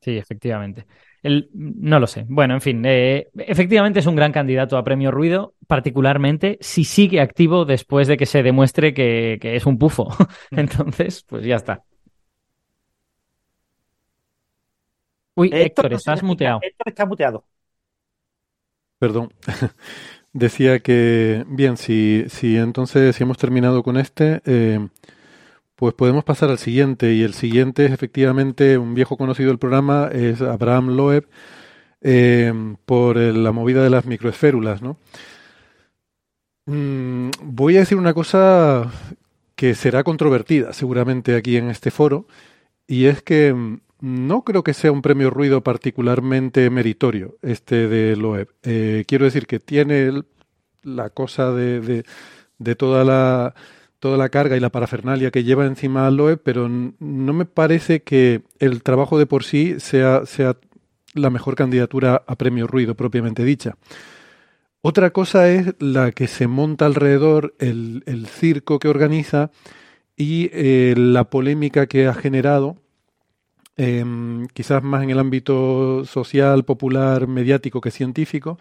Sí, 0.00 0.16
efectivamente. 0.16 0.86
no 1.22 2.00
lo 2.00 2.06
sé. 2.06 2.24
Bueno, 2.28 2.54
en 2.54 2.60
fin, 2.60 2.82
eh, 2.86 3.28
efectivamente 3.36 4.00
es 4.00 4.06
un 4.06 4.16
gran 4.16 4.32
candidato 4.32 4.76
a 4.76 4.84
premio 4.84 5.10
Ruido, 5.10 5.54
particularmente 5.66 6.58
si 6.60 6.84
sigue 6.84 7.20
activo 7.20 7.64
después 7.64 8.08
de 8.08 8.16
que 8.16 8.26
se 8.26 8.42
demuestre 8.42 8.94
que, 8.94 9.38
es 9.40 9.66
un 9.66 9.78
pufo. 9.78 10.08
Mm. 10.50 10.60
Entonces, 10.60 11.24
pues 11.28 11.44
ya 11.44 11.56
está. 11.56 11.82
Uy, 15.34 15.50
Héctor, 15.52 15.92
estás 15.92 16.22
muteado. 16.22 16.58
Héctor 16.62 16.88
está 16.88 17.06
muteado. 17.06 17.44
Perdón. 18.98 19.32
Decía 20.32 20.80
que, 20.80 21.44
bien, 21.48 21.76
si, 21.76 22.24
si 22.28 22.56
entonces 22.56 23.16
si 23.16 23.22
hemos 23.22 23.38
terminado 23.38 23.82
con 23.82 23.96
este, 23.96 24.42
eh, 24.44 24.88
pues 25.76 25.94
podemos 25.94 26.24
pasar 26.24 26.50
al 26.50 26.58
siguiente. 26.58 27.14
Y 27.14 27.22
el 27.22 27.34
siguiente 27.34 27.86
es 27.86 27.92
efectivamente 27.92 28.78
un 28.78 28.94
viejo 28.94 29.16
conocido 29.16 29.48
del 29.48 29.58
programa, 29.58 30.08
es 30.12 30.42
Abraham 30.42 30.96
Loeb, 30.96 31.28
eh, 32.00 32.52
por 32.84 33.16
la 33.16 33.52
movida 33.52 33.82
de 33.82 33.90
las 33.90 34.06
microesférulas, 34.06 34.82
¿no? 34.82 34.98
Mm, 36.66 37.30
voy 37.42 37.76
a 37.76 37.80
decir 37.80 37.96
una 37.96 38.12
cosa 38.12 38.92
que 39.56 39.74
será 39.74 40.04
controvertida 40.04 40.72
seguramente 40.72 41.34
aquí 41.34 41.56
en 41.56 41.70
este 41.70 41.90
foro, 41.90 42.26
y 42.86 43.06
es 43.06 43.22
que 43.22 43.54
mm, 43.54 43.80
no 44.00 44.42
creo 44.42 44.62
que 44.62 44.74
sea 44.74 44.92
un 44.92 45.02
premio 45.02 45.30
ruido 45.30 45.62
particularmente 45.62 46.70
meritorio 46.70 47.36
este 47.42 47.88
de 47.88 48.16
Loeb. 48.16 48.48
Eh, 48.62 49.04
quiero 49.06 49.24
decir 49.24 49.46
que 49.46 49.60
tiene 49.60 50.22
la 50.82 51.10
cosa 51.10 51.52
de, 51.52 52.04
de, 52.58 52.74
toda 52.76 53.04
la 53.04 53.54
toda 53.98 54.16
la 54.16 54.28
carga 54.28 54.56
y 54.56 54.60
la 54.60 54.70
parafernalia 54.70 55.32
que 55.32 55.42
lleva 55.42 55.66
encima 55.66 56.10
Loeb, 56.10 56.40
pero 56.42 56.68
no 56.68 57.32
me 57.32 57.44
parece 57.44 58.02
que 58.02 58.42
el 58.60 58.82
trabajo 58.82 59.18
de 59.18 59.26
por 59.26 59.42
sí 59.42 59.80
sea, 59.80 60.24
sea 60.24 60.56
la 61.14 61.30
mejor 61.30 61.56
candidatura 61.56 62.22
a 62.26 62.36
premio 62.36 62.68
ruido 62.68 62.94
propiamente 62.94 63.44
dicha. 63.44 63.76
Otra 64.80 65.10
cosa 65.10 65.50
es 65.50 65.74
la 65.80 66.12
que 66.12 66.28
se 66.28 66.46
monta 66.46 66.86
alrededor, 66.86 67.54
el, 67.58 68.04
el 68.06 68.28
circo 68.28 68.78
que 68.78 68.86
organiza 68.86 69.50
y 70.16 70.50
eh, 70.52 70.94
la 70.96 71.30
polémica 71.30 71.86
que 71.86 72.06
ha 72.06 72.14
generado 72.14 72.76
Em, 73.80 74.48
quizás 74.48 74.82
más 74.82 75.04
en 75.04 75.10
el 75.10 75.20
ámbito 75.20 76.04
social, 76.04 76.64
popular, 76.64 77.28
mediático 77.28 77.80
que 77.80 77.92
científico, 77.92 78.58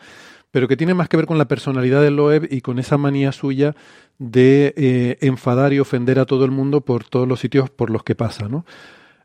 pero 0.52 0.68
que 0.68 0.78
tiene 0.78 0.94
más 0.94 1.10
que 1.10 1.18
ver 1.18 1.26
con 1.26 1.40
la 1.40 1.48
personalidad 1.48 2.04
de 2.04 2.12
Loeb 2.12 2.48
y 2.52 2.62
con 2.62 2.78
esa 2.78 3.00
manía 3.00 3.32
suya 3.32 3.76
de 4.20 4.76
eh, 4.78 5.18
enfadar 5.22 5.74
y 5.74 5.80
ofender 5.80 6.20
a 6.20 6.26
todo 6.26 6.46
el 6.46 6.52
mundo 6.52 6.82
por 6.82 7.04
todos 7.04 7.28
los 7.28 7.40
sitios 7.40 7.72
por 7.72 7.90
los 7.90 8.04
que 8.04 8.14
pasa, 8.14 8.48
¿no? 8.48 8.64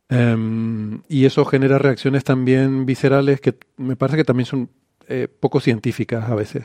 Em, 0.09 1.03
y 1.11 1.27
eso 1.27 1.45
genera 1.45 1.77
reacciones 1.77 2.25
también 2.25 2.87
viscerales 2.87 3.43
que 3.43 3.55
me 3.77 3.95
parece 3.95 4.17
que 4.17 4.25
también 4.25 4.47
son 4.47 4.71
eh, 5.09 5.29
poco 5.29 5.61
científicas 5.61 6.31
a 6.31 6.35
veces. 6.35 6.65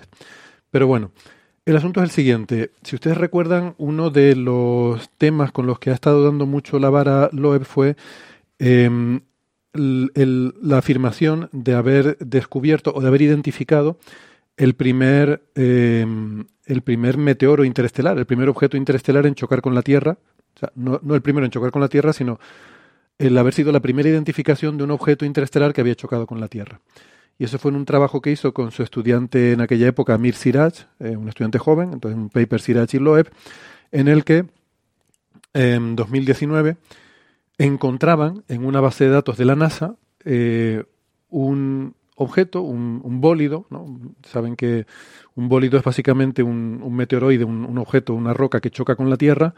Pero 0.72 0.88
bueno, 0.88 1.12
el 1.66 1.76
asunto 1.76 2.00
es 2.02 2.06
el 2.06 2.12
siguiente. 2.12 2.72
Si 2.82 2.96
ustedes 2.96 3.18
recuerdan, 3.18 3.76
uno 3.78 4.10
de 4.10 4.38
los 4.38 5.10
temas 5.18 5.52
con 5.52 5.68
los 5.68 5.80
que 5.80 5.90
ha 5.90 5.94
estado 5.94 6.24
dando 6.24 6.46
mucho 6.46 6.80
la 6.80 6.90
vara 6.90 7.30
Loeb 7.34 7.66
fue 7.66 7.98
Em, 8.60 9.22
la 9.74 10.78
afirmación 10.78 11.50
de 11.52 11.76
haber 11.76 12.18
descubierto 12.18 12.94
o 12.96 13.02
de 13.02 13.08
haber 13.08 13.22
identificado 13.22 14.00
el 14.56 14.74
primer, 14.74 15.44
em, 15.54 16.46
el 16.66 16.82
primer 16.82 17.18
meteoro 17.18 17.64
interestelar, 17.64 18.18
el 18.18 18.26
primer 18.26 18.50
objeto 18.50 18.76
interestelar 18.76 19.28
en 19.28 19.36
chocar 19.36 19.62
con 19.62 19.76
la 19.76 19.84
Tierra. 19.84 20.18
no, 20.74 21.00
el 21.14 21.22
primero 21.22 21.46
en 21.46 21.52
chocar 21.52 21.70
con 21.70 21.84
la 21.84 21.88
Tierra, 21.88 22.14
sino 22.14 22.40
el 23.20 23.38
haber 23.38 23.54
sido 23.54 23.72
la 23.72 23.80
primera 23.80 24.10
identificación 24.10 24.76
de 24.78 24.86
un 24.86 24.92
objeto 24.92 25.24
interestelar 25.24 25.72
que 25.72 25.82
había 25.82 25.94
chocado 25.94 26.26
con 26.26 26.40
la 26.40 26.48
Tierra. 26.48 26.82
Y 27.38 27.44
eso 27.44 27.60
fue 27.60 27.70
en 27.70 27.78
un 27.78 27.86
trabajo 27.86 28.22
que 28.22 28.32
hizo 28.32 28.54
con 28.54 28.72
su 28.72 28.82
estudiante 28.82 29.52
en 29.52 29.62
aquella 29.62 29.88
época, 29.88 30.16
Amir 30.16 30.34
Siraj, 30.34 30.74
eh, 31.00 31.16
un 31.16 31.30
estudiante 31.30 31.60
joven, 31.60 31.94
entonces 31.94 32.18
un 32.18 32.30
paper 32.30 32.60
Siraj 32.60 32.90
y 32.94 32.98
Loeb, 32.98 33.30
en 33.92 34.08
el 34.08 34.24
que 34.24 34.46
en 35.54 35.96
2019 35.96 36.78
encontraban 37.58 38.44
en 38.48 38.66
una 38.66 38.82
base 38.82 39.06
de 39.06 39.12
datos 39.12 39.38
de 39.38 39.46
la 39.46 39.56
NASA 39.56 39.96
eh, 40.26 40.84
un 41.30 41.96
objeto, 42.16 42.62
un, 42.62 43.22
bólido, 43.22 43.68
¿no? 43.70 43.86
saben 44.24 44.56
que 44.56 44.88
un 45.36 45.50
bólido 45.50 45.78
es 45.78 45.84
básicamente 45.84 46.42
un, 46.42 46.82
meteoroide, 46.96 47.44
un, 47.44 47.78
objeto, 47.78 48.16
una 48.16 48.34
roca 48.34 48.60
que 48.60 48.72
choca 48.72 48.96
con 48.96 49.10
la 49.10 49.18
Tierra, 49.18 49.54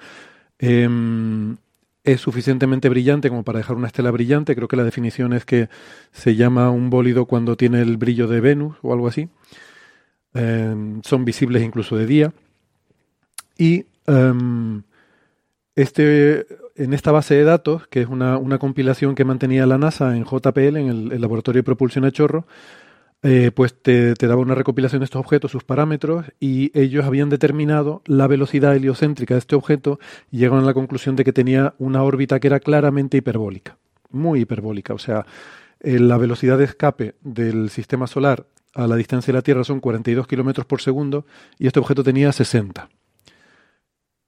em, 0.57 1.55
es 2.03 2.19
suficientemente 2.19 2.89
brillante 2.89 3.30
como 3.30 3.43
para 3.43 3.59
dejar 3.59 3.77
una 3.77 3.88
estela 3.88 4.11
brillante, 4.11 4.55
creo 4.55 4.67
que 4.67 4.76
la 4.76 4.84
definición 4.84 5.31
es 5.31 5.45
que 5.45 5.69
se 6.11 6.35
llama 6.35 6.69
un 6.69 6.89
bólido 6.89 7.26
cuando 7.26 7.55
tiene 7.55 7.81
el 7.81 7.95
brillo 7.97 8.27
de 8.27 8.41
Venus 8.41 8.76
o 8.81 8.91
algo 8.93 9.07
así, 9.07 9.30
em, 10.34 11.01
son 11.03 11.23
visibles 11.23 11.63
incluso 11.63 11.95
de 11.95 12.05
día, 12.05 12.34
y 13.57 13.85
em, 14.05 14.84
este 15.81 16.45
en 16.80 16.93
esta 16.93 17.11
base 17.11 17.35
de 17.35 17.43
datos, 17.43 17.88
que 17.88 18.01
es 18.01 18.07
una, 18.07 18.57
compilación 18.57 19.14
que 19.14 19.26
mantenía 19.26 19.65
la 19.65 19.77
NASA 19.77 20.15
en 20.15 20.23
JPL, 20.23 20.77
en 20.77 21.11
el, 21.11 21.22
Laboratorio 21.22 21.60
de 21.60 21.65
Propulsión 21.65 22.06
a 22.06 22.11
Chorro, 22.11 22.47
eh, 23.22 23.51
pues 23.53 23.73
te, 23.81 24.14
daba 24.14 24.38
una 24.38 24.56
recopilación 24.56 25.01
de 25.01 25.06
estos 25.06 25.19
objetos, 25.19 25.51
sus 25.51 25.65
parámetros, 25.65 26.26
y 26.39 26.72
ellos 26.80 27.03
habían 27.06 27.30
determinado 27.30 28.01
la 28.06 28.27
velocidad 28.27 28.77
heliocéntrica 28.77 29.34
de 29.34 29.39
este 29.39 29.57
objeto 29.57 29.99
y 30.31 30.38
llegaron 30.38 30.64
a 30.64 30.68
la 30.68 30.73
conclusión 30.73 31.18
de 31.18 31.26
que 31.26 31.34
tenía 31.34 31.73
una 31.80 32.01
órbita 32.01 32.39
que 32.39 32.47
era 32.47 32.61
claramente 32.61 33.18
hiperbólica, 33.18 33.77
muy 34.10 34.41
hiperbólica. 34.41 34.93
O 34.93 34.99
sea, 34.99 35.26
eh, 35.81 35.99
la 35.99 36.18
velocidad 36.18 36.57
de 36.57 36.64
escape 36.64 37.15
del 37.22 37.69
sistema 37.69 38.07
solar 38.07 38.45
a 38.73 38.88
la 38.88 38.95
distancia 38.95 39.34
de 39.34 39.38
la 39.38 39.41
Tierra 39.41 39.65
son 39.65 39.81
42 39.81 40.27
kilómetros 40.27 40.65
por 40.65 40.81
segundo 40.81 41.26
y 41.57 41.68
este 41.68 41.81
objeto 41.81 42.06
tenía 42.06 42.31
60. 42.31 42.88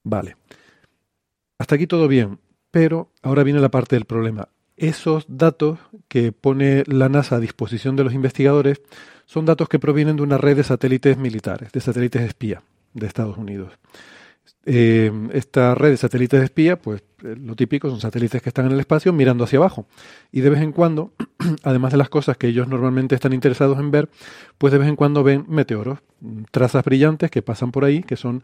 Vale. 0.04 0.36
Hasta 1.62 1.76
aquí 1.76 1.86
todo 1.86 2.08
bien, 2.08 2.40
pero 2.72 3.12
ahora 3.22 3.44
viene 3.44 3.60
la 3.60 3.70
parte 3.70 3.96
del 3.96 4.06
problema. 4.06 4.50
Esos 4.78 5.26
datos 5.28 5.78
que 6.08 6.32
pone 6.32 6.84
la 6.88 7.08
NASA 7.08 7.36
a 7.36 7.40
disposición 7.40 7.96
de 7.96 8.04
los 8.04 8.16
investigadores 8.16 8.82
son 9.28 9.46
datos 9.46 9.70
que 9.70 9.78
provienen 9.78 10.16
de 10.16 10.24
una 10.24 10.40
red 10.40 10.58
de 10.58 10.64
satélites 10.64 11.20
militares, 11.20 11.72
de 11.72 11.80
satélites 11.80 12.24
espía 12.24 12.64
de 12.96 13.06
Estados 13.06 13.38
Unidos. 13.38 13.74
Eh, 14.66 15.12
esta 15.34 15.76
red 15.76 15.92
de 15.92 15.98
satélites 15.98 16.42
espía, 16.42 16.82
pues 16.82 17.04
eh, 17.24 17.36
lo 17.40 17.56
típico 17.56 17.92
son 17.92 18.02
satélites 18.02 18.42
que 18.42 18.50
están 18.50 18.66
en 18.66 18.72
el 18.72 18.80
espacio 18.80 19.14
mirando 19.14 19.44
hacia 19.44 19.60
abajo. 19.60 19.86
Y 20.32 20.42
de 20.42 20.50
vez 20.50 20.62
en 20.62 20.72
cuando, 20.72 21.14
además 21.62 21.92
de 21.92 22.00
las 22.00 22.10
cosas 22.10 22.38
que 22.38 22.48
ellos 22.48 22.68
normalmente 22.68 23.14
están 23.14 23.34
interesados 23.34 23.78
en 23.78 23.92
ver, 23.92 24.10
pues 24.58 24.74
de 24.74 24.80
vez 24.80 24.88
en 24.88 24.96
cuando 24.96 25.24
ven 25.24 25.46
meteoros, 25.48 26.00
trazas 26.50 26.84
brillantes 26.84 27.30
que 27.30 27.44
pasan 27.44 27.72
por 27.72 27.86
ahí, 27.86 28.02
que 28.02 28.16
son 28.16 28.42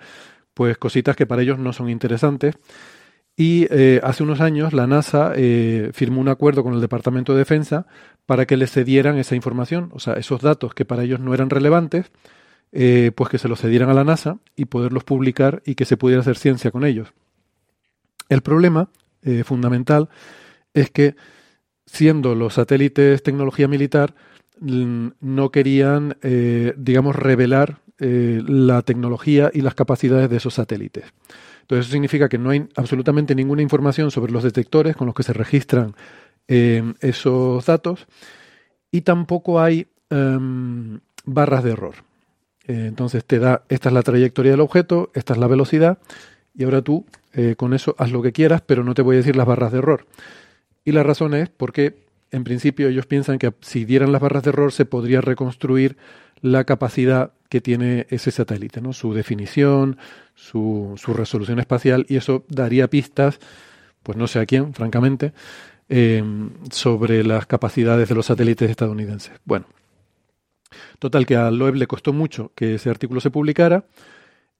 pues 0.53 0.77
cositas 0.77 1.15
que 1.15 1.25
para 1.25 1.41
ellos 1.41 1.57
no 1.57 1.73
son 1.73 1.89
interesantes. 1.89 2.57
Y 3.39 3.67
eh, 3.69 4.01
hace 4.03 4.23
unos 4.23 4.41
años 4.41 4.73
la 4.73 4.87
NASA 4.87 5.33
firmó 5.93 6.19
un 6.19 6.27
acuerdo 6.27 6.63
con 6.63 6.73
el 6.73 6.81
Departamento 6.81 7.33
de 7.33 7.39
Defensa 7.39 7.85
para 8.25 8.45
que 8.45 8.57
les 8.57 8.71
cedieran 8.71 9.17
esa 9.17 9.35
información, 9.35 9.89
o 9.93 9.99
sea, 9.99 10.15
esos 10.15 10.41
datos 10.41 10.73
que 10.73 10.85
para 10.85 11.03
ellos 11.03 11.19
no 11.19 11.33
eran 11.33 11.49
relevantes, 11.49 12.11
eh, 12.73 13.11
pues 13.15 13.29
que 13.29 13.37
se 13.37 13.47
los 13.47 13.61
cedieran 13.61 13.89
a 13.89 13.93
la 13.93 14.03
NASA 14.03 14.39
y 14.55 14.65
poderlos 14.65 15.05
publicar 15.05 15.63
y 15.65 15.75
que 15.75 15.85
se 15.85 15.95
pudiera 15.95 16.21
hacer 16.21 16.37
ciencia 16.37 16.69
con 16.69 16.83
ellos. 16.83 17.13
El 18.27 18.41
problema 18.41 18.89
eh, 19.23 19.45
fundamental 19.45 20.09
es 20.73 20.91
que, 20.91 21.15
siendo 21.85 22.35
los 22.35 22.55
satélites 22.55 23.23
tecnología 23.23 23.69
militar, 23.69 24.13
no 24.59 25.51
querían, 25.51 26.17
eh, 26.23 26.73
digamos, 26.77 27.15
revelar 27.15 27.79
la 27.99 28.83
tecnología 28.83 29.49
y 29.53 29.61
las 29.61 29.73
capacidades 29.73 30.29
de 30.29 30.37
esos 30.37 30.55
satélites. 30.55 31.05
Entonces 31.67 31.87
eso 31.87 31.91
significa 31.91 32.29
que 32.29 32.37
no 32.37 32.49
hay 32.49 32.65
absolutamente 32.75 33.35
ninguna 33.35 33.61
información 33.61 34.09
sobre 34.09 34.31
los 34.31 34.43
detectores 34.43 34.95
con 34.95 35.05
los 35.05 35.13
que 35.13 35.23
se 35.23 35.33
registran 35.33 35.95
esos 36.47 37.65
datos 37.65 38.07
y 38.89 39.01
tampoco 39.01 39.59
hay 39.59 39.87
em, 40.09 41.01
barras 41.25 41.63
de 41.65 41.71
error. 41.71 41.95
Eh, 42.67 42.85
entonces 42.87 43.25
te 43.25 43.39
da, 43.39 43.63
esta 43.69 43.89
es 43.89 43.93
la 43.93 44.01
trayectoria 44.01 44.51
del 44.51 44.61
objeto, 44.61 45.11
esta 45.13 45.33
es 45.33 45.39
la 45.39 45.47
velocidad, 45.47 45.99
y 46.55 46.63
ahora 46.63 46.81
tú 46.81 47.05
eh, 47.33 47.55
con 47.55 47.73
eso 47.73 47.95
haz 47.97 48.11
lo 48.11 48.21
que 48.21 48.31
quieras, 48.31 48.61
pero 48.65 48.83
no 48.83 48.93
te 48.93 49.01
voy 49.01 49.15
a 49.15 49.17
decir 49.17 49.35
las 49.35 49.45
barras 49.45 49.71
de 49.71 49.79
error. 49.79 50.05
Y 50.83 50.91
la 50.91 51.03
razón 51.03 51.33
es 51.33 51.49
porque 51.49 51.95
en 52.31 52.43
principio 52.43 52.87
ellos 52.87 53.05
piensan 53.05 53.39
que 53.39 53.53
si 53.61 53.85
dieran 53.85 54.11
las 54.11 54.21
barras 54.21 54.43
de 54.43 54.49
error 54.49 54.71
se 54.71 54.85
podría 54.85 55.21
reconstruir 55.21 55.97
la 56.41 56.63
capacidad 56.63 57.33
que 57.49 57.61
tiene 57.61 58.07
ese 58.09 58.31
satélite, 58.31 58.81
¿no? 58.81 58.93
su 58.93 59.13
definición, 59.13 59.97
su, 60.35 60.93
su 60.97 61.13
resolución 61.13 61.59
espacial, 61.59 62.05
y 62.09 62.17
eso 62.17 62.45
daría 62.49 62.89
pistas, 62.89 63.39
pues 64.03 64.17
no 64.17 64.27
sé 64.27 64.39
a 64.39 64.45
quién, 64.45 64.73
francamente, 64.73 65.33
eh, 65.89 66.23
sobre 66.71 67.23
las 67.23 67.45
capacidades 67.45 68.09
de 68.09 68.15
los 68.15 68.25
satélites 68.25 68.69
estadounidenses. 68.69 69.33
Bueno, 69.45 69.67
Total, 70.99 71.25
que 71.25 71.35
a 71.35 71.51
Loeb 71.51 71.75
le 71.75 71.87
costó 71.87 72.13
mucho 72.13 72.51
que 72.55 72.75
ese 72.75 72.89
artículo 72.89 73.21
se 73.21 73.31
publicara 73.31 73.85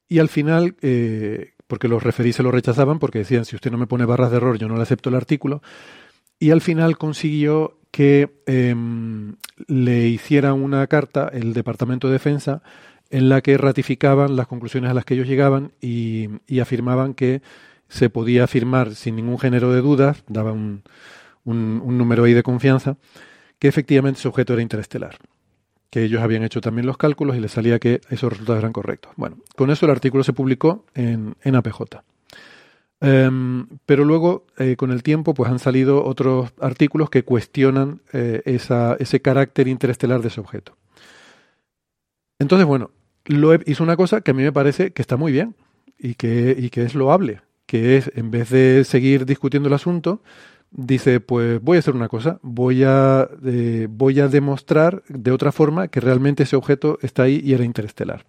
y 0.07 0.19
al 0.19 0.29
final, 0.29 0.75
eh, 0.81 1.53
porque 1.67 1.87
los 1.87 2.03
referí 2.03 2.33
se 2.33 2.43
lo 2.43 2.51
rechazaban 2.51 2.99
porque 2.99 3.19
decían, 3.19 3.45
si 3.45 3.55
usted 3.55 3.71
no 3.71 3.77
me 3.77 3.87
pone 3.87 4.05
barras 4.05 4.31
de 4.31 4.37
error, 4.37 4.57
yo 4.57 4.67
no 4.67 4.75
le 4.75 4.83
acepto 4.83 5.09
el 5.09 5.15
artículo, 5.15 5.61
y 6.39 6.51
al 6.51 6.61
final 6.61 6.97
consiguió 6.97 7.76
que 7.97 8.29
em, 8.45 9.37
le 9.65 10.07
hiciera 10.07 10.53
una 10.53 10.85
carta 10.85 11.31
el 11.33 11.55
Departamento 11.55 12.05
de 12.05 12.13
Defensa 12.13 12.61
en 13.09 13.27
la 13.27 13.41
que 13.41 13.57
ratificaban 13.57 14.35
las 14.35 14.45
conclusiones 14.45 14.91
a 14.91 14.93
las 14.93 15.03
que 15.03 15.15
ellos 15.15 15.27
llegaban 15.27 15.71
y, 15.81 16.29
afirmaban 16.61 17.15
que 17.15 17.41
se 17.87 18.11
podía 18.11 18.43
afirmar 18.43 18.93
sin 18.93 19.15
ningún 19.15 19.39
género 19.39 19.73
de 19.73 19.81
dudas, 19.81 20.23
daba 20.27 20.51
un, 20.51 20.83
un 21.43 21.97
número 21.97 22.25
ahí 22.25 22.33
de 22.33 22.43
confianza, 22.43 22.97
que 23.57 23.67
efectivamente 23.67 24.19
ese 24.19 24.27
objeto 24.27 24.53
era 24.53 24.61
interestelar 24.61 25.17
que 25.89 26.03
ellos 26.03 26.21
habían 26.21 26.43
hecho 26.43 26.61
también 26.61 26.85
los 26.85 26.97
cálculos 26.97 27.35
y 27.35 27.39
les 27.39 27.53
salía 27.53 27.79
que 27.79 28.01
esos 28.11 28.29
resultados 28.29 28.59
eran 28.59 28.73
correctos. 28.73 29.13
Bueno, 29.15 29.37
con 29.55 29.71
eso 29.71 29.87
el 29.87 29.91
artículo 29.91 30.23
se 30.23 30.33
publicó 30.33 30.85
en, 30.93 31.35
en 31.41 31.55
APJ. 31.55 31.81
Em, 32.99 33.67
pero 33.85 34.05
luego, 34.05 34.45
eh, 34.57 34.75
con 34.75 34.91
el 34.91 35.03
tiempo, 35.03 35.33
pues 35.33 35.51
han 35.51 35.59
salido 35.59 36.03
otros 36.03 36.51
artículos 36.59 37.09
que 37.09 37.23
cuestionan 37.23 38.01
eh, 38.11 38.41
ese 38.45 39.21
carácter 39.21 39.67
interestelar 39.67 40.21
de 40.21 40.29
ese 40.29 40.39
objeto. 40.39 40.75
Entonces, 42.39 42.65
bueno, 42.65 42.91
Loeb 43.25 43.63
hizo 43.65 43.83
una 43.83 43.97
cosa 43.97 44.21
que 44.21 44.31
a 44.31 44.33
mí 44.33 44.43
me 44.43 44.51
parece 44.51 44.91
que 44.91 45.01
está 45.01 45.17
muy 45.17 45.31
bien 45.31 45.55
y 45.97 46.15
que, 46.15 46.55
y 46.57 46.69
que 46.69 46.83
es 46.83 46.95
loable, 46.95 47.41
que 47.65 47.97
es, 47.97 48.11
en 48.15 48.31
vez 48.31 48.49
de 48.49 48.83
seguir 48.83 49.25
discutiendo 49.25 49.67
el 49.67 49.73
asunto, 49.73 50.21
dice, 50.71 51.19
pues 51.19 51.61
voy 51.61 51.77
a 51.77 51.79
hacer 51.79 51.95
una 51.95 52.09
cosa, 52.09 52.39
voy 52.41 52.83
a, 52.83 53.29
eh, 53.45 53.87
voy 53.89 54.19
a 54.19 54.27
demostrar 54.27 55.03
de 55.07 55.31
otra 55.31 55.51
forma 55.51 55.87
que 55.87 55.99
realmente 55.99 56.43
ese 56.43 56.55
objeto 56.55 56.97
está 57.01 57.23
ahí 57.23 57.41
y 57.43 57.53
era 57.53 57.63
interestelar. 57.63 58.25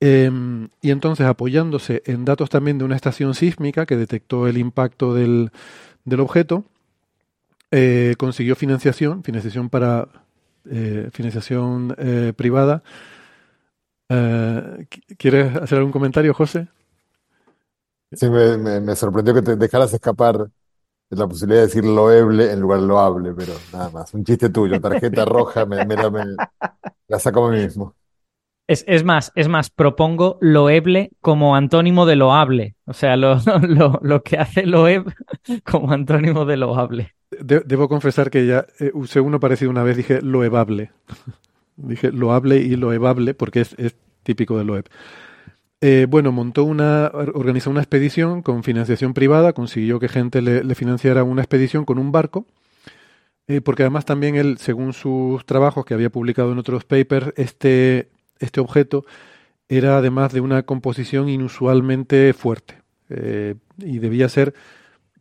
Em, 0.00 0.68
y 0.80 0.90
entonces, 0.90 1.26
apoyándose 1.26 2.02
en 2.06 2.24
datos 2.24 2.50
también 2.50 2.78
de 2.78 2.84
una 2.84 2.96
estación 2.96 3.34
sísmica 3.34 3.86
que 3.86 3.96
detectó 3.96 4.46
el 4.46 4.58
impacto 4.58 5.14
del, 5.14 5.50
del 6.04 6.20
objeto, 6.20 6.64
eh, 7.70 8.14
consiguió 8.18 8.56
financiación, 8.56 9.22
financiación 9.24 9.68
para 9.68 10.08
eh, 10.70 11.08
financiación 11.12 11.94
privada. 12.36 12.82
¿Quieres 15.18 15.54
hacer 15.56 15.78
algún 15.78 15.92
comentario, 15.92 16.32
José? 16.32 16.68
Sí, 18.12 18.30
me, 18.30 18.80
me 18.80 18.96
sorprendió 18.96 19.34
que 19.34 19.42
te 19.42 19.56
dejaras 19.56 19.92
escapar 19.92 20.48
es 21.10 21.18
la 21.18 21.26
posibilidad 21.26 21.62
de 21.62 21.66
decir 21.68 21.84
loeble 21.84 22.52
en 22.52 22.60
lugar 22.60 22.80
de 22.80 22.86
loable, 22.86 23.32
pero 23.34 23.54
nada 23.72 23.90
más. 23.90 24.12
Un 24.12 24.24
chiste 24.24 24.50
tuyo, 24.50 24.80
tarjeta 24.80 25.24
roja, 25.24 25.64
me, 25.64 25.78
la 27.08 27.18
saco 27.18 27.46
a 27.46 27.50
mí 27.50 27.58
mismo. 27.58 27.94
Es, 28.68 28.84
es, 28.86 29.02
más, 29.02 29.32
es 29.34 29.48
más, 29.48 29.70
propongo 29.70 30.38
loeble 30.40 31.10
como 31.20 31.56
antónimo 31.56 32.04
de 32.04 32.16
loable. 32.16 32.76
O 32.84 32.92
sea, 32.92 33.16
lo, 33.16 33.40
lo, 34.02 34.22
que 34.22 34.36
hace 34.36 34.66
loeb 34.66 35.12
como 35.64 35.90
antónimo 35.92 36.44
de 36.44 36.58
loable. 36.58 37.14
debo 37.30 37.88
confesar 37.88 38.30
que 38.30 38.46
ya 38.46 38.66
eh, 38.78 38.90
usé 38.92 39.20
uno 39.20 39.40
parecido 39.40 39.70
una 39.70 39.82
vez, 39.82 39.96
dije 39.96 40.20
loebable. 40.22 40.92
dije 41.76 42.12
loable 42.12 42.58
y 42.58 42.76
loebable 42.76 43.34
porque 43.34 43.62
es, 43.62 43.74
es 43.78 43.96
típico 44.22 44.58
de 44.58 44.64
loeb. 44.64 44.88
Eh, 45.80 46.06
bueno, 46.08 46.32
montó 46.32 46.64
una, 46.64 47.10
organizó 47.14 47.70
una 47.70 47.80
expedición 47.80 48.42
con 48.42 48.64
financiación 48.64 49.14
privada, 49.14 49.52
consiguió 49.52 50.00
que 50.00 50.08
gente 50.08 50.42
le, 50.42 50.74
financiara 50.74 51.22
una 51.22 51.42
expedición 51.42 51.84
con 51.84 51.98
un 51.98 52.10
barco, 52.10 52.46
eh, 53.46 53.60
porque 53.60 53.84
además 53.84 54.04
también 54.04 54.34
él, 54.34 54.58
según 54.58 54.92
sus 54.92 55.46
trabajos 55.46 55.84
que 55.84 55.94
había 55.94 56.10
publicado 56.10 56.52
en 56.52 56.58
otros 56.58 56.84
papers, 56.84 57.32
este, 57.36 58.08
este 58.38 58.60
objeto 58.60 59.04
era 59.68 59.98
además 59.98 60.32
de 60.32 60.40
una 60.40 60.62
composición 60.62 61.28
inusualmente 61.28 62.32
fuerte 62.32 62.82
eh, 63.10 63.54
y 63.78 63.98
debía 63.98 64.28
ser 64.28 64.54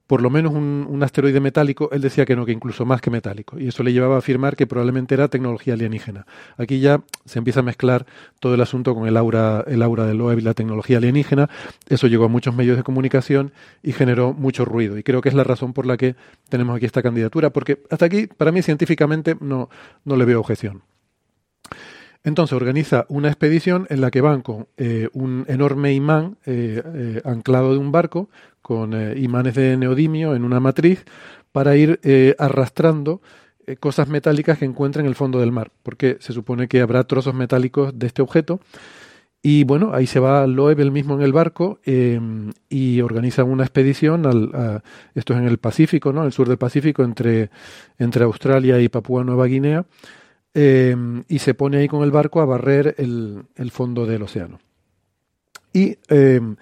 por 0.08 0.22
lo 0.22 0.30
menos 0.30 0.54
un, 0.54 1.04
asteroide 1.04 1.42
metálico, 1.42 1.90
él 1.92 2.02
decía 2.02 2.26
que 2.26 2.36
no, 2.36 2.46
que 2.46 2.54
incluso 2.54 2.86
más 2.86 3.02
que 3.02 3.12
metálico. 3.12 3.60
Y 3.60 3.68
eso 3.68 3.84
le 3.84 3.92
llevaba 3.92 4.16
a 4.16 4.20
afirmar 4.20 4.56
que 4.56 4.66
probablemente 4.66 5.14
era 5.14 5.28
tecnología 5.28 5.74
alienígena. 5.74 6.26
Aquí 6.58 6.80
ya 6.80 7.02
se 7.26 7.40
empieza 7.40 7.60
a 7.60 7.64
mezclar 7.64 8.06
todo 8.40 8.56
el 8.56 8.62
asunto 8.62 8.96
con 8.96 9.06
el 9.06 9.18
aura, 9.18 9.66
el 9.68 9.84
aura 9.84 10.06
del 10.06 10.18
Loeb 10.18 10.40
y 10.40 10.42
la 10.42 10.54
tecnología 10.54 10.98
alienígena. 10.98 11.50
Eso 11.90 12.08
llegó 12.08 12.24
a 12.24 12.30
muchos 12.30 12.56
medios 12.56 12.78
de 12.78 12.84
comunicación 12.84 13.52
y 13.84 13.92
generó 13.92 14.34
mucho 14.34 14.64
ruido. 14.64 14.98
Y 14.98 15.04
creo 15.04 15.22
que 15.22 15.28
es 15.28 15.36
la 15.36 15.44
razón 15.44 15.74
por 15.74 15.86
la 15.86 15.98
que 15.98 16.16
tenemos 16.48 16.78
aquí 16.78 16.86
esta 16.86 17.04
candidatura, 17.04 17.50
porque 17.50 17.84
hasta 17.90 18.06
aquí, 18.06 18.28
para 18.28 18.54
mí, 18.54 18.62
científicamente, 18.62 19.36
no, 19.42 19.70
no 20.06 20.16
le 20.16 20.24
veo 20.24 20.40
objeción. 20.40 20.84
Entonces 22.28 22.58
organiza 22.58 23.06
una 23.08 23.30
expedición 23.30 23.88
en 23.90 24.02
la 24.02 24.12
que 24.12 24.20
van 24.20 24.42
con 24.42 24.68
eh, 24.76 25.08
un 25.14 25.46
enorme 25.48 25.94
imán 25.94 26.36
eh, 26.46 26.84
eh, 26.84 27.22
anclado 27.24 27.72
de 27.72 27.78
un 27.78 27.94
barco, 27.94 28.30
con 28.62 28.94
imanes 29.18 29.56
de 29.56 29.78
neodimio 29.78 30.36
en 30.36 30.44
una 30.44 30.60
matriz, 30.60 31.06
para 31.54 31.78
ir 31.78 32.02
arrastrando 32.38 33.22
cosas 33.80 34.10
metálicas 34.10 34.58
que 34.58 34.66
encuentren 34.66 35.06
en 35.06 35.10
el 35.10 35.16
fondo 35.16 35.40
del 35.40 35.54
mar, 35.54 35.72
porque 35.84 36.18
se 36.20 36.34
supone 36.34 36.68
que 36.68 36.82
habrá 36.82 37.06
trozos 37.06 37.34
metálicos 37.34 37.98
de 37.98 38.08
este 38.08 38.22
objeto. 38.22 38.60
Y 39.42 39.64
bueno, 39.64 39.92
ahí 39.94 40.06
se 40.06 40.20
va 40.20 40.46
Loeb 40.48 40.82
el 40.82 40.92
mismo 40.92 41.16
en 41.16 41.22
el 41.22 41.32
barco 41.32 41.80
y 41.86 43.00
organiza 43.00 43.46
una 43.46 43.64
expedición, 43.64 44.26
al, 44.26 44.82
esto 45.16 45.32
es 45.32 45.40
en 45.40 45.48
el 45.48 45.60
Pacífico, 45.60 46.12
¿no? 46.12 46.26
el 46.26 46.34
sur 46.34 46.50
del 46.50 46.58
Pacífico, 46.58 47.06
entre, 47.06 47.52
entre 47.98 48.26
Australia 48.26 48.82
y 48.82 48.90
Papúa 48.90 49.24
Nueva 49.24 49.46
Guinea, 49.46 49.86
Em, 50.54 51.24
y 51.28 51.40
se 51.40 51.54
pone 51.54 51.78
ahí 51.78 51.88
con 51.88 52.04
el 52.04 52.12
barco 52.12 52.42
a 52.42 52.46
barrer 52.46 52.96
el, 52.98 53.72
fondo 53.72 54.06
del 54.06 54.24
océano. 54.24 54.60
Y 55.72 55.98
em, 56.08 56.56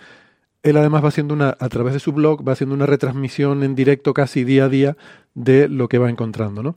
él 0.63 0.77
además 0.77 1.03
va 1.03 1.09
haciendo 1.09 1.33
una, 1.33 1.55
a 1.59 1.69
través 1.69 1.93
de 1.93 1.99
su 1.99 2.11
blog, 2.11 2.45
va 2.45 2.53
haciendo 2.53 2.75
una 2.75 2.87
retransmisión 2.87 3.63
en 3.63 3.75
directo 3.75 4.13
casi 4.13 4.43
día 4.43 4.65
a 4.65 4.69
día 4.69 4.97
de 5.33 5.69
lo 5.69 5.87
que 5.87 5.97
va 5.97 6.09
encontrando, 6.09 6.63
¿no? 6.63 6.75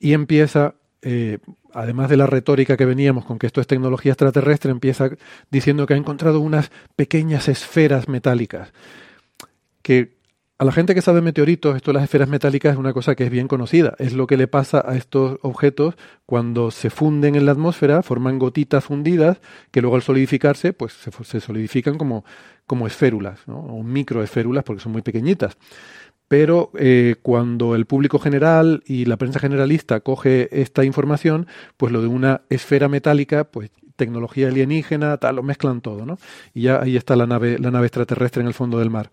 Y 0.00 0.14
empieza, 0.14 0.74
eh, 1.02 1.38
además 1.72 2.08
de 2.08 2.16
la 2.16 2.26
retórica 2.26 2.76
que 2.76 2.86
veníamos 2.86 3.24
con 3.24 3.38
que 3.38 3.46
esto 3.46 3.60
es 3.60 3.66
tecnología 3.66 4.12
extraterrestre, 4.12 4.70
empieza 4.70 5.10
diciendo 5.50 5.86
que 5.86 5.94
ha 5.94 5.98
encontrado 5.98 6.40
unas 6.40 6.70
pequeñas 6.96 7.48
esferas 7.48 8.08
metálicas. 8.08 8.72
Que 9.82 10.17
a 10.58 10.64
la 10.64 10.72
gente 10.72 10.92
que 10.92 11.02
sabe 11.02 11.20
meteoritos, 11.20 11.76
esto 11.76 11.92
de 11.92 11.94
las 11.94 12.04
esferas 12.04 12.28
metálicas 12.28 12.72
es 12.72 12.78
una 12.78 12.92
cosa 12.92 13.14
que 13.14 13.24
es 13.24 13.30
bien 13.30 13.46
conocida. 13.46 13.94
Es 13.98 14.12
lo 14.12 14.26
que 14.26 14.36
le 14.36 14.48
pasa 14.48 14.84
a 14.84 14.96
estos 14.96 15.38
objetos 15.42 15.94
cuando 16.26 16.72
se 16.72 16.90
funden 16.90 17.36
en 17.36 17.46
la 17.46 17.52
atmósfera, 17.52 18.02
forman 18.02 18.40
gotitas 18.40 18.84
fundidas 18.84 19.40
que 19.70 19.80
luego 19.80 19.94
al 19.94 20.02
solidificarse, 20.02 20.72
pues 20.72 20.94
se, 20.94 21.40
solidifican 21.40 21.96
como, 21.96 22.24
como 22.66 22.88
esférulas, 22.88 23.46
¿no? 23.46 23.58
o 23.58 23.84
microesférulas 23.84 24.64
porque 24.64 24.82
son 24.82 24.92
muy 24.92 25.02
pequeñitas 25.02 25.56
pero 26.28 26.70
eh, 26.78 27.16
cuando 27.22 27.74
el 27.74 27.86
público 27.86 28.18
general 28.18 28.82
y 28.84 29.06
la 29.06 29.16
prensa 29.16 29.40
generalista 29.40 30.00
coge 30.00 30.48
esta 30.60 30.84
información, 30.84 31.46
pues 31.78 31.90
lo 31.90 32.02
de 32.02 32.06
una 32.06 32.42
esfera 32.50 32.86
metálica, 32.86 33.44
pues 33.44 33.70
tecnología 33.96 34.48
alienígena, 34.48 35.16
tal, 35.16 35.36
lo 35.36 35.42
mezclan 35.42 35.80
todo, 35.80 36.04
¿no? 36.04 36.18
Y 36.52 36.62
ya 36.62 36.82
ahí 36.82 36.96
está 36.96 37.16
la 37.16 37.26
nave, 37.26 37.58
la 37.58 37.70
nave 37.70 37.86
extraterrestre 37.86 38.42
en 38.42 38.46
el 38.46 38.52
fondo 38.52 38.78
del 38.78 38.90
mar. 38.90 39.10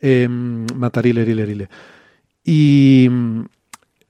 Eh, 0.00 0.28
Matarile, 0.28 1.68
Y 2.44 3.08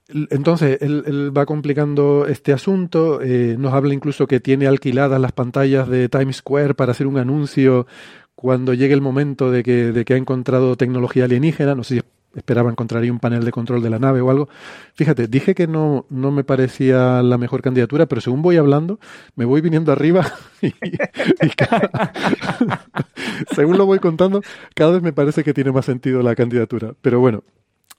entonces 0.09 0.79
él, 0.81 1.37
va 1.37 1.47
complicando 1.47 2.27
este 2.27 2.53
asunto, 2.53 3.21
eh, 3.23 3.57
nos 3.59 3.75
habla 3.75 3.95
incluso 3.95 4.27
que 4.27 4.41
tiene 4.41 4.67
alquiladas 4.67 5.21
las 5.21 5.33
pantallas 5.33 5.89
de 5.89 6.09
Times 6.09 6.37
Square 6.37 6.75
para 6.75 6.93
hacer 6.93 7.07
un 7.07 7.19
anuncio 7.19 7.87
cuando 8.35 8.75
llegue 8.75 8.95
el 8.95 9.01
momento 9.01 9.51
de 9.51 9.63
que, 9.63 9.93
de 9.93 10.05
que 10.05 10.15
ha 10.15 10.17
encontrado 10.17 10.77
tecnología 10.77 11.25
alienígena, 11.25 11.75
no 11.75 11.83
sé 11.83 11.97
si 11.97 12.03
esperaba 12.37 12.71
encontrar 12.71 13.03
ahí 13.03 13.11
un 13.11 13.19
panel 13.19 13.45
de 13.45 13.51
control 13.51 13.83
de 13.83 13.91
la 13.91 13.99
nave 13.99 14.21
o 14.21 14.31
algo. 14.31 14.49
Fíjate, 14.95 15.27
dije 15.27 15.55
que 15.55 15.67
no, 15.67 16.07
no 16.11 16.31
me 16.31 16.45
parecía 16.45 17.23
la 17.23 17.39
mejor 17.39 17.63
candidatura, 17.63 18.07
pero 18.07 18.21
según 18.21 18.43
voy 18.43 18.57
hablando, 18.57 19.01
me 19.35 19.45
voy 19.45 19.61
viniendo 19.61 19.93
arriba 19.93 20.33
y, 20.63 20.73
según 23.55 23.79
lo 23.79 23.87
voy 23.87 23.99
contando, 23.99 24.43
cada 24.75 24.93
vez 24.93 25.03
me 25.03 25.13
parece 25.13 25.43
que 25.43 25.55
tiene 25.55 25.73
más 25.73 25.87
sentido 25.87 26.23
la 26.23 26.35
candidatura. 26.35 26.95
Pero 27.01 27.21
bueno, 27.21 27.43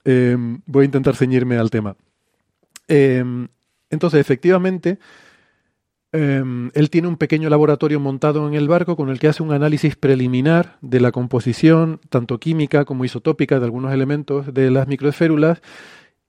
em, 0.04 0.60
voy 0.66 0.82
a 0.82 0.86
intentar 0.86 1.16
ceñirme 1.16 1.58
al 1.58 1.70
tema. 1.70 1.96
Em, 2.86 3.48
entonces, 3.90 4.20
efectivamente, 4.20 4.98
Em, 6.12 6.70
él 6.74 6.88
tiene 6.88 7.08
un 7.08 7.18
pequeño 7.18 7.50
laboratorio 7.50 8.00
montado 8.00 8.48
en 8.48 8.54
el 8.54 8.66
barco 8.66 8.96
con 8.96 9.10
el 9.10 9.18
que 9.18 9.28
hace 9.28 9.42
un 9.42 9.52
análisis 9.52 9.94
preliminar 9.94 10.78
de 10.80 11.00
la 11.00 11.12
composición, 11.12 12.00
tanto 12.08 12.38
química 12.38 12.86
como 12.86 13.04
isotópica, 13.04 13.58
de 13.58 13.66
algunos 13.66 13.92
elementos 13.92 14.54
de 14.54 14.70
las 14.70 14.88
microesférulas 14.88 15.60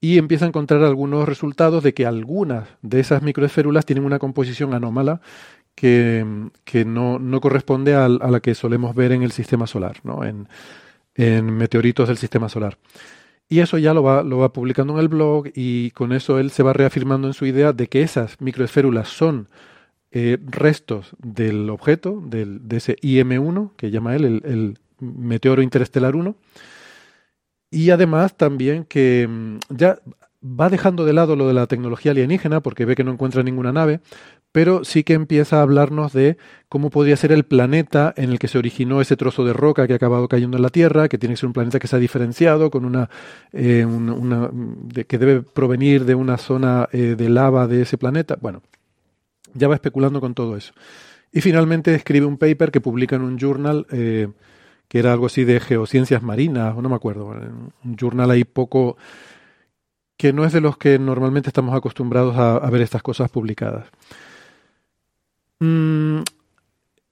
y 0.02 0.18
empieza 0.18 0.46
a 0.46 0.50
encontrar 0.50 0.84
algunos 0.84 1.28
resultados 1.28 1.84
de 1.84 1.94
que 1.94 2.06
algunas 2.06 2.70
de 2.82 3.00
esas 3.00 3.22
microesférulas 3.22 3.86
tienen 3.86 4.06
una 4.06 4.20
composición 4.20 4.74
anómala 4.74 5.22
que, 5.76 6.26
no, 6.86 7.42
corresponde 7.42 7.96
a, 7.96 8.10
la 8.10 8.40
que 8.42 8.56
solemos 8.56 8.96
ver 8.96 9.14
en 9.14 9.24
el 9.24 9.32
sistema 9.32 9.66
solar, 9.66 9.98
¿no? 10.04 10.24
en, 10.24 10.48
meteoritos 11.16 12.08
del 12.08 12.18
sistema 12.18 12.50
solar. 12.50 12.78
Y 13.52 13.62
eso 13.62 13.80
ya 13.80 13.96
lo 13.96 14.04
va, 14.04 14.22
lo 14.22 14.38
va 14.38 14.54
publicando 14.54 14.94
en 14.94 15.00
el 15.00 15.08
blog 15.08 15.48
y 15.56 15.90
con 15.92 16.14
eso 16.14 16.38
él 16.38 16.52
se 16.52 16.62
va 16.62 16.72
reafirmando 16.72 17.28
en 17.28 17.34
su 17.34 17.48
idea 17.48 17.74
de 17.74 17.88
que 17.88 18.04
esas 18.04 18.40
microesférulas 18.40 19.10
son 19.10 19.50
eh, 20.12 20.38
restos 20.42 21.16
del 21.18 21.70
objeto, 21.72 22.22
del, 22.24 22.68
de 22.68 22.78
ese 22.78 22.96
IM1, 22.98 23.72
que 23.76 23.90
llama 23.90 24.16
él 24.16 24.42
el, 24.44 24.78
meteoro 25.00 25.62
interestelar 25.62 26.16
1, 26.16 26.36
y 27.72 27.90
además 27.92 28.36
también 28.36 28.86
que 28.86 29.28
mm, 29.28 29.58
ya 29.70 30.00
va 30.44 30.70
dejando 30.70 31.06
de 31.06 31.14
lado 31.14 31.36
lo 31.36 31.48
de 31.48 31.54
la 31.54 31.68
tecnología 31.68 32.12
alienígena 32.12 32.62
porque 32.62 32.86
ve 32.86 32.96
que 32.96 33.04
no 33.04 33.12
encuentra 33.12 33.44
ninguna 33.44 33.72
nave, 33.72 34.02
pero 34.52 34.84
sí 34.84 35.04
que 35.04 35.14
empieza 35.14 35.60
a 35.60 35.62
hablarnos 35.62 36.14
de 36.14 36.38
cómo 36.70 36.90
podría 36.90 37.16
ser 37.16 37.32
el 37.32 37.44
planeta 37.44 38.14
en 38.18 38.32
el 38.32 38.40
que 38.40 38.48
se 38.48 38.58
originó 38.58 39.02
ese 39.02 39.16
trozo 39.16 39.46
de 39.46 39.54
roca 39.54 39.86
que 39.88 39.94
ha 39.94 39.98
acabado 39.98 40.28
cayendo 40.28 40.58
en 40.58 40.64
la 40.64 40.70
Tierra, 40.70 41.08
que 41.08 41.18
tiene 41.18 41.34
que 41.34 41.42
ser 41.42 41.48
un 41.48 41.54
planeta 41.54 41.80
que 41.80 41.88
se 41.88 41.96
ha 41.96 42.00
diferenciado, 42.00 42.72
con 42.72 42.86
una, 42.86 43.10
eh, 43.54 43.86
que 45.08 45.18
debe 45.18 45.42
provenir 45.42 46.06
de 46.06 46.16
una 46.16 46.38
zona 46.38 46.90
eh, 46.92 47.16
de 47.18 47.30
lava 47.30 47.68
de 47.68 47.84
ese 47.84 47.98
planeta. 47.98 48.38
Bueno, 48.42 48.64
ya 49.54 49.68
va 49.68 49.76
especulando 49.76 50.20
con 50.22 50.34
todo 50.34 50.56
eso. 50.56 50.74
Y 51.32 51.42
finalmente 51.42 51.94
escribe 51.94 52.26
un 52.26 52.38
paper 52.38 52.72
que 52.72 52.82
publica 52.82 53.16
en 53.16 53.22
un 53.22 53.38
journal 53.38 53.86
eh, 53.92 54.30
que 54.88 54.98
era 54.98 55.14
algo 55.14 55.28
así 55.28 55.44
de 55.44 55.60
geociencias 55.60 56.24
marinas, 56.24 56.76
o 56.76 56.82
no 56.82 56.90
me 56.90 56.96
acuerdo, 56.96 57.28
un 57.28 57.96
journal 57.96 58.32
ahí 58.32 58.44
poco 58.44 58.98
que 60.20 60.34
no 60.34 60.44
es 60.44 60.52
de 60.52 60.60
los 60.60 60.78
que 60.78 61.00
normalmente 61.00 61.50
estamos 61.50 61.74
acostumbrados 61.74 62.36
a, 62.38 62.70
ver 62.70 62.82
estas 62.82 63.02
cosas 63.02 63.32
publicadas. 63.32 63.88
Mm, 65.60 66.22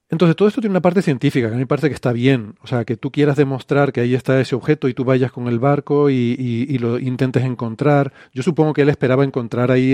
entonces, 0.09 0.35
todo 0.35 0.47
esto 0.47 0.61
tiene 0.61 0.71
una 0.71 0.81
parte 0.81 1.01
científica, 1.01 1.47
que 1.47 1.53
a 1.53 1.57
mí 1.57 1.63
me 1.63 1.67
parece 1.67 1.89
que 1.89 1.95
está 1.95 2.13
bien. 2.13 2.55
O 2.61 2.67
sea, 2.67 2.85
que 2.85 2.95
tú 2.95 3.11
quieras 3.11 3.35
demostrar 3.35 3.91
que 3.91 4.01
ahí 4.01 4.15
está 4.15 4.39
ese 4.39 4.55
objeto 4.55 4.87
y 4.87 4.93
tú 4.93 5.03
vayas 5.03 5.31
con 5.31 5.47
el 5.47 5.59
barco 5.59 6.09
y, 6.09 6.35
y 6.39 6.77
lo 6.77 6.97
intentes 6.97 7.43
encontrar. 7.43 8.13
Yo 8.33 8.41
supongo 8.41 8.73
que 8.73 8.83
él 8.83 8.89
esperaba 8.89 9.25
encontrar 9.25 9.69
ahí 9.69 9.93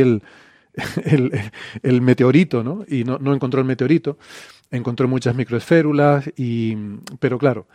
el, 1.05 1.41
el, 1.83 2.01
meteorito, 2.01 2.63
¿no? 2.63 2.83
Y 2.87 3.03
no, 3.03 3.17
no, 3.19 3.33
encontró 3.33 3.59
el 3.59 3.67
meteorito, 3.67 4.17
encontró 4.71 5.07
muchas 5.07 5.35
microesférulas, 5.35 6.31
y, 6.35 6.75
pero 7.19 7.37
claro, 7.37 7.67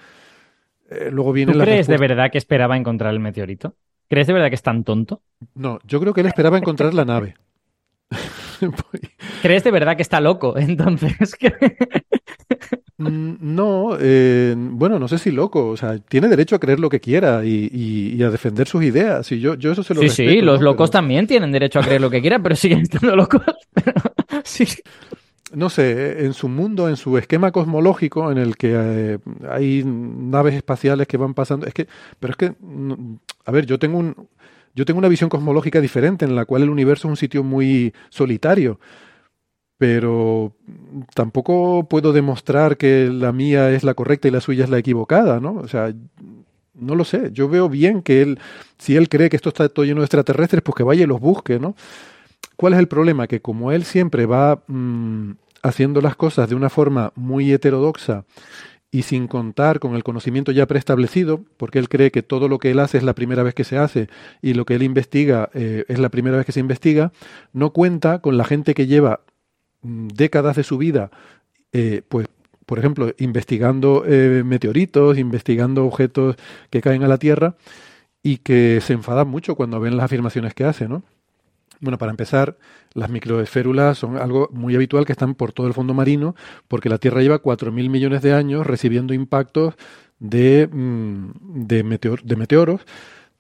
eh, 0.91 1.11
luego 1.13 1.33
viene 1.33 1.53
¿Tú 1.53 1.61
crees 1.61 1.87
de 1.87 1.97
verdad 1.97 2.31
que 2.31 2.39
esperaba 2.39 2.77
encontrar 2.77 3.13
el 3.13 3.21
meteorito? 3.21 3.75
¿Crees 4.09 4.27
de 4.27 4.33
verdad 4.33 4.49
que 4.49 4.55
es 4.55 4.63
tan 4.63 4.85
tonto? 4.85 5.23
No, 5.55 5.79
yo 5.85 6.01
creo 6.01 6.15
que 6.15 6.23
él 6.23 6.27
esperaba 6.27 6.59
encontrar 6.59 6.95
la 6.95 7.05
nave. 7.05 7.35
¿Crees 9.43 9.65
de 9.65 9.71
verdad 9.71 9.97
que 9.97 10.03
está 10.03 10.21
loco? 10.21 10.55
Entonces, 10.59 11.37
Mm, 12.99 13.37
no, 13.41 13.97
eh, 14.01 14.57
bueno, 14.57 14.99
no 14.99 15.07
sé 15.07 15.19
si 15.19 15.31
loco, 15.31 15.69
o 15.69 15.77
sea, 15.77 15.99
tiene 15.99 16.27
derecho 16.27 16.57
a 16.57 16.59
creer 16.59 16.81
lo 16.81 16.89
que 16.91 16.99
quiera 16.99 17.45
y, 17.45 18.21
a 18.23 18.31
defender 18.31 18.67
sus 18.67 18.83
ideas. 18.83 19.31
Y 19.31 19.39
yo, 19.39 19.55
yo 19.55 19.71
eso 19.71 19.85
se 19.85 19.95
lo 19.95 20.03
Sí, 20.03 20.09
sí, 20.09 20.41
los 20.41 20.61
locos 20.61 20.91
también 20.91 21.27
tienen 21.29 21.53
derecho 21.53 21.79
a 21.79 21.83
creer 21.83 22.01
lo 22.01 22.11
que 22.11 22.21
quieran, 22.21 22.43
pero 22.43 22.57
siguen 22.57 22.81
estando 22.81 23.15
locos. 23.15 23.43
sí. 24.45 24.67
No 25.55 25.71
sé, 25.71 26.27
en 26.27 26.35
su 26.35 26.49
mundo, 26.49 26.91
en 26.91 26.97
su 26.97 27.17
esquema 27.17 27.53
cosmológico, 27.53 28.31
en 28.31 28.37
el 28.37 28.57
que 28.57 28.75
eh, 28.75 29.19
hay 29.49 29.83
naves 29.85 30.55
espaciales 30.55 31.07
que 31.07 31.17
van 31.17 31.33
pasando, 31.33 31.67
es 31.67 31.73
que, 31.73 31.87
pero 32.21 32.33
es 32.33 32.37
que, 32.37 32.53
a 33.47 33.51
ver, 33.51 33.65
yo 33.65 33.79
tengo 33.79 33.99
un, 33.99 34.29
yo 34.79 34.85
tengo 34.85 34.99
una 34.99 35.09
visión 35.09 35.29
cosmológica 35.29 35.81
diferente 35.81 36.25
en 36.25 36.37
la 36.37 36.45
cual 36.45 36.63
el 36.63 36.71
universo 36.71 37.09
es 37.09 37.11
un 37.11 37.17
sitio 37.17 37.43
muy 37.43 37.93
solitario 38.11 38.79
pero 39.77 40.55
tampoco 41.15 41.89
puedo 41.89 42.13
demostrar 42.13 42.77
que 42.77 43.11
la 43.13 43.33
mía 43.33 43.71
es 43.71 43.85
la 43.85 43.95
correcta 43.95 44.29
y 44.29 44.33
la 44.33 44.41
suya 44.41 44.65
es 44.65 44.71
la 44.71 44.79
equivocada, 44.79 45.39
¿no? 45.39 45.55
O 45.55 45.69
sea, 45.69 45.95
no 46.75 46.95
lo 46.97 47.05
sé. 47.05 47.31
Yo 47.33 47.49
veo 47.49 47.69
bien 47.69 48.03
que 48.03 48.23
él, 48.23 48.41
si 48.77 48.97
él 48.97 49.09
cree 49.09 49.31
que 49.31 49.37
esto 49.37 49.51
está 49.51 49.69
todo 49.69 49.85
lleno 49.85 50.01
de 50.01 50.07
extraterrestres, 50.07 50.63
pues 50.63 50.75
que 50.75 50.83
vaya 50.83 51.05
y 51.05 51.07
los 51.07 51.21
busque, 51.21 51.61
¿no? 51.61 51.77
¿Cuál 52.57 52.73
es 52.73 52.81
el 52.81 52.89
problema? 52.89 53.29
Que 53.29 53.41
como 53.41 53.71
él 53.71 53.85
siempre 53.85 54.27
va 54.27 54.65
mm, 54.67 55.33
haciendo 55.63 56.01
las 56.01 56.17
cosas 56.17 56.49
de 56.49 56.57
una 56.57 56.71
forma 56.71 57.13
muy 57.15 57.53
heterodoxa 57.53 58.25
y 58.91 59.03
sin 59.03 59.29
contar 59.29 59.81
con 59.81 59.95
el 59.95 60.03
conocimiento 60.05 60.53
ya 60.53 60.67
preestablecido, 60.67 61.45
porque 61.57 61.79
él 61.79 61.89
cree 61.89 62.11
que 62.11 62.23
todo 62.23 62.49
lo 62.49 62.59
que 62.59 62.71
él 62.71 62.79
hace 62.79 62.99
es 62.99 63.05
la 63.05 63.15
primera 63.15 63.43
vez 63.43 63.55
que 63.55 63.65
se 63.65 63.77
hace 63.77 64.09
y 64.41 64.55
lo 64.55 64.65
que 64.65 64.75
él 64.77 64.83
investiga 64.83 65.51
eh, 65.55 65.85
es 65.89 65.99
la 65.99 66.09
primera 66.09 66.37
vez 66.39 66.47
que 66.47 66.53
se 66.53 66.61
investiga, 66.61 67.13
no 67.53 67.73
cuenta 67.73 68.21
con 68.21 68.39
la 68.39 68.45
gente 68.45 68.75
que 68.75 68.87
lleva 68.87 69.21
Mm, 69.83 70.09
décadas 70.09 70.57
de 70.57 70.65
su 70.65 70.79
vida, 70.79 71.11
eh, 71.73 72.03
pues, 72.09 72.29
por 72.67 72.79
ejemplo, 72.79 73.13
investigando 73.19 74.05
eh, 74.07 74.43
meteoritos, 74.45 75.19
investigando 75.19 75.87
objetos 75.87 76.37
que 76.71 76.81
caen 76.83 77.05
a 77.05 77.09
la 77.09 77.19
Tierra 77.19 77.57
y 78.23 78.39
que 78.39 78.81
se 78.83 78.95
enfadan 78.95 79.29
mucho 79.29 79.55
cuando 79.57 79.81
ven 79.81 79.97
las 79.97 80.07
afirmaciones 80.07 80.55
que 80.55 80.65
hace, 80.65 80.89
¿no? 80.89 81.05
Bueno, 81.81 81.99
para 81.99 82.11
empezar, 82.11 82.57
las 82.95 83.11
microesférulas 83.11 83.99
son 83.99 84.17
algo 84.17 84.49
muy 84.53 84.75
habitual 84.75 85.05
que 85.05 85.13
están 85.13 85.35
por 85.35 85.53
todo 85.53 85.67
el 85.67 85.75
fondo 85.75 85.95
marino, 85.95 86.35
porque 86.67 86.89
la 86.89 86.99
Tierra 86.99 87.23
lleva 87.23 87.43
4.000 87.43 87.89
millones 87.89 88.23
de 88.23 88.33
años 88.33 88.67
recibiendo 88.67 89.15
impactos 89.15 89.75
de, 90.19 90.69
mm, 90.71 91.31
de, 91.67 91.83
de 92.25 92.37
meteoros 92.37 92.81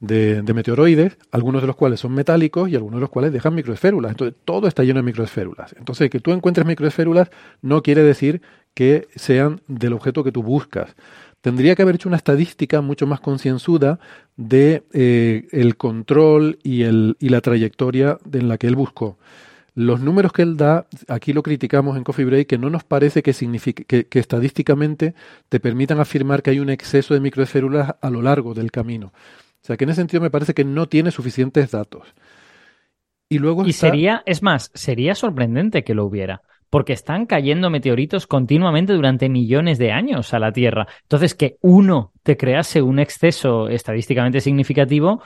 de, 0.00 0.52
meteoroides, 0.54 1.16
algunos 1.32 1.60
de 1.62 1.66
los 1.66 1.76
cuales 1.76 2.00
son 2.00 2.12
metálicos 2.14 2.68
y 2.68 2.76
algunos 2.76 2.98
de 2.98 3.00
los 3.02 3.10
cuales 3.10 3.32
dejan 3.32 3.54
microesférulas. 3.54 4.12
Entonces, 4.12 4.36
todo 4.44 4.68
está 4.68 4.84
lleno 4.84 5.00
de 5.00 5.04
microesférulas. 5.04 5.74
Entonces, 5.76 6.08
que 6.10 6.20
tú 6.20 6.32
encuentres 6.32 6.66
microesférulas 6.66 7.30
no 7.62 7.82
quiere 7.82 8.02
decir 8.02 8.42
que 8.74 9.08
sean 9.16 9.60
del 9.66 9.92
objeto 9.92 10.22
que 10.22 10.30
tú 10.30 10.42
buscas. 10.42 10.94
Tendría 11.40 11.76
que 11.76 11.82
haber 11.82 11.94
hecho 11.96 12.08
una 12.08 12.16
estadística 12.16 12.80
mucho 12.80 13.06
más 13.06 13.20
concienzuda 13.20 14.00
de 14.36 14.82
eh, 14.92 15.46
el 15.52 15.76
control 15.76 16.58
y, 16.62 16.82
el, 16.82 17.16
y 17.20 17.28
la 17.28 17.40
trayectoria 17.40 18.18
en 18.32 18.48
la 18.48 18.58
que 18.58 18.66
él 18.66 18.76
buscó. 18.76 19.18
Los 19.74 20.00
números 20.00 20.32
que 20.32 20.42
él 20.42 20.56
da, 20.56 20.88
aquí 21.08 21.32
lo 21.32 21.42
criticamos 21.44 21.96
en 21.96 22.04
Coffee 22.04 22.24
Break, 22.24 22.48
que 22.48 22.58
no 22.58 22.70
nos 22.70 22.84
parece 22.84 23.22
que, 23.22 23.32
signifique, 23.32 23.84
que, 23.84 24.06
que 24.06 24.18
estadísticamente 24.18 25.14
te 25.48 25.60
permitan 25.60 26.00
afirmar 26.00 26.42
que 26.42 26.50
hay 26.50 26.60
un 26.60 26.70
exceso 26.70 27.14
de 27.14 27.20
microesférulas 27.20 27.94
a 28.00 28.10
lo 28.10 28.22
largo 28.22 28.54
del 28.54 28.72
camino. 28.72 29.12
O 29.62 29.66
sea 29.66 29.76
que 29.76 29.84
en 29.84 29.90
ese 29.90 30.00
sentido 30.02 30.20
me 30.22 30.30
parece 30.30 30.54
que 30.54 30.64
no 30.64 30.88
tiene 30.88 31.10
suficientes 31.12 31.70
datos. 31.70 32.14
Y 33.30 33.38
luego 33.38 33.64
Y 33.64 33.70
está- 33.70 33.88
sería, 33.88 34.22
es 34.26 34.42
más, 34.42 34.70
sería 34.74 35.14
sorprendente 35.14 35.84
que 35.84 35.94
lo 35.94 36.04
hubiera, 36.06 36.42
porque 36.70 36.92
están 36.92 37.26
cayendo 37.26 37.70
meteoritos 37.70 38.26
continuamente 38.26 38.92
durante 38.92 39.28
millones 39.28 39.78
de 39.78 39.92
años 39.92 40.34
a 40.34 40.38
la 40.38 40.52
Tierra. 40.52 40.86
Entonces, 41.02 41.34
que 41.34 41.56
uno 41.60 42.12
te 42.22 42.36
crease 42.36 42.82
un 42.82 42.98
exceso 42.98 43.68
estadísticamente 43.68 44.40
significativo, 44.40 45.22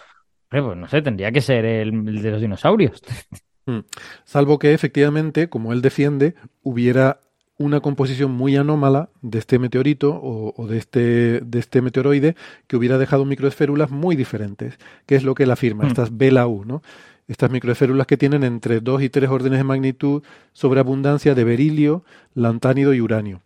pues 0.48 0.76
no 0.76 0.88
sé, 0.88 1.02
tendría 1.02 1.32
que 1.32 1.40
ser 1.40 1.64
el, 1.64 2.22
de 2.22 2.30
los 2.30 2.40
dinosaurios. 2.40 3.02
Mm. 3.64 3.78
Salvo 4.24 4.58
que 4.58 4.74
efectivamente, 4.74 5.48
como 5.48 5.72
él 5.72 5.82
defiende, 5.82 6.34
hubiera 6.64 7.20
una 7.58 7.78
composición 7.78 8.32
muy 8.32 8.56
anómala 8.56 9.10
de 9.20 9.38
este 9.38 9.60
meteorito 9.60 10.10
o, 10.16 10.52
o 10.56 10.66
de, 10.66 10.78
este, 10.78 11.40
de 11.42 11.58
este 11.60 11.80
meteoroide 11.80 12.34
que 12.66 12.76
hubiera 12.76 12.98
dejado 12.98 13.24
microesférulas 13.24 13.88
muy 13.92 14.16
diferentes, 14.16 14.78
que 15.06 15.14
es 15.14 15.22
lo 15.22 15.36
que 15.36 15.44
él 15.44 15.52
afirma, 15.52 15.84
Mm. 15.84 15.86
estas 15.86 16.10
BLAU, 16.10 16.64
¿no? 16.64 16.82
Estas 17.28 17.50
microesférulas 17.50 18.06
que 18.06 18.16
tienen 18.16 18.44
entre 18.44 18.80
2 18.80 19.02
y 19.02 19.08
3 19.08 19.30
órdenes 19.30 19.60
de 19.60 19.64
magnitud 19.64 20.22
sobre 20.52 20.80
abundancia 20.80 21.34
de 21.34 21.44
berilio, 21.44 22.04
lantánido 22.34 22.94
y 22.94 23.00
uranio. 23.00 23.42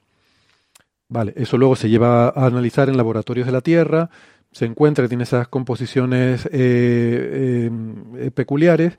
Vale, 1.09 1.33
eso 1.37 1.57
luego 1.57 1.77
se 1.77 1.89
lleva 1.89 2.29
a 2.29 2.47
analizar 2.47 2.89
en 2.89 2.97
laboratorios 2.97 3.47
de 3.47 3.53
la 3.53 3.61
Tierra, 3.61 4.11
se 4.51 4.65
encuentra 4.65 5.05
que 5.05 5.09
tiene 5.09 5.25
esas 5.25 5.49
composiciones 5.49 6.47
eh, 6.47 6.51
eh, 6.53 7.71
eh, 8.17 8.31
peculiares. 8.31 8.99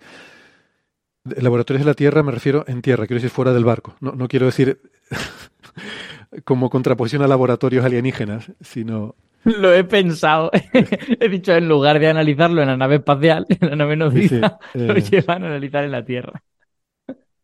Laboratorios 1.23 1.83
de 1.83 1.89
la 1.89 1.95
Tierra 1.95 2.23
me 2.23 2.31
refiero 2.31 2.63
en 2.67 2.81
tierra, 2.81 3.07
quiero 3.07 3.17
decir 3.17 3.31
fuera 3.31 3.53
del 3.53 3.65
barco. 3.65 3.95
No, 3.99 4.11
no 4.11 4.27
quiero 4.27 4.45
decir 4.45 4.79
como 6.45 6.69
contraposición 6.69 7.23
a 7.23 7.27
laboratorios 7.27 7.83
alienígenas, 7.83 8.51
sino 8.61 9.15
Lo 9.61 9.73
he 9.73 9.83
pensado. 9.83 10.51
he 11.19 11.29
dicho, 11.29 11.53
en 11.53 11.67
lugar 11.69 11.99
de 11.99 12.07
analizarlo 12.09 12.61
en 12.61 12.67
la 12.67 12.77
nave 12.77 12.95
espacial, 12.97 13.45
en 13.49 13.69
la 13.69 13.75
nave 13.75 13.95
Sí, 14.09 14.23
sí, 14.23 14.39
nodriza, 14.39 14.59
lo 14.73 14.95
eh. 14.95 15.01
llevan 15.01 15.43
a 15.43 15.47
analizar 15.47 15.83
en 15.85 15.91
la 15.91 16.03
Tierra. 16.05 16.43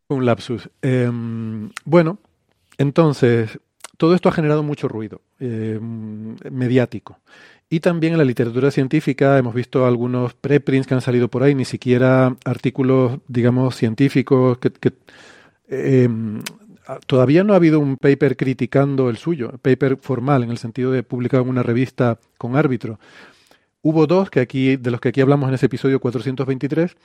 un 0.10 0.26
lapsus. 0.26 0.70
Em, 0.82 1.70
bueno, 1.86 2.20
entonces, 2.78 3.60
todo 3.98 4.16
esto 4.16 4.30
ha 4.30 4.32
generado 4.32 4.64
mucho 4.64 4.88
ruido 4.88 5.22
em, 5.40 6.36
mediático. 6.52 7.20
Y 7.70 7.80
también 7.80 8.14
en 8.14 8.20
la 8.20 8.26
literatura 8.26 8.70
científica 8.72 9.38
hemos 9.40 9.56
visto 9.56 9.86
algunos 9.86 10.36
preprints 10.36 10.88
que 10.88 10.94
han 10.94 11.02
salido 11.02 11.30
por 11.30 11.44
ahí, 11.44 11.56
ni 11.56 11.66
siquiera 11.66 12.36
artículos, 12.46 13.20
digamos, 13.28 13.76
científicos 13.76 14.60
que, 14.60 14.72
que, 14.72 14.94
em, 15.68 16.42
todavía 17.06 17.44
no 17.44 17.54
ha 17.54 17.58
habido 17.58 17.80
un 17.80 17.98
paper 17.98 18.36
criticando 18.38 19.10
el 19.10 19.18
suyo, 19.18 19.52
paper 19.62 19.98
formal 19.98 20.44
en 20.44 20.52
el 20.52 20.58
sentido 20.58 20.92
de 20.92 21.04
publicado 21.04 21.44
en 21.44 21.50
una 21.50 21.64
revista 21.64 22.20
con 22.38 22.56
árbitro. 22.56 23.00
Hubo 23.82 24.08
dos 24.08 24.30
que 24.30 24.40
aquí, 24.40 24.78
de 24.78 24.92
los 24.92 25.02
que 25.02 25.10
aquí 25.10 25.22
hablamos 25.22 25.50
en 25.50 25.56
ese 25.56 25.66
episodio 25.66 26.00
423, 26.00 26.96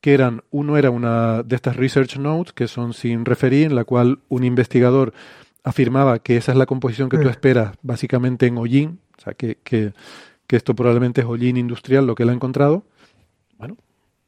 que 0.00 0.14
eran, 0.14 0.42
uno 0.50 0.76
era 0.76 0.90
una 0.90 1.42
de 1.42 1.56
estas 1.56 1.76
research 1.76 2.18
notes 2.18 2.52
que 2.52 2.68
son 2.68 2.92
sin 2.92 3.24
referir, 3.24 3.66
en 3.66 3.74
la 3.74 3.84
cual 3.84 4.18
un 4.28 4.44
investigador 4.44 5.12
afirmaba 5.64 6.18
que 6.18 6.36
esa 6.36 6.52
es 6.52 6.58
la 6.58 6.66
composición 6.66 7.08
que 7.08 7.18
tú 7.18 7.28
esperas 7.28 7.76
básicamente 7.82 8.46
en 8.46 8.58
hollín, 8.58 9.00
o 9.16 9.22
sea, 9.22 9.34
que, 9.34 9.56
que, 9.64 9.92
que 10.46 10.56
esto 10.56 10.74
probablemente 10.74 11.22
es 11.22 11.26
hollín 11.26 11.56
industrial 11.56 12.06
lo 12.06 12.14
que 12.14 12.24
él 12.24 12.28
ha 12.28 12.34
encontrado. 12.34 12.84
Bueno, 13.58 13.76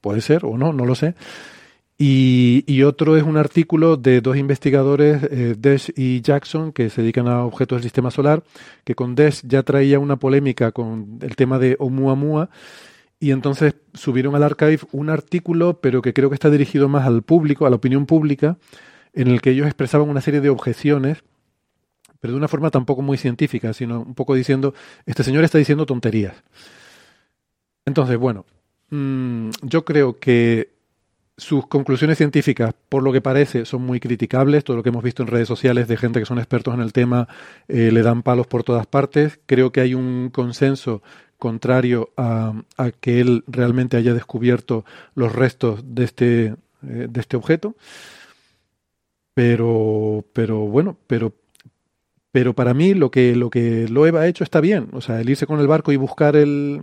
puede 0.00 0.22
ser 0.22 0.46
o 0.46 0.56
no, 0.56 0.72
no 0.72 0.86
lo 0.86 0.94
sé. 0.94 1.14
Y, 1.98 2.82
otro 2.82 3.16
es 3.16 3.22
un 3.22 3.38
artículo 3.38 3.96
de 3.96 4.20
dos 4.20 4.36
investigadores, 4.36 5.22
eh, 5.30 5.56
y 5.96 6.20
Jackson, 6.20 6.72
que 6.72 6.90
se 6.90 7.00
dedican 7.00 7.26
a 7.26 7.44
objetos 7.44 7.76
del 7.76 7.84
sistema 7.84 8.10
solar, 8.10 8.44
que 8.84 8.94
con 8.94 9.14
Desch 9.14 9.42
ya 9.46 9.62
traía 9.62 9.98
una 9.98 10.16
polémica 10.16 10.72
con 10.72 11.18
el 11.22 11.36
tema 11.36 11.58
de 11.58 11.76
Oumuamua, 11.78 12.50
y 13.18 13.30
entonces 13.30 13.76
subieron 13.94 14.34
al 14.34 14.42
archive 14.42 14.80
un 14.92 15.08
artículo, 15.08 15.80
pero 15.80 16.02
que 16.02 16.12
creo 16.12 16.28
que 16.28 16.34
está 16.34 16.50
dirigido 16.50 16.86
más 16.88 17.06
al 17.06 17.22
público, 17.22 17.64
a 17.64 17.70
la 17.70 17.76
opinión 17.76 18.04
pública, 18.04 18.58
en 19.14 19.28
el 19.28 19.40
que 19.40 19.50
ellos 19.50 19.66
expresaban 19.66 20.10
una 20.10 20.20
serie 20.20 20.42
de 20.42 20.50
objeciones, 20.50 21.24
pero 22.20 22.32
de 22.32 22.38
una 22.38 22.48
forma 22.48 22.70
tampoco 22.70 23.00
muy 23.00 23.16
científica, 23.16 23.72
sino 23.72 24.00
un 24.02 24.14
poco 24.14 24.34
diciendo, 24.34 24.74
este 25.06 25.24
señor 25.24 25.44
está 25.44 25.56
diciendo 25.56 25.86
tonterías. 25.86 26.34
Entonces, 27.86 28.18
bueno, 28.18 28.44
mm, 28.90 29.50
yo 29.62 29.86
creo 29.86 30.18
que 30.18 30.75
sus 31.38 31.66
conclusiones 31.66 32.16
científicas, 32.16 32.74
por 32.88 33.02
lo 33.02 33.12
que 33.12 33.20
parece, 33.20 33.66
son 33.66 33.82
muy 33.82 34.00
criticables. 34.00 34.64
Todo 34.64 34.78
lo 34.78 34.82
que 34.82 34.88
hemos 34.88 35.04
visto 35.04 35.22
en 35.22 35.28
redes 35.28 35.48
sociales 35.48 35.86
de 35.86 35.96
gente 35.96 36.18
que 36.18 36.26
son 36.26 36.38
expertos 36.38 36.74
en 36.74 36.80
el 36.80 36.92
tema 36.92 37.28
eh, 37.68 37.90
le 37.92 38.02
dan 38.02 38.22
palos 38.22 38.46
por 38.46 38.64
todas 38.64 38.86
partes. 38.86 39.38
Creo 39.46 39.70
que 39.70 39.80
hay 39.80 39.94
un 39.94 40.30
consenso 40.30 41.02
contrario 41.38 42.10
a, 42.16 42.54
a 42.78 42.90
que 42.90 43.20
él 43.20 43.44
realmente 43.46 43.98
haya 43.98 44.14
descubierto 44.14 44.86
los 45.14 45.34
restos 45.34 45.82
de 45.84 46.04
este, 46.04 46.44
eh, 46.46 47.06
de 47.10 47.20
este 47.20 47.36
objeto. 47.36 47.76
Pero, 49.34 50.24
pero 50.32 50.60
bueno, 50.60 50.96
pero, 51.06 51.34
pero 52.32 52.54
para 52.54 52.72
mí 52.72 52.94
lo 52.94 53.10
que, 53.10 53.36
lo 53.36 53.50
que 53.50 53.86
Loeb 53.88 54.16
ha 54.16 54.26
hecho 54.26 54.42
está 54.42 54.62
bien. 54.62 54.88
O 54.92 55.02
sea, 55.02 55.20
el 55.20 55.28
irse 55.28 55.46
con 55.46 55.60
el 55.60 55.66
barco 55.66 55.92
y 55.92 55.96
buscar 55.96 56.36
el, 56.36 56.80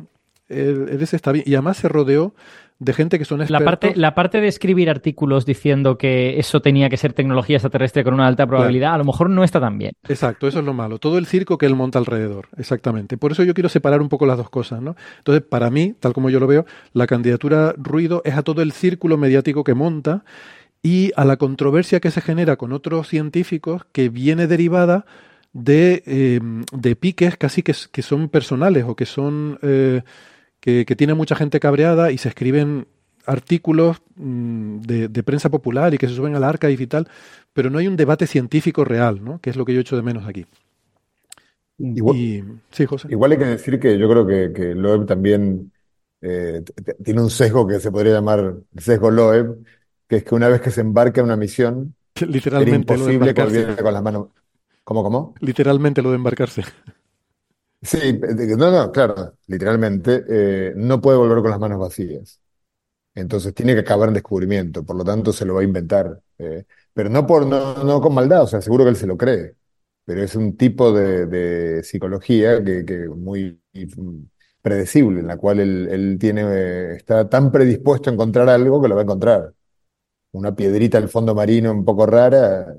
el, 0.48 0.90
el 0.90 1.02
ese 1.02 1.16
está 1.16 1.32
bien. 1.32 1.46
Y 1.48 1.56
además 1.56 1.78
se 1.78 1.90
rodeó 1.90 2.36
de 2.84 2.94
gente 2.94 3.18
que 3.18 3.26
son 3.26 3.40
La 3.40 3.46
expertos. 3.46 3.66
parte, 3.66 4.00
la 4.00 4.16
parte 4.16 4.42
de 4.42 4.48
escribir 4.48 4.90
artículos 4.90 5.46
diciendo 5.46 5.98
que 5.98 6.40
eso 6.40 6.62
tenía 6.62 6.90
que 6.90 6.98
ser 6.98 7.14
tecnología 7.14 7.58
extraterrestre 7.58 8.04
con 8.04 8.14
una 8.14 8.28
alta 8.28 8.46
probabilidad, 8.46 8.94
a 8.94 8.98
lo 8.98 9.06
mejor 9.06 9.30
no 9.30 9.44
está 9.44 9.60
tan 9.60 9.78
bien. 9.78 9.94
Exacto, 10.08 10.48
eso 10.48 10.60
es 10.60 10.66
lo 10.66 10.74
malo. 10.74 11.00
Todo 11.00 11.18
el 11.18 11.26
circo 11.26 11.58
que 11.58 11.66
él 11.66 11.76
monta 11.76 12.00
alrededor, 12.00 12.48
exactamente. 12.58 13.18
Por 13.18 13.32
eso 13.32 13.44
yo 13.44 13.54
quiero 13.54 13.70
separar 13.70 14.02
un 14.02 14.10
poco 14.10 14.26
las 14.26 14.38
dos 14.38 14.50
cosas, 14.50 14.82
¿no? 14.82 14.96
Entonces, 15.20 15.44
para 15.44 15.70
mí, 15.70 15.94
tal 16.00 16.14
como 16.14 16.30
yo 16.30 16.40
lo 16.40 16.48
veo, 16.48 16.66
la 16.94 17.08
candidatura 17.08 17.74
ruido 17.78 18.22
es 18.26 18.36
a 18.36 18.44
todo 18.44 18.62
el 18.62 18.72
círculo 18.74 19.18
mediático 19.18 19.64
que 19.64 19.74
monta 19.74 20.24
y 20.82 21.12
a 21.16 21.24
la 21.24 21.38
controversia 21.38 22.02
que 22.02 22.12
se 22.12 22.22
genera 22.22 22.58
con 22.58 22.74
otros 22.74 23.08
científicos 23.08 23.84
que 23.92 24.10
viene 24.10 24.48
derivada 24.48 25.06
de, 25.54 26.04
eh, 26.06 26.40
de 26.72 26.96
piques 26.96 27.38
casi 27.38 27.64
que, 27.64 27.74
que, 27.92 28.02
son 28.02 28.28
personales 28.28 28.84
o 28.88 28.96
que 28.96 29.06
son 29.06 29.60
eh, 29.62 30.02
que, 30.64 30.86
que 30.86 30.96
tiene 30.96 31.14
mucha 31.14 31.36
gente 31.36 31.60
cabreada 31.60 32.12
y 32.12 32.18
se 32.18 32.30
escriben 32.30 32.88
artículos 33.26 34.02
mmm, 34.16 34.80
de, 34.80 35.10
de, 35.10 35.24
prensa 35.24 35.52
popular 35.52 35.94
y 35.94 35.98
que 35.98 36.08
se 36.08 36.16
suben 36.16 36.36
al 36.36 36.44
archive 36.46 36.82
y 36.82 36.88
tal, 36.88 37.10
pero 37.52 37.70
no 37.70 37.80
hay 37.80 37.88
un 37.90 37.98
debate 37.98 38.28
científico 38.28 38.86
real, 38.86 39.22
¿no? 39.22 39.42
Que 39.42 39.50
es 39.50 39.58
lo 39.58 39.66
que 39.66 39.74
yo 39.74 39.82
echo 39.82 39.98
de 39.98 40.04
menos 40.04 40.26
aquí. 40.26 40.46
Igual, 41.78 42.16
y, 42.16 42.44
sí, 42.72 42.86
José. 42.86 43.10
Igual 43.12 43.34
hay 43.34 43.38
que 43.40 43.46
decir 43.46 43.78
que 43.78 43.98
yo 43.98 44.10
creo 44.10 44.26
que, 44.26 44.54
que 44.54 44.74
Loeb 44.74 45.06
también 45.06 45.74
eh, 46.22 46.64
tiene 47.04 47.22
un 47.22 47.30
sesgo 47.30 47.68
que 47.68 47.82
se 47.82 47.92
podría 47.92 48.14
llamar 48.14 48.56
sesgo 48.78 49.12
Loeb, 49.12 49.66
que 50.08 50.16
es 50.16 50.24
que 50.24 50.34
una 50.34 50.48
vez 50.48 50.62
que 50.62 50.72
se 50.72 50.80
embarca 50.80 51.20
en 51.20 51.26
una 51.26 51.36
misión, 51.36 51.94
literalmente 52.26 52.94
era 52.94 53.02
imposible 53.02 53.34
que 53.34 53.44
volviera 53.44 53.76
con 53.76 53.94
las 53.94 54.04
manos. 54.04 54.28
¿Cómo, 54.86 55.04
cómo? 55.04 55.36
Literalmente 55.42 56.02
lo 56.02 56.12
de 56.12 56.16
embarcarse. 56.16 56.64
Sí, 57.84 58.18
no, 58.58 58.72
no, 58.72 58.92
claro, 58.92 59.38
literalmente 59.48 60.24
eh, 60.30 60.74
no 60.76 61.02
puede 61.02 61.18
volver 61.18 61.42
con 61.42 61.52
las 61.52 61.60
manos 61.60 61.80
vacías. 61.80 62.40
Entonces 63.16 63.54
tiene 63.54 63.74
que 63.76 63.82
acabar 63.82 64.10
en 64.10 64.16
descubrimiento, 64.16 64.86
por 64.86 64.96
lo 64.98 65.04
tanto 65.06 65.34
se 65.34 65.46
lo 65.46 65.56
va 65.56 65.62
a 65.62 65.64
inventar. 65.66 66.22
Eh, 66.40 66.66
pero 66.94 67.10
no, 67.10 67.28
por, 67.28 67.46
no, 67.48 67.84
no 67.84 68.02
con 68.02 68.14
maldad, 68.14 68.44
o 68.44 68.48
sea, 68.48 68.62
seguro 68.62 68.86
que 68.86 68.92
él 68.92 68.96
se 68.98 69.08
lo 69.08 69.18
cree. 69.18 69.56
Pero 70.06 70.24
es 70.24 70.36
un 70.36 70.58
tipo 70.58 70.92
de, 70.94 71.84
psicología 71.84 72.64
que, 72.64 73.08
muy 73.10 73.62
predecible, 74.62 75.20
en 75.22 75.28
la 75.28 75.38
cual 75.38 75.60
él, 75.60 76.18
tiene, 76.20 76.44
eh, 76.44 76.96
está 76.96 77.30
tan 77.30 77.52
predispuesto 77.52 78.10
a 78.10 78.14
encontrar 78.14 78.50
algo 78.50 78.82
que 78.82 78.88
lo 78.88 78.96
va 78.96 79.02
a 79.02 79.04
encontrar. 79.04 79.54
Una 80.34 80.56
piedrita 80.56 80.98
al 80.98 81.10
fondo 81.10 81.36
marino 81.36 81.72
un 81.72 81.86
poco 81.86 82.06
rara, 82.06 82.76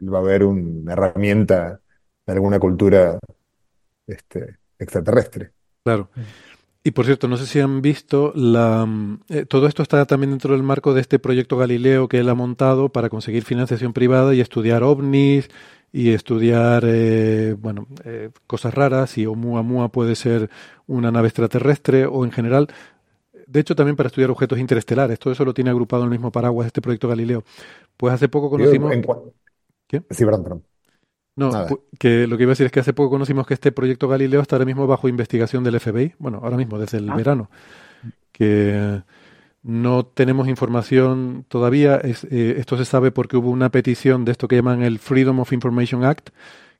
él 0.00 0.14
va 0.14 0.18
a 0.20 0.22
ver 0.22 0.44
una 0.44 0.92
herramienta 0.92 1.80
de 2.26 2.32
alguna 2.32 2.58
cultura 2.60 3.18
este, 4.06 4.58
extraterrestre. 4.78 5.52
Claro. 5.82 6.10
Y 6.86 6.90
por 6.90 7.06
cierto, 7.06 7.28
no 7.28 7.38
sé 7.38 7.46
si 7.46 7.60
han 7.60 7.80
visto, 7.80 8.32
la, 8.34 8.86
eh, 9.30 9.46
todo 9.46 9.66
esto 9.66 9.82
está 9.82 10.04
también 10.04 10.32
dentro 10.32 10.52
del 10.52 10.62
marco 10.62 10.92
de 10.92 11.00
este 11.00 11.18
proyecto 11.18 11.56
Galileo 11.56 12.08
que 12.08 12.18
él 12.18 12.28
ha 12.28 12.34
montado 12.34 12.90
para 12.90 13.08
conseguir 13.08 13.44
financiación 13.44 13.94
privada 13.94 14.34
y 14.34 14.42
estudiar 14.42 14.82
ovnis 14.82 15.48
y 15.92 16.10
estudiar, 16.10 16.82
eh, 16.86 17.56
bueno, 17.58 17.86
eh, 18.04 18.30
cosas 18.46 18.74
raras, 18.74 19.10
si 19.10 19.24
Oumuamua 19.24 19.88
puede 19.88 20.14
ser 20.14 20.50
una 20.86 21.10
nave 21.10 21.28
extraterrestre 21.28 22.04
o 22.04 22.24
en 22.26 22.32
general. 22.32 22.68
De 23.46 23.60
hecho, 23.60 23.74
también 23.74 23.96
para 23.96 24.08
estudiar 24.08 24.30
objetos 24.30 24.58
interestelares. 24.58 25.18
Todo 25.18 25.32
eso 25.32 25.44
lo 25.46 25.54
tiene 25.54 25.70
agrupado 25.70 26.02
en 26.02 26.08
el 26.08 26.18
mismo 26.18 26.32
paraguas 26.32 26.66
este 26.66 26.82
proyecto 26.82 27.08
Galileo. 27.08 27.44
Pues 27.96 28.12
hace 28.12 28.28
poco 28.28 28.50
conocimos... 28.50 28.92
En... 28.92 29.06
¿Qué? 29.86 30.02
Sí, 30.10 30.24
perdón, 30.24 30.42
perdón. 30.42 30.64
No, 31.36 31.66
que 31.98 32.26
lo 32.28 32.36
que 32.36 32.44
iba 32.44 32.50
a 32.50 32.54
decir 32.54 32.66
es 32.66 32.72
que 32.72 32.80
hace 32.80 32.92
poco 32.92 33.10
conocimos 33.10 33.46
que 33.46 33.54
este 33.54 33.72
proyecto 33.72 34.06
Galileo 34.06 34.40
está 34.40 34.56
ahora 34.56 34.66
mismo 34.66 34.86
bajo 34.86 35.08
investigación 35.08 35.64
del 35.64 35.80
FBI, 35.80 36.14
bueno, 36.18 36.40
ahora 36.42 36.56
mismo, 36.56 36.78
desde 36.78 36.98
el 36.98 37.10
ah. 37.10 37.16
verano, 37.16 37.50
que 38.30 39.02
no 39.64 40.06
tenemos 40.06 40.46
información 40.46 41.44
todavía, 41.48 41.96
es, 41.96 42.24
eh, 42.24 42.56
esto 42.58 42.76
se 42.76 42.84
sabe 42.84 43.10
porque 43.10 43.36
hubo 43.36 43.50
una 43.50 43.70
petición 43.70 44.24
de 44.24 44.32
esto 44.32 44.46
que 44.46 44.56
llaman 44.56 44.82
el 44.82 44.98
Freedom 44.98 45.40
of 45.40 45.52
Information 45.52 46.04
Act, 46.04 46.30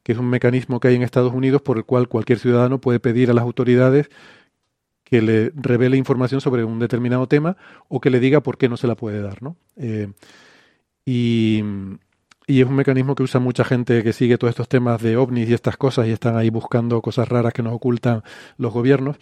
que 0.04 0.12
es 0.12 0.18
un 0.18 0.28
mecanismo 0.28 0.78
que 0.78 0.88
hay 0.88 0.94
en 0.94 1.02
Estados 1.02 1.32
Unidos 1.32 1.62
por 1.62 1.78
el 1.78 1.84
cual 1.84 2.08
cualquier 2.08 2.38
ciudadano 2.38 2.80
puede 2.80 3.00
pedir 3.00 3.30
a 3.30 3.34
las 3.34 3.42
autoridades 3.42 4.10
que 5.02 5.22
le 5.22 5.50
revele 5.54 5.96
información 5.96 6.40
sobre 6.40 6.62
un 6.62 6.78
determinado 6.78 7.26
tema 7.26 7.56
o 7.88 8.00
que 8.00 8.10
le 8.10 8.20
diga 8.20 8.40
por 8.42 8.58
qué 8.58 8.68
no 8.68 8.76
se 8.76 8.86
la 8.86 8.94
puede 8.94 9.22
dar, 9.22 9.42
¿no? 9.42 9.56
Eh, 9.76 10.12
y, 11.06 11.62
y 12.46 12.60
es 12.60 12.66
un 12.66 12.74
mecanismo 12.74 13.14
que 13.14 13.22
usa 13.22 13.40
mucha 13.40 13.64
gente 13.64 14.02
que 14.02 14.12
sigue 14.12 14.38
todos 14.38 14.50
estos 14.50 14.68
temas 14.68 15.00
de 15.02 15.16
ovnis 15.16 15.48
y 15.48 15.54
estas 15.54 15.76
cosas 15.76 16.06
y 16.06 16.10
están 16.10 16.36
ahí 16.36 16.50
buscando 16.50 17.00
cosas 17.00 17.28
raras 17.28 17.52
que 17.52 17.62
nos 17.62 17.72
ocultan 17.72 18.22
los 18.58 18.72
gobiernos. 18.72 19.16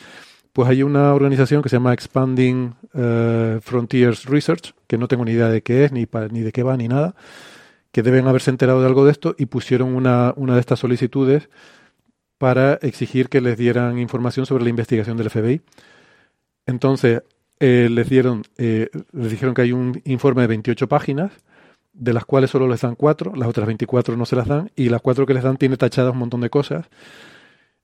Pues 0.52 0.68
hay 0.68 0.82
una 0.82 1.14
organización 1.14 1.62
que 1.62 1.68
se 1.68 1.76
llama 1.76 1.94
Expanding 1.94 2.74
eh, 2.94 3.58
Frontiers 3.62 4.26
Research, 4.26 4.74
que 4.86 4.98
no 4.98 5.08
tengo 5.08 5.24
ni 5.24 5.32
idea 5.32 5.48
de 5.48 5.62
qué 5.62 5.84
es, 5.84 5.92
ni, 5.92 6.06
ni 6.30 6.40
de 6.40 6.52
qué 6.52 6.62
va, 6.62 6.76
ni 6.76 6.88
nada, 6.88 7.14
que 7.90 8.02
deben 8.02 8.26
haberse 8.26 8.50
enterado 8.50 8.80
de 8.80 8.86
algo 8.86 9.04
de 9.04 9.12
esto 9.12 9.34
y 9.38 9.46
pusieron 9.46 9.94
una, 9.94 10.34
una 10.36 10.54
de 10.54 10.60
estas 10.60 10.80
solicitudes 10.80 11.48
para 12.38 12.74
exigir 12.82 13.28
que 13.28 13.40
les 13.40 13.56
dieran 13.56 13.98
información 13.98 14.46
sobre 14.46 14.64
la 14.64 14.70
investigación 14.70 15.16
del 15.16 15.30
FBI. 15.30 15.62
Entonces, 16.66 17.22
eh, 17.60 17.88
les 17.88 18.10
dieron, 18.10 18.42
eh, 18.58 18.90
les 19.12 19.30
dijeron 19.30 19.54
que 19.54 19.62
hay 19.62 19.72
un 19.72 20.02
informe 20.04 20.42
de 20.42 20.48
28 20.48 20.88
páginas, 20.88 21.30
de 21.92 22.12
las 22.12 22.24
cuales 22.24 22.50
solo 22.50 22.68
les 22.68 22.80
dan 22.80 22.94
cuatro, 22.94 23.34
las 23.36 23.48
otras 23.48 23.66
24 23.66 24.16
no 24.16 24.26
se 24.26 24.36
las 24.36 24.48
dan, 24.48 24.70
y 24.76 24.88
las 24.88 25.00
cuatro 25.02 25.26
que 25.26 25.34
les 25.34 25.42
dan 25.42 25.56
tiene 25.56 25.76
tachadas 25.76 26.12
un 26.12 26.18
montón 26.18 26.40
de 26.40 26.50
cosas. 26.50 26.86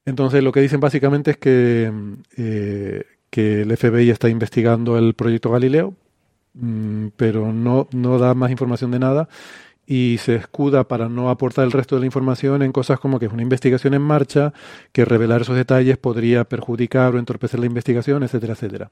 Entonces 0.05 0.43
lo 0.43 0.53
que 0.53 0.61
dicen 0.61 0.81
básicamente 0.81 1.33
es 1.33 1.37
que, 1.37 1.93
eh, 2.37 3.05
que 3.31 3.63
el 3.63 3.77
FBI 3.77 4.11
está 4.11 4.29
investigando 4.29 4.97
el 4.97 5.15
proyecto 5.15 5.51
Galileo, 5.51 5.95
mm, 6.55 7.09
pero 7.17 7.53
no, 7.53 7.89
no 7.93 8.19
da 8.19 8.35
más 8.35 8.51
información 8.51 8.91
de 8.91 8.99
nada 8.99 9.29
y 9.87 10.19
se 10.19 10.37
escuda 10.37 10.87
para 10.87 11.09
no 11.09 11.31
aportar 11.31 11.65
el 11.65 11.73
resto 11.73 11.97
de 11.97 12.01
la 12.01 12.07
información 12.07 12.63
en 12.63 12.73
cosas 12.73 13.01
como 13.01 13.19
que 13.19 13.27
es 13.27 13.33
una 13.33 13.43
investigación 13.43 13.95
en 13.95 14.03
marcha, 14.03 14.53
que 14.93 15.07
revelar 15.07 15.43
esos 15.43 15.57
detalles 15.57 15.97
podría 15.97 16.45
perjudicar 16.45 17.15
o 17.15 17.19
entorpecer 17.19 17.59
la 17.59 17.67
investigación, 17.67 18.23
etcétera, 18.23 18.53
etcétera. 18.53 18.91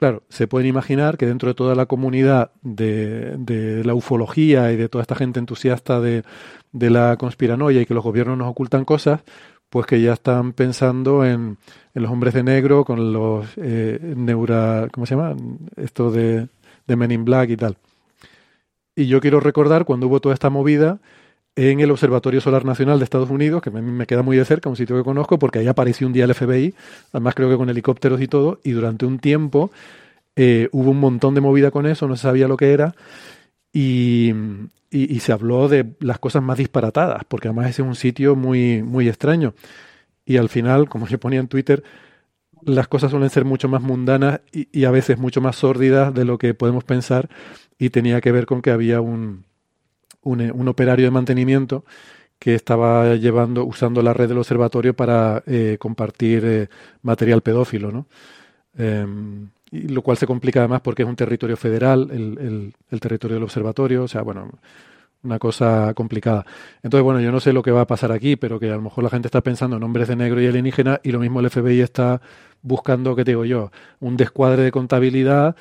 Claro, 0.00 0.22
se 0.30 0.48
pueden 0.48 0.66
imaginar 0.66 1.18
que 1.18 1.26
dentro 1.26 1.50
de 1.50 1.54
toda 1.54 1.74
la 1.74 1.84
comunidad 1.84 2.52
de, 2.62 3.82
la 3.84 3.92
ufología 3.92 4.72
y 4.72 4.76
de 4.76 4.88
toda 4.88 5.02
esta 5.02 5.14
gente 5.14 5.38
entusiasta 5.38 6.00
de, 6.00 6.24
de, 6.72 6.88
la 6.88 7.18
conspiranoia 7.18 7.82
y 7.82 7.86
que 7.86 7.92
los 7.92 8.02
gobiernos 8.02 8.38
nos 8.38 8.48
ocultan 8.48 8.86
cosas, 8.86 9.20
pues 9.68 9.84
que 9.84 10.00
ya 10.00 10.14
están 10.14 10.54
pensando 10.54 11.22
en, 11.26 11.58
en 11.94 12.02
los 12.02 12.10
hombres 12.10 12.32
de 12.32 12.42
negro 12.42 12.86
con 12.86 13.12
los 13.12 13.46
eh, 13.58 14.14
neura, 14.16 14.88
¿cómo 14.90 15.04
se 15.04 15.16
llama? 15.16 15.36
Esto 15.76 16.10
de, 16.10 16.48
de 16.86 16.96
Men 16.96 17.10
in 17.10 17.26
Black 17.26 17.50
y 17.50 17.58
tal. 17.58 17.76
Y 18.96 19.06
yo 19.06 19.20
quiero 19.20 19.38
recordar 19.38 19.84
cuando 19.84 20.06
hubo 20.06 20.20
toda 20.20 20.32
esta 20.32 20.48
movida 20.48 20.98
en 21.68 21.80
el 21.80 21.90
Observatorio 21.90 22.40
Solar 22.40 22.64
Nacional 22.64 22.98
de 22.98 23.04
Estados 23.04 23.28
Unidos, 23.28 23.60
que 23.60 23.70
me, 23.70 24.06
queda 24.06 24.22
muy 24.22 24.38
de 24.38 24.46
cerca, 24.46 24.70
un 24.70 24.76
sitio 24.76 24.96
que 24.96 25.04
conozco, 25.04 25.38
porque 25.38 25.58
ahí 25.58 25.66
apareció 25.66 26.06
un 26.06 26.14
día 26.14 26.24
el 26.24 26.34
FBI, 26.34 26.74
además 27.12 27.34
creo 27.34 27.50
que 27.50 27.56
con 27.58 27.68
helicópteros 27.68 28.22
y 28.22 28.28
todo, 28.28 28.60
y 28.64 28.70
durante 28.70 29.04
un 29.04 29.18
tiempo 29.18 29.70
eh, 30.36 30.70
hubo 30.72 30.90
un 30.90 31.00
montón 31.00 31.34
de 31.34 31.42
movida 31.42 31.70
con 31.70 31.84
eso, 31.84 32.08
no 32.08 32.16
se 32.16 32.22
sabía 32.22 32.48
lo 32.48 32.56
que 32.56 32.72
era, 32.72 32.94
y, 33.74 34.32
y, 34.90 35.20
se 35.20 35.32
habló 35.32 35.68
de 35.68 35.92
las 36.00 36.18
cosas 36.18 36.42
más 36.42 36.56
disparatadas, 36.56 37.24
porque 37.28 37.48
además 37.48 37.68
ese 37.68 37.82
es 37.82 37.88
un 37.88 37.94
sitio 37.94 38.34
muy, 38.36 38.82
muy 38.82 39.08
extraño. 39.08 39.54
Y 40.24 40.38
al 40.38 40.48
final, 40.48 40.88
como 40.88 41.06
yo 41.06 41.20
ponía 41.20 41.40
en 41.40 41.46
Twitter, 41.46 41.84
las 42.62 42.88
cosas 42.88 43.10
suelen 43.10 43.30
ser 43.30 43.44
mucho 43.44 43.68
más 43.68 43.82
mundanas 43.82 44.40
y 44.50 44.84
a 44.84 44.90
veces 44.90 45.18
mucho 45.18 45.40
más 45.40 45.56
sórdidas 45.56 46.12
de 46.14 46.24
lo 46.24 46.38
que 46.38 46.54
podemos 46.54 46.84
pensar, 46.84 47.28
y 47.78 47.90
tenía 47.90 48.20
que 48.20 48.32
ver 48.32 48.46
con 48.46 48.62
que 48.62 48.70
había 48.70 49.00
un 49.00 49.44
un, 50.22 50.40
un, 50.50 50.68
operario 50.68 51.06
de 51.06 51.10
mantenimiento 51.10 51.84
que 52.38 52.54
estaba 52.54 53.14
llevando, 53.16 53.64
usando 53.64 54.02
la 54.02 54.14
red 54.14 54.28
del 54.28 54.38
observatorio 54.38 54.94
para 54.94 55.42
eh, 55.46 55.76
compartir 55.78 56.42
eh, 56.44 56.68
material 57.02 57.42
pedófilo, 57.42 57.92
¿no? 57.92 58.06
Eh, 58.78 59.06
y 59.70 59.88
lo 59.88 60.02
cual 60.02 60.16
se 60.16 60.26
complica 60.26 60.60
además 60.60 60.80
porque 60.80 61.02
es 61.02 61.08
un 61.08 61.16
territorio 61.16 61.56
federal, 61.56 62.08
el, 62.10 62.72
el, 62.90 63.00
territorio 63.00 63.36
del 63.36 63.44
observatorio, 63.44 64.04
o 64.04 64.08
sea, 64.08 64.22
bueno, 64.22 64.50
una 65.22 65.38
cosa 65.38 65.92
complicada. 65.94 66.44
Entonces, 66.82 67.04
bueno, 67.04 67.20
yo 67.20 67.30
no 67.30 67.40
sé 67.40 67.52
lo 67.52 67.62
que 67.62 67.70
va 67.70 67.82
a 67.82 67.86
pasar 67.86 68.10
aquí, 68.10 68.36
pero 68.36 68.58
que 68.58 68.70
a 68.70 68.76
lo 68.76 68.82
mejor 68.82 69.04
la 69.04 69.10
gente 69.10 69.28
está 69.28 69.42
pensando 69.42 69.76
en 69.76 69.82
hombres 69.82 70.08
de 70.08 70.16
negro 70.16 70.40
y 70.40 70.46
alienígena 70.46 71.00
y 71.04 71.12
lo 71.12 71.20
mismo 71.20 71.40
el 71.40 71.50
FBI 71.50 71.82
está 71.82 72.20
buscando, 72.62 73.14
¿qué 73.14 73.24
digo 73.24 73.44
yo? 73.44 73.70
Un 74.00 74.16
descuadre 74.16 74.62
de 74.62 74.72
contabilidad 74.72 75.56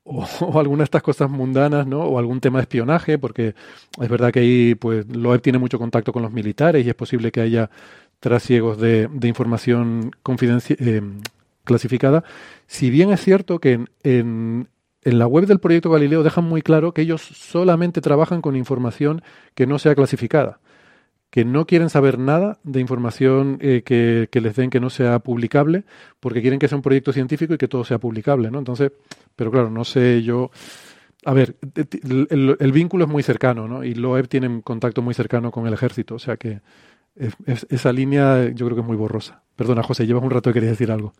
o, 0.04 0.58
alguna 0.58 0.78
de 0.78 0.84
estas 0.84 1.02
cosas 1.02 1.30
mundanas, 1.30 1.86
¿no? 1.86 2.02
O 2.02 2.18
algún 2.18 2.40
tema 2.40 2.58
de 2.58 2.62
espionaje, 2.62 3.18
porque 3.18 3.54
es 4.00 4.08
verdad 4.08 4.32
que 4.32 4.40
ahí, 4.40 4.74
pues, 4.74 5.06
Loeb 5.08 5.42
tiene 5.42 5.58
mucho 5.58 5.78
contacto 5.78 6.12
con 6.12 6.22
los 6.22 6.32
militares 6.32 6.84
y 6.84 6.88
es 6.88 6.94
posible 6.94 7.30
que 7.32 7.40
haya 7.40 7.70
trasiegos 8.18 8.78
de, 8.78 9.08
información 9.22 10.12
eh, 10.26 11.02
clasificada. 11.64 12.24
Si 12.66 12.90
bien 12.90 13.10
es 13.10 13.20
cierto 13.20 13.58
que 13.60 13.84
en, 14.02 14.68
en, 15.02 15.18
la 15.18 15.26
web 15.26 15.46
del 15.46 15.60
proyecto 15.60 15.90
Galileo 15.90 16.22
dejan 16.22 16.44
muy 16.44 16.62
claro 16.62 16.92
que 16.92 17.02
ellos 17.02 17.22
solamente 17.22 18.00
trabajan 18.00 18.42
con 18.42 18.56
información 18.56 19.22
que 19.54 19.66
no 19.66 19.78
sea 19.78 19.94
clasificada 19.94 20.60
que 21.30 21.44
no 21.44 21.66
quieren 21.66 21.90
saber 21.90 22.18
nada 22.18 22.58
de 22.64 22.80
información 22.80 23.58
eh, 23.60 23.82
que, 23.84 24.28
que, 24.30 24.40
les 24.40 24.56
den 24.56 24.68
que 24.68 24.80
no 24.80 24.90
sea 24.90 25.20
publicable, 25.20 25.84
porque 26.18 26.40
quieren 26.42 26.58
que 26.58 26.68
sea 26.68 26.76
un 26.76 26.82
proyecto 26.82 27.12
científico 27.12 27.54
y 27.54 27.58
que 27.58 27.68
todo 27.68 27.84
sea 27.84 27.98
publicable, 27.98 28.50
¿no? 28.50 28.58
Entonces, 28.58 28.92
pero 29.36 29.50
claro, 29.50 29.70
no 29.70 29.84
sé 29.84 30.22
yo. 30.22 30.50
A 31.24 31.32
ver, 31.34 31.56
el, 32.02 32.26
el, 32.30 32.56
el 32.58 32.72
vínculo 32.72 33.04
es 33.04 33.10
muy 33.10 33.22
cercano, 33.22 33.68
¿no? 33.68 33.84
Y 33.84 33.94
Loeb 33.94 34.26
tiene 34.28 34.48
un 34.48 34.62
contacto 34.62 35.02
muy 35.02 35.14
cercano 35.14 35.50
con 35.52 35.66
el 35.66 35.74
ejército, 35.74 36.16
o 36.16 36.18
sea 36.18 36.36
que 36.36 36.60
es, 37.14 37.34
es, 37.46 37.66
esa 37.70 37.92
línea 37.92 38.48
yo 38.50 38.66
creo 38.66 38.76
que 38.76 38.82
es 38.82 38.86
muy 38.86 38.96
borrosa. 38.96 39.42
Perdona, 39.54 39.82
José, 39.82 40.06
llevas 40.06 40.24
un 40.24 40.30
rato 40.30 40.50
que 40.50 40.54
querías 40.54 40.72
decir 40.72 40.90
algo. 40.90 41.12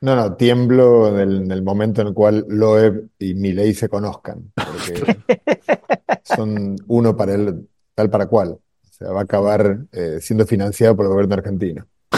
No, 0.00 0.14
no, 0.14 0.34
tiemblo 0.34 1.08
en 1.08 1.16
el, 1.20 1.42
en 1.42 1.50
el, 1.50 1.62
momento 1.62 2.02
en 2.02 2.08
el 2.08 2.14
cual 2.14 2.44
Loeb 2.48 3.08
y 3.18 3.34
Milei 3.34 3.72
se 3.72 3.88
conozcan, 3.88 4.52
porque 4.54 5.16
son 6.22 6.76
uno 6.88 7.16
para 7.16 7.34
él, 7.34 7.66
tal 7.94 8.10
para 8.10 8.26
cual. 8.26 8.58
O 8.96 8.98
sea, 8.98 9.12
va 9.12 9.20
a 9.20 9.24
acabar 9.24 9.80
eh, 9.92 10.20
siendo 10.20 10.46
financiado 10.46 10.96
por 10.96 11.04
el 11.04 11.12
gobierno 11.12 11.34
argentino. 11.34 11.86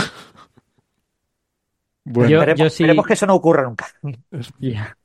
Bueno, 2.11 2.31
yo, 2.31 2.39
esperemos, 2.39 2.59
yo 2.59 2.71
sí... 2.71 2.85
esperemos, 2.85 3.07
que 3.07 3.13
eso 3.13 3.27
no 3.27 3.35
ocurra 3.35 3.65
nunca. 3.65 3.87
Yeah. 4.59 4.97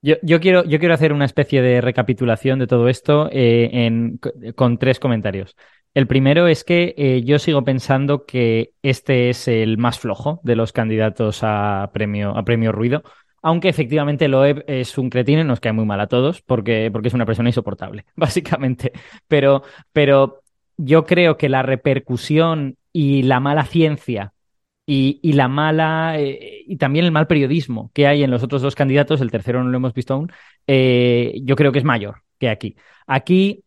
Yo, 0.00 0.14
yo, 0.22 0.40
quiero, 0.40 0.64
yo 0.64 0.78
quiero 0.78 0.94
hacer 0.94 1.12
una 1.12 1.26
especie 1.26 1.60
de 1.60 1.82
recapitulación 1.82 2.58
de 2.58 2.66
todo 2.66 2.88
esto 2.88 3.28
eh, 3.30 3.68
en, 3.70 4.18
con 4.56 4.78
tres 4.78 4.98
comentarios. 4.98 5.56
El 5.92 6.06
primero 6.06 6.48
es 6.48 6.64
que 6.64 6.94
eh, 6.96 7.22
yo 7.22 7.38
sigo 7.38 7.64
pensando 7.64 8.24
que 8.24 8.72
este 8.82 9.28
es 9.28 9.46
el 9.46 9.76
más 9.76 9.98
flojo 9.98 10.40
de 10.42 10.56
los 10.56 10.72
candidatos 10.72 11.40
a 11.42 11.90
premio, 11.92 12.34
a 12.34 12.44
premio 12.44 12.72
ruido, 12.72 13.02
aunque 13.42 13.68
efectivamente 13.68 14.28
Loeb 14.28 14.64
es 14.68 14.96
un 14.96 15.10
cretino 15.10 15.42
y 15.42 15.44
nos 15.44 15.60
cae 15.60 15.72
muy 15.72 15.84
mal 15.84 16.00
a 16.00 16.06
todos 16.06 16.40
porque, 16.40 16.88
porque 16.90 17.08
es 17.08 17.14
una 17.14 17.26
persona 17.26 17.50
insoportable, 17.50 18.06
básicamente. 18.16 18.92
Pero, 19.28 19.64
pero 19.92 20.41
yo 20.84 21.04
creo 21.04 21.36
que 21.36 21.48
la 21.48 21.62
repercusión 21.62 22.76
y 22.92 23.22
la 23.22 23.40
mala 23.40 23.64
ciencia 23.64 24.32
y, 24.84 25.20
y, 25.22 25.34
la 25.34 25.46
mala 25.46 26.18
eh, 26.18 26.64
y 26.66 26.76
también 26.76 27.04
el 27.04 27.12
mal 27.12 27.28
periodismo 27.28 27.90
que 27.94 28.06
hay 28.06 28.24
en 28.24 28.30
los 28.30 28.42
otros 28.42 28.62
dos 28.62 28.74
candidatos, 28.74 29.20
el 29.20 29.30
tercero 29.30 29.62
no 29.62 29.70
lo 29.70 29.76
hemos 29.76 29.94
visto 29.94 30.14
aún, 30.14 30.32
eh, 30.66 31.40
yo 31.44 31.54
creo 31.54 31.70
que 31.70 31.78
es 31.78 31.84
mayor 31.84 32.22
que 32.38 32.48
aquí. 32.48 32.76
Aquí, 33.06 33.64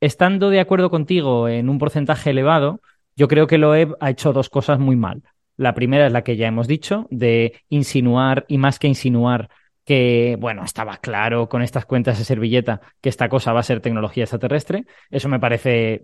estando 0.00 0.50
de 0.50 0.60
acuerdo 0.60 0.90
contigo 0.90 1.48
en 1.48 1.68
un 1.68 1.78
porcentaje 1.78 2.30
elevado, 2.30 2.80
yo 3.16 3.26
creo 3.26 3.48
que 3.48 3.58
Loeb 3.58 3.96
ha 4.00 4.10
hecho 4.10 4.32
dos 4.32 4.48
cosas 4.48 4.78
muy 4.78 4.94
mal. 4.96 5.22
La 5.56 5.74
primera 5.74 6.06
es 6.06 6.12
la 6.12 6.22
que 6.22 6.36
ya 6.36 6.46
hemos 6.46 6.68
dicho, 6.68 7.08
de 7.10 7.60
insinuar 7.68 8.44
y 8.48 8.58
más 8.58 8.78
que 8.78 8.88
insinuar 8.88 9.50
que, 9.84 10.36
bueno, 10.38 10.64
estaba 10.64 10.98
claro 10.98 11.48
con 11.48 11.62
estas 11.62 11.86
cuentas 11.86 12.18
de 12.18 12.24
servilleta 12.24 12.80
que 13.00 13.08
esta 13.08 13.28
cosa 13.28 13.52
va 13.52 13.60
a 13.60 13.64
ser 13.64 13.80
tecnología 13.80 14.24
extraterrestre. 14.24 14.84
Eso 15.10 15.28
me 15.28 15.40
parece 15.40 16.02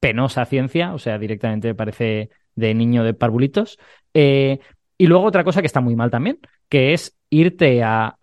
penosa 0.00 0.44
ciencia, 0.46 0.94
o 0.94 0.98
sea, 0.98 1.18
directamente 1.18 1.68
me 1.68 1.74
parece 1.74 2.30
de 2.54 2.74
niño 2.74 3.04
de 3.04 3.14
parvulitos. 3.14 3.78
Eh, 4.14 4.58
y 4.98 5.06
luego 5.06 5.24
otra 5.24 5.44
cosa 5.44 5.60
que 5.60 5.66
está 5.66 5.80
muy 5.80 5.96
mal 5.96 6.10
también, 6.10 6.38
que 6.68 6.92
es 6.92 7.16
irte 7.30 7.82
a, 7.82 8.18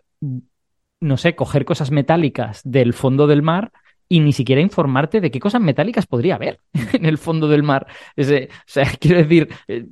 no 0.99 1.17
sé, 1.17 1.35
coger 1.35 1.65
cosas 1.65 1.91
metálicas 1.91 2.61
del 2.63 2.93
fondo 2.93 3.27
del 3.27 3.41
mar 3.41 3.71
y 4.09 4.19
ni 4.21 4.31
siquiera 4.31 4.61
informarte 4.61 5.19
de 5.19 5.31
qué 5.31 5.39
cosas 5.39 5.61
metálicas 5.61 6.07
podría 6.07 6.35
haber 6.35 6.59
en 6.93 7.05
el 7.05 7.17
fondo 7.17 7.47
del 7.47 7.63
mar. 7.63 7.87
Es, 8.15 8.29
o 8.29 8.53
sea, 8.65 8.85
quiero 8.99 9.17
decir, 9.17 9.49
eh, 9.67 9.85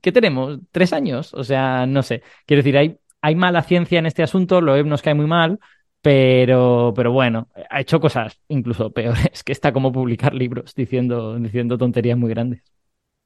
¿qué 0.00 0.12
tenemos? 0.12 0.58
¿Tres 0.70 0.92
años? 0.92 1.32
O 1.34 1.44
sea, 1.44 1.86
no 1.86 2.02
sé. 2.02 2.22
Quiero 2.46 2.62
decir, 2.62 2.76
hay, 2.76 2.98
hay 3.22 3.36
mala 3.36 3.62
ciencia 3.62 3.98
en 3.98 4.06
este 4.06 4.22
asunto, 4.22 4.60
Loeb 4.60 4.86
nos 4.86 5.00
cae 5.00 5.14
muy 5.14 5.26
mal, 5.26 5.58
pero, 6.02 6.92
pero 6.94 7.12
bueno, 7.12 7.48
ha 7.70 7.80
hecho 7.80 8.00
cosas 8.00 8.38
incluso 8.48 8.90
peores, 8.92 9.42
que 9.44 9.52
está 9.52 9.72
como 9.72 9.92
publicar 9.92 10.34
libros 10.34 10.74
diciendo, 10.74 11.38
diciendo 11.38 11.78
tonterías 11.78 12.18
muy 12.18 12.28
grandes. 12.28 12.62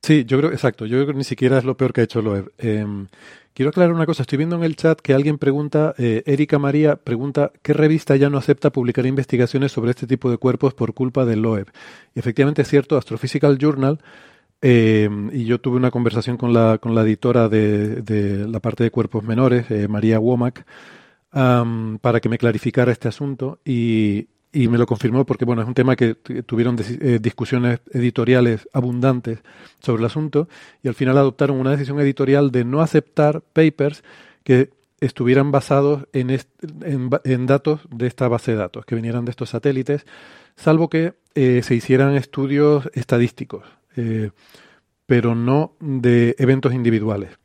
Sí, 0.03 0.25
yo 0.25 0.39
creo, 0.39 0.53
exacto, 0.53 0.87
yo 0.87 0.99
creo 0.99 1.07
que 1.09 1.15
ni 1.15 1.25
siquiera 1.25 1.59
es 1.59 1.65
lo 1.65 1.77
peor 1.77 1.93
que 1.93 2.03
ha 2.03 2.05
hecho 2.05 2.23
Loeb. 2.23 2.53
Eh, 2.59 2.87
quiero 3.55 3.71
aclarar 3.71 3.93
una 3.93 4.07
cosa, 4.07 4.23
estoy 4.23 4.37
viendo 4.37 4.55
en 4.55 4.63
el 4.63 4.77
chat 4.77 5.01
que 5.01 5.15
alguien 5.15 5.39
pregunta, 5.39 5.95
eh, 5.99 6.23
Erika 6.27 6.59
María 6.59 6.97
pregunta, 6.97 7.51
¿qué 7.63 7.73
revista 7.73 8.15
ya 8.15 8.31
no 8.31 8.39
acepta 8.39 8.71
publicar 8.71 9.07
investigaciones 9.07 9.73
sobre 9.73 9.91
este 9.91 10.07
tipo 10.07 10.31
de 10.31 10.37
cuerpos 10.37 10.75
por 10.75 10.95
culpa 10.95 11.25
de 11.25 11.37
Loeb? 11.37 11.73
Y 12.15 12.21
efectivamente 12.21 12.63
es 12.63 12.69
cierto, 12.69 12.99
Astrophysical 12.99 13.59
Journal 13.59 13.99
Eh, 14.69 15.09
y 15.33 15.45
yo 15.45 15.61
tuve 15.61 15.77
una 15.77 15.93
conversación 15.93 16.37
con 16.37 16.53
la, 16.53 16.79
con 16.79 16.93
la 16.93 17.03
editora 17.03 17.49
de, 17.49 18.03
de 18.03 18.49
la 18.49 18.59
parte 18.59 18.83
de 18.83 18.91
cuerpos 18.91 19.23
menores, 19.23 19.71
eh, 19.71 19.87
María 19.87 20.19
Womack, 20.19 20.67
para 21.31 22.21
que 22.21 22.29
me 22.29 22.37
clarificara 22.37 22.91
este 22.91 23.07
asunto 23.07 23.61
y, 23.65 24.27
y 24.53 24.67
me 24.67 24.77
lo 24.77 24.85
confirmó 24.85 25.25
porque, 25.25 25.45
bueno, 25.45 25.63
es 25.63 25.69
un 25.69 25.75
tema 25.75 25.95
que 25.95 26.17
tuvieron 26.17 26.77
eh, 26.81 27.21
discusiones 27.23 27.79
editoriales 27.93 28.69
abundantes 28.73 29.39
sobre 29.79 30.01
el 30.01 30.07
asunto 30.07 30.49
y 30.83 30.89
al 30.89 30.95
final 30.95 31.17
adoptaron 31.17 31.61
una 31.61 31.71
decisión 31.71 32.01
editorial 32.01 32.51
de 32.51 32.65
no 32.65 32.81
aceptar 32.81 33.43
papers 33.53 34.03
que 34.43 34.71
estuvieran 34.99 35.53
basados 35.53 36.09
en, 36.13 36.41
en 36.83 37.47
datos 37.47 37.83
de 37.89 38.09
esta 38.09 38.27
base 38.27 38.51
de 38.51 38.57
datos, 38.57 38.85
que 38.85 38.97
vinieran 38.97 39.27
de 39.27 39.31
estos 39.31 39.51
satélites, 39.51 40.07
salvo 40.57 40.89
que 40.89 41.15
eh, 41.37 41.61
se 41.63 41.77
hicieran 41.77 42.17
estudios 42.17 42.91
estadísticos, 42.95 43.63
eh, 43.97 44.31
pero 45.07 45.35
no 45.35 45.73
de 45.81 46.35
eventos 46.39 46.75
individuales. 46.75 47.39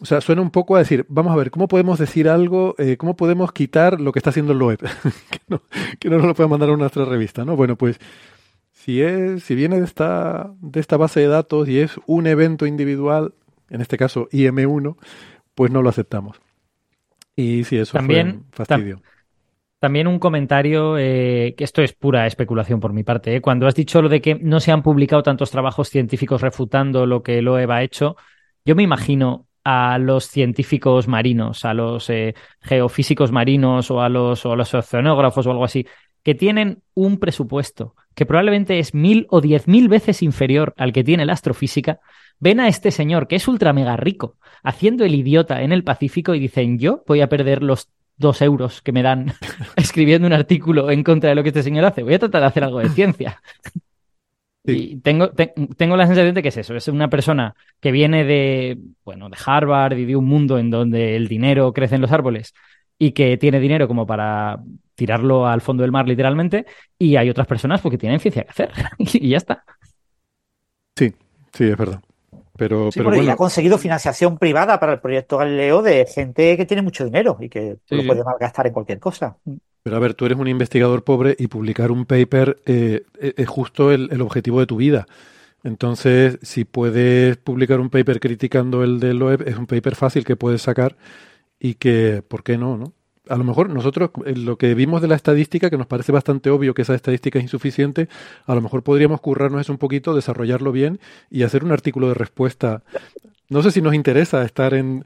O 0.00 0.04
sea, 0.04 0.20
suena 0.20 0.42
un 0.42 0.50
poco 0.50 0.76
a 0.76 0.80
decir, 0.80 1.06
vamos 1.08 1.32
a 1.32 1.36
ver, 1.36 1.50
¿cómo 1.50 1.68
podemos 1.68 1.98
decir 1.98 2.28
algo, 2.28 2.74
eh, 2.78 2.96
cómo 2.98 3.16
podemos 3.16 3.50
quitar 3.52 3.98
lo 4.00 4.12
que 4.12 4.18
está 4.18 4.30
haciendo 4.30 4.52
el 4.52 4.62
web? 4.62 4.78
que, 5.30 5.38
no, 5.48 5.62
que 5.98 6.10
no 6.10 6.18
nos 6.18 6.26
lo 6.26 6.34
pueda 6.34 6.48
mandar 6.48 6.68
a 6.70 6.76
nuestra 6.76 7.04
revista, 7.06 7.44
¿no? 7.46 7.56
Bueno, 7.56 7.76
pues 7.76 7.98
si 8.72 9.00
es, 9.00 9.42
si 9.42 9.54
viene 9.54 9.78
de 9.78 9.84
esta, 9.86 10.52
de 10.60 10.80
esta 10.80 10.96
base 10.98 11.20
de 11.20 11.28
datos 11.28 11.68
y 11.68 11.78
es 11.80 11.94
un 12.06 12.26
evento 12.26 12.66
individual, 12.66 13.32
en 13.70 13.80
este 13.80 13.96
caso 13.96 14.28
IM1, 14.30 14.96
pues 15.54 15.70
no 15.72 15.80
lo 15.80 15.88
aceptamos. 15.88 16.40
Y 17.34 17.64
sí, 17.64 17.78
eso 17.78 17.96
También- 17.96 18.26
fue 18.28 18.36
un 18.36 18.44
fastidio. 18.52 19.02
También 19.78 20.06
un 20.06 20.18
comentario, 20.18 20.96
eh, 20.98 21.54
que 21.56 21.64
esto 21.64 21.82
es 21.82 21.92
pura 21.92 22.26
especulación 22.26 22.80
por 22.80 22.92
mi 22.92 23.04
parte. 23.04 23.36
¿eh? 23.36 23.40
Cuando 23.40 23.66
has 23.66 23.74
dicho 23.74 24.00
lo 24.00 24.08
de 24.08 24.22
que 24.22 24.34
no 24.34 24.58
se 24.58 24.72
han 24.72 24.82
publicado 24.82 25.22
tantos 25.22 25.50
trabajos 25.50 25.90
científicos 25.90 26.40
refutando 26.40 27.04
lo 27.04 27.22
que 27.22 27.38
el 27.38 27.48
ha 27.48 27.82
hecho, 27.82 28.16
yo 28.64 28.74
me 28.74 28.82
imagino 28.82 29.46
a 29.64 29.98
los 29.98 30.28
científicos 30.28 31.08
marinos, 31.08 31.64
a 31.64 31.74
los 31.74 32.08
eh, 32.08 32.34
geofísicos 32.60 33.32
marinos 33.32 33.90
o 33.90 34.00
a 34.00 34.08
los, 34.08 34.46
o 34.46 34.52
a 34.52 34.56
los 34.56 34.72
oceanógrafos 34.72 35.46
o 35.46 35.50
algo 35.50 35.64
así, 35.64 35.86
que 36.22 36.34
tienen 36.34 36.82
un 36.94 37.18
presupuesto 37.18 37.94
que 38.14 38.26
probablemente 38.26 38.78
es 38.78 38.94
mil 38.94 39.26
o 39.28 39.40
diez 39.40 39.68
mil 39.68 39.88
veces 39.88 40.22
inferior 40.22 40.72
al 40.78 40.92
que 40.92 41.04
tiene 41.04 41.26
la 41.26 41.34
astrofísica, 41.34 42.00
ven 42.40 42.60
a 42.60 42.68
este 42.68 42.90
señor 42.90 43.28
que 43.28 43.36
es 43.36 43.46
ultra 43.46 43.72
mega 43.72 43.96
rico 43.96 44.36
haciendo 44.62 45.04
el 45.04 45.14
idiota 45.14 45.62
en 45.62 45.72
el 45.72 45.84
Pacífico 45.84 46.34
y 46.34 46.40
dicen 46.40 46.78
yo 46.78 47.04
voy 47.06 47.20
a 47.20 47.28
perder 47.28 47.62
los 47.62 47.90
dos 48.16 48.42
euros 48.42 48.82
que 48.82 48.92
me 48.92 49.02
dan 49.02 49.32
escribiendo 49.76 50.26
un 50.26 50.32
artículo 50.34 50.90
en 50.90 51.02
contra 51.04 51.30
de 51.30 51.36
lo 51.36 51.42
que 51.42 51.50
este 51.50 51.62
señor 51.62 51.84
hace. 51.84 52.02
Voy 52.02 52.14
a 52.14 52.18
tratar 52.18 52.40
de 52.42 52.46
hacer 52.48 52.64
algo 52.64 52.80
de 52.80 52.88
ciencia. 52.90 53.40
Sí. 54.64 54.90
Y 54.92 54.96
tengo, 55.00 55.30
te- 55.30 55.54
tengo 55.76 55.96
la 55.96 56.06
sensación 56.06 56.34
de 56.34 56.42
que 56.42 56.48
es 56.48 56.56
eso, 56.56 56.74
es 56.74 56.88
una 56.88 57.08
persona 57.08 57.54
que 57.80 57.92
viene 57.92 58.24
de, 58.24 58.78
bueno, 59.04 59.28
de 59.28 59.36
Harvard 59.44 59.96
y 59.96 60.04
de 60.06 60.16
un 60.16 60.24
mundo 60.26 60.58
en 60.58 60.70
donde 60.70 61.14
el 61.14 61.28
dinero 61.28 61.72
crece 61.72 61.94
en 61.94 62.00
los 62.00 62.10
árboles 62.10 62.52
y 62.98 63.12
que 63.12 63.36
tiene 63.36 63.60
dinero 63.60 63.86
como 63.86 64.06
para 64.08 64.58
tirarlo 64.96 65.46
al 65.46 65.60
fondo 65.60 65.82
del 65.82 65.92
mar 65.92 66.08
literalmente 66.08 66.66
y 66.98 67.14
hay 67.14 67.30
otras 67.30 67.46
personas 67.46 67.80
porque 67.80 67.98
tienen 67.98 68.18
ciencia 68.18 68.42
que 68.42 68.50
hacer 68.50 68.70
y 68.98 69.28
ya 69.28 69.36
está. 69.36 69.62
Sí, 70.96 71.14
sí, 71.52 71.64
es 71.64 71.76
verdad. 71.76 72.02
Pero, 72.56 72.90
Sí, 72.90 73.00
pero 73.00 73.10
bueno, 73.10 73.32
ha 73.32 73.36
conseguido 73.36 73.78
financiación 73.78 74.38
privada 74.38 74.78
para 74.80 74.92
el 74.94 75.00
proyecto 75.00 75.38
Galileo 75.38 75.82
de 75.82 76.06
gente 76.06 76.56
que 76.56 76.66
tiene 76.66 76.82
mucho 76.82 77.04
dinero 77.04 77.36
y 77.40 77.48
que 77.48 77.78
Sí, 77.88 77.96
lo 77.96 78.04
puede 78.06 78.24
malgastar 78.24 78.66
en 78.66 78.72
cualquier 78.72 78.98
cosa. 79.00 79.36
Pero 79.82 79.96
a 79.96 80.00
ver, 80.00 80.14
tú 80.14 80.26
eres 80.26 80.38
un 80.38 80.48
investigador 80.48 81.04
pobre 81.04 81.36
y 81.38 81.46
publicar 81.46 81.90
un 81.92 82.06
paper 82.06 82.58
eh, 82.66 83.04
e- 83.20 83.34
es 83.36 83.48
justo 83.48 83.92
el, 83.92 84.08
el 84.10 84.20
objetivo 84.20 84.60
de 84.60 84.66
tu 84.66 84.76
vida. 84.76 85.06
Entonces, 85.64 86.38
si 86.42 86.64
puedes 86.64 87.36
publicar 87.38 87.80
un 87.80 87.90
paper 87.90 88.20
criticando 88.20 88.84
el 88.84 89.00
del 89.00 89.22
web, 89.22 89.44
es 89.46 89.56
un 89.58 89.66
paper 89.66 89.96
fácil 89.96 90.24
que 90.24 90.36
puedes 90.36 90.62
sacar 90.62 90.96
y 91.60 91.74
que, 91.74 92.22
¿por 92.28 92.44
qué 92.44 92.58
no? 92.58 92.76
no? 92.78 92.94
A 93.28 93.36
lo 93.36 93.44
mejor 93.44 93.70
nosotros, 93.70 94.10
eh, 94.24 94.34
lo 94.36 94.56
que 94.58 94.74
vimos 94.74 95.02
de 95.02 95.08
la 95.08 95.16
estadística, 95.16 95.70
que 95.70 95.78
nos 95.78 95.86
parece 95.86 96.12
bastante 96.12 96.50
obvio 96.50 96.74
que 96.74 96.82
esa 96.82 96.94
estadística 96.94 97.38
es 97.38 97.44
insuficiente, 97.44 98.08
a 98.46 98.54
lo 98.54 98.60
mejor 98.60 98.82
podríamos 98.82 99.20
currarnos 99.20 99.60
eso 99.60 99.72
un 99.72 99.78
poquito, 99.78 100.14
desarrollarlo 100.14 100.72
bien 100.72 101.00
y 101.30 101.42
hacer 101.42 101.64
un 101.64 101.72
artículo 101.72 102.08
de 102.08 102.14
respuesta. 102.14 102.82
No 103.50 103.62
sé 103.62 103.70
si 103.72 103.82
nos 103.82 103.94
interesa 103.94 104.44
estar 104.44 104.74
en, 104.74 105.04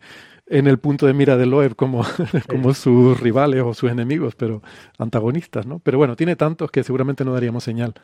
en 0.48 0.66
el 0.68 0.78
punto 0.78 1.06
de 1.06 1.14
mira 1.14 1.36
del 1.36 1.50
Loeb 1.50 1.76
como, 1.76 2.04
como 2.48 2.74
sus 2.74 3.20
rivales 3.20 3.62
o 3.64 3.74
sus 3.74 3.90
enemigos, 3.90 4.34
pero 4.36 4.62
antagonistas, 4.98 5.66
¿no? 5.66 5.80
Pero 5.80 5.98
bueno, 5.98 6.16
tiene 6.16 6.36
tantos 6.36 6.70
que 6.70 6.84
seguramente 6.84 7.24
no 7.24 7.34
daríamos 7.34 7.64
señal. 7.64 7.94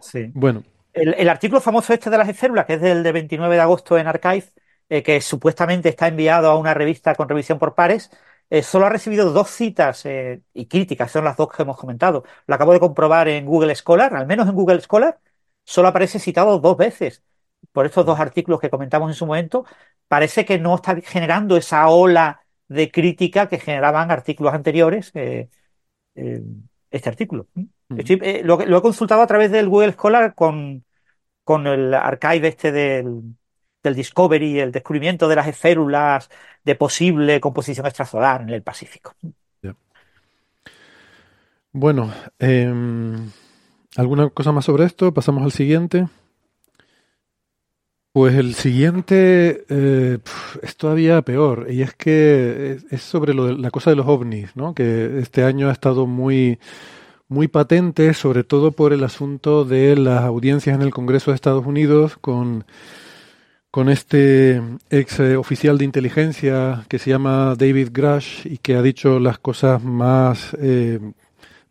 Sí. 0.00 0.34
Bueno, 0.34 0.62
El, 0.92 1.14
el 1.14 1.28
artículo 1.28 1.60
famoso 1.60 1.92
este 1.92 2.10
de 2.10 2.18
las 2.18 2.28
esférulas, 2.28 2.66
que 2.66 2.74
es 2.74 2.80
del 2.80 3.02
de 3.02 3.12
29 3.12 3.54
de 3.56 3.60
agosto 3.62 3.98
en 3.98 4.06
Archive, 4.06 4.44
eh, 4.88 5.02
que 5.02 5.20
supuestamente 5.20 5.88
está 5.90 6.08
enviado 6.08 6.50
a 6.50 6.58
una 6.58 6.74
revista 6.74 7.14
con 7.14 7.28
revisión 7.28 7.58
por 7.58 7.74
pares, 7.74 8.10
eh, 8.50 8.62
solo 8.62 8.86
ha 8.86 8.90
recibido 8.90 9.32
dos 9.32 9.50
citas 9.50 10.04
eh, 10.06 10.42
y 10.54 10.66
críticas, 10.66 11.10
son 11.10 11.24
las 11.24 11.36
dos 11.36 11.48
que 11.50 11.62
hemos 11.62 11.76
comentado. 11.76 12.24
Lo 12.46 12.54
acabo 12.54 12.72
de 12.72 12.80
comprobar 12.80 13.28
en 13.28 13.46
Google 13.46 13.74
Scholar, 13.74 14.14
al 14.14 14.26
menos 14.26 14.48
en 14.48 14.54
Google 14.54 14.80
Scholar, 14.80 15.18
solo 15.64 15.88
aparece 15.88 16.18
citado 16.18 16.58
dos 16.60 16.76
veces. 16.76 17.22
Por 17.72 17.86
estos 17.86 18.06
dos 18.06 18.20
artículos 18.20 18.60
que 18.60 18.70
comentamos 18.70 19.10
en 19.10 19.14
su 19.14 19.26
momento, 19.26 19.64
parece 20.08 20.44
que 20.44 20.58
no 20.58 20.74
está 20.76 20.96
generando 21.02 21.56
esa 21.56 21.88
ola 21.88 22.42
de 22.68 22.90
crítica 22.90 23.48
que 23.48 23.58
generaban 23.58 24.10
artículos 24.10 24.54
anteriores, 24.54 25.10
eh, 25.14 25.48
este 26.90 27.08
artículo. 27.08 27.48
Estoy- 27.94 28.42
lo, 28.42 28.58
lo 28.64 28.78
he 28.78 28.82
consultado 28.82 29.22
a 29.22 29.26
través 29.26 29.50
del 29.50 29.68
Google 29.68 29.92
Scholar 29.92 30.34
con, 30.34 30.84
con 31.44 31.66
el 31.66 31.94
archive 31.94 32.48
este 32.48 32.72
del, 32.72 33.36
del 33.86 33.94
Discovery, 33.94 34.60
el 34.60 34.72
descubrimiento 34.72 35.28
de 35.28 35.36
las 35.36 35.46
esférulas 35.46 36.28
de 36.64 36.74
posible 36.74 37.40
composición 37.40 37.86
extrasolar 37.86 38.42
en 38.42 38.50
el 38.50 38.62
Pacífico. 38.62 39.14
bueno, 41.72 42.10
em, 42.38 43.30
¿alguna 43.96 44.30
cosa 44.30 44.50
más 44.50 44.64
sobre 44.64 44.84
esto? 44.84 45.12
Pasamos 45.12 45.42
al 45.42 45.52
siguiente. 45.52 46.08
Pues 48.12 48.34
el 48.34 48.54
siguiente 48.54 49.66
eh, 49.68 50.18
es 50.62 50.76
todavía 50.78 51.20
peor, 51.20 51.66
y 51.68 51.82
es 51.82 51.94
que 51.94 52.78
es, 52.90 53.02
sobre 53.02 53.34
lo 53.34 53.52
la 53.52 53.70
cosa 53.70 53.90
de 53.90 53.96
los 53.96 54.06
ovnis, 54.06 54.56
¿no? 54.56 54.74
Que 54.74 55.18
este 55.18 55.44
año 55.44 55.68
ha 55.68 55.72
estado 55.72 56.06
muy, 56.06 56.58
muy 57.28 57.46
patente, 57.46 58.14
sobre 58.14 58.42
todo 58.42 58.72
por 58.72 58.94
el 58.94 59.04
asunto 59.04 59.66
de 59.66 59.96
las 59.96 60.22
audiencias 60.22 60.74
en 60.74 60.80
el 60.82 60.92
Congreso 60.94 61.30
de 61.30 61.34
Estados 61.34 61.66
Unidos 61.66 62.16
con, 62.16 62.64
con 63.76 63.90
este 63.90 64.62
ex 64.88 65.20
eh, 65.20 65.36
oficial 65.36 65.76
de 65.76 65.84
inteligencia 65.84 66.86
que 66.88 66.98
se 66.98 67.10
llama 67.10 67.54
David 67.58 67.90
Grush 67.92 68.46
y 68.46 68.56
que 68.56 68.74
ha 68.74 68.80
dicho 68.80 69.20
las 69.20 69.38
cosas 69.38 69.84
más 69.84 70.56
eh, 70.58 70.98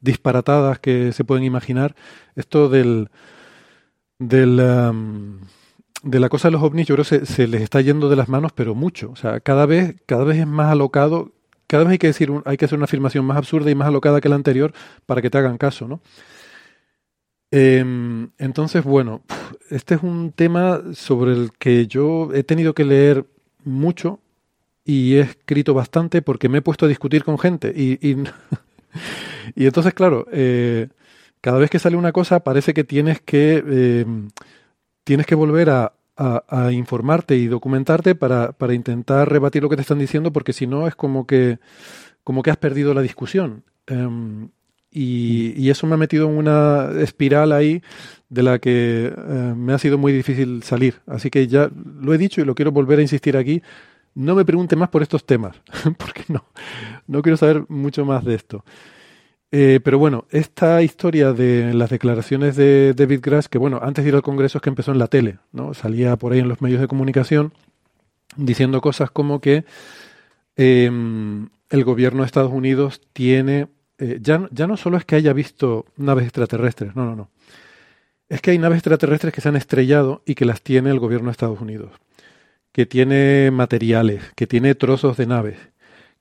disparatadas 0.01 0.77
que 0.77 1.11
se 1.13 1.23
pueden 1.23 1.43
imaginar. 1.43 1.95
Esto 2.35 2.69
del, 2.69 3.09
del, 4.19 4.57
de 6.03 6.19
la 6.19 6.29
cosa 6.29 6.49
de 6.49 6.51
los 6.51 6.61
ovnis, 6.61 6.85
yo 6.85 6.93
creo 6.93 7.05
que 7.05 7.17
se, 7.21 7.25
se 7.25 7.47
les 7.47 7.63
está 7.63 7.81
yendo 7.81 8.07
de 8.07 8.15
las 8.17 8.29
manos, 8.29 8.51
pero 8.53 8.75
mucho. 8.75 9.09
O 9.09 9.15
sea, 9.15 9.39
cada 9.39 9.65
vez, 9.65 9.95
cada 10.05 10.25
vez 10.25 10.37
es 10.37 10.45
más 10.45 10.71
alocado, 10.71 11.31
cada 11.65 11.85
vez 11.85 11.93
hay 11.93 11.97
que 11.97 12.05
decir, 12.13 12.29
un- 12.29 12.43
hay 12.45 12.57
que 12.57 12.65
hacer 12.65 12.77
una 12.77 12.85
afirmación 12.85 13.25
más 13.25 13.37
absurda 13.37 13.71
y 13.71 13.75
más 13.75 13.87
alocada 13.87 14.21
que 14.21 14.29
la 14.29 14.35
anterior 14.35 14.73
para 15.07 15.23
que 15.23 15.31
te 15.31 15.39
hagan 15.39 15.57
caso, 15.57 15.87
¿no? 15.87 16.01
Em, 17.51 18.29
entonces, 18.37 18.83
bueno, 18.83 19.21
este 19.69 19.95
es 19.95 20.03
un 20.03 20.31
tema 20.31 20.81
sobre 20.93 21.33
el 21.33 21.51
que 21.57 21.87
yo 21.87 22.33
he 22.33 22.43
tenido 22.43 22.73
que 22.73 22.85
leer 22.85 23.25
mucho 23.63 24.19
y 24.83 25.15
he 25.15 25.21
escrito 25.21 25.73
bastante 25.73 26.21
porque 26.21 26.49
me 26.49 26.59
he 26.59 26.61
puesto 26.61 26.85
a 26.85 26.89
discutir 26.89 27.23
con 27.23 27.39
gente 27.39 27.73
y, 27.75 27.99
y, 28.07 28.17
entonces, 29.55 29.93
claro, 29.93 30.27
eh, 30.31 30.89
cada 31.41 31.59
vez 31.59 31.69
que 31.69 31.79
sale 31.79 31.95
una 31.97 32.11
cosa 32.11 32.41
parece 32.41 32.73
que 32.73 32.83
tienes 32.83 33.21
que 33.21 33.63
eh, 33.67 34.05
tienes 35.03 35.25
que 35.27 35.35
volver 35.35 35.69
a 35.69 35.93
informarte 36.71 37.35
y 37.35 37.47
documentarte 37.47 38.15
para, 38.15 38.53
para 38.53 38.73
intentar 38.73 39.29
rebatir 39.29 39.61
lo 39.63 39.69
que 39.69 39.75
te 39.75 39.81
están 39.81 39.99
diciendo 39.99 40.31
porque 40.31 40.53
si 40.53 40.65
no 40.65 40.87
es 40.87 40.95
como 40.95 41.27
que 41.27 41.59
como 42.25 42.41
que 42.43 42.51
has 42.51 42.57
perdido 42.57 42.93
la 42.93 43.01
discusión. 43.01 43.63
Em, 43.87 44.49
y, 44.95 45.53
y 45.57 45.69
eso 45.69 45.85
me 45.87 45.95
ha 45.95 45.97
metido 45.97 46.29
en 46.29 46.37
una 46.37 46.89
espiral 47.01 47.51
ahí 47.51 47.81
de 48.29 48.43
la 48.43 48.59
que 48.59 49.13
eh, 49.15 49.53
me 49.55 49.73
ha 49.73 49.77
sido 49.77 49.97
muy 49.97 50.13
difícil 50.13 50.63
salir. 50.63 51.01
Así 51.05 51.29
que 51.29 51.47
ya 51.47 51.69
lo 51.99 52.13
he 52.13 52.17
dicho 52.17 52.39
y 52.39 52.45
lo 52.45 52.55
quiero 52.55 52.71
volver 52.71 52.99
a 52.99 53.01
insistir 53.01 53.35
aquí. 53.35 53.61
No 54.13 54.35
me 54.35 54.45
pregunte 54.45 54.77
más 54.77 54.87
por 54.87 55.01
estos 55.01 55.25
temas, 55.25 55.61
porque 55.97 56.23
no, 56.29 56.45
no 57.07 57.21
quiero 57.21 57.35
saber 57.35 57.65
mucho 57.67 58.05
más 58.05 58.23
de 58.23 58.35
esto. 58.35 58.63
Eh, 59.51 59.81
pero 59.83 59.99
bueno, 59.99 60.25
esta 60.31 60.81
historia 60.81 61.33
de 61.33 61.73
las 61.73 61.89
declaraciones 61.89 62.55
de 62.55 62.93
David 62.93 63.19
Grass, 63.21 63.49
que 63.49 63.57
bueno, 63.57 63.81
antes 63.83 64.05
de 64.05 64.09
ir 64.09 64.15
al 64.15 64.21
Congreso 64.21 64.57
es 64.57 64.61
que 64.61 64.69
empezó 64.69 64.93
en 64.93 64.99
la 64.99 65.07
tele, 65.07 65.39
¿no? 65.51 65.73
Salía 65.73 66.15
por 66.15 66.31
ahí 66.31 66.39
en 66.39 66.47
los 66.47 66.61
medios 66.61 66.79
de 66.79 66.87
comunicación 66.87 67.51
diciendo 68.37 68.79
cosas 68.79 69.11
como 69.11 69.39
que 69.41 69.65
eh, 70.55 70.89
el 71.69 71.83
gobierno 71.83 72.21
de 72.21 72.25
Estados 72.27 72.51
Unidos 72.51 73.01
tiene, 73.13 73.67
eh, 73.97 74.19
ya, 74.21 74.47
ya 74.51 74.67
no 74.67 74.77
solo 74.77 74.97
es 74.97 75.05
que 75.05 75.15
haya 75.15 75.33
visto 75.33 75.85
naves 75.97 76.25
extraterrestres, 76.25 76.95
no, 76.95 77.05
no, 77.05 77.15
no. 77.15 77.29
es 78.29 78.41
que 78.41 78.51
hay 78.51 78.57
naves 78.57 78.77
extraterrestres 78.77 79.33
que 79.33 79.41
se 79.41 79.49
han 79.49 79.55
estrellado 79.55 80.21
y 80.25 80.35
que 80.35 80.45
las 80.45 80.61
tiene 80.61 80.89
el 80.89 80.99
gobierno 80.99 81.27
de 81.27 81.31
Estados 81.31 81.61
Unidos, 81.61 81.91
que 82.71 82.85
tiene 82.85 83.51
materiales, 83.51 84.23
que 84.35 84.47
tiene 84.47 84.75
trozos 84.75 85.17
de 85.17 85.27
naves, 85.27 85.57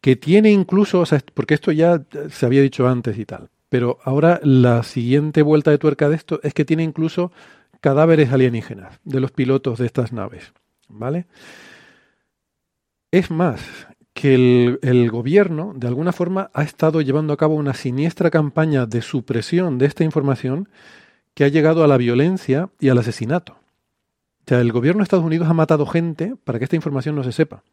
que 0.01 0.17
tiene 0.17 0.51
incluso, 0.51 1.01
o 1.01 1.07
sea, 1.07 1.21
porque 1.35 1.55
esto 1.55 1.73
ya 1.73 2.03
se 2.31 2.47
había 2.47 2.63
dicho 2.63 2.87
antes 2.87 3.19
y 3.19 3.25
tal, 3.25 3.49
pero 3.69 3.99
ahora 4.05 4.39
la 4.45 4.83
siguiente 4.83 5.43
vuelta 5.43 5.71
de 5.71 5.79
tuerca 5.79 6.09
de 6.09 6.17
esto 6.17 6.41
es 6.43 6.55
que 6.55 6.65
tiene 6.65 6.85
incluso 6.85 7.33
cadáveres 7.81 8.33
alienígenas 8.33 9.01
de 9.05 9.21
los 9.21 9.33
pilotos 9.33 9.79
de 9.79 9.87
estas 9.87 10.13
naves, 10.13 10.53
¿vale? 10.89 11.27
Es 13.11 13.31
más, 13.31 13.61
que 14.15 14.35
el, 14.81 15.11
gobierno, 15.11 15.73
de 15.75 15.89
alguna 15.89 16.13
forma, 16.13 16.51
ha 16.55 16.63
estado 16.63 17.01
llevando 17.01 17.33
a 17.33 17.37
cabo 17.37 17.57
una 17.57 17.75
siniestra 17.75 18.31
campaña 18.31 18.87
de 18.87 19.03
supresión 19.03 19.77
de 19.77 19.87
esta 19.87 20.05
información 20.05 20.69
que 21.35 21.45
ha 21.45 21.49
llegado 21.49 21.83
a 21.83 21.89
la 21.89 21.97
violencia 21.97 22.71
y 22.79 22.89
al 22.89 22.99
asesinato. 22.99 23.55
O 23.55 24.47
sea, 24.47 24.61
el 24.61 24.71
gobierno 24.71 25.01
de 25.01 25.05
Estados 25.05 25.25
Unidos 25.25 25.49
ha 25.49 25.55
matado 25.55 25.85
gente 25.85 26.37
para 26.45 26.59
que 26.59 26.65
esta 26.65 26.77
información 26.77 27.17
no 27.17 27.25
se 27.25 27.33
sepa. 27.33 27.65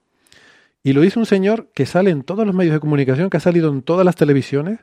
Y 0.84 0.94
lo 0.94 1.02
dice 1.02 1.20
un 1.20 1.28
señor 1.28 1.70
que 1.76 1.86
sale 1.86 2.10
en 2.10 2.24
todos 2.24 2.46
los 2.46 2.56
medios 2.56 2.74
de 2.74 2.80
comunicación, 2.80 3.30
que 3.30 3.38
ha 3.38 3.42
salido 3.42 3.70
en 3.70 3.84
todas 3.84 4.04
las 4.04 4.16
televisiones 4.16 4.80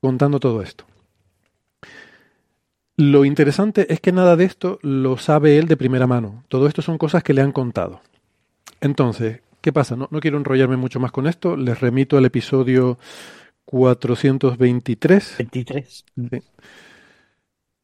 contando 0.00 0.38
todo 0.38 0.62
esto. 0.62 0.84
Lo 2.96 3.24
interesante 3.24 3.92
es 3.92 4.00
que 4.00 4.12
nada 4.12 4.36
de 4.36 4.44
esto 4.44 4.78
lo 4.82 5.18
sabe 5.18 5.58
él 5.58 5.66
de 5.66 5.76
primera 5.76 6.06
mano. 6.06 6.44
Todo 6.46 6.68
esto 6.68 6.82
son 6.82 6.98
cosas 6.98 7.24
que 7.24 7.34
le 7.34 7.42
han 7.42 7.52
contado. 7.52 8.00
Entonces, 8.80 9.40
¿qué 9.66 9.72
pasa? 9.72 9.96
No, 9.96 10.06
no 10.12 10.20
quiero 10.20 10.38
enrollarme 10.38 10.76
mucho 10.76 11.00
más 11.00 11.10
con 11.10 11.26
esto. 11.26 11.56
Les 11.56 11.80
remito 11.80 12.16
al 12.16 12.24
episodio 12.24 13.00
423. 13.64 15.34
23. 15.38 16.04
Sí. 16.30 16.42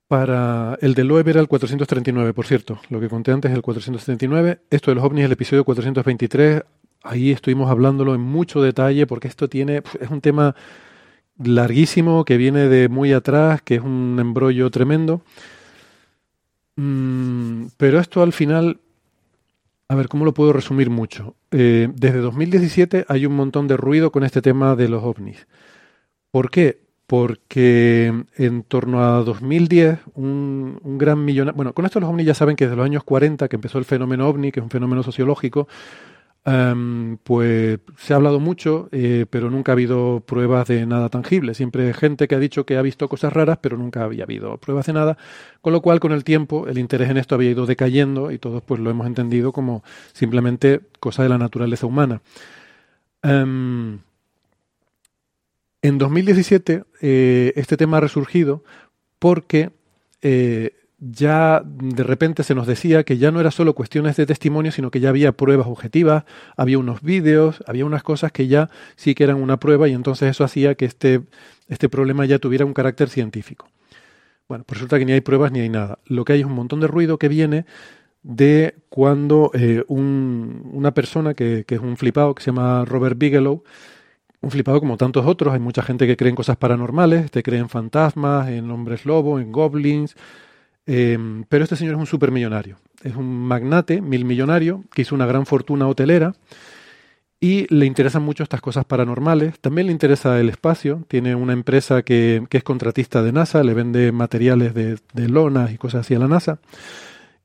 Para 0.07 0.79
el 0.81 0.95
de 0.95 1.03
Loeb 1.03 1.27
era 1.27 1.41
el 1.41 1.49
439, 1.49 2.35
por 2.35 2.47
cierto. 2.47 2.81
Lo 2.89 3.01
que 3.01 3.09
conté 3.09 3.33
antes 3.33 3.51
es 3.51 3.57
el 3.57 3.63
439. 3.63 4.61
Esto 4.71 4.93
de 4.93 4.95
los 4.95 5.03
ovnis 5.03 5.23
es 5.23 5.27
el 5.27 5.33
episodio 5.33 5.65
423. 5.65 6.63
Ahí 7.03 7.33
estuvimos 7.33 7.69
hablándolo 7.69 8.15
en 8.15 8.21
mucho 8.21 8.63
detalle 8.63 9.09
porque 9.09 9.27
esto 9.27 9.49
tiene 9.49 9.83
es 10.01 10.09
un 10.09 10.21
tema 10.21 10.55
larguísimo 11.43 12.25
que 12.25 12.37
viene 12.37 12.69
de 12.69 12.89
muy 12.89 13.13
atrás, 13.13 13.61
que 13.61 13.75
es 13.75 13.83
un 13.83 14.19
embrollo 14.21 14.71
tremendo. 14.71 15.23
Mm, 16.77 17.67
pero 17.77 17.99
esto 17.99 18.23
al 18.23 18.33
final, 18.33 18.79
a 19.89 19.97
ver, 19.97 20.07
¿cómo 20.07 20.25
lo 20.25 20.33
puedo 20.33 20.53
resumir 20.53 20.89
mucho? 20.89 21.35
Eh, 21.53 21.89
desde 21.95 22.19
2017 22.19 23.05
hay 23.09 23.27
un 23.27 23.37
montón 23.37 23.69
de 23.69 23.77
ruido 23.77 24.11
con 24.11 24.25
este 24.25 24.43
tema 24.43 24.75
de 24.75 24.89
los 24.89 25.05
ovnis. 25.05 25.47
¿Por 26.31 26.51
qué? 26.51 26.83
porque 27.13 28.25
en 28.39 28.63
torno 28.63 29.05
a 29.05 29.23
2010 29.23 29.99
un, 30.15 30.81
un 30.83 30.97
gran 30.97 31.23
millonario, 31.23 31.55
bueno, 31.55 31.75
con 31.75 31.85
esto 31.85 32.01
los 32.01 32.09
ovnis 32.09 32.25
ya 32.25 32.33
saben 32.33 32.57
que 32.57 32.65
desde 32.65 32.77
los 32.77 32.87
años 32.87 33.05
40 33.05 33.49
que 33.49 33.57
empezó 33.57 33.77
el 33.77 33.85
fenómeno 33.85 34.27
ovni, 34.27 34.51
que 34.51 34.61
es 34.61 34.65
un 34.65 34.71
fenómeno 34.71 35.03
sociológico, 35.03 35.69
um, 36.45 37.19
pues 37.19 37.81
se 37.99 38.13
ha 38.13 38.17
hablado 38.17 38.41
mucho, 38.41 38.89
eh, 38.93 39.27
pero 39.31 39.51
nunca 39.51 39.73
ha 39.73 39.75
habido 39.75 40.23
pruebas 40.27 40.69
de 40.69 40.87
nada 40.87 41.09
tangible. 41.09 41.55
Siempre 41.55 41.87
hay 41.87 41.95
gente 41.95 42.29
que 42.29 42.35
ha 42.35 42.39
dicho 42.39 42.67
que 42.67 42.77
ha 42.77 42.83
visto 42.83 43.09
cosas 43.09 43.33
raras, 43.33 43.59
pero 43.61 43.77
nunca 43.77 44.05
había 44.05 44.25
habido 44.25 44.57
pruebas 44.59 44.87
de 44.87 44.93
nada, 44.93 45.19
con 45.61 45.73
lo 45.73 45.83
cual 45.83 46.01
con 46.01 46.13
el 46.13 46.25
tiempo 46.25 46.67
el 46.69 46.79
interés 46.79 47.11
en 47.11 47.17
esto 47.17 47.35
había 47.35 47.51
ido 47.51 47.67
decayendo 47.67 48.31
y 48.31 48.39
todos 48.39 48.63
pues 48.63 48.81
lo 48.81 48.91
hemos 48.91 49.07
entendido 49.07 49.53
como 49.53 49.83
simplemente 50.13 50.81
cosa 51.01 51.23
de 51.23 51.29
la 51.29 51.39
naturaleza 51.39 51.87
humana. 51.87 52.23
Um, 53.23 54.01
en 55.81 55.99
2017 55.99 56.85
eh, 57.01 57.53
este 57.57 57.77
tema 57.77 57.99
ha 57.99 58.01
resurgido 58.01 58.65
porque 59.19 59.71
eh, 60.23 60.75
ya 61.05 61.63
de 61.65 62.05
repente 62.05 62.45
se 62.45 62.55
nos 62.55 62.69
decía 62.69 63.03
que 63.03 63.19
ya 63.19 63.33
no 63.33 63.41
era 63.41 63.51
solo 63.51 63.75
cuestiones 63.75 64.17
de 64.17 64.25
testimonio, 64.25 64.71
sino 64.71 64.93
que 64.93 65.01
ya 65.01 65.09
había 65.09 65.33
pruebas 65.33 65.67
objetivas, 65.67 66.25
había 66.57 66.79
unos 66.79 67.03
vídeos, 67.03 67.63
había 67.67 67.85
unas 67.85 68.05
cosas 68.05 68.31
que 68.31 68.47
ya 68.47 68.71
sí 68.95 69.17
que 69.17 69.25
eran 69.25 69.43
una 69.43 69.59
prueba 69.59 69.89
y 69.89 69.95
entonces 69.95 70.31
eso 70.31 70.45
hacía 70.45 70.77
que 70.77 70.85
este, 70.85 71.23
este 71.69 71.89
problema 71.89 72.25
ya 72.25 72.39
tuviera 72.39 72.65
un 72.65 72.73
carácter 72.73 73.09
científico. 73.09 73.69
Bueno, 74.49 74.65
pues 74.65 74.79
resulta 74.79 74.99
que 75.01 75.05
ni 75.05 75.13
hay 75.13 75.23
pruebas 75.23 75.51
ni 75.51 75.59
hay 75.61 75.69
nada. 75.69 75.99
Lo 76.07 76.25
que 76.25 76.35
hay 76.35 76.41
es 76.41 76.47
un 76.47 76.53
montón 76.55 76.79
de 76.79 76.87
ruido 76.87 77.19
que 77.19 77.29
viene 77.29 77.65
de 78.23 78.77
cuando 78.89 79.51
eh, 79.55 79.85
un, 79.89 80.71
una 80.73 80.95
persona 80.95 81.35
que, 81.35 81.65
que 81.67 81.75
es 81.75 81.81
un 81.81 81.97
flipado, 81.97 82.35
que 82.35 82.45
se 82.45 82.53
llama 82.53 82.85
Robert 82.85 83.19
Bigelow, 83.19 83.65
un 84.41 84.51
flipado 84.53 84.79
como 84.79 84.97
tantos 84.97 85.27
otros. 85.27 85.53
Hay 85.53 85.61
mucha 85.61 85.83
gente 85.83 86.07
que 86.07 86.17
cree 86.17 86.31
en 86.31 86.37
cosas 86.37 86.57
paranormales, 86.57 87.33
te 87.33 87.43
cree 87.43 87.59
en 87.59 87.69
fantasmas, 87.69 88.49
en 88.51 88.71
hombres 88.71 89.05
lobo, 89.05 89.41
en 89.41 89.51
goblins. 89.51 90.15
Eh, 90.87 91.45
pero 91.49 91.65
este 91.65 91.77
señor 91.77 91.95
es 91.95 92.01
un 92.01 92.07
supermillonario. 92.07 92.79
Es 93.03 93.15
un 93.17 93.47
magnate, 93.47 94.01
mil 94.01 94.25
millonario, 94.25 94.85
que 94.93 95.03
hizo 95.03 95.15
una 95.15 95.27
gran 95.27 95.47
fortuna 95.47 95.89
hotelera 95.89 96.35
y 97.41 97.67
le 97.75 97.87
interesan 97.87 98.23
mucho 98.23 98.45
estas 98.45 98.61
cosas 98.61 98.85
paranormales. 98.85 99.59
También 99.59 99.89
le 99.89 99.93
interesa 99.93 100.39
el 100.39 100.49
espacio. 100.49 101.05
Tiene 101.09 101.35
una 101.35 101.53
empresa 101.53 102.03
que, 102.03 102.47
es 102.49 102.63
contratista 102.63 103.23
de 103.23 103.33
NASA, 103.33 103.65
le 103.65 103.75
vende 103.75 104.13
materiales 104.13 104.75
de, 104.75 105.29
lonas 105.29 105.73
y 105.73 105.79
cosas 105.79 106.03
así 106.03 106.15
a 106.15 106.21
la 106.21 106.29
NASA. 106.29 106.61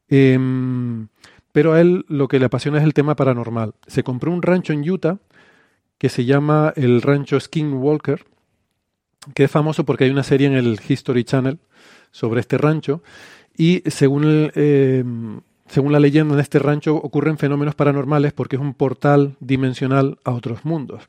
Eh, 0.10 0.38
pero 1.52 1.74
a 1.74 1.82
él 1.82 2.06
lo 2.08 2.28
que 2.28 2.38
le 2.38 2.46
apasiona 2.46 2.78
es 2.78 2.84
el 2.84 2.94
tema 2.94 3.16
paranormal. 3.16 3.74
Se 3.88 4.04
compró 4.04 4.32
un 4.32 4.44
rancho 4.44 4.74
en 4.74 4.88
Utah 4.88 5.18
que 5.98 6.10
se 6.10 6.26
llama 6.26 6.72
el 6.76 7.02
rancho 7.02 7.40
Skinwalker, 7.40 8.24
que 9.34 9.46
es 9.46 9.50
famoso 9.50 9.84
porque 9.84 10.04
hay 10.04 10.12
una 10.12 10.22
serie 10.22 10.46
en 10.46 10.54
el 10.54 10.80
History 10.88 11.24
Channel 11.24 11.58
sobre 12.12 12.42
este 12.42 12.58
rancho 12.58 13.02
y 13.56 13.84
según, 13.88 14.24
el, 14.24 14.52
eh, 14.56 15.04
según 15.68 15.92
la 15.92 16.00
leyenda 16.00 16.34
en 16.34 16.40
este 16.40 16.60
rancho 16.60 16.96
ocurren 16.96 17.38
fenómenos 17.38 17.76
paranormales 17.76 18.34
porque 18.34 18.56
es 18.56 18.62
un 18.62 18.74
portal 18.74 19.36
dimensional 19.40 20.20
a 20.24 20.32
otros 20.32 20.66
mundos. 20.66 21.08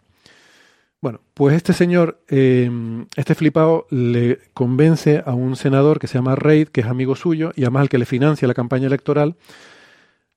Bueno, 1.00 1.20
pues 1.34 1.54
este 1.54 1.72
señor, 1.72 2.20
eh, 2.28 2.68
este 3.14 3.36
flipado, 3.36 3.86
le 3.90 4.40
convence 4.52 5.22
a 5.24 5.32
un 5.32 5.54
senador 5.54 6.00
que 6.00 6.08
se 6.08 6.14
llama 6.14 6.34
Reid, 6.34 6.68
que 6.68 6.80
es 6.80 6.86
amigo 6.88 7.14
suyo 7.14 7.52
y 7.54 7.62
además 7.62 7.82
al 7.82 7.88
que 7.88 7.98
le 7.98 8.06
financia 8.06 8.48
la 8.48 8.54
campaña 8.54 8.88
electoral, 8.88 9.36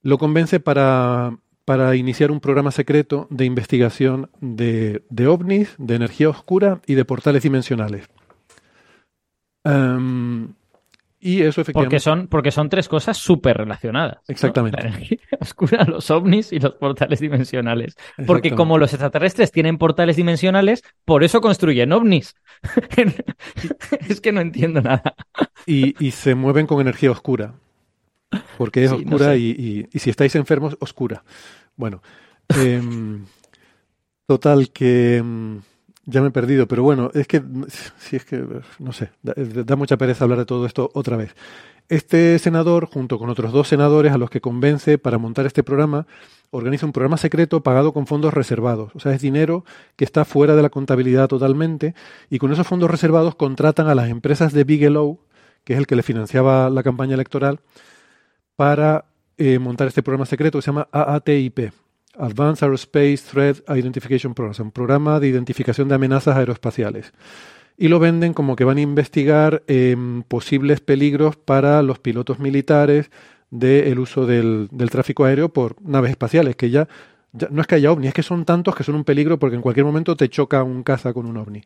lo 0.03 0.17
convence 0.19 0.59
para 0.59 1.33
para 1.65 1.95
iniciar 1.95 2.31
un 2.31 2.39
programa 2.39 2.71
secreto 2.71 3.27
de 3.29 3.45
investigación 3.45 4.29
de, 4.41 5.03
de 5.09 5.27
ovnis, 5.27 5.73
de 5.77 5.95
energía 5.95 6.29
oscura 6.29 6.81
y 6.85 6.95
de 6.95 7.05
portales 7.05 7.43
dimensionales. 7.43 8.09
Um, 9.63 10.53
y 11.23 11.43
eso 11.43 11.61
efectivamente. 11.61 11.95
Porque 11.95 11.99
son, 11.99 12.27
porque 12.27 12.51
son 12.51 12.69
tres 12.69 12.89
cosas 12.89 13.15
súper 13.15 13.57
relacionadas. 13.57 14.17
Exactamente. 14.27 14.77
¿no? 14.77 14.89
La 14.89 14.95
energía 14.95 15.19
oscura, 15.39 15.83
los 15.85 16.09
ovnis 16.09 16.51
y 16.51 16.59
los 16.59 16.73
portales 16.73 17.19
dimensionales. 17.19 17.95
Porque 18.25 18.55
como 18.55 18.79
los 18.79 18.91
extraterrestres 18.91 19.51
tienen 19.51 19.77
portales 19.77 20.15
dimensionales, 20.15 20.83
por 21.05 21.23
eso 21.23 21.39
construyen 21.39 21.93
ovnis. 21.93 22.35
es 24.09 24.19
que 24.19 24.31
no 24.31 24.41
entiendo 24.41 24.81
nada. 24.81 25.15
Y, 25.67 25.95
y, 26.03 26.09
se 26.11 26.33
mueven 26.33 26.65
con 26.65 26.81
energía 26.81 27.11
oscura. 27.11 27.53
Porque 28.57 28.85
es 28.85 28.89
sí, 28.89 28.95
oscura 28.97 29.27
no 29.27 29.33
sé. 29.33 29.39
y, 29.39 29.49
y, 29.51 29.89
y, 29.93 29.99
si 29.99 30.09
estáis 30.09 30.35
enfermos, 30.35 30.75
oscura. 30.79 31.23
Bueno, 31.75 32.01
eh, 32.57 32.81
total 34.25 34.71
que 34.71 35.17
eh, 35.17 35.59
ya 36.05 36.21
me 36.21 36.27
he 36.27 36.31
perdido, 36.31 36.67
pero 36.67 36.83
bueno, 36.83 37.11
es 37.13 37.27
que, 37.27 37.41
si 37.97 38.15
es 38.15 38.25
que, 38.25 38.43
no 38.79 38.93
sé, 38.93 39.11
da, 39.21 39.75
mucha 39.75 39.97
pereza 39.97 40.23
hablar 40.23 40.39
de 40.39 40.45
todo 40.45 40.65
esto 40.65 40.89
otra 40.93 41.17
vez. 41.17 41.35
Este 41.89 42.39
senador, 42.39 42.85
junto 42.85 43.19
con 43.19 43.29
otros 43.29 43.51
dos 43.51 43.67
senadores 43.67 44.13
a 44.13 44.17
los 44.17 44.29
que 44.29 44.39
convence 44.39 44.97
para 44.97 45.17
montar 45.17 45.45
este 45.45 45.61
programa, 45.61 46.07
organiza 46.49 46.85
un 46.85 46.93
programa 46.93 47.17
secreto 47.17 47.61
pagado 47.63 47.93
con 47.93 48.07
fondos 48.07 48.33
reservados. 48.33 48.91
O 48.95 48.99
sea, 48.99 49.13
es 49.13 49.21
dinero 49.21 49.65
que 49.97 50.05
está 50.05 50.23
fuera 50.23 50.55
de 50.55 50.61
la 50.61 50.69
contabilidad 50.69 51.27
totalmente 51.27 51.93
y 52.29 52.39
con 52.39 52.51
esos 52.53 52.65
fondos 52.65 52.89
reservados 52.89 53.35
contratan 53.35 53.87
a 53.87 53.95
las 53.95 54.09
empresas 54.09 54.53
de 54.53 54.63
Bigelow, 54.63 55.19
que 55.65 55.73
es 55.73 55.79
el 55.79 55.87
que 55.87 55.97
le 55.97 56.03
financiaba 56.03 56.69
la 56.69 56.83
campaña 56.83 57.15
electoral, 57.15 57.59
para 58.55 59.05
eh, 59.37 59.59
montar 59.59 59.87
este 59.87 60.03
programa 60.03 60.25
secreto 60.25 60.59
que 60.59 60.61
se 60.61 60.67
llama 60.67 60.87
AATIP, 60.91 61.71
Advanced 62.17 62.63
Aerospace 62.63 63.17
Threat 63.17 63.57
Identification 63.69 64.33
Program, 64.33 64.67
un 64.67 64.71
programa 64.71 65.19
de 65.19 65.27
identificación 65.27 65.87
de 65.87 65.95
amenazas 65.95 66.35
aeroespaciales. 66.35 67.13
Y 67.77 67.87
lo 67.87 67.99
venden 67.99 68.33
como 68.33 68.55
que 68.55 68.63
van 68.63 68.77
a 68.77 68.81
investigar 68.81 69.63
eh, 69.67 69.95
posibles 70.27 70.81
peligros 70.81 71.35
para 71.35 71.81
los 71.81 71.99
pilotos 71.99 72.39
militares 72.39 73.09
del 73.49 73.95
de 73.95 73.99
uso 73.99 74.25
del, 74.25 74.69
tráfico 74.89 75.25
aéreo 75.25 75.49
por 75.49 75.75
naves 75.81 76.11
espaciales, 76.11 76.55
que 76.55 76.69
ya, 76.69 76.87
ya, 77.33 77.47
no 77.49 77.61
es 77.61 77.67
que 77.67 77.75
haya 77.75 77.91
ovnis, 77.91 78.09
es 78.09 78.13
que 78.13 78.23
son 78.23 78.45
tantos 78.45 78.75
que 78.75 78.83
son 78.83 78.95
un 78.95 79.03
peligro 79.03 79.39
porque 79.39 79.55
en 79.55 79.61
cualquier 79.61 79.85
momento 79.85 80.15
te 80.15 80.29
choca 80.29 80.63
un 80.63 80.83
caza 80.83 81.13
con 81.13 81.25
un 81.25 81.37
ovni. 81.37 81.63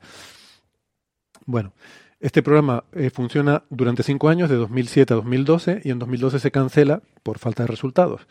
Bueno, 1.45 1.73
este 2.19 2.41
programa 2.41 2.85
eh, 2.93 3.11
funciona 3.11 3.63
durante 3.69 4.01
cinco 4.01 4.29
años, 4.29 4.49
de 4.49 4.55
2007 4.55 5.13
a 5.13 5.17
2012, 5.17 5.81
y 5.83 5.91
en 5.91 5.99
2012 5.99 6.39
se 6.39 6.51
cancela 6.51 7.01
por 7.23 7.39
falta 7.39 7.63
de 7.63 7.67
resultados. 7.67 8.25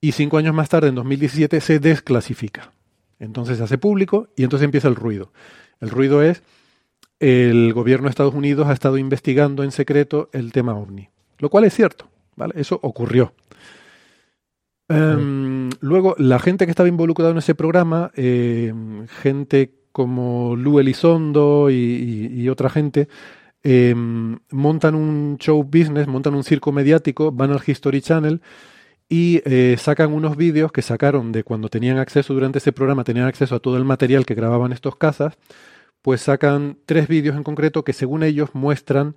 Y 0.00 0.12
cinco 0.12 0.38
años 0.38 0.54
más 0.54 0.68
tarde, 0.68 0.88
en 0.88 0.94
2017, 0.94 1.60
se 1.60 1.78
desclasifica. 1.78 2.72
Entonces 3.18 3.58
se 3.58 3.64
hace 3.64 3.78
público 3.78 4.28
y 4.36 4.44
entonces 4.44 4.64
empieza 4.64 4.88
el 4.88 4.94
ruido. 4.94 5.32
El 5.80 5.90
ruido 5.90 6.22
es 6.22 6.42
el 7.18 7.72
gobierno 7.72 8.04
de 8.04 8.10
Estados 8.10 8.34
Unidos 8.34 8.66
ha 8.68 8.72
estado 8.72 8.98
investigando 8.98 9.62
en 9.62 9.72
secreto 9.72 10.28
el 10.32 10.52
tema 10.52 10.74
ovni. 10.74 11.08
Lo 11.38 11.48
cual 11.48 11.64
es 11.64 11.74
cierto, 11.74 12.08
¿vale? 12.34 12.54
Eso 12.56 12.78
ocurrió. 12.82 13.32
Em, 14.88 15.70
luego, 15.80 16.14
la 16.18 16.38
gente 16.38 16.66
que 16.66 16.70
estaba 16.70 16.88
involucrada 16.88 17.32
en 17.32 17.38
ese 17.38 17.54
programa, 17.54 18.12
em, 18.14 19.06
gente 19.08 19.72
como 19.92 20.54
Lu 20.56 20.78
Elizondo 20.78 21.70
y, 21.70 22.48
otra 22.50 22.68
gente, 22.68 23.08
em, 23.62 24.38
montan 24.50 24.94
un 24.94 25.38
show 25.38 25.62
business, 25.64 26.06
montan 26.06 26.34
un 26.34 26.44
circo 26.44 26.70
mediático, 26.70 27.32
van 27.32 27.50
al 27.50 27.62
History 27.66 28.02
Channel 28.02 28.42
y 29.08 29.42
eh, 29.44 29.76
sacan 29.78 30.12
unos 30.12 30.36
vídeos 30.36 30.72
que 30.72 30.82
sacaron 30.82 31.32
de 31.32 31.44
cuando 31.44 31.68
tenían 31.68 31.98
acceso 31.98 32.34
durante 32.34 32.58
ese 32.58 32.72
programa, 32.72 33.04
tenían 33.04 33.26
acceso 33.26 33.54
a 33.54 33.60
todo 33.60 33.76
el 33.76 33.84
material 33.84 34.26
que 34.26 34.34
grababan 34.34 34.72
estos 34.72 34.96
cazas, 34.96 35.38
pues 36.02 36.20
sacan 36.20 36.78
tres 36.86 37.08
vídeos 37.08 37.36
en 37.36 37.44
concreto 37.44 37.84
que 37.84 37.92
según 37.92 38.22
ellos 38.22 38.50
muestran 38.54 39.16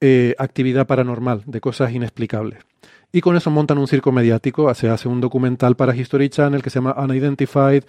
eh, 0.00 0.34
actividad 0.38 0.86
paranormal, 0.86 1.42
de 1.46 1.60
cosas 1.60 1.92
inexplicables. 1.92 2.60
Y 3.12 3.20
con 3.20 3.36
eso 3.36 3.50
montan 3.50 3.78
un 3.78 3.86
circo 3.86 4.12
mediático, 4.12 4.72
se 4.74 4.88
hace 4.88 5.08
un 5.08 5.20
documental 5.20 5.76
para 5.76 5.94
History 5.94 6.28
Channel 6.28 6.62
que 6.62 6.70
se 6.70 6.80
llama 6.80 6.96
Unidentified, 6.98 7.84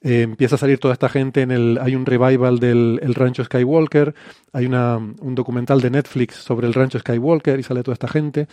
eh, 0.00 0.22
empieza 0.22 0.56
a 0.56 0.58
salir 0.58 0.78
toda 0.78 0.94
esta 0.94 1.08
gente 1.08 1.42
en 1.42 1.52
el 1.52 1.78
hay 1.80 1.94
un 1.94 2.04
revival 2.04 2.58
del 2.58 3.14
rancho 3.14 3.44
Skywalker 3.44 4.12
hay 4.52 4.66
una, 4.66 4.96
un 4.96 5.34
documental 5.36 5.80
de 5.80 5.90
Netflix 5.90 6.34
sobre 6.34 6.66
el 6.66 6.74
rancho 6.74 6.98
Skywalker 6.98 7.60
y 7.60 7.62
sale 7.62 7.84
toda 7.84 7.92
esta 7.92 8.08
gente 8.08 8.48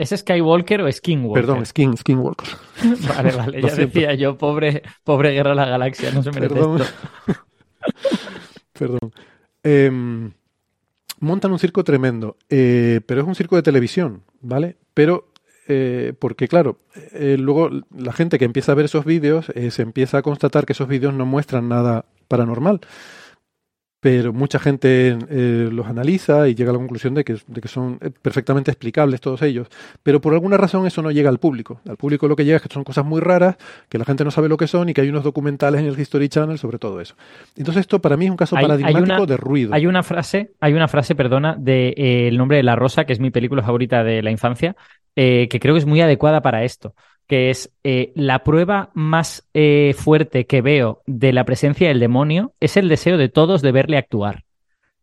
¿Es 0.00 0.18
Skywalker 0.18 0.80
o 0.80 0.90
Skinwalker? 0.90 1.42
Perdón, 1.42 1.66
Skin, 1.66 1.94
Skinwalker. 1.94 2.48
vale, 3.14 3.32
vale, 3.32 3.60
ya 3.60 3.74
decía 3.74 4.14
yo, 4.14 4.38
pobre, 4.38 4.82
pobre 5.04 5.32
Guerra 5.32 5.50
de 5.50 5.56
la 5.56 5.66
Galaxia, 5.66 6.10
no 6.10 6.22
se 6.22 6.30
merece 6.32 6.54
Perdón. 6.54 6.80
Perdón. 8.72 9.12
Em, 9.62 10.32
montan 11.18 11.52
un 11.52 11.58
circo 11.58 11.84
tremendo, 11.84 12.38
eh, 12.48 13.02
pero 13.04 13.20
es 13.20 13.26
un 13.26 13.34
circo 13.34 13.56
de 13.56 13.62
televisión, 13.62 14.22
¿vale? 14.40 14.78
Pero, 14.94 15.34
eh, 15.68 16.14
porque 16.18 16.48
claro, 16.48 16.78
eh, 17.12 17.36
luego 17.38 17.68
la 17.94 18.14
gente 18.14 18.38
que 18.38 18.46
empieza 18.46 18.72
a 18.72 18.76
ver 18.76 18.86
esos 18.86 19.04
vídeos 19.04 19.52
se 19.54 19.82
empieza 19.82 20.16
a 20.16 20.22
constatar 20.22 20.64
que 20.64 20.72
esos 20.72 20.88
vídeos 20.88 21.12
no 21.12 21.26
muestran 21.26 21.68
nada 21.68 22.06
paranormal 22.26 22.80
pero 24.00 24.32
mucha 24.32 24.58
gente 24.58 25.16
eh, 25.28 25.68
los 25.70 25.86
analiza 25.86 26.48
y 26.48 26.54
llega 26.54 26.70
a 26.70 26.72
la 26.72 26.78
conclusión 26.78 27.12
de 27.14 27.22
que, 27.22 27.36
de 27.46 27.60
que, 27.60 27.68
son 27.68 27.98
eh, 28.00 28.10
perfectamente 28.10 28.70
explicables 28.70 29.20
todos 29.20 29.42
ellos. 29.42 29.68
Pero 30.02 30.22
por 30.22 30.32
alguna 30.32 30.56
razón 30.56 30.86
eso 30.86 31.02
no 31.02 31.10
llega 31.10 31.28
al 31.28 31.38
público. 31.38 31.82
Al 31.86 31.98
público 31.98 32.26
lo 32.26 32.34
que 32.34 32.46
llega 32.46 32.56
es 32.56 32.62
que 32.62 32.72
son 32.72 32.82
cosas 32.82 33.04
muy 33.04 33.20
raras, 33.20 33.56
que 33.90 33.98
la 33.98 34.06
gente 34.06 34.24
no 34.24 34.30
sabe 34.30 34.48
lo 34.48 34.56
que 34.56 34.66
son 34.66 34.88
y 34.88 34.94
que 34.94 35.02
hay 35.02 35.10
unos 35.10 35.22
documentales 35.22 35.82
en 35.82 35.86
el 35.86 36.00
History 36.00 36.30
Channel 36.30 36.58
sobre 36.58 36.78
todo 36.78 37.00
eso. 37.00 37.14
Entonces 37.56 37.82
esto 37.82 38.00
para 38.00 38.16
mí 38.16 38.24
es 38.24 38.30
un 38.30 38.38
caso 38.38 38.56
paradigmático 38.56 39.26
de 39.26 39.36
ruido. 39.36 39.74
Hay 39.74 39.86
una 39.86 40.02
frase, 40.02 40.52
hay 40.60 40.72
una 40.72 40.88
frase, 40.88 41.14
perdona, 41.14 41.54
de 41.58 41.88
eh, 41.96 42.28
El 42.28 42.38
nombre 42.38 42.56
de 42.56 42.62
la 42.62 42.76
rosa, 42.76 43.04
que 43.04 43.12
es 43.12 43.20
mi 43.20 43.30
película 43.30 43.62
favorita 43.62 44.02
de 44.02 44.22
la 44.22 44.30
infancia, 44.30 44.76
que 45.14 45.58
creo 45.60 45.74
que 45.74 45.80
es 45.80 45.86
muy 45.86 46.00
adecuada 46.00 46.40
para 46.40 46.64
esto 46.64 46.94
que 47.30 47.48
es 47.48 47.70
eh, 47.84 48.10
la 48.16 48.42
prueba 48.42 48.90
más 48.92 49.48
eh, 49.54 49.94
fuerte 49.96 50.46
que 50.46 50.62
veo 50.62 51.00
de 51.06 51.32
la 51.32 51.44
presencia 51.44 51.86
del 51.86 52.00
demonio 52.00 52.54
es 52.58 52.76
el 52.76 52.88
deseo 52.88 53.18
de 53.18 53.28
todos 53.28 53.62
de 53.62 53.70
verle 53.70 53.98
actuar. 53.98 54.42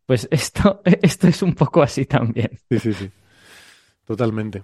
Pues 0.04 0.28
esto, 0.30 0.82
esto 0.84 1.26
es 1.26 1.40
un 1.40 1.54
poco 1.54 1.82
así 1.82 2.04
también. 2.04 2.50
Sí, 2.68 2.80
sí, 2.80 2.92
sí. 2.92 3.08
Totalmente. 4.06 4.62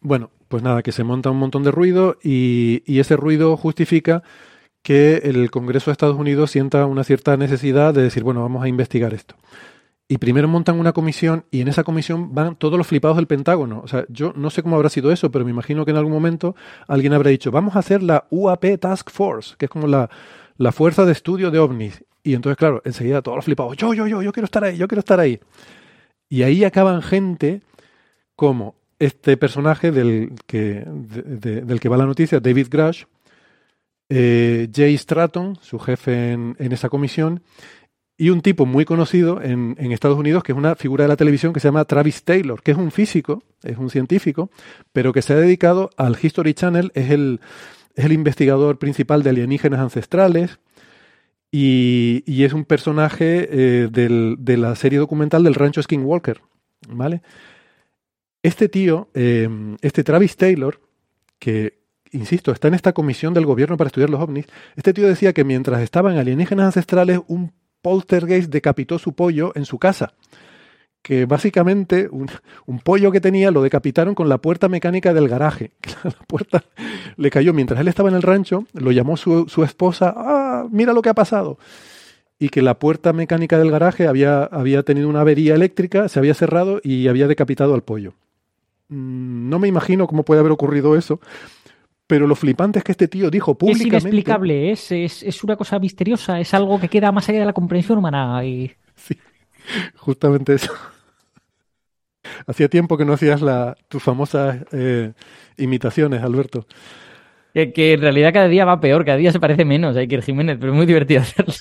Bueno, 0.00 0.30
pues 0.48 0.62
nada, 0.62 0.82
que 0.82 0.92
se 0.92 1.04
monta 1.04 1.28
un 1.28 1.36
montón 1.36 1.64
de 1.64 1.70
ruido 1.70 2.16
y, 2.22 2.82
y 2.86 2.98
ese 2.98 3.18
ruido 3.18 3.58
justifica 3.58 4.22
que 4.82 5.16
el 5.16 5.50
Congreso 5.50 5.90
de 5.90 5.92
Estados 5.92 6.16
Unidos 6.16 6.50
sienta 6.50 6.86
una 6.86 7.04
cierta 7.04 7.36
necesidad 7.36 7.92
de 7.92 8.04
decir, 8.04 8.22
bueno, 8.22 8.40
vamos 8.40 8.64
a 8.64 8.68
investigar 8.68 9.12
esto 9.12 9.36
y 10.06 10.18
primero 10.18 10.48
montan 10.48 10.78
una 10.78 10.92
comisión 10.92 11.46
y 11.50 11.62
en 11.62 11.68
esa 11.68 11.82
comisión 11.82 12.34
van 12.34 12.56
todos 12.56 12.76
los 12.76 12.86
flipados 12.86 13.16
del 13.16 13.26
Pentágono. 13.26 13.80
O 13.82 13.88
sea, 13.88 14.04
yo 14.08 14.32
no 14.36 14.50
sé 14.50 14.62
cómo 14.62 14.76
habrá 14.76 14.90
sido 14.90 15.10
eso, 15.10 15.30
pero 15.30 15.44
me 15.44 15.50
imagino 15.50 15.84
que 15.84 15.92
en 15.92 15.96
algún 15.96 16.12
momento 16.12 16.54
alguien 16.86 17.14
habrá 17.14 17.30
dicho, 17.30 17.50
vamos 17.50 17.76
a 17.76 17.78
hacer 17.78 18.02
la 18.02 18.26
UAP 18.30 18.78
Task 18.78 19.10
Force, 19.10 19.54
que 19.56 19.66
es 19.66 19.70
como 19.70 19.86
la, 19.86 20.10
la 20.58 20.72
fuerza 20.72 21.04
de 21.04 21.12
estudio 21.12 21.50
de 21.50 21.58
ovnis. 21.58 22.04
Y 22.22 22.34
entonces, 22.34 22.56
claro, 22.56 22.82
enseguida 22.84 23.22
todos 23.22 23.36
los 23.36 23.44
flipados, 23.44 23.76
yo, 23.76 23.94
yo, 23.94 24.06
yo, 24.06 24.22
yo 24.22 24.32
quiero 24.32 24.44
estar 24.44 24.64
ahí, 24.64 24.76
yo 24.76 24.88
quiero 24.88 25.00
estar 25.00 25.20
ahí. 25.20 25.40
Y 26.28 26.42
ahí 26.42 26.64
acaban 26.64 27.00
gente 27.02 27.62
como 28.36 28.74
este 28.98 29.36
personaje 29.36 29.90
del 29.90 30.32
que, 30.46 30.84
del 30.86 31.80
que 31.80 31.88
va 31.88 31.96
la 31.96 32.06
noticia, 32.06 32.40
David 32.40 32.68
Grush, 32.70 33.04
eh, 34.08 34.68
Jay 34.72 34.96
Stratton, 34.96 35.56
su 35.60 35.78
jefe 35.78 36.32
en, 36.32 36.56
en 36.58 36.72
esa 36.72 36.88
comisión, 36.88 37.42
y 38.16 38.30
un 38.30 38.42
tipo 38.42 38.64
muy 38.64 38.84
conocido 38.84 39.42
en, 39.42 39.76
Estados 39.92 40.18
Unidos, 40.18 40.42
que 40.44 40.52
es 40.52 40.58
una 40.58 40.76
figura 40.76 41.04
de 41.04 41.08
la 41.08 41.16
televisión 41.16 41.52
que 41.52 41.60
se 41.60 41.68
llama 41.68 41.84
Travis 41.84 42.22
Taylor, 42.22 42.62
que 42.62 42.70
es 42.70 42.76
un 42.76 42.90
físico, 42.90 43.42
es 43.62 43.76
un 43.76 43.90
científico, 43.90 44.50
pero 44.92 45.12
que 45.12 45.22
se 45.22 45.32
ha 45.32 45.36
dedicado 45.36 45.90
al 45.96 46.16
History 46.20 46.54
Channel, 46.54 46.92
es 46.94 47.10
el, 47.10 47.40
es 47.94 48.04
el 48.04 48.12
investigador 48.12 48.78
principal 48.78 49.22
de 49.22 49.30
alienígenas 49.30 49.80
ancestrales 49.80 50.58
y, 51.50 52.22
es 52.44 52.52
un 52.52 52.64
personaje 52.64 53.48
eh, 53.50 53.88
de 53.90 54.56
la 54.56 54.74
serie 54.76 54.98
documental 54.98 55.42
del 55.44 55.54
rancho 55.54 55.82
Skinwalker. 55.82 56.40
¿vale? 56.88 57.22
Este 58.42 58.68
tío, 58.68 59.08
eh, 59.14 59.48
este 59.80 60.04
Travis 60.04 60.36
Taylor, 60.36 60.80
que, 61.38 61.80
insisto, 62.12 62.52
está 62.52 62.68
en 62.68 62.74
esta 62.74 62.92
comisión 62.92 63.34
del 63.34 63.46
gobierno 63.46 63.76
para 63.76 63.88
estudiar 63.88 64.10
los 64.10 64.20
ovnis, 64.20 64.46
este 64.76 64.92
tío 64.92 65.06
decía 65.06 65.32
que 65.32 65.44
mientras 65.44 65.80
estaba 65.80 66.12
en 66.12 66.18
alienígenas 66.18 66.66
ancestrales, 66.66 67.20
un 67.26 67.52
poltergeist 67.84 68.50
decapitó 68.50 68.98
su 68.98 69.12
pollo 69.12 69.52
en 69.54 69.66
su 69.66 69.78
casa. 69.78 70.14
Que 71.02 71.26
básicamente 71.26 72.08
un, 72.10 72.78
pollo 72.82 73.12
que 73.12 73.20
tenía 73.20 73.50
lo 73.50 73.60
decapitaron 73.60 74.14
con 74.14 74.30
la 74.30 74.38
puerta 74.38 74.70
mecánica 74.70 75.12
del 75.12 75.28
garaje. 75.28 75.72
La 76.02 76.26
puerta 76.26 76.64
le 77.16 77.30
cayó 77.30 77.52
mientras 77.52 77.78
él 77.78 77.88
estaba 77.88 78.08
en 78.08 78.14
el 78.14 78.22
rancho, 78.22 78.66
lo 78.72 78.90
llamó 78.90 79.18
su, 79.18 79.62
esposa, 79.62 80.14
ah, 80.16 80.66
mira 80.70 80.94
lo 80.94 81.02
que 81.02 81.10
ha 81.10 81.14
pasado. 81.14 81.58
Y 82.38 82.48
que 82.48 82.62
la 82.62 82.78
puerta 82.78 83.12
mecánica 83.12 83.58
del 83.58 83.70
garaje 83.70 84.06
había, 84.06 84.44
había 84.44 84.82
tenido 84.82 85.08
una 85.08 85.20
avería 85.20 85.54
eléctrica, 85.54 86.08
se 86.08 86.18
había 86.18 86.34
cerrado 86.34 86.80
y 86.82 87.08
había 87.08 87.28
decapitado 87.28 87.74
al 87.74 87.82
pollo. 87.82 88.14
Mm, 88.88 89.50
no 89.50 89.58
me 89.58 89.68
imagino 89.68 90.06
cómo 90.06 90.24
puede 90.24 90.40
haber 90.40 90.52
ocurrido 90.52 90.96
eso, 90.96 91.20
pero 92.06 92.26
lo 92.26 92.34
flipante 92.34 92.78
es 92.78 92.84
que 92.84 92.92
este 92.92 93.08
tío 93.08 93.30
dijo 93.30 93.56
públicamente. 93.56 93.96
Es 93.96 94.02
inexplicable, 94.02 94.70
es, 94.70 94.92
es, 94.92 95.44
una 95.44 95.56
cosa 95.56 95.78
misteriosa, 95.78 96.38
es 96.38 96.52
algo 96.52 96.78
que 96.78 96.88
queda 96.88 97.12
más 97.12 97.28
allá 97.28 97.40
de 97.40 97.46
la 97.46 97.52
comprensión 97.52 97.98
humana. 97.98 98.44
Y... 98.44 98.72
Sí, 98.96 99.18
justamente 99.96 100.54
eso. 100.54 100.72
Hacía 102.46 102.68
tiempo 102.68 102.96
que 102.96 103.04
no 103.04 103.14
hacías 103.14 103.40
la, 103.42 103.76
tus 103.88 104.02
famosas 104.02 104.58
eh, 104.72 105.12
imitaciones, 105.56 106.22
Alberto. 106.22 106.66
Que, 107.54 107.92
en 107.92 108.00
realidad 108.00 108.32
cada 108.32 108.48
día 108.48 108.64
va 108.64 108.80
peor, 108.80 109.04
cada 109.04 109.16
día 109.16 109.32
se 109.32 109.40
parece 109.40 109.64
menos 109.64 109.96
a 109.96 110.00
Iker 110.00 110.22
Jiménez, 110.22 110.58
pero 110.58 110.72
es 110.72 110.76
muy 110.76 110.86
divertido 110.86 111.20
hacerlo. 111.22 111.54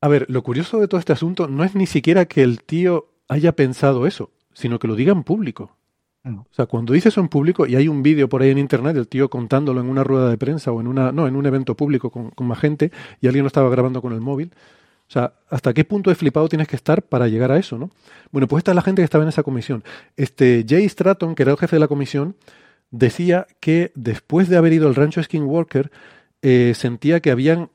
A 0.00 0.08
ver, 0.08 0.26
lo 0.28 0.42
curioso 0.42 0.80
de 0.80 0.88
todo 0.88 0.98
este 0.98 1.12
asunto 1.12 1.46
no 1.48 1.64
es 1.64 1.74
ni 1.74 1.86
siquiera 1.86 2.26
que 2.26 2.42
el 2.42 2.62
tío 2.62 3.14
haya 3.28 3.52
pensado 3.52 4.06
eso, 4.06 4.32
sino 4.52 4.78
que 4.78 4.88
lo 4.88 4.96
diga 4.96 5.12
en 5.12 5.22
público. 5.22 5.76
O 6.26 6.46
sea, 6.52 6.64
cuando 6.64 6.94
dice 6.94 7.10
eso 7.10 7.20
en 7.20 7.28
público, 7.28 7.66
y 7.66 7.76
hay 7.76 7.86
un 7.86 8.02
vídeo 8.02 8.30
por 8.30 8.40
ahí 8.40 8.50
en 8.50 8.56
internet 8.56 8.94
del 8.94 9.08
tío 9.08 9.28
contándolo 9.28 9.80
en 9.80 9.88
una 9.88 10.04
rueda 10.04 10.30
de 10.30 10.38
prensa 10.38 10.72
o 10.72 10.80
en 10.80 10.86
una, 10.86 11.12
no, 11.12 11.28
en 11.28 11.36
un 11.36 11.44
evento 11.44 11.76
público 11.76 12.10
con, 12.10 12.32
más 12.46 12.58
gente, 12.58 12.90
y 13.20 13.26
alguien 13.26 13.42
lo 13.42 13.48
estaba 13.48 13.68
grabando 13.68 14.00
con 14.00 14.14
el 14.14 14.20
móvil. 14.20 14.50
O 15.06 15.12
sea, 15.12 15.34
¿hasta 15.50 15.74
qué 15.74 15.84
punto 15.84 16.08
de 16.08 16.16
flipado 16.16 16.48
tienes 16.48 16.66
que 16.66 16.76
estar 16.76 17.02
para 17.02 17.28
llegar 17.28 17.52
a 17.52 17.58
eso, 17.58 17.76
no? 17.76 17.90
Bueno, 18.32 18.48
pues 18.48 18.60
esta 18.60 18.70
es 18.70 18.74
la 18.74 18.80
gente 18.80 19.02
que 19.02 19.04
estaba 19.04 19.22
en 19.22 19.28
esa 19.28 19.42
comisión. 19.42 19.84
Este 20.16 20.64
Jay 20.66 20.88
Stratton, 20.88 21.34
que 21.34 21.42
era 21.42 21.52
el 21.52 21.58
jefe 21.58 21.76
de 21.76 21.80
la 21.80 21.88
comisión, 21.88 22.36
decía 22.90 23.46
que 23.60 23.92
después 23.94 24.48
de 24.48 24.56
haber 24.56 24.72
ido 24.72 24.88
al 24.88 24.94
rancho 24.94 25.22
Skinwalker, 25.22 25.90
eh, 26.40 26.72
sentía 26.74 27.20
que 27.20 27.30
habían 27.30 27.68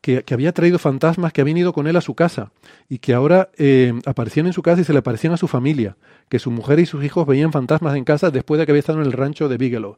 que, 0.00 0.24
había 0.32 0.52
traído 0.52 0.78
fantasmas 0.78 1.32
que 1.32 1.40
habían 1.40 1.58
ido 1.58 1.72
con 1.72 1.86
él 1.86 1.96
a 1.96 2.00
su 2.00 2.14
casa 2.14 2.50
y 2.88 2.98
que 2.98 3.14
ahora 3.14 3.50
eh, 3.56 3.92
aparecían 4.06 4.46
en 4.46 4.52
su 4.52 4.62
casa 4.62 4.80
y 4.80 4.84
se 4.84 4.92
le 4.92 5.00
aparecían 5.00 5.32
a 5.32 5.36
su 5.36 5.48
familia, 5.48 5.96
que 6.28 6.38
su 6.38 6.50
mujer 6.50 6.78
y 6.78 6.86
sus 6.86 7.04
hijos 7.04 7.26
veían 7.26 7.52
fantasmas 7.52 7.96
en 7.96 8.04
casa 8.04 8.30
después 8.30 8.58
de 8.58 8.66
que 8.66 8.72
había 8.72 8.80
estado 8.80 9.00
en 9.00 9.06
el 9.06 9.12
rancho 9.12 9.48
de 9.48 9.56
Bigelow. 9.56 9.96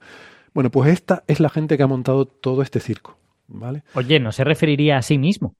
Bueno, 0.54 0.70
pues 0.70 0.90
esta 0.92 1.22
es 1.26 1.40
la 1.40 1.48
gente 1.48 1.76
que 1.76 1.82
ha 1.82 1.86
montado 1.86 2.26
todo 2.26 2.62
este 2.62 2.80
circo, 2.80 3.18
¿vale? 3.46 3.82
Oye, 3.94 4.20
¿no 4.20 4.32
se 4.32 4.44
referiría 4.44 4.96
a 4.98 5.02
sí 5.02 5.18
mismo? 5.18 5.54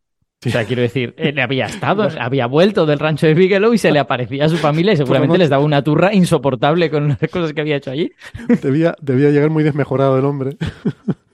O 0.45 0.51
sea, 0.51 0.65
quiero 0.65 0.83
decir, 0.83 1.15
él 1.17 1.39
había 1.41 1.67
estado, 1.67 2.09
había 2.21 2.47
vuelto 2.47 2.87
del 2.87 2.99
rancho 2.99 3.27
de 3.27 3.35
Bigelow 3.35 3.73
y 3.73 3.79
se 3.79 3.91
le 3.91 3.99
aparecía 3.99 4.45
a 4.45 4.49
su 4.49 4.59
familia 4.59 4.93
y 4.93 4.97
seguramente 4.97 5.39
les 5.39 5.49
daba 5.49 5.65
una 5.65 5.83
turra 5.83 6.15
insoportable 6.15 6.91
con 6.91 7.09
las 7.09 7.31
cosas 7.31 7.53
que 7.53 7.61
había 7.61 7.77
hecho 7.77 7.91
allí. 7.91 8.13
Debía, 8.63 8.95
debía 9.01 9.31
llegar 9.31 9.51
muy 9.51 9.65
desmejorado 9.65 10.19
el 10.19 10.25
hombre. 10.25 10.57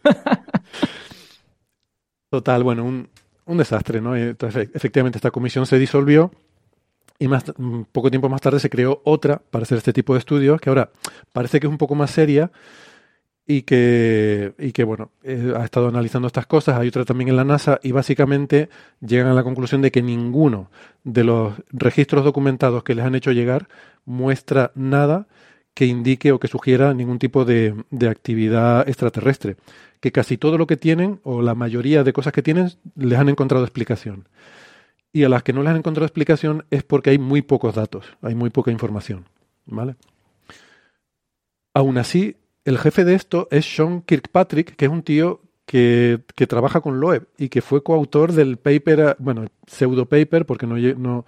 Total, 2.32 2.62
bueno, 2.64 2.82
un, 2.86 3.10
un 3.44 3.59
desastre, 3.59 4.00
¿no? 4.00 4.16
Entonces, 4.16 4.70
efectivamente, 4.72 5.18
esta 5.18 5.30
comisión 5.30 5.66
se 5.66 5.78
disolvió 5.78 6.30
y 7.18 7.28
más, 7.28 7.44
mm, 7.54 7.82
poco 7.92 8.09
tiempo 8.09 8.30
más 8.30 8.40
tarde 8.40 8.59
se 8.59 8.70
creó 8.70 9.02
otra 9.04 9.42
para 9.50 9.64
hacer 9.64 9.76
este 9.76 9.92
tipo 9.92 10.14
de 10.14 10.20
estudios, 10.20 10.59
que 10.59 10.70
ahora 10.70 10.90
parece 11.34 11.60
que 11.60 11.66
es 11.66 11.70
un 11.70 11.76
poco 11.76 11.94
más 11.94 12.10
seria 12.10 12.50
y 13.46 13.62
que, 13.64 14.54
y 14.59 14.72
que 14.72 14.82
bueno, 14.82 15.10
eh, 15.22 15.52
ha 15.54 15.62
estado 15.62 15.88
analizando 15.88 16.26
estas 16.26 16.46
cosas. 16.46 16.78
Hay 16.78 16.88
otra 16.88 17.04
también 17.04 17.28
en 17.28 17.36
la 17.36 17.44
NASA 17.44 17.78
y 17.82 17.92
básicamente 17.92 18.70
llegan 19.02 19.26
a 19.26 19.34
la 19.34 19.44
conclusión 19.44 19.82
de 19.82 19.90
que 19.90 20.00
ninguno 20.00 20.70
de 21.04 21.24
los 21.24 21.52
registros 21.70 22.24
documentados 22.24 22.82
que 22.82 22.94
les 22.94 23.04
han 23.04 23.14
hecho 23.14 23.32
llegar 23.32 23.68
muestra 24.06 24.72
nada 24.74 25.26
que 25.74 25.86
indique 25.86 26.32
o 26.32 26.40
que 26.40 26.49
sugiera 26.49 26.93
ningún 26.94 27.19
tipo 27.19 27.44
de, 27.44 27.74
de 27.90 28.09
actividad 28.09 28.89
extraterrestre. 28.89 29.57
Que 30.01 30.12
casi 30.12 30.36
todo 30.36 30.59
lo 30.59 30.66
que 30.66 30.77
tienen, 30.77 31.20
o 31.23 31.43
la 31.43 31.55
mayoría 31.55 32.05
de 32.05 32.12
cosas 32.12 32.32
que 32.32 32.43
tienen, 32.43 32.73
les 32.97 33.19
han 33.19 33.28
encontrado 33.28 33.65
explicación. 33.65 34.28
Y 35.12 35.24
a 35.24 35.28
las 35.28 35.43
que 35.43 35.53
no 35.53 35.62
les 35.62 35.70
han 35.70 35.77
encontrado 35.77 36.07
explicación 36.07 36.65
es 36.70 36.82
porque 36.82 37.11
hay 37.11 37.19
muy 37.19 37.43
pocos 37.43 37.74
datos, 37.74 38.07
hay 38.23 38.35
muy 38.35 38.51
poca 38.51 38.70
información. 38.70 39.27
¿Vale? 39.66 39.97
Aún 41.74 41.99
así, 41.99 42.36
el 42.65 42.78
jefe 42.78 43.05
de 43.05 43.15
esto 43.15 43.49
es 43.51 43.65
Sean 43.65 44.03
Kirkpatrick, 44.03 44.77
que 44.77 44.86
es 44.86 44.90
un 44.90 45.03
tío 45.03 45.40
que, 45.65 46.20
que 46.35 46.47
trabaja 46.47 46.81
con 46.81 47.01
Loeb 47.01 47.28
y 47.39 47.49
que 47.49 47.62
fue 47.62 47.82
coautor 47.82 48.32
del 48.32 48.59
paper, 48.59 49.16
bueno, 49.19 49.47
pseudo 49.66 50.07
paper, 50.07 50.44
porque 50.44 50.66
no, 50.66 50.77
no 50.77 51.24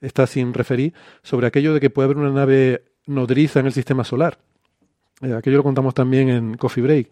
está 0.00 0.26
sin 0.26 0.54
referir, 0.54 0.94
sobre 1.22 1.46
aquello 1.46 1.74
de 1.74 1.80
que 1.80 1.90
puede 1.90 2.06
haber 2.06 2.16
una 2.18 2.30
nave 2.30 2.84
nodriza 3.06 3.60
en 3.60 3.66
el 3.66 3.72
sistema 3.72 4.04
solar. 4.04 4.38
Eh, 5.22 5.32
aquello 5.32 5.58
lo 5.58 5.62
contamos 5.62 5.94
también 5.94 6.28
en 6.28 6.56
Coffee 6.56 6.82
Break. 6.82 7.10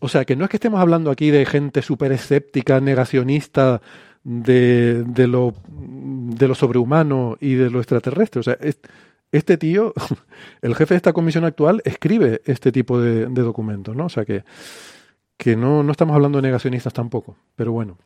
O 0.00 0.08
sea, 0.08 0.24
que 0.24 0.36
no 0.36 0.44
es 0.44 0.50
que 0.50 0.56
estemos 0.56 0.80
hablando 0.80 1.10
aquí 1.10 1.30
de 1.30 1.44
gente 1.46 1.82
súper 1.82 2.12
escéptica, 2.12 2.80
negacionista 2.80 3.80
de, 4.24 5.04
de, 5.04 5.26
lo, 5.26 5.54
sobrehumano 6.54 7.36
y 7.40 7.54
de 7.54 7.70
lo 7.70 7.80
extraterrestre. 7.80 8.40
O 8.40 8.42
sea, 8.42 8.56
es, 8.60 8.78
este 9.32 9.56
tío, 9.56 9.92
el 10.62 10.74
jefe 10.74 10.94
de 10.94 10.96
esta 10.96 11.12
comisión 11.12 11.44
actual, 11.44 11.82
escribe 11.84 12.40
este 12.44 12.72
tipo 12.72 13.00
de, 13.00 13.26
documentos, 13.26 13.94
¿no? 13.94 14.06
O 14.06 14.08
sea 14.08 14.24
que, 14.24 14.44
que 15.36 15.56
no, 15.56 15.82
no, 15.82 15.92
estamos 15.92 16.14
hablando 16.14 16.38
de 16.38 16.42
negacionistas 16.42 16.92
tampoco, 16.92 17.36
pero 17.56 17.72
bueno. 17.72 17.98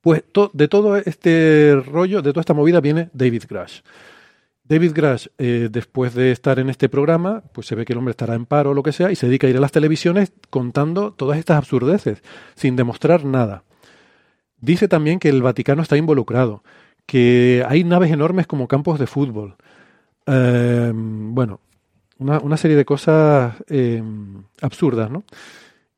Pues 0.00 0.24
de 0.52 0.66
todo 0.66 0.96
este 0.96 1.80
rollo, 1.86 2.22
de 2.22 2.32
toda 2.32 2.40
esta 2.40 2.54
movida, 2.54 2.80
viene 2.80 3.08
David 3.12 3.44
Grash. 3.48 3.82
David 4.64 4.92
Grash, 4.94 5.26
eh, 5.38 5.68
después 5.70 6.14
de 6.14 6.32
estar 6.32 6.58
en 6.58 6.70
este 6.70 6.88
programa, 6.88 7.42
pues 7.52 7.66
se 7.66 7.74
ve 7.74 7.84
que 7.84 7.92
el 7.92 7.98
hombre 7.98 8.12
estará 8.12 8.34
en 8.34 8.46
paro 8.46 8.70
o 8.70 8.74
lo 8.74 8.82
que 8.82 8.92
sea, 8.92 9.10
y 9.10 9.16
se 9.16 9.26
dedica 9.26 9.46
a 9.46 9.50
ir 9.50 9.56
a 9.56 9.60
las 9.60 9.72
televisiones 9.72 10.32
contando 10.50 11.12
todas 11.12 11.38
estas 11.38 11.58
absurdeces, 11.58 12.22
sin 12.54 12.76
demostrar 12.76 13.24
nada. 13.24 13.64
Dice 14.60 14.86
también 14.86 15.18
que 15.18 15.28
el 15.28 15.42
Vaticano 15.42 15.82
está 15.82 15.96
involucrado, 15.96 16.62
que 17.06 17.64
hay 17.68 17.82
naves 17.82 18.12
enormes 18.12 18.46
como 18.46 18.68
campos 18.68 18.98
de 18.98 19.08
fútbol, 19.08 19.56
eh, 20.26 20.92
bueno, 20.94 21.60
una, 22.18 22.56
serie 22.56 22.76
de 22.76 22.84
cosas 22.84 23.56
eh, 23.68 24.02
absurdas, 24.60 25.10
¿no? 25.10 25.24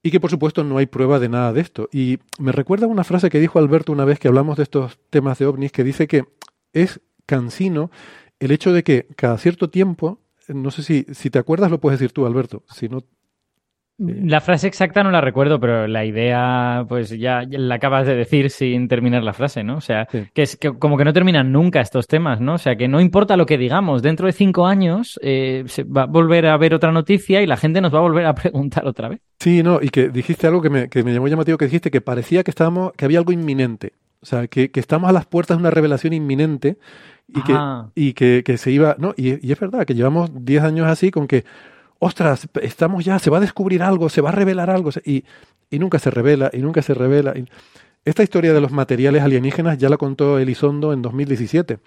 Y 0.03 0.11
que 0.11 0.21
por 0.21 0.31
supuesto 0.31 0.65
no 0.65 0.79
hay 0.79 0.87
prueba 0.87 1.19
de 1.19 1.29
nada 1.29 1.53
de 1.53 1.61
esto. 1.61 1.89
Y 1.93 2.19
me 2.39 2.53
recuerda 2.53 2.87
una 2.87 3.05
frase 3.05 3.31
que 3.31 3.41
dijo 3.41 3.59
Alberto 3.59 3.93
una 3.93 4.05
vez 4.05 4.19
que 4.19 4.29
hablamos 4.29 4.57
de 4.57 4.63
estos 4.63 4.99
temas 5.11 5.39
de 5.39 5.47
ovnis, 5.47 5.73
que 5.73 5.85
dice 5.85 6.07
que 6.07 6.25
es 6.73 7.01
cansino 7.27 7.91
el 8.41 8.51
hecho 8.51 8.73
de 8.73 8.83
que 8.83 9.07
cada 9.17 9.39
cierto 9.39 9.71
tiempo, 9.71 10.21
no 10.49 10.71
sé 10.71 10.83
si, 10.83 11.07
si 11.13 11.31
te 11.31 11.39
acuerdas, 11.39 11.71
lo 11.71 11.81
puedes 11.81 11.99
decir 11.99 12.13
tú, 12.13 12.27
Alberto, 12.27 12.63
si 12.69 12.89
no 12.89 13.05
la 13.97 14.41
frase 14.41 14.67
exacta 14.67 15.05
no 15.05 15.13
la 15.13 15.21
recuerdo, 15.21 15.61
pero 15.61 15.87
la 15.87 16.05
idea, 16.05 16.85
pues 16.89 17.11
ya, 17.11 17.45
la 17.49 17.77
acabas 17.77 18.09
de 18.09 18.17
decir 18.17 18.51
sin 18.51 18.89
terminar 18.89 19.23
la 19.23 19.33
frase, 19.33 19.63
¿no? 19.63 19.77
O 19.77 19.81
sea, 19.81 20.09
que 20.33 20.43
es 20.43 20.57
que 20.57 20.77
como 20.77 20.97
que 20.97 21.05
no 21.05 21.13
terminan 21.13 21.53
nunca 21.53 21.81
estos 21.81 22.09
temas, 22.09 22.41
¿no? 22.41 22.55
O 22.55 22.59
sea, 22.59 22.75
que 22.75 22.89
no 22.89 23.01
importa 23.01 23.37
lo 23.37 23.47
que 23.47 23.57
digamos, 23.57 24.03
dentro 24.03 24.27
de 24.27 24.33
cinco 24.33 24.67
años 24.67 25.19
eh, 25.23 25.63
se 25.67 25.85
va 25.85 26.03
a 26.03 26.07
volver 26.07 26.47
a 26.47 26.57
ver 26.57 26.75
otra 26.75 26.91
noticia 26.91 27.41
y 27.41 27.47
la 27.47 27.57
gente 27.57 27.81
nos 27.81 27.95
va 27.95 27.99
a 27.99 28.03
volver 28.03 28.27
a 28.27 28.35
preguntar 28.35 28.85
otra 28.85 29.09
vez. 29.09 29.21
Sí, 29.39 29.63
no, 29.63 29.79
y 29.81 29.91
que 29.91 30.09
dijiste 30.09 30.49
algo 30.49 30.61
que 30.61 30.71
me, 30.71 30.89
que 30.89 31.05
me 31.05 31.13
llamó 31.13 31.29
llamativo, 31.29 31.57
que 31.57 31.67
dijiste 31.67 31.93
que 31.93 32.01
parecía 32.01 32.43
que 32.43 32.51
estábamos, 32.51 32.93
que 32.95 33.05
había 33.05 33.21
algo 33.21 33.31
inminente. 33.31 33.93
O 34.25 34.27
sea, 34.27 34.47
que, 34.47 34.71
que 34.71 34.81
estamos 34.81 35.11
a 35.11 35.13
las 35.13 35.27
puertas 35.27 35.59
de 35.59 35.61
una 35.61 35.71
revelación 35.71 36.15
inminente 36.15 36.79
y, 37.29 37.43
que, 37.43 37.59
y 37.95 38.15
que, 38.15 38.43
que, 38.43 38.57
se 38.57 38.71
iba, 38.71 38.97
¿no? 38.99 39.13
Y, 39.19 39.47
y 39.47 39.53
es 39.53 39.61
verdad 39.61 39.85
que 39.85 39.95
llevamos 39.95 40.31
diez 40.33 40.63
años 40.63 40.87
así 40.87 41.11
con 41.11 41.27
que 41.27 41.45
ostras, 41.99 42.49
estamos 42.63 43.05
ya, 43.05 43.19
se 43.19 43.29
va 43.29 43.37
a 43.37 43.41
descubrir 43.41 43.83
algo, 43.83 44.09
se 44.09 44.23
va 44.23 44.31
a 44.31 44.33
revelar 44.33 44.71
algo, 44.71 44.89
y, 45.05 45.25
y 45.69 45.79
nunca 45.79 45.99
se 45.99 46.11
revela, 46.11 46.51
y 46.55 46.59
nunca 46.59 46.81
se 46.81 46.95
revela. 46.95 47.35
Esta 48.07 48.23
historia 48.23 48.55
de 48.55 48.63
los 48.63 48.73
materiales 48.73 49.23
alienígenas 49.23 49.77
ya 49.77 49.91
la 49.91 49.99
contó 49.99 50.39
Elizondo 50.39 50.95
en 50.95 51.03
2017, 51.03 51.81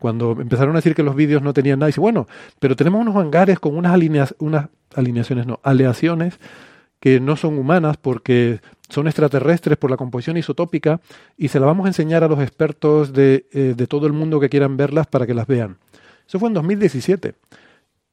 cuando 0.00 0.32
empezaron 0.32 0.74
a 0.74 0.78
decir 0.78 0.96
que 0.96 1.04
los 1.04 1.14
vídeos 1.14 1.42
no 1.42 1.52
tenían 1.52 1.78
nada. 1.78 1.90
Y 1.90 1.92
dice, 1.92 2.00
bueno, 2.00 2.26
pero 2.58 2.74
tenemos 2.74 3.00
unos 3.00 3.14
hangares 3.14 3.60
con 3.60 3.76
unas, 3.76 4.34
unas 4.40 4.68
alineaciones, 4.96 5.46
no, 5.46 5.60
aleaciones 5.62 6.40
que 7.00 7.20
no 7.20 7.36
son 7.36 7.58
humanas 7.58 7.96
porque 7.96 8.60
son 8.88 9.06
extraterrestres 9.06 9.78
por 9.78 9.90
la 9.90 9.96
composición 9.96 10.36
isotópica 10.36 11.00
y 11.36 11.48
se 11.48 11.60
la 11.60 11.66
vamos 11.66 11.86
a 11.86 11.88
enseñar 11.88 12.22
a 12.24 12.28
los 12.28 12.40
expertos 12.40 13.12
de, 13.12 13.46
eh, 13.52 13.74
de 13.76 13.86
todo 13.86 14.06
el 14.06 14.12
mundo 14.12 14.40
que 14.40 14.48
quieran 14.48 14.76
verlas 14.76 15.06
para 15.06 15.26
que 15.26 15.34
las 15.34 15.46
vean. 15.46 15.78
Eso 16.26 16.38
fue 16.38 16.48
en 16.48 16.54
2017. 16.54 17.34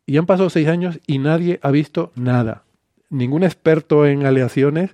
Y 0.06 0.18
han 0.18 0.26
pasado 0.26 0.50
seis 0.50 0.68
años 0.68 1.00
y 1.08 1.20
nadie 1.20 1.60
ha 1.62 1.72
visto 1.72 2.12
nada. 2.16 2.64
Ningún 3.10 3.44
experto 3.44 4.06
en 4.06 4.26
aleaciones 4.26 4.92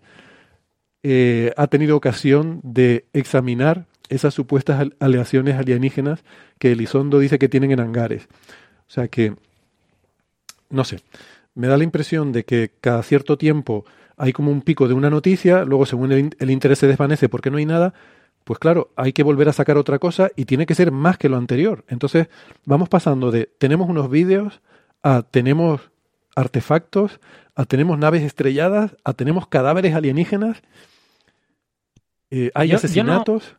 eh, 1.03 1.53
ha 1.55 1.67
tenido 1.67 1.95
ocasión 1.95 2.59
de 2.63 3.05
examinar 3.13 3.85
esas 4.09 4.33
supuestas 4.33 4.89
aleaciones 4.99 5.55
alienígenas 5.55 6.23
que 6.59 6.71
Elizondo 6.71 7.19
dice 7.19 7.39
que 7.39 7.49
tienen 7.49 7.71
en 7.71 7.79
hangares. 7.79 8.27
O 8.87 8.91
sea 8.91 9.07
que, 9.07 9.35
no 10.69 10.83
sé, 10.83 10.99
me 11.55 11.67
da 11.67 11.77
la 11.77 11.83
impresión 11.83 12.31
de 12.31 12.45
que 12.45 12.71
cada 12.81 13.03
cierto 13.03 13.37
tiempo 13.37 13.85
hay 14.17 14.33
como 14.33 14.51
un 14.51 14.61
pico 14.61 14.87
de 14.87 14.93
una 14.93 15.09
noticia, 15.09 15.63
luego 15.63 15.85
según 15.85 16.11
el, 16.11 16.35
el 16.37 16.51
interés 16.51 16.79
se 16.79 16.87
desvanece 16.87 17.29
porque 17.29 17.49
no 17.49 17.57
hay 17.57 17.65
nada, 17.65 17.93
pues 18.43 18.59
claro, 18.59 18.91
hay 18.95 19.13
que 19.13 19.23
volver 19.23 19.49
a 19.49 19.53
sacar 19.53 19.77
otra 19.77 19.99
cosa 19.99 20.29
y 20.35 20.45
tiene 20.45 20.65
que 20.65 20.73
ser 20.75 20.91
más 20.91 21.17
que 21.17 21.29
lo 21.29 21.37
anterior. 21.37 21.83
Entonces 21.87 22.29
vamos 22.65 22.89
pasando 22.89 23.29
de 23.29 23.49
tenemos 23.57 23.89
unos 23.89 24.09
vídeos 24.09 24.61
a 25.03 25.21
tenemos 25.21 25.91
artefactos, 26.35 27.19
a 27.55 27.65
tenemos 27.65 27.97
naves 27.97 28.23
estrelladas, 28.23 28.95
a 29.03 29.13
tenemos 29.13 29.47
cadáveres 29.47 29.95
alienígenas, 29.95 30.61
eh, 32.29 32.51
hay 32.53 32.71
asesinatos. 32.71 33.57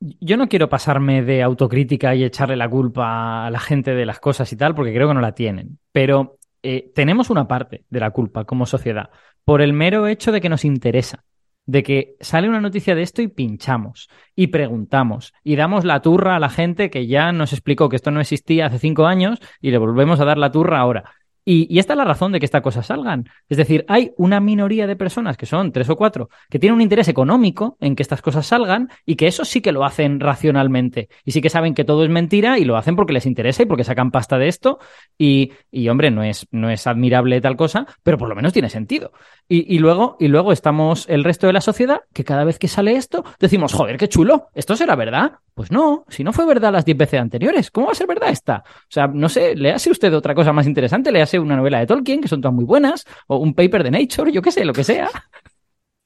Yo 0.00 0.38
no, 0.38 0.48
quiero 0.48 0.70
pasarme 0.70 1.22
de 1.22 1.42
autocrítica 1.42 2.14
y 2.14 2.24
echarle 2.24 2.56
la 2.56 2.70
culpa 2.70 3.46
a 3.46 3.50
la 3.50 3.60
gente 3.60 3.94
de 3.94 4.06
las 4.06 4.18
cosas 4.18 4.50
y 4.52 4.56
tal, 4.56 4.74
porque 4.74 4.94
creo 4.94 5.08
que 5.08 5.14
no 5.14 5.20
la 5.20 5.34
tienen. 5.34 5.78
Pero 5.92 6.38
eh, 6.62 6.90
tenemos 6.94 7.28
una 7.28 7.46
parte 7.46 7.84
de 7.90 8.00
la 8.00 8.10
culpa 8.10 8.44
como 8.44 8.64
sociedad 8.64 9.10
por 9.50 9.62
el 9.62 9.72
mero 9.72 10.06
hecho 10.06 10.30
de 10.30 10.40
que 10.40 10.48
nos 10.48 10.64
interesa 10.64 11.24
de 11.66 11.82
que 11.82 12.14
sale 12.20 12.48
una 12.48 12.60
noticia 12.60 12.94
de 12.94 13.02
esto 13.02 13.20
y 13.20 13.26
pinchamos 13.26 14.08
y 14.36 14.46
preguntamos 14.46 15.32
y 15.42 15.56
damos 15.56 15.84
la 15.84 16.02
turra 16.02 16.36
a 16.36 16.38
la 16.38 16.50
gente 16.50 16.88
que 16.88 17.08
ya 17.08 17.32
nos 17.32 17.52
explicó 17.52 17.88
que 17.88 17.96
esto 17.96 18.12
no 18.12 18.20
existía 18.20 18.66
hace 18.66 18.78
cinco 18.78 19.06
años 19.06 19.40
y 19.60 19.72
le 19.72 19.78
volvemos 19.78 20.20
a 20.20 20.24
dar 20.24 20.38
la 20.38 20.52
turra 20.52 20.78
ahora. 20.78 21.02
Y, 21.44 21.78
esta 21.78 21.94
es 21.94 21.96
la 21.96 22.04
razón 22.04 22.32
de 22.32 22.38
que 22.38 22.44
estas 22.44 22.62
cosas 22.62 22.86
salgan. 22.86 23.28
Es 23.48 23.56
decir, 23.56 23.84
hay 23.88 24.12
una 24.18 24.40
minoría 24.40 24.86
de 24.86 24.94
personas, 24.94 25.36
que 25.36 25.46
son 25.46 25.72
tres 25.72 25.88
o 25.88 25.96
cuatro, 25.96 26.28
que 26.50 26.58
tienen 26.58 26.74
un 26.74 26.82
interés 26.82 27.08
económico 27.08 27.76
en 27.80 27.96
que 27.96 28.02
estas 28.02 28.20
cosas 28.22 28.46
salgan 28.46 28.88
y 29.06 29.16
que 29.16 29.26
eso 29.26 29.44
sí 29.44 29.60
que 29.60 29.72
lo 29.72 29.84
hacen 29.84 30.20
racionalmente. 30.20 31.08
Y 31.24 31.32
sí 31.32 31.40
que 31.40 31.48
saben 31.48 31.74
que 31.74 31.84
todo 31.84 32.04
es 32.04 32.10
mentira 32.10 32.58
y 32.58 32.64
lo 32.64 32.76
hacen 32.76 32.94
porque 32.94 33.14
les 33.14 33.26
interesa 33.26 33.62
y 33.62 33.66
porque 33.66 33.84
sacan 33.84 34.10
pasta 34.10 34.38
de 34.38 34.48
esto. 34.48 34.78
Y, 35.16 35.52
y 35.70 35.88
hombre, 35.88 36.10
no 36.10 36.22
es, 36.22 36.46
no 36.50 36.70
es 36.70 36.86
admirable 36.86 37.40
tal 37.40 37.56
cosa, 37.56 37.86
pero 38.02 38.18
por 38.18 38.28
lo 38.28 38.36
menos 38.36 38.52
tiene 38.52 38.68
sentido. 38.68 39.12
Y, 39.52 39.74
y, 39.74 39.80
luego, 39.80 40.16
y 40.20 40.28
luego 40.28 40.52
estamos 40.52 41.08
el 41.08 41.24
resto 41.24 41.48
de 41.48 41.52
la 41.52 41.60
sociedad 41.60 42.02
que 42.12 42.22
cada 42.22 42.44
vez 42.44 42.56
que 42.56 42.68
sale 42.68 42.92
esto 42.92 43.24
decimos, 43.40 43.72
joder, 43.72 43.96
qué 43.96 44.08
chulo, 44.08 44.46
esto 44.54 44.76
será 44.76 44.94
verdad. 44.94 45.32
Pues 45.54 45.72
no, 45.72 46.04
si 46.08 46.22
no 46.22 46.32
fue 46.32 46.46
verdad 46.46 46.72
las 46.72 46.84
10 46.84 46.96
veces 46.96 47.20
anteriores, 47.20 47.72
¿cómo 47.72 47.86
va 47.88 47.92
a 47.92 47.96
ser 47.96 48.06
verdad 48.06 48.30
esta? 48.30 48.62
O 48.64 48.86
sea, 48.88 49.08
no 49.08 49.28
sé, 49.28 49.56
le 49.56 49.72
hace 49.72 49.90
usted 49.90 50.14
otra 50.14 50.36
cosa 50.36 50.52
más 50.52 50.68
interesante, 50.68 51.10
le 51.10 51.20
hace 51.20 51.40
una 51.40 51.56
novela 51.56 51.80
de 51.80 51.88
Tolkien, 51.88 52.20
que 52.20 52.28
son 52.28 52.40
todas 52.40 52.54
muy 52.54 52.64
buenas, 52.64 53.04
o 53.26 53.38
un 53.38 53.52
paper 53.52 53.82
de 53.82 53.90
Nature, 53.90 54.30
yo 54.30 54.40
qué 54.40 54.52
sé, 54.52 54.64
lo 54.64 54.72
que 54.72 54.84
sea. 54.84 55.10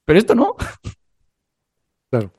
Pero 0.05 0.17
esto 0.17 0.33
no. 0.33 0.55
Claro. 2.09 2.31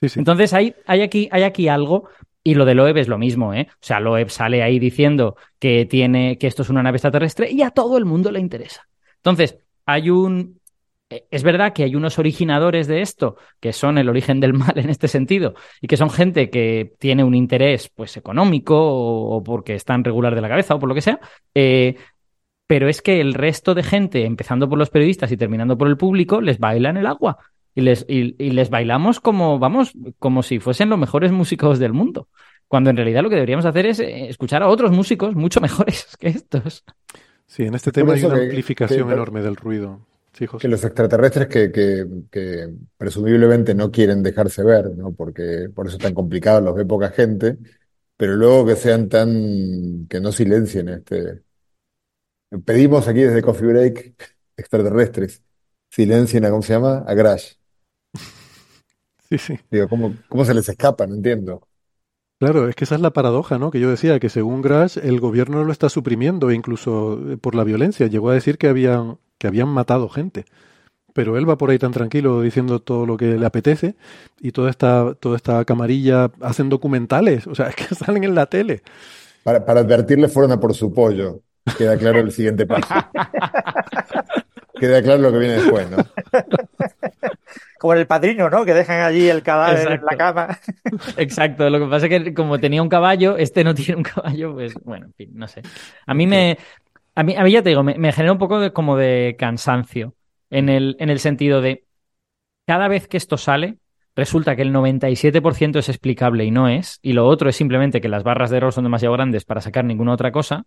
Sí, 0.00 0.08
sí. 0.08 0.20
Entonces 0.20 0.54
hay, 0.54 0.74
hay, 0.86 1.02
aquí, 1.02 1.28
hay 1.30 1.42
aquí 1.42 1.68
algo 1.68 2.08
y 2.42 2.54
lo 2.54 2.64
de 2.64 2.74
Loeb 2.74 2.96
es 2.96 3.08
lo 3.08 3.18
mismo, 3.18 3.52
¿eh? 3.52 3.66
O 3.70 3.76
sea, 3.82 4.00
Loeb 4.00 4.30
sale 4.30 4.62
ahí 4.62 4.78
diciendo 4.78 5.36
que 5.58 5.84
tiene, 5.84 6.38
que 6.38 6.46
esto 6.46 6.62
es 6.62 6.70
una 6.70 6.82
nave 6.82 6.96
extraterrestre 6.96 7.50
y 7.50 7.60
a 7.60 7.72
todo 7.72 7.98
el 7.98 8.06
mundo 8.06 8.32
le 8.32 8.40
interesa. 8.40 8.88
Entonces, 9.16 9.58
hay 9.88 10.10
un, 10.10 10.60
eh, 11.08 11.26
es 11.30 11.42
verdad 11.42 11.72
que 11.72 11.82
hay 11.82 11.96
unos 11.96 12.18
originadores 12.18 12.86
de 12.88 13.00
esto 13.00 13.36
que 13.58 13.72
son 13.72 13.96
el 13.96 14.10
origen 14.10 14.38
del 14.38 14.52
mal 14.52 14.74
en 14.78 14.90
este 14.90 15.08
sentido 15.08 15.54
y 15.80 15.86
que 15.86 15.96
son 15.96 16.10
gente 16.10 16.50
que 16.50 16.92
tiene 16.98 17.24
un 17.24 17.34
interés 17.34 17.88
pues 17.88 18.18
económico 18.18 18.76
o, 18.78 19.42
porque 19.42 19.74
están 19.74 20.04
regular 20.04 20.34
de 20.34 20.42
la 20.42 20.50
cabeza 20.50 20.74
o 20.74 20.78
por 20.78 20.90
lo 20.90 20.94
que 20.94 21.00
sea, 21.00 21.18
eh, 21.54 21.96
pero 22.66 22.86
es 22.86 23.00
que 23.00 23.22
el 23.22 23.32
resto 23.32 23.74
de 23.74 23.82
gente, 23.82 24.26
empezando 24.26 24.68
por 24.68 24.78
los 24.78 24.90
periodistas 24.90 25.32
y 25.32 25.38
terminando 25.38 25.78
por 25.78 25.88
el 25.88 25.96
público, 25.96 26.42
les 26.42 26.58
baila 26.58 26.90
en 26.90 26.98
el 26.98 27.06
agua 27.06 27.38
y 27.74 27.80
les, 27.80 28.04
y 28.08 28.32
les 28.50 28.68
bailamos 28.68 29.20
como, 29.20 29.58
vamos, 29.58 29.94
como 30.18 30.42
si 30.42 30.58
fuesen 30.58 30.90
los 30.90 30.98
mejores 30.98 31.32
músicos 31.32 31.78
del 31.78 31.94
mundo, 31.94 32.28
cuando 32.66 32.90
en 32.90 32.96
realidad 32.96 33.22
lo 33.22 33.30
que 33.30 33.36
deberíamos 33.36 33.64
hacer 33.64 33.86
es 33.86 34.00
eh, 34.00 34.28
escuchar 34.28 34.62
a 34.62 34.68
otros 34.68 34.90
músicos 34.90 35.34
mucho 35.34 35.60
mejores 35.62 36.14
que 36.18 36.28
estos. 36.28 36.84
Sí, 37.48 37.64
en 37.64 37.74
este 37.74 37.90
tema 37.90 38.12
hay 38.14 38.24
una 38.24 38.36
que- 38.36 38.42
amplificación 38.44 39.08
que- 39.08 39.14
enorme 39.14 39.42
del 39.42 39.56
ruido. 39.56 40.06
Sí, 40.34 40.46
José. 40.46 40.62
Que 40.62 40.68
los 40.68 40.84
extraterrestres 40.84 41.48
que, 41.48 41.72
que, 41.72 42.06
que 42.30 42.72
presumiblemente 42.96 43.74
no 43.74 43.90
quieren 43.90 44.22
dejarse 44.22 44.62
ver, 44.62 44.96
¿no? 44.96 45.12
Porque 45.12 45.68
por 45.74 45.86
eso 45.88 45.96
es 45.96 46.02
tan 46.02 46.14
complicado, 46.14 46.60
los 46.60 46.76
ve 46.76 46.84
poca 46.84 47.10
gente, 47.10 47.56
pero 48.16 48.36
luego 48.36 48.66
que 48.66 48.76
sean 48.76 49.08
tan, 49.08 50.06
que 50.08 50.20
no 50.20 50.30
silencien 50.30 50.90
este. 50.90 51.42
Pedimos 52.64 53.08
aquí 53.08 53.20
desde 53.22 53.42
Coffee 53.42 53.66
Break 53.68 54.14
extraterrestres, 54.56 55.42
silencien 55.90 56.44
a, 56.44 56.50
¿cómo 56.50 56.62
se 56.62 56.74
llama? 56.74 57.04
A 57.06 57.14
Crash. 57.16 57.54
Sí, 59.30 59.36
sí. 59.36 59.60
Digo, 59.70 59.88
¿cómo, 59.90 60.14
cómo 60.26 60.42
se 60.46 60.54
les 60.54 60.66
escapa? 60.70 61.06
No 61.06 61.14
entiendo. 61.14 61.67
Claro, 62.38 62.68
es 62.68 62.76
que 62.76 62.84
esa 62.84 62.94
es 62.94 63.00
la 63.00 63.10
paradoja, 63.10 63.58
¿no? 63.58 63.72
Que 63.72 63.80
yo 63.80 63.90
decía 63.90 64.20
que 64.20 64.28
según 64.28 64.62
Grash 64.62 64.96
el 65.02 65.18
gobierno 65.18 65.64
lo 65.64 65.72
está 65.72 65.88
suprimiendo, 65.88 66.50
e 66.50 66.54
incluso 66.54 67.20
eh, 67.30 67.36
por 67.36 67.56
la 67.56 67.64
violencia. 67.64 68.06
Llegó 68.06 68.30
a 68.30 68.34
decir 68.34 68.58
que 68.58 68.68
habían, 68.68 69.18
que 69.38 69.48
habían 69.48 69.68
matado 69.68 70.08
gente. 70.08 70.44
Pero 71.14 71.36
él 71.36 71.48
va 71.48 71.58
por 71.58 71.70
ahí 71.70 71.78
tan 71.80 71.90
tranquilo 71.90 72.42
diciendo 72.42 72.80
todo 72.80 73.06
lo 73.06 73.16
que 73.16 73.36
le 73.36 73.44
apetece 73.44 73.96
y 74.40 74.52
toda 74.52 74.70
esta, 74.70 75.14
toda 75.14 75.34
esta 75.36 75.64
camarilla 75.64 76.30
hacen 76.40 76.68
documentales, 76.68 77.46
o 77.48 77.56
sea, 77.56 77.68
es 77.68 77.74
que 77.74 77.92
salen 77.96 78.22
en 78.22 78.36
la 78.36 78.46
tele. 78.46 78.82
Para, 79.42 79.64
para 79.64 79.80
advertirle 79.80 80.28
fueron 80.28 80.52
a 80.52 80.60
por 80.60 80.74
su 80.74 80.92
pollo. 80.92 81.40
Queda 81.76 81.96
claro 81.96 82.20
el 82.20 82.30
siguiente 82.30 82.66
paso. 82.66 82.86
Queda 84.78 85.02
claro 85.02 85.22
lo 85.22 85.32
que 85.32 85.38
viene 85.38 85.54
después, 85.54 85.90
¿no? 85.90 85.96
Como 87.78 87.92
en 87.94 88.00
el 88.00 88.06
padrino, 88.06 88.50
¿no? 88.50 88.64
Que 88.64 88.74
dejan 88.74 89.00
allí 89.00 89.28
el 89.28 89.42
cadáver 89.42 89.92
en 89.92 90.04
la 90.04 90.16
cama. 90.16 90.58
Exacto, 91.16 91.70
lo 91.70 91.78
que 91.78 91.86
pasa 91.86 92.06
es 92.06 92.22
que 92.22 92.34
como 92.34 92.58
tenía 92.58 92.82
un 92.82 92.88
caballo, 92.88 93.36
este 93.36 93.64
no 93.64 93.74
tiene 93.74 93.96
un 93.96 94.02
caballo, 94.02 94.54
pues 94.54 94.74
bueno, 94.84 95.06
en 95.06 95.14
fin, 95.14 95.30
no 95.34 95.46
sé. 95.46 95.62
A 96.06 96.14
mí 96.14 96.26
me, 96.26 96.58
a 97.14 97.22
mí, 97.22 97.34
a 97.36 97.42
mí 97.42 97.52
ya 97.52 97.62
te 97.62 97.70
digo, 97.70 97.82
me, 97.82 97.98
me 97.98 98.12
genera 98.12 98.32
un 98.32 98.38
poco 98.38 98.60
de, 98.60 98.72
como 98.72 98.96
de 98.96 99.36
cansancio 99.38 100.14
en 100.50 100.68
el, 100.68 100.96
en 100.98 101.10
el 101.10 101.18
sentido 101.18 101.60
de 101.60 101.84
cada 102.66 102.88
vez 102.88 103.08
que 103.08 103.16
esto 103.16 103.36
sale, 103.36 103.78
resulta 104.14 104.56
que 104.56 104.62
el 104.62 104.72
97% 104.72 105.78
es 105.78 105.88
explicable 105.88 106.44
y 106.44 106.50
no 106.50 106.68
es, 106.68 106.98
y 107.02 107.12
lo 107.12 107.26
otro 107.26 107.48
es 107.48 107.56
simplemente 107.56 108.00
que 108.00 108.08
las 108.08 108.24
barras 108.24 108.50
de 108.50 108.58
error 108.58 108.72
son 108.72 108.84
demasiado 108.84 109.14
grandes 109.14 109.44
para 109.44 109.60
sacar 109.60 109.84
ninguna 109.84 110.12
otra 110.12 110.32
cosa, 110.32 110.66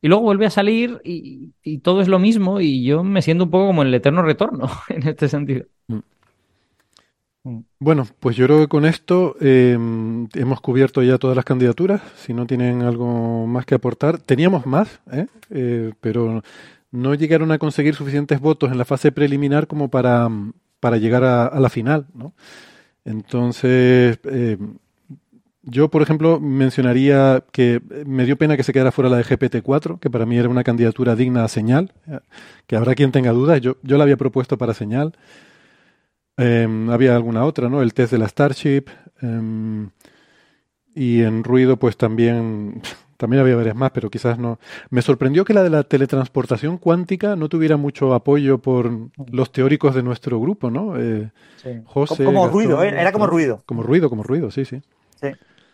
y 0.00 0.08
luego 0.08 0.22
vuelve 0.22 0.46
a 0.46 0.50
salir 0.50 1.00
y, 1.04 1.52
y 1.62 1.78
todo 1.78 2.00
es 2.00 2.08
lo 2.08 2.18
mismo, 2.18 2.60
y 2.60 2.84
yo 2.84 3.02
me 3.02 3.22
siento 3.22 3.44
un 3.44 3.50
poco 3.50 3.66
como 3.66 3.82
el 3.82 3.92
eterno 3.92 4.22
retorno 4.22 4.70
en 4.88 5.08
este 5.08 5.28
sentido. 5.28 5.66
Bueno, 7.78 8.06
pues 8.18 8.34
yo 8.34 8.46
creo 8.46 8.58
que 8.58 8.68
con 8.68 8.84
esto 8.84 9.36
eh, 9.40 9.78
hemos 10.34 10.60
cubierto 10.60 11.02
ya 11.02 11.18
todas 11.18 11.36
las 11.36 11.44
candidaturas. 11.44 12.02
Si 12.16 12.34
no 12.34 12.46
tienen 12.46 12.82
algo 12.82 13.46
más 13.46 13.64
que 13.64 13.76
aportar, 13.76 14.18
teníamos 14.18 14.66
más, 14.66 15.00
¿eh? 15.12 15.26
Eh, 15.50 15.92
pero 16.00 16.42
no 16.90 17.14
llegaron 17.14 17.52
a 17.52 17.58
conseguir 17.58 17.94
suficientes 17.94 18.40
votos 18.40 18.72
en 18.72 18.78
la 18.78 18.84
fase 18.84 19.12
preliminar 19.12 19.68
como 19.68 19.90
para, 19.90 20.28
para 20.80 20.96
llegar 20.96 21.22
a, 21.22 21.60
la 21.60 21.68
final. 21.68 22.06
Entonces, 23.04 24.18
eh, 24.24 24.56
yo, 25.62 25.88
por 25.88 26.02
ejemplo, 26.02 26.40
mencionaría 26.40 27.44
que 27.52 27.80
me 28.06 28.24
dio 28.24 28.36
pena 28.36 28.56
que 28.56 28.62
se 28.62 28.72
quedara 28.72 28.92
fuera 28.92 29.10
la 29.10 29.18
de 29.18 29.24
GPT-4, 29.24 30.00
que 30.00 30.10
para 30.10 30.26
mí 30.26 30.36
era 30.36 30.48
una 30.48 30.64
candidatura 30.64 31.14
digna 31.14 31.44
a 31.44 31.48
señal, 31.48 31.92
eh, 32.08 32.18
que 32.66 32.76
habrá 32.76 32.94
quien 32.94 33.12
tenga 33.12 33.30
dudas. 33.32 33.60
Yo, 33.60 33.76
yo 33.82 33.98
la 33.98 34.04
había 34.04 34.16
propuesto 34.16 34.58
para 34.58 34.74
señal. 34.74 35.14
Eh, 36.38 36.86
había 36.90 37.16
alguna 37.16 37.44
otra, 37.44 37.68
¿no? 37.68 37.82
El 37.82 37.94
test 37.94 38.12
de 38.12 38.18
la 38.18 38.28
Starship. 38.28 38.84
eh, 39.22 39.88
y 40.96 41.22
en 41.22 41.44
ruido, 41.44 41.76
pues 41.76 41.98
también, 41.98 42.80
también 43.18 43.42
había 43.42 43.54
varias 43.54 43.76
más, 43.76 43.90
pero 43.90 44.08
quizás 44.08 44.38
no. 44.38 44.58
Me 44.88 45.02
sorprendió 45.02 45.44
que 45.44 45.52
la 45.52 45.62
de 45.62 45.68
la 45.68 45.82
teletransportación 45.84 46.78
cuántica 46.78 47.36
no 47.36 47.50
tuviera 47.50 47.76
mucho 47.76 48.14
apoyo 48.14 48.58
por 48.58 48.90
los 49.30 49.52
teóricos 49.52 49.94
de 49.94 50.02
nuestro 50.02 50.40
grupo, 50.40 50.70
¿no? 50.70 50.98
Eh, 50.98 51.30
José, 51.84 52.24
como 52.24 52.44
Gastón, 52.44 52.52
ruido, 52.52 52.82
¿eh? 52.82 52.88
Era 52.88 53.12
como 53.12 53.26
ruido. 53.26 53.62
Como 53.66 53.82
ruido, 53.82 54.08
como 54.08 54.22
ruido, 54.22 54.50
sí, 54.50 54.64
sí. 54.64 54.80
Sí. 55.20 55.28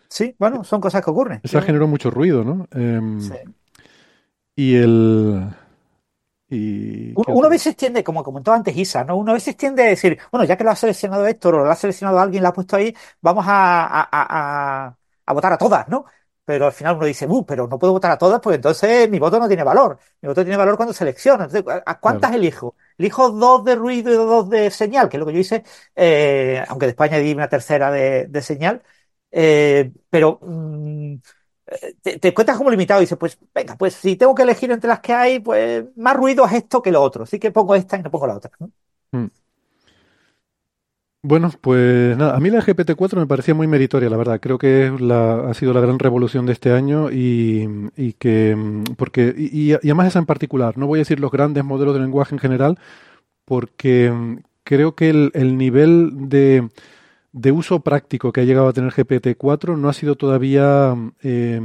Sí, 0.09 0.35
bueno, 0.37 0.63
son 0.63 0.79
cosas 0.81 1.03
que 1.03 1.09
ocurren. 1.09 1.39
Esa 1.41 1.61
generó 1.61 1.87
mucho 1.87 2.11
ruido, 2.11 2.43
¿no? 2.43 2.67
Em, 2.71 3.19
sí. 3.19 3.33
Y 4.55 4.75
el... 4.75 5.47
Y, 6.55 7.15
Uno, 7.15 7.25
¿qué 7.25 7.33
uno 7.33 7.47
a 7.47 7.49
veces 7.51 7.75
tiende, 7.75 8.03
como 8.03 8.23
comentó 8.23 8.51
antes 8.53 8.75
Isa, 8.75 9.03
¿no? 9.03 9.17
Uno 9.17 9.31
a 9.31 9.33
veces 9.35 9.55
tiende 9.55 9.83
a 9.83 9.85
decir, 9.87 10.17
bueno, 10.31 10.45
ya 10.45 10.57
que 10.57 10.63
lo 10.63 10.71
ha 10.71 10.75
seleccionado 10.75 11.27
Héctor 11.27 11.55
o 11.55 11.65
lo 11.65 11.69
ha 11.71 11.75
seleccionado 11.75 12.19
alguien, 12.19 12.41
lo 12.41 12.49
ha 12.49 12.53
puesto 12.53 12.75
ahí, 12.75 12.95
vamos 13.21 13.45
a, 13.47 13.85
a- 13.85 14.01
a- 14.11 14.87
a- 14.87 14.97
a 15.25 15.33
votar 15.33 15.53
a 15.53 15.57
todas, 15.57 15.87
¿no? 15.89 16.05
Pero 16.45 16.65
al 16.65 16.71
final 16.73 16.95
uno 16.97 17.05
dice, 17.05 17.25
uh, 17.27 17.45
pero 17.45 17.67
no 17.67 17.77
puedo 17.79 17.93
votar 17.93 18.11
a 18.11 18.17
todas 18.17 18.41
porque 18.41 18.55
entonces 18.55 19.09
mi 19.09 19.19
voto 19.19 19.39
no 19.39 19.47
tiene 19.47 19.63
valor. 19.63 19.97
Mi 20.21 20.27
voto 20.27 20.41
tiene 20.43 20.57
valor 20.57 20.75
cuando 20.75 20.93
selecciono. 20.93 21.43
Entonces, 21.45 21.63
¿a 21.85 21.99
cuántas 21.99 22.31
Claro. 22.31 22.37
elijo? 22.41 22.75
Elijo 22.97 23.29
dos 23.29 23.63
de 23.63 23.75
ruido 23.75 24.11
y 24.11 24.15
dos 24.15 24.49
de 24.49 24.69
señal, 24.71 25.07
que 25.07 25.15
es 25.17 25.19
lo 25.19 25.25
que 25.27 25.33
yo 25.33 25.39
hice, 25.39 25.63
eh, 25.95 26.63
aunque 26.67 26.87
después 26.87 27.09
añadí 27.11 27.31
una 27.33 27.47
tercera 27.47 27.91
de, 27.91 28.25
de 28.27 28.41
señal. 28.41 28.81
Eh, 29.31 29.91
pero 30.09 30.39
mm, 30.41 31.15
te, 32.01 32.19
te 32.19 32.33
como 32.33 32.69
limitado 32.69 33.01
y 33.01 33.03
dices, 33.03 33.17
pues 33.17 33.37
venga, 33.53 33.75
pues 33.77 33.93
si 33.93 34.15
tengo 34.15 34.35
que 34.35 34.43
elegir 34.43 34.71
entre 34.71 34.87
las 34.87 34.99
que 34.99 35.13
hay, 35.13 35.39
pues 35.39 35.85
más 35.95 36.15
ruido 36.15 36.45
es 36.45 36.53
esto 36.53 36.81
que 36.81 36.91
lo 36.91 37.01
otro. 37.01 37.23
Así 37.23 37.39
que 37.39 37.51
pongo 37.51 37.75
esta 37.75 37.97
y 37.97 38.03
no 38.03 38.11
pongo 38.11 38.27
la 38.27 38.35
otra. 38.35 38.51
¿no? 38.59 38.71
Mm. 39.11 39.29
Bueno, 41.25 41.49
pues 41.61 42.17
nada, 42.17 42.35
a 42.35 42.39
mí 42.41 42.49
la 42.49 42.61
GPT-4 42.61 43.15
me 43.17 43.27
parecía 43.27 43.53
muy 43.53 43.65
meritoria, 43.65 44.09
la 44.09 44.17
verdad. 44.17 44.41
Creo 44.41 44.57
que 44.57 44.87
ha 44.87 45.53
sido 45.53 45.73
la 45.73 45.79
gran 45.79 45.97
revolución 45.97 46.45
de 46.45 46.51
este 46.51 46.73
año 46.73 47.09
y, 47.11 48.13
que, 48.19 48.57
porque, 48.97 49.33
y, 49.37 49.71
además 49.71 50.07
esa 50.07 50.19
en 50.19 50.25
particular, 50.25 50.77
no 50.77 50.85
voy 50.85 50.99
a 50.99 51.01
decir 51.01 51.21
los 51.21 51.31
grandes 51.31 51.63
modelos 51.63 51.93
de 51.93 52.01
lenguaje 52.01 52.35
en 52.35 52.39
general, 52.39 52.77
porque 53.45 54.11
mm, 54.11 54.37
creo 54.65 54.95
que 54.95 55.09
el 55.33 55.57
nivel 55.57 56.11
de, 56.27 56.67
de 57.33 57.51
uso 57.51 57.81
práctico 57.81 58.31
que 58.31 58.41
ha 58.41 58.45
llegado 58.45 58.67
a 58.69 58.73
tener 58.73 58.91
GPT-4 58.91 59.77
no 59.77 59.89
ha 59.89 59.93
sido 59.93 60.15
todavía 60.15 60.95
eh, 61.23 61.59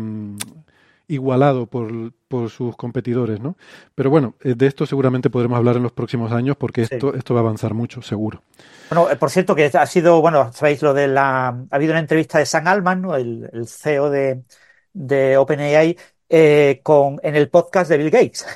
igualado 1.07 1.67
por, 1.67 2.13
por 2.29 2.51
sus 2.51 2.77
competidores, 2.77 3.41
¿no? 3.41 3.57
Pero 3.95 4.11
bueno, 4.11 4.35
eh, 4.43 4.55
de 4.57 4.67
esto 4.67 4.87
seguramente 4.87 5.31
podremos 5.31 5.57
hablar 5.59 5.77
en 5.77 5.83
los 5.83 5.93
próximos 5.93 6.33
años 6.33 6.57
porque 6.57 6.83
Sí. 6.83 6.95
esto, 6.95 7.15
esto 7.15 7.35
va 7.35 7.41
a 7.41 7.43
avanzar 7.45 7.75
mucho, 7.75 8.03
seguro. 8.03 8.43
Bueno, 8.91 9.11
eh, 9.11 9.17
por 9.17 9.31
cierto, 9.31 9.55
que 9.55 9.67
ha 9.67 9.87
sido, 9.87 10.21
bueno, 10.23 10.51
sabéis 10.53 10.83
lo 10.83 10.95
de 10.95 11.09
la. 11.09 11.49
Ha 11.49 11.67
habido 11.71 11.93
una 11.93 12.01
entrevista 12.01 12.39
de 12.39 12.47
Sam 12.47 12.67
Altman, 12.69 13.03
¿no? 13.03 13.17
el, 13.17 13.49
el 13.53 13.67
CEO 13.69 14.09
de, 14.11 14.45
de 14.93 15.37
OpenAI, 15.37 15.97
eh, 16.29 16.81
con, 16.83 17.21
en 17.23 17.37
el 17.37 17.51
podcast 17.51 17.91
de 17.91 17.99
Bill 17.99 18.11
Gates. 18.11 18.47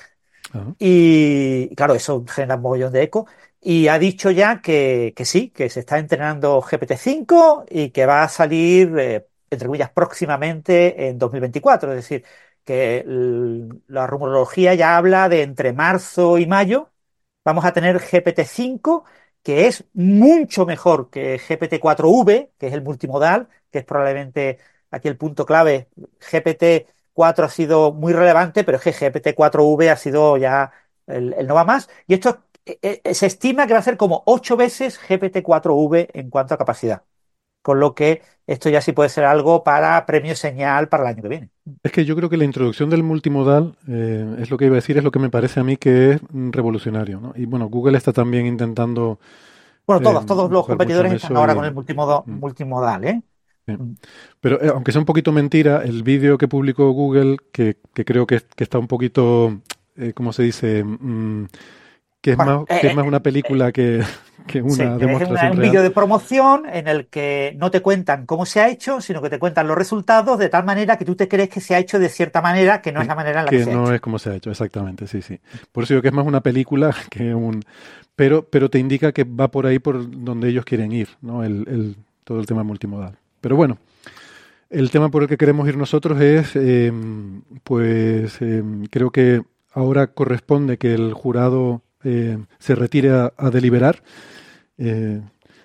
Y 0.78 1.74
claro, 1.76 1.94
eso 1.94 2.24
genera 2.28 2.56
un 2.56 2.62
mogollón 2.62 2.92
de 2.92 3.02
eco. 3.02 3.26
Y 3.64 3.86
ha 3.88 3.98
dicho 3.98 4.30
ya 4.32 4.60
que, 4.60 5.12
que 5.16 5.24
sí, 5.24 5.50
que 5.50 5.70
se 5.70 5.80
está 5.80 5.98
entrenando 5.98 6.60
GPT-5 6.62 7.64
y 7.70 7.90
que 7.90 8.06
va 8.06 8.24
a 8.24 8.28
salir, 8.28 8.98
eh, 8.98 9.28
entre 9.50 9.66
comillas, 9.68 9.90
próximamente 9.90 11.08
en 11.08 11.18
2024. 11.18 11.90
Es 11.92 11.96
decir, 11.96 12.24
que 12.64 13.04
la 13.86 14.06
rumorología 14.06 14.74
ya 14.74 14.96
habla 14.96 15.28
de 15.28 15.42
entre 15.42 15.72
marzo 15.72 16.38
y 16.38 16.46
mayo 16.46 16.90
vamos 17.44 17.64
a 17.64 17.72
tener 17.72 18.00
GPT-5, 18.00 19.04
que 19.42 19.66
es 19.68 19.84
mucho 19.94 20.66
mejor 20.66 21.10
que 21.10 21.38
GPT-4V, 21.38 22.50
que 22.58 22.68
es 22.68 22.72
el 22.74 22.82
multimodal, 22.82 23.48
que 23.70 23.80
es 23.80 23.84
probablemente 23.84 24.58
aquí 24.90 25.08
el 25.08 25.16
punto 25.16 25.46
clave. 25.46 25.88
GPT-4 26.20 27.46
ha 27.46 27.48
sido 27.50 27.92
muy 27.92 28.12
relevante, 28.12 28.64
pero 28.64 28.78
es 28.78 28.84
que 28.84 28.92
GPT-4V 28.92 29.90
ha 29.90 29.96
sido 29.96 30.36
ya 30.36 30.72
el, 31.06 31.34
el 31.34 31.46
no 31.46 31.54
va 31.54 31.64
más. 31.64 31.88
Y 32.06 32.14
esto 32.14 32.44
se 33.12 33.26
estima 33.26 33.66
que 33.66 33.72
va 33.72 33.80
a 33.80 33.82
ser 33.82 33.96
como 33.96 34.22
8 34.26 34.56
veces 34.56 34.98
GPT-4V 35.00 36.08
en 36.14 36.30
cuanto 36.30 36.54
a 36.54 36.58
capacidad. 36.58 37.02
Con 37.62 37.80
lo 37.80 37.94
que 37.94 38.22
esto 38.46 38.70
ya 38.70 38.80
sí 38.80 38.92
puede 38.92 39.08
ser 39.08 39.24
algo 39.24 39.64
para 39.64 40.04
premio 40.06 40.36
señal 40.36 40.88
para 40.88 41.04
el 41.04 41.08
año 41.10 41.22
que 41.22 41.28
viene. 41.28 41.50
Es 41.82 41.92
que 41.92 42.04
yo 42.04 42.16
creo 42.16 42.28
que 42.28 42.36
la 42.36 42.44
introducción 42.44 42.90
del 42.90 43.02
multimodal, 43.04 43.76
eh, 43.88 44.36
es 44.40 44.50
lo 44.50 44.58
que 44.58 44.66
iba 44.66 44.74
a 44.74 44.76
decir, 44.82 44.98
es 44.98 45.04
lo 45.04 45.10
que 45.12 45.18
me 45.20 45.30
parece 45.30 45.60
a 45.60 45.64
mí 45.64 45.76
que 45.76 46.12
es 46.12 46.20
mm, 46.30 46.50
revolucionario, 46.50 47.20
¿no? 47.20 47.32
Y 47.36 47.46
bueno, 47.46 47.68
Google 47.68 47.98
está 47.98 48.12
también 48.12 48.46
intentando... 48.46 49.18
Bueno, 49.86 50.00
eh, 50.00 50.04
todos, 50.04 50.26
todos 50.26 50.50
los 50.50 50.66
competidores 50.66 51.12
están 51.12 51.36
ahora 51.36 51.52
y- 51.52 51.56
con 51.56 51.64
el 51.64 51.72
Mm. 51.74 52.40
multimodal, 52.40 53.04
¿eh? 53.04 53.22
Sí. 53.66 53.74
Pero 54.40 54.60
eh, 54.60 54.68
aunque 54.74 54.90
sea 54.92 55.00
un 55.00 55.04
poquito 55.06 55.30
mentira, 55.32 55.82
el 55.84 56.02
vídeo 56.02 56.36
que 56.38 56.48
publicó 56.48 56.90
Google, 56.92 57.36
que, 57.52 57.78
que 57.94 58.04
creo 58.04 58.26
que, 58.26 58.40
que 58.56 58.64
está 58.64 58.78
un 58.78 58.88
poquito, 58.88 59.60
eh, 59.96 60.12
¿cómo 60.14 60.32
se 60.32 60.42
dice? 60.42 60.82
Mm, 60.84 61.46
que 62.22 62.32
es, 62.32 62.38
Bueno, 62.38 62.60
más, 62.60 62.66
que 62.78 62.86
eh, 62.86 62.88
es 62.88 62.92
más 62.94 63.06
una 63.06 63.20
película 63.20 63.72
que, 63.72 64.02
que 64.46 64.62
una 64.62 64.76
Sí, 64.76 64.82
es 64.84 64.98
demostración 65.00 65.30
una- 65.30 65.52
un 65.52 65.60
vídeo 65.60 65.82
de 65.82 65.90
promoción 65.90 66.66
en 66.66 66.88
el 66.88 67.08
que 67.08 67.54
no 67.58 67.70
te 67.70 67.80
cuentan 67.82 68.26
cómo 68.26 68.46
se 68.46 68.60
ha 68.60 68.68
hecho, 68.68 69.00
sino 69.00 69.20
que 69.22 69.30
te 69.30 69.38
cuentan 69.38 69.68
los 69.68 69.76
resultados 69.78 70.38
de 70.38 70.48
tal 70.48 70.64
manera 70.64 70.96
que 70.98 71.04
tú 71.04 71.16
te 71.16 71.28
crees 71.28 71.48
que 71.50 71.60
se 71.60 71.74
ha 71.74 71.78
hecho 71.78 71.98
de 71.98 72.08
cierta 72.08 72.40
manera, 72.40 72.80
que 72.82 72.92
no 72.92 73.00
es 73.02 73.08
la 73.08 73.14
manera 73.14 73.40
en 73.40 73.46
la 73.46 73.52
que, 73.52 73.58
que 73.58 73.60
se 73.60 73.72
ha 73.72 73.74
no 73.74 73.78
hecho. 73.78 73.94
es 73.94 74.00
como 74.00 74.18
se 74.18 74.30
ha 74.30 74.34
hecho, 74.36 74.50
exactamente, 74.50 75.06
sí, 75.06 75.22
sí. 75.22 75.38
Por 75.72 75.84
eso 75.84 75.94
digo 75.94 76.02
que 76.02 76.08
es 76.08 76.14
más 76.14 76.26
una 76.26 76.40
película 76.40 76.94
que 77.10 77.34
un... 77.34 77.62
Pero, 78.14 78.44
pero 78.48 78.68
te 78.70 78.78
indica 78.78 79.12
que 79.12 79.24
va 79.24 79.50
por 79.50 79.66
ahí 79.66 79.78
por 79.78 80.08
donde 80.24 80.48
ellos 80.48 80.64
quieren 80.64 80.92
ir, 80.92 81.08
¿no? 81.22 81.42
El, 81.44 81.64
el- 81.68 81.96
todo 82.24 82.38
el 82.38 82.46
tema 82.46 82.62
multimodal. 82.62 83.18
Pero 83.40 83.56
bueno, 83.56 83.78
el 84.70 84.90
tema 84.90 85.10
por 85.10 85.22
el 85.22 85.28
que 85.28 85.36
queremos 85.38 85.68
ir 85.68 85.76
nosotros 85.76 86.20
es, 86.20 86.52
eh, 86.56 86.92
pues, 87.64 88.40
eh, 88.40 88.62
creo 88.90 89.10
que 89.10 89.42
ahora 89.72 90.08
corresponde 90.08 90.78
que 90.78 90.94
el 90.94 91.12
jurado 91.14 91.82
eh, 92.04 92.38
se 92.58 92.74
retire 92.74 93.10
a, 93.10 93.50
deliberar. 93.50 94.02
Eh, 94.78 95.20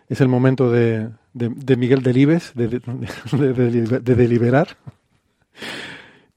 es 0.08 0.22
el 0.22 0.28
momento 0.28 0.72
de, 0.72 1.10
de, 1.34 1.78
Miguel 1.78 2.02
Delibes 2.02 2.54
de, 2.56 2.68
de, 2.68 2.80
de 4.02 4.16
deliberar. 4.16 4.78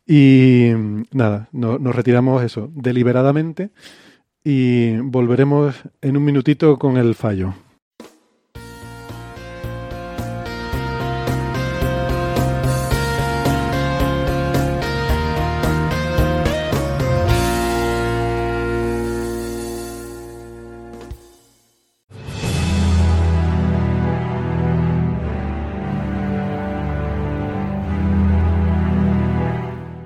Y 0.07 0.71
nada, 1.13 1.49
no, 1.53 1.79
nos 1.79 1.95
retiramos 1.95 2.43
eso 2.43 2.71
deliberadamente 2.75 3.71
y 4.43 4.97
volveremos 4.97 5.77
en 6.01 6.17
un 6.17 6.25
minutito 6.25 6.79
con 6.79 6.97
el 6.97 7.15
fallo. 7.15 7.55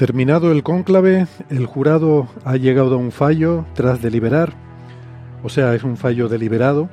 Terminado 0.05 0.53
el 0.53 0.63
cónclave, 0.63 1.27
el 1.49 1.65
jurado 1.65 2.29
ha 2.45 2.59
llegado 2.59 2.97
a 2.97 2.99
un 2.99 3.11
fallo 3.11 3.65
tras 3.73 4.03
deliberar, 4.03 4.53
o 5.43 5.49
sea, 5.49 5.75
es 5.75 5.83
un 5.83 5.97
fallo 5.97 6.29
deliberado, 6.29 6.91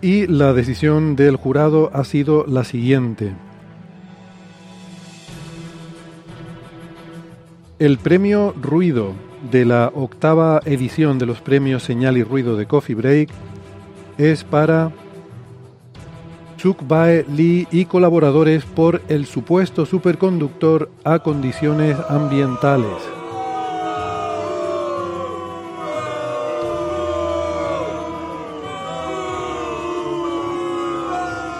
y 0.00 0.26
la 0.26 0.54
decisión 0.54 1.14
del 1.14 1.36
jurado 1.36 1.92
ha 1.94 2.02
sido 2.02 2.44
la 2.48 2.64
siguiente. 2.64 3.32
El 7.78 7.98
premio 7.98 8.56
Ruido 8.60 9.12
de 9.52 9.64
la 9.64 9.92
octava 9.94 10.62
edición 10.64 11.20
de 11.20 11.26
los 11.26 11.40
premios 11.42 11.84
Señal 11.84 12.16
y 12.16 12.24
Ruido 12.24 12.56
de 12.56 12.66
Coffee 12.66 12.96
Break 12.96 13.30
es 14.18 14.42
para 14.42 14.90
Chuck 16.62 16.86
Bae 16.86 17.26
Lee 17.28 17.66
y 17.72 17.86
colaboradores 17.86 18.64
por 18.64 19.02
el 19.08 19.26
supuesto 19.26 19.84
superconductor 19.84 20.92
a 21.02 21.18
condiciones 21.18 21.96
ambientales. 22.08 22.86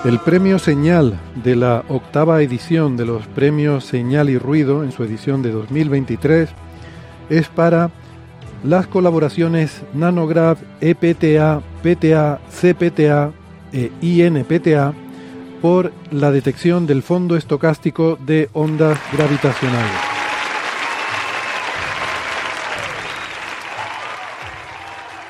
El 0.04 0.20
premio 0.20 0.60
Señal 0.60 1.18
de 1.42 1.56
la 1.56 1.82
octava 1.88 2.40
edición 2.40 2.96
de 2.96 3.06
los 3.06 3.26
premios 3.26 3.84
Señal 3.84 4.30
y 4.30 4.38
Ruido 4.38 4.84
en 4.84 4.92
su 4.92 5.02
edición 5.02 5.42
de 5.42 5.50
2023 5.50 6.48
es 7.28 7.48
para 7.48 7.90
las 8.62 8.86
colaboraciones 8.86 9.82
Nanograph, 9.94 10.62
EPTA, 10.80 11.60
PTA, 11.82 12.38
CPTA, 12.48 13.32
e 13.72 13.90
INPTA 14.00 14.94
por 15.60 15.92
la 16.10 16.30
detección 16.30 16.86
del 16.86 17.02
fondo 17.02 17.36
estocástico 17.36 18.16
de 18.16 18.48
ondas 18.52 18.98
gravitacionales. 19.12 20.12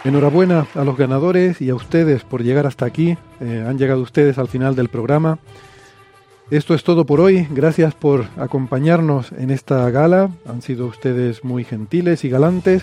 Enhorabuena 0.05 0.67
a 0.75 0.83
los 0.83 0.97
ganadores 0.97 1.61
y 1.61 1.71
a 1.71 1.77
ustedes 1.77 2.25
por 2.25 2.43
llegar 2.43 2.67
hasta 2.67 2.87
aquí. 2.87 3.17
Eh, 3.41 3.65
han 3.69 3.79
llegado 3.79 4.01
ustedes 4.01 4.37
al 4.37 4.49
final 4.49 4.75
del 4.75 4.89
programa. 4.89 5.39
Esto 6.51 6.75
es 6.75 6.83
todo 6.83 7.07
por 7.07 7.21
hoy. 7.21 7.47
Gracias 7.51 7.95
por 7.95 8.27
acompañarnos 8.37 9.31
en 9.33 9.51
esta 9.51 9.89
gala. 9.91 10.31
Han 10.45 10.61
sido 10.61 10.87
ustedes 10.87 11.45
muy 11.45 11.63
gentiles 11.63 12.25
y 12.25 12.31
galantes. 12.31 12.83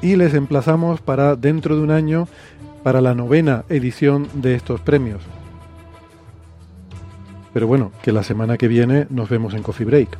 Y 0.00 0.16
les 0.16 0.32
emplazamos 0.32 1.02
para 1.02 1.36
dentro 1.36 1.76
de 1.76 1.82
un 1.82 1.90
año 1.90 2.28
para 2.88 3.02
la 3.02 3.14
novena 3.14 3.66
edición 3.68 4.28
de 4.32 4.54
estos 4.54 4.80
premios. 4.80 5.20
Pero 7.52 7.66
bueno, 7.66 7.92
que 8.00 8.12
la 8.12 8.22
semana 8.22 8.56
que 8.56 8.66
viene 8.66 9.06
nos 9.10 9.28
vemos 9.28 9.52
en 9.52 9.62
Coffee 9.62 9.84
Break. 9.84 10.16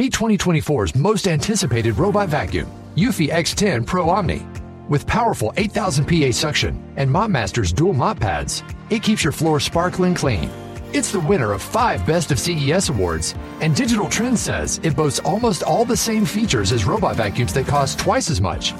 Meet 0.00 0.14
2024's 0.14 0.94
most 0.94 1.28
anticipated 1.28 1.98
robot 1.98 2.30
vacuum, 2.30 2.66
Eufy 2.96 3.28
X10 3.28 3.84
Pro 3.84 4.08
Omni. 4.08 4.40
With 4.88 5.06
powerful 5.06 5.52
8000 5.58 6.06
PA 6.06 6.30
suction 6.30 6.82
and 6.96 7.10
MopMaster's 7.10 7.70
dual 7.70 7.92
mop 7.92 8.18
pads, 8.18 8.62
it 8.88 9.02
keeps 9.02 9.22
your 9.22 9.34
floor 9.34 9.60
sparkling 9.60 10.14
clean. 10.14 10.48
It's 10.94 11.12
the 11.12 11.20
winner 11.20 11.52
of 11.52 11.60
five 11.60 12.06
Best 12.06 12.30
of 12.30 12.38
CES 12.38 12.88
awards, 12.88 13.34
and 13.60 13.76
Digital 13.76 14.08
Trends 14.08 14.40
says 14.40 14.80
it 14.82 14.96
boasts 14.96 15.18
almost 15.18 15.64
all 15.64 15.84
the 15.84 15.98
same 15.98 16.24
features 16.24 16.72
as 16.72 16.86
robot 16.86 17.16
vacuums 17.16 17.52
that 17.52 17.66
cost 17.66 17.98
twice 17.98 18.30
as 18.30 18.40
much. 18.40 18.72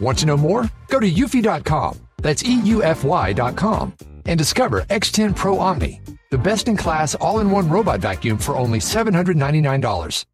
Want 0.00 0.18
to 0.20 0.26
know 0.26 0.38
more? 0.38 0.70
Go 0.88 0.98
to 0.98 1.10
eufy.com. 1.10 1.98
That's 2.22 2.42
EUFY.com 2.42 3.92
and 4.24 4.38
discover 4.38 4.80
X10 4.84 5.36
Pro 5.36 5.58
Omni, 5.58 6.00
the 6.30 6.38
best 6.38 6.66
in 6.66 6.78
class 6.78 7.14
all 7.16 7.40
in 7.40 7.50
one 7.50 7.68
robot 7.68 8.00
vacuum 8.00 8.38
for 8.38 8.56
only 8.56 8.78
$799. 8.78 10.24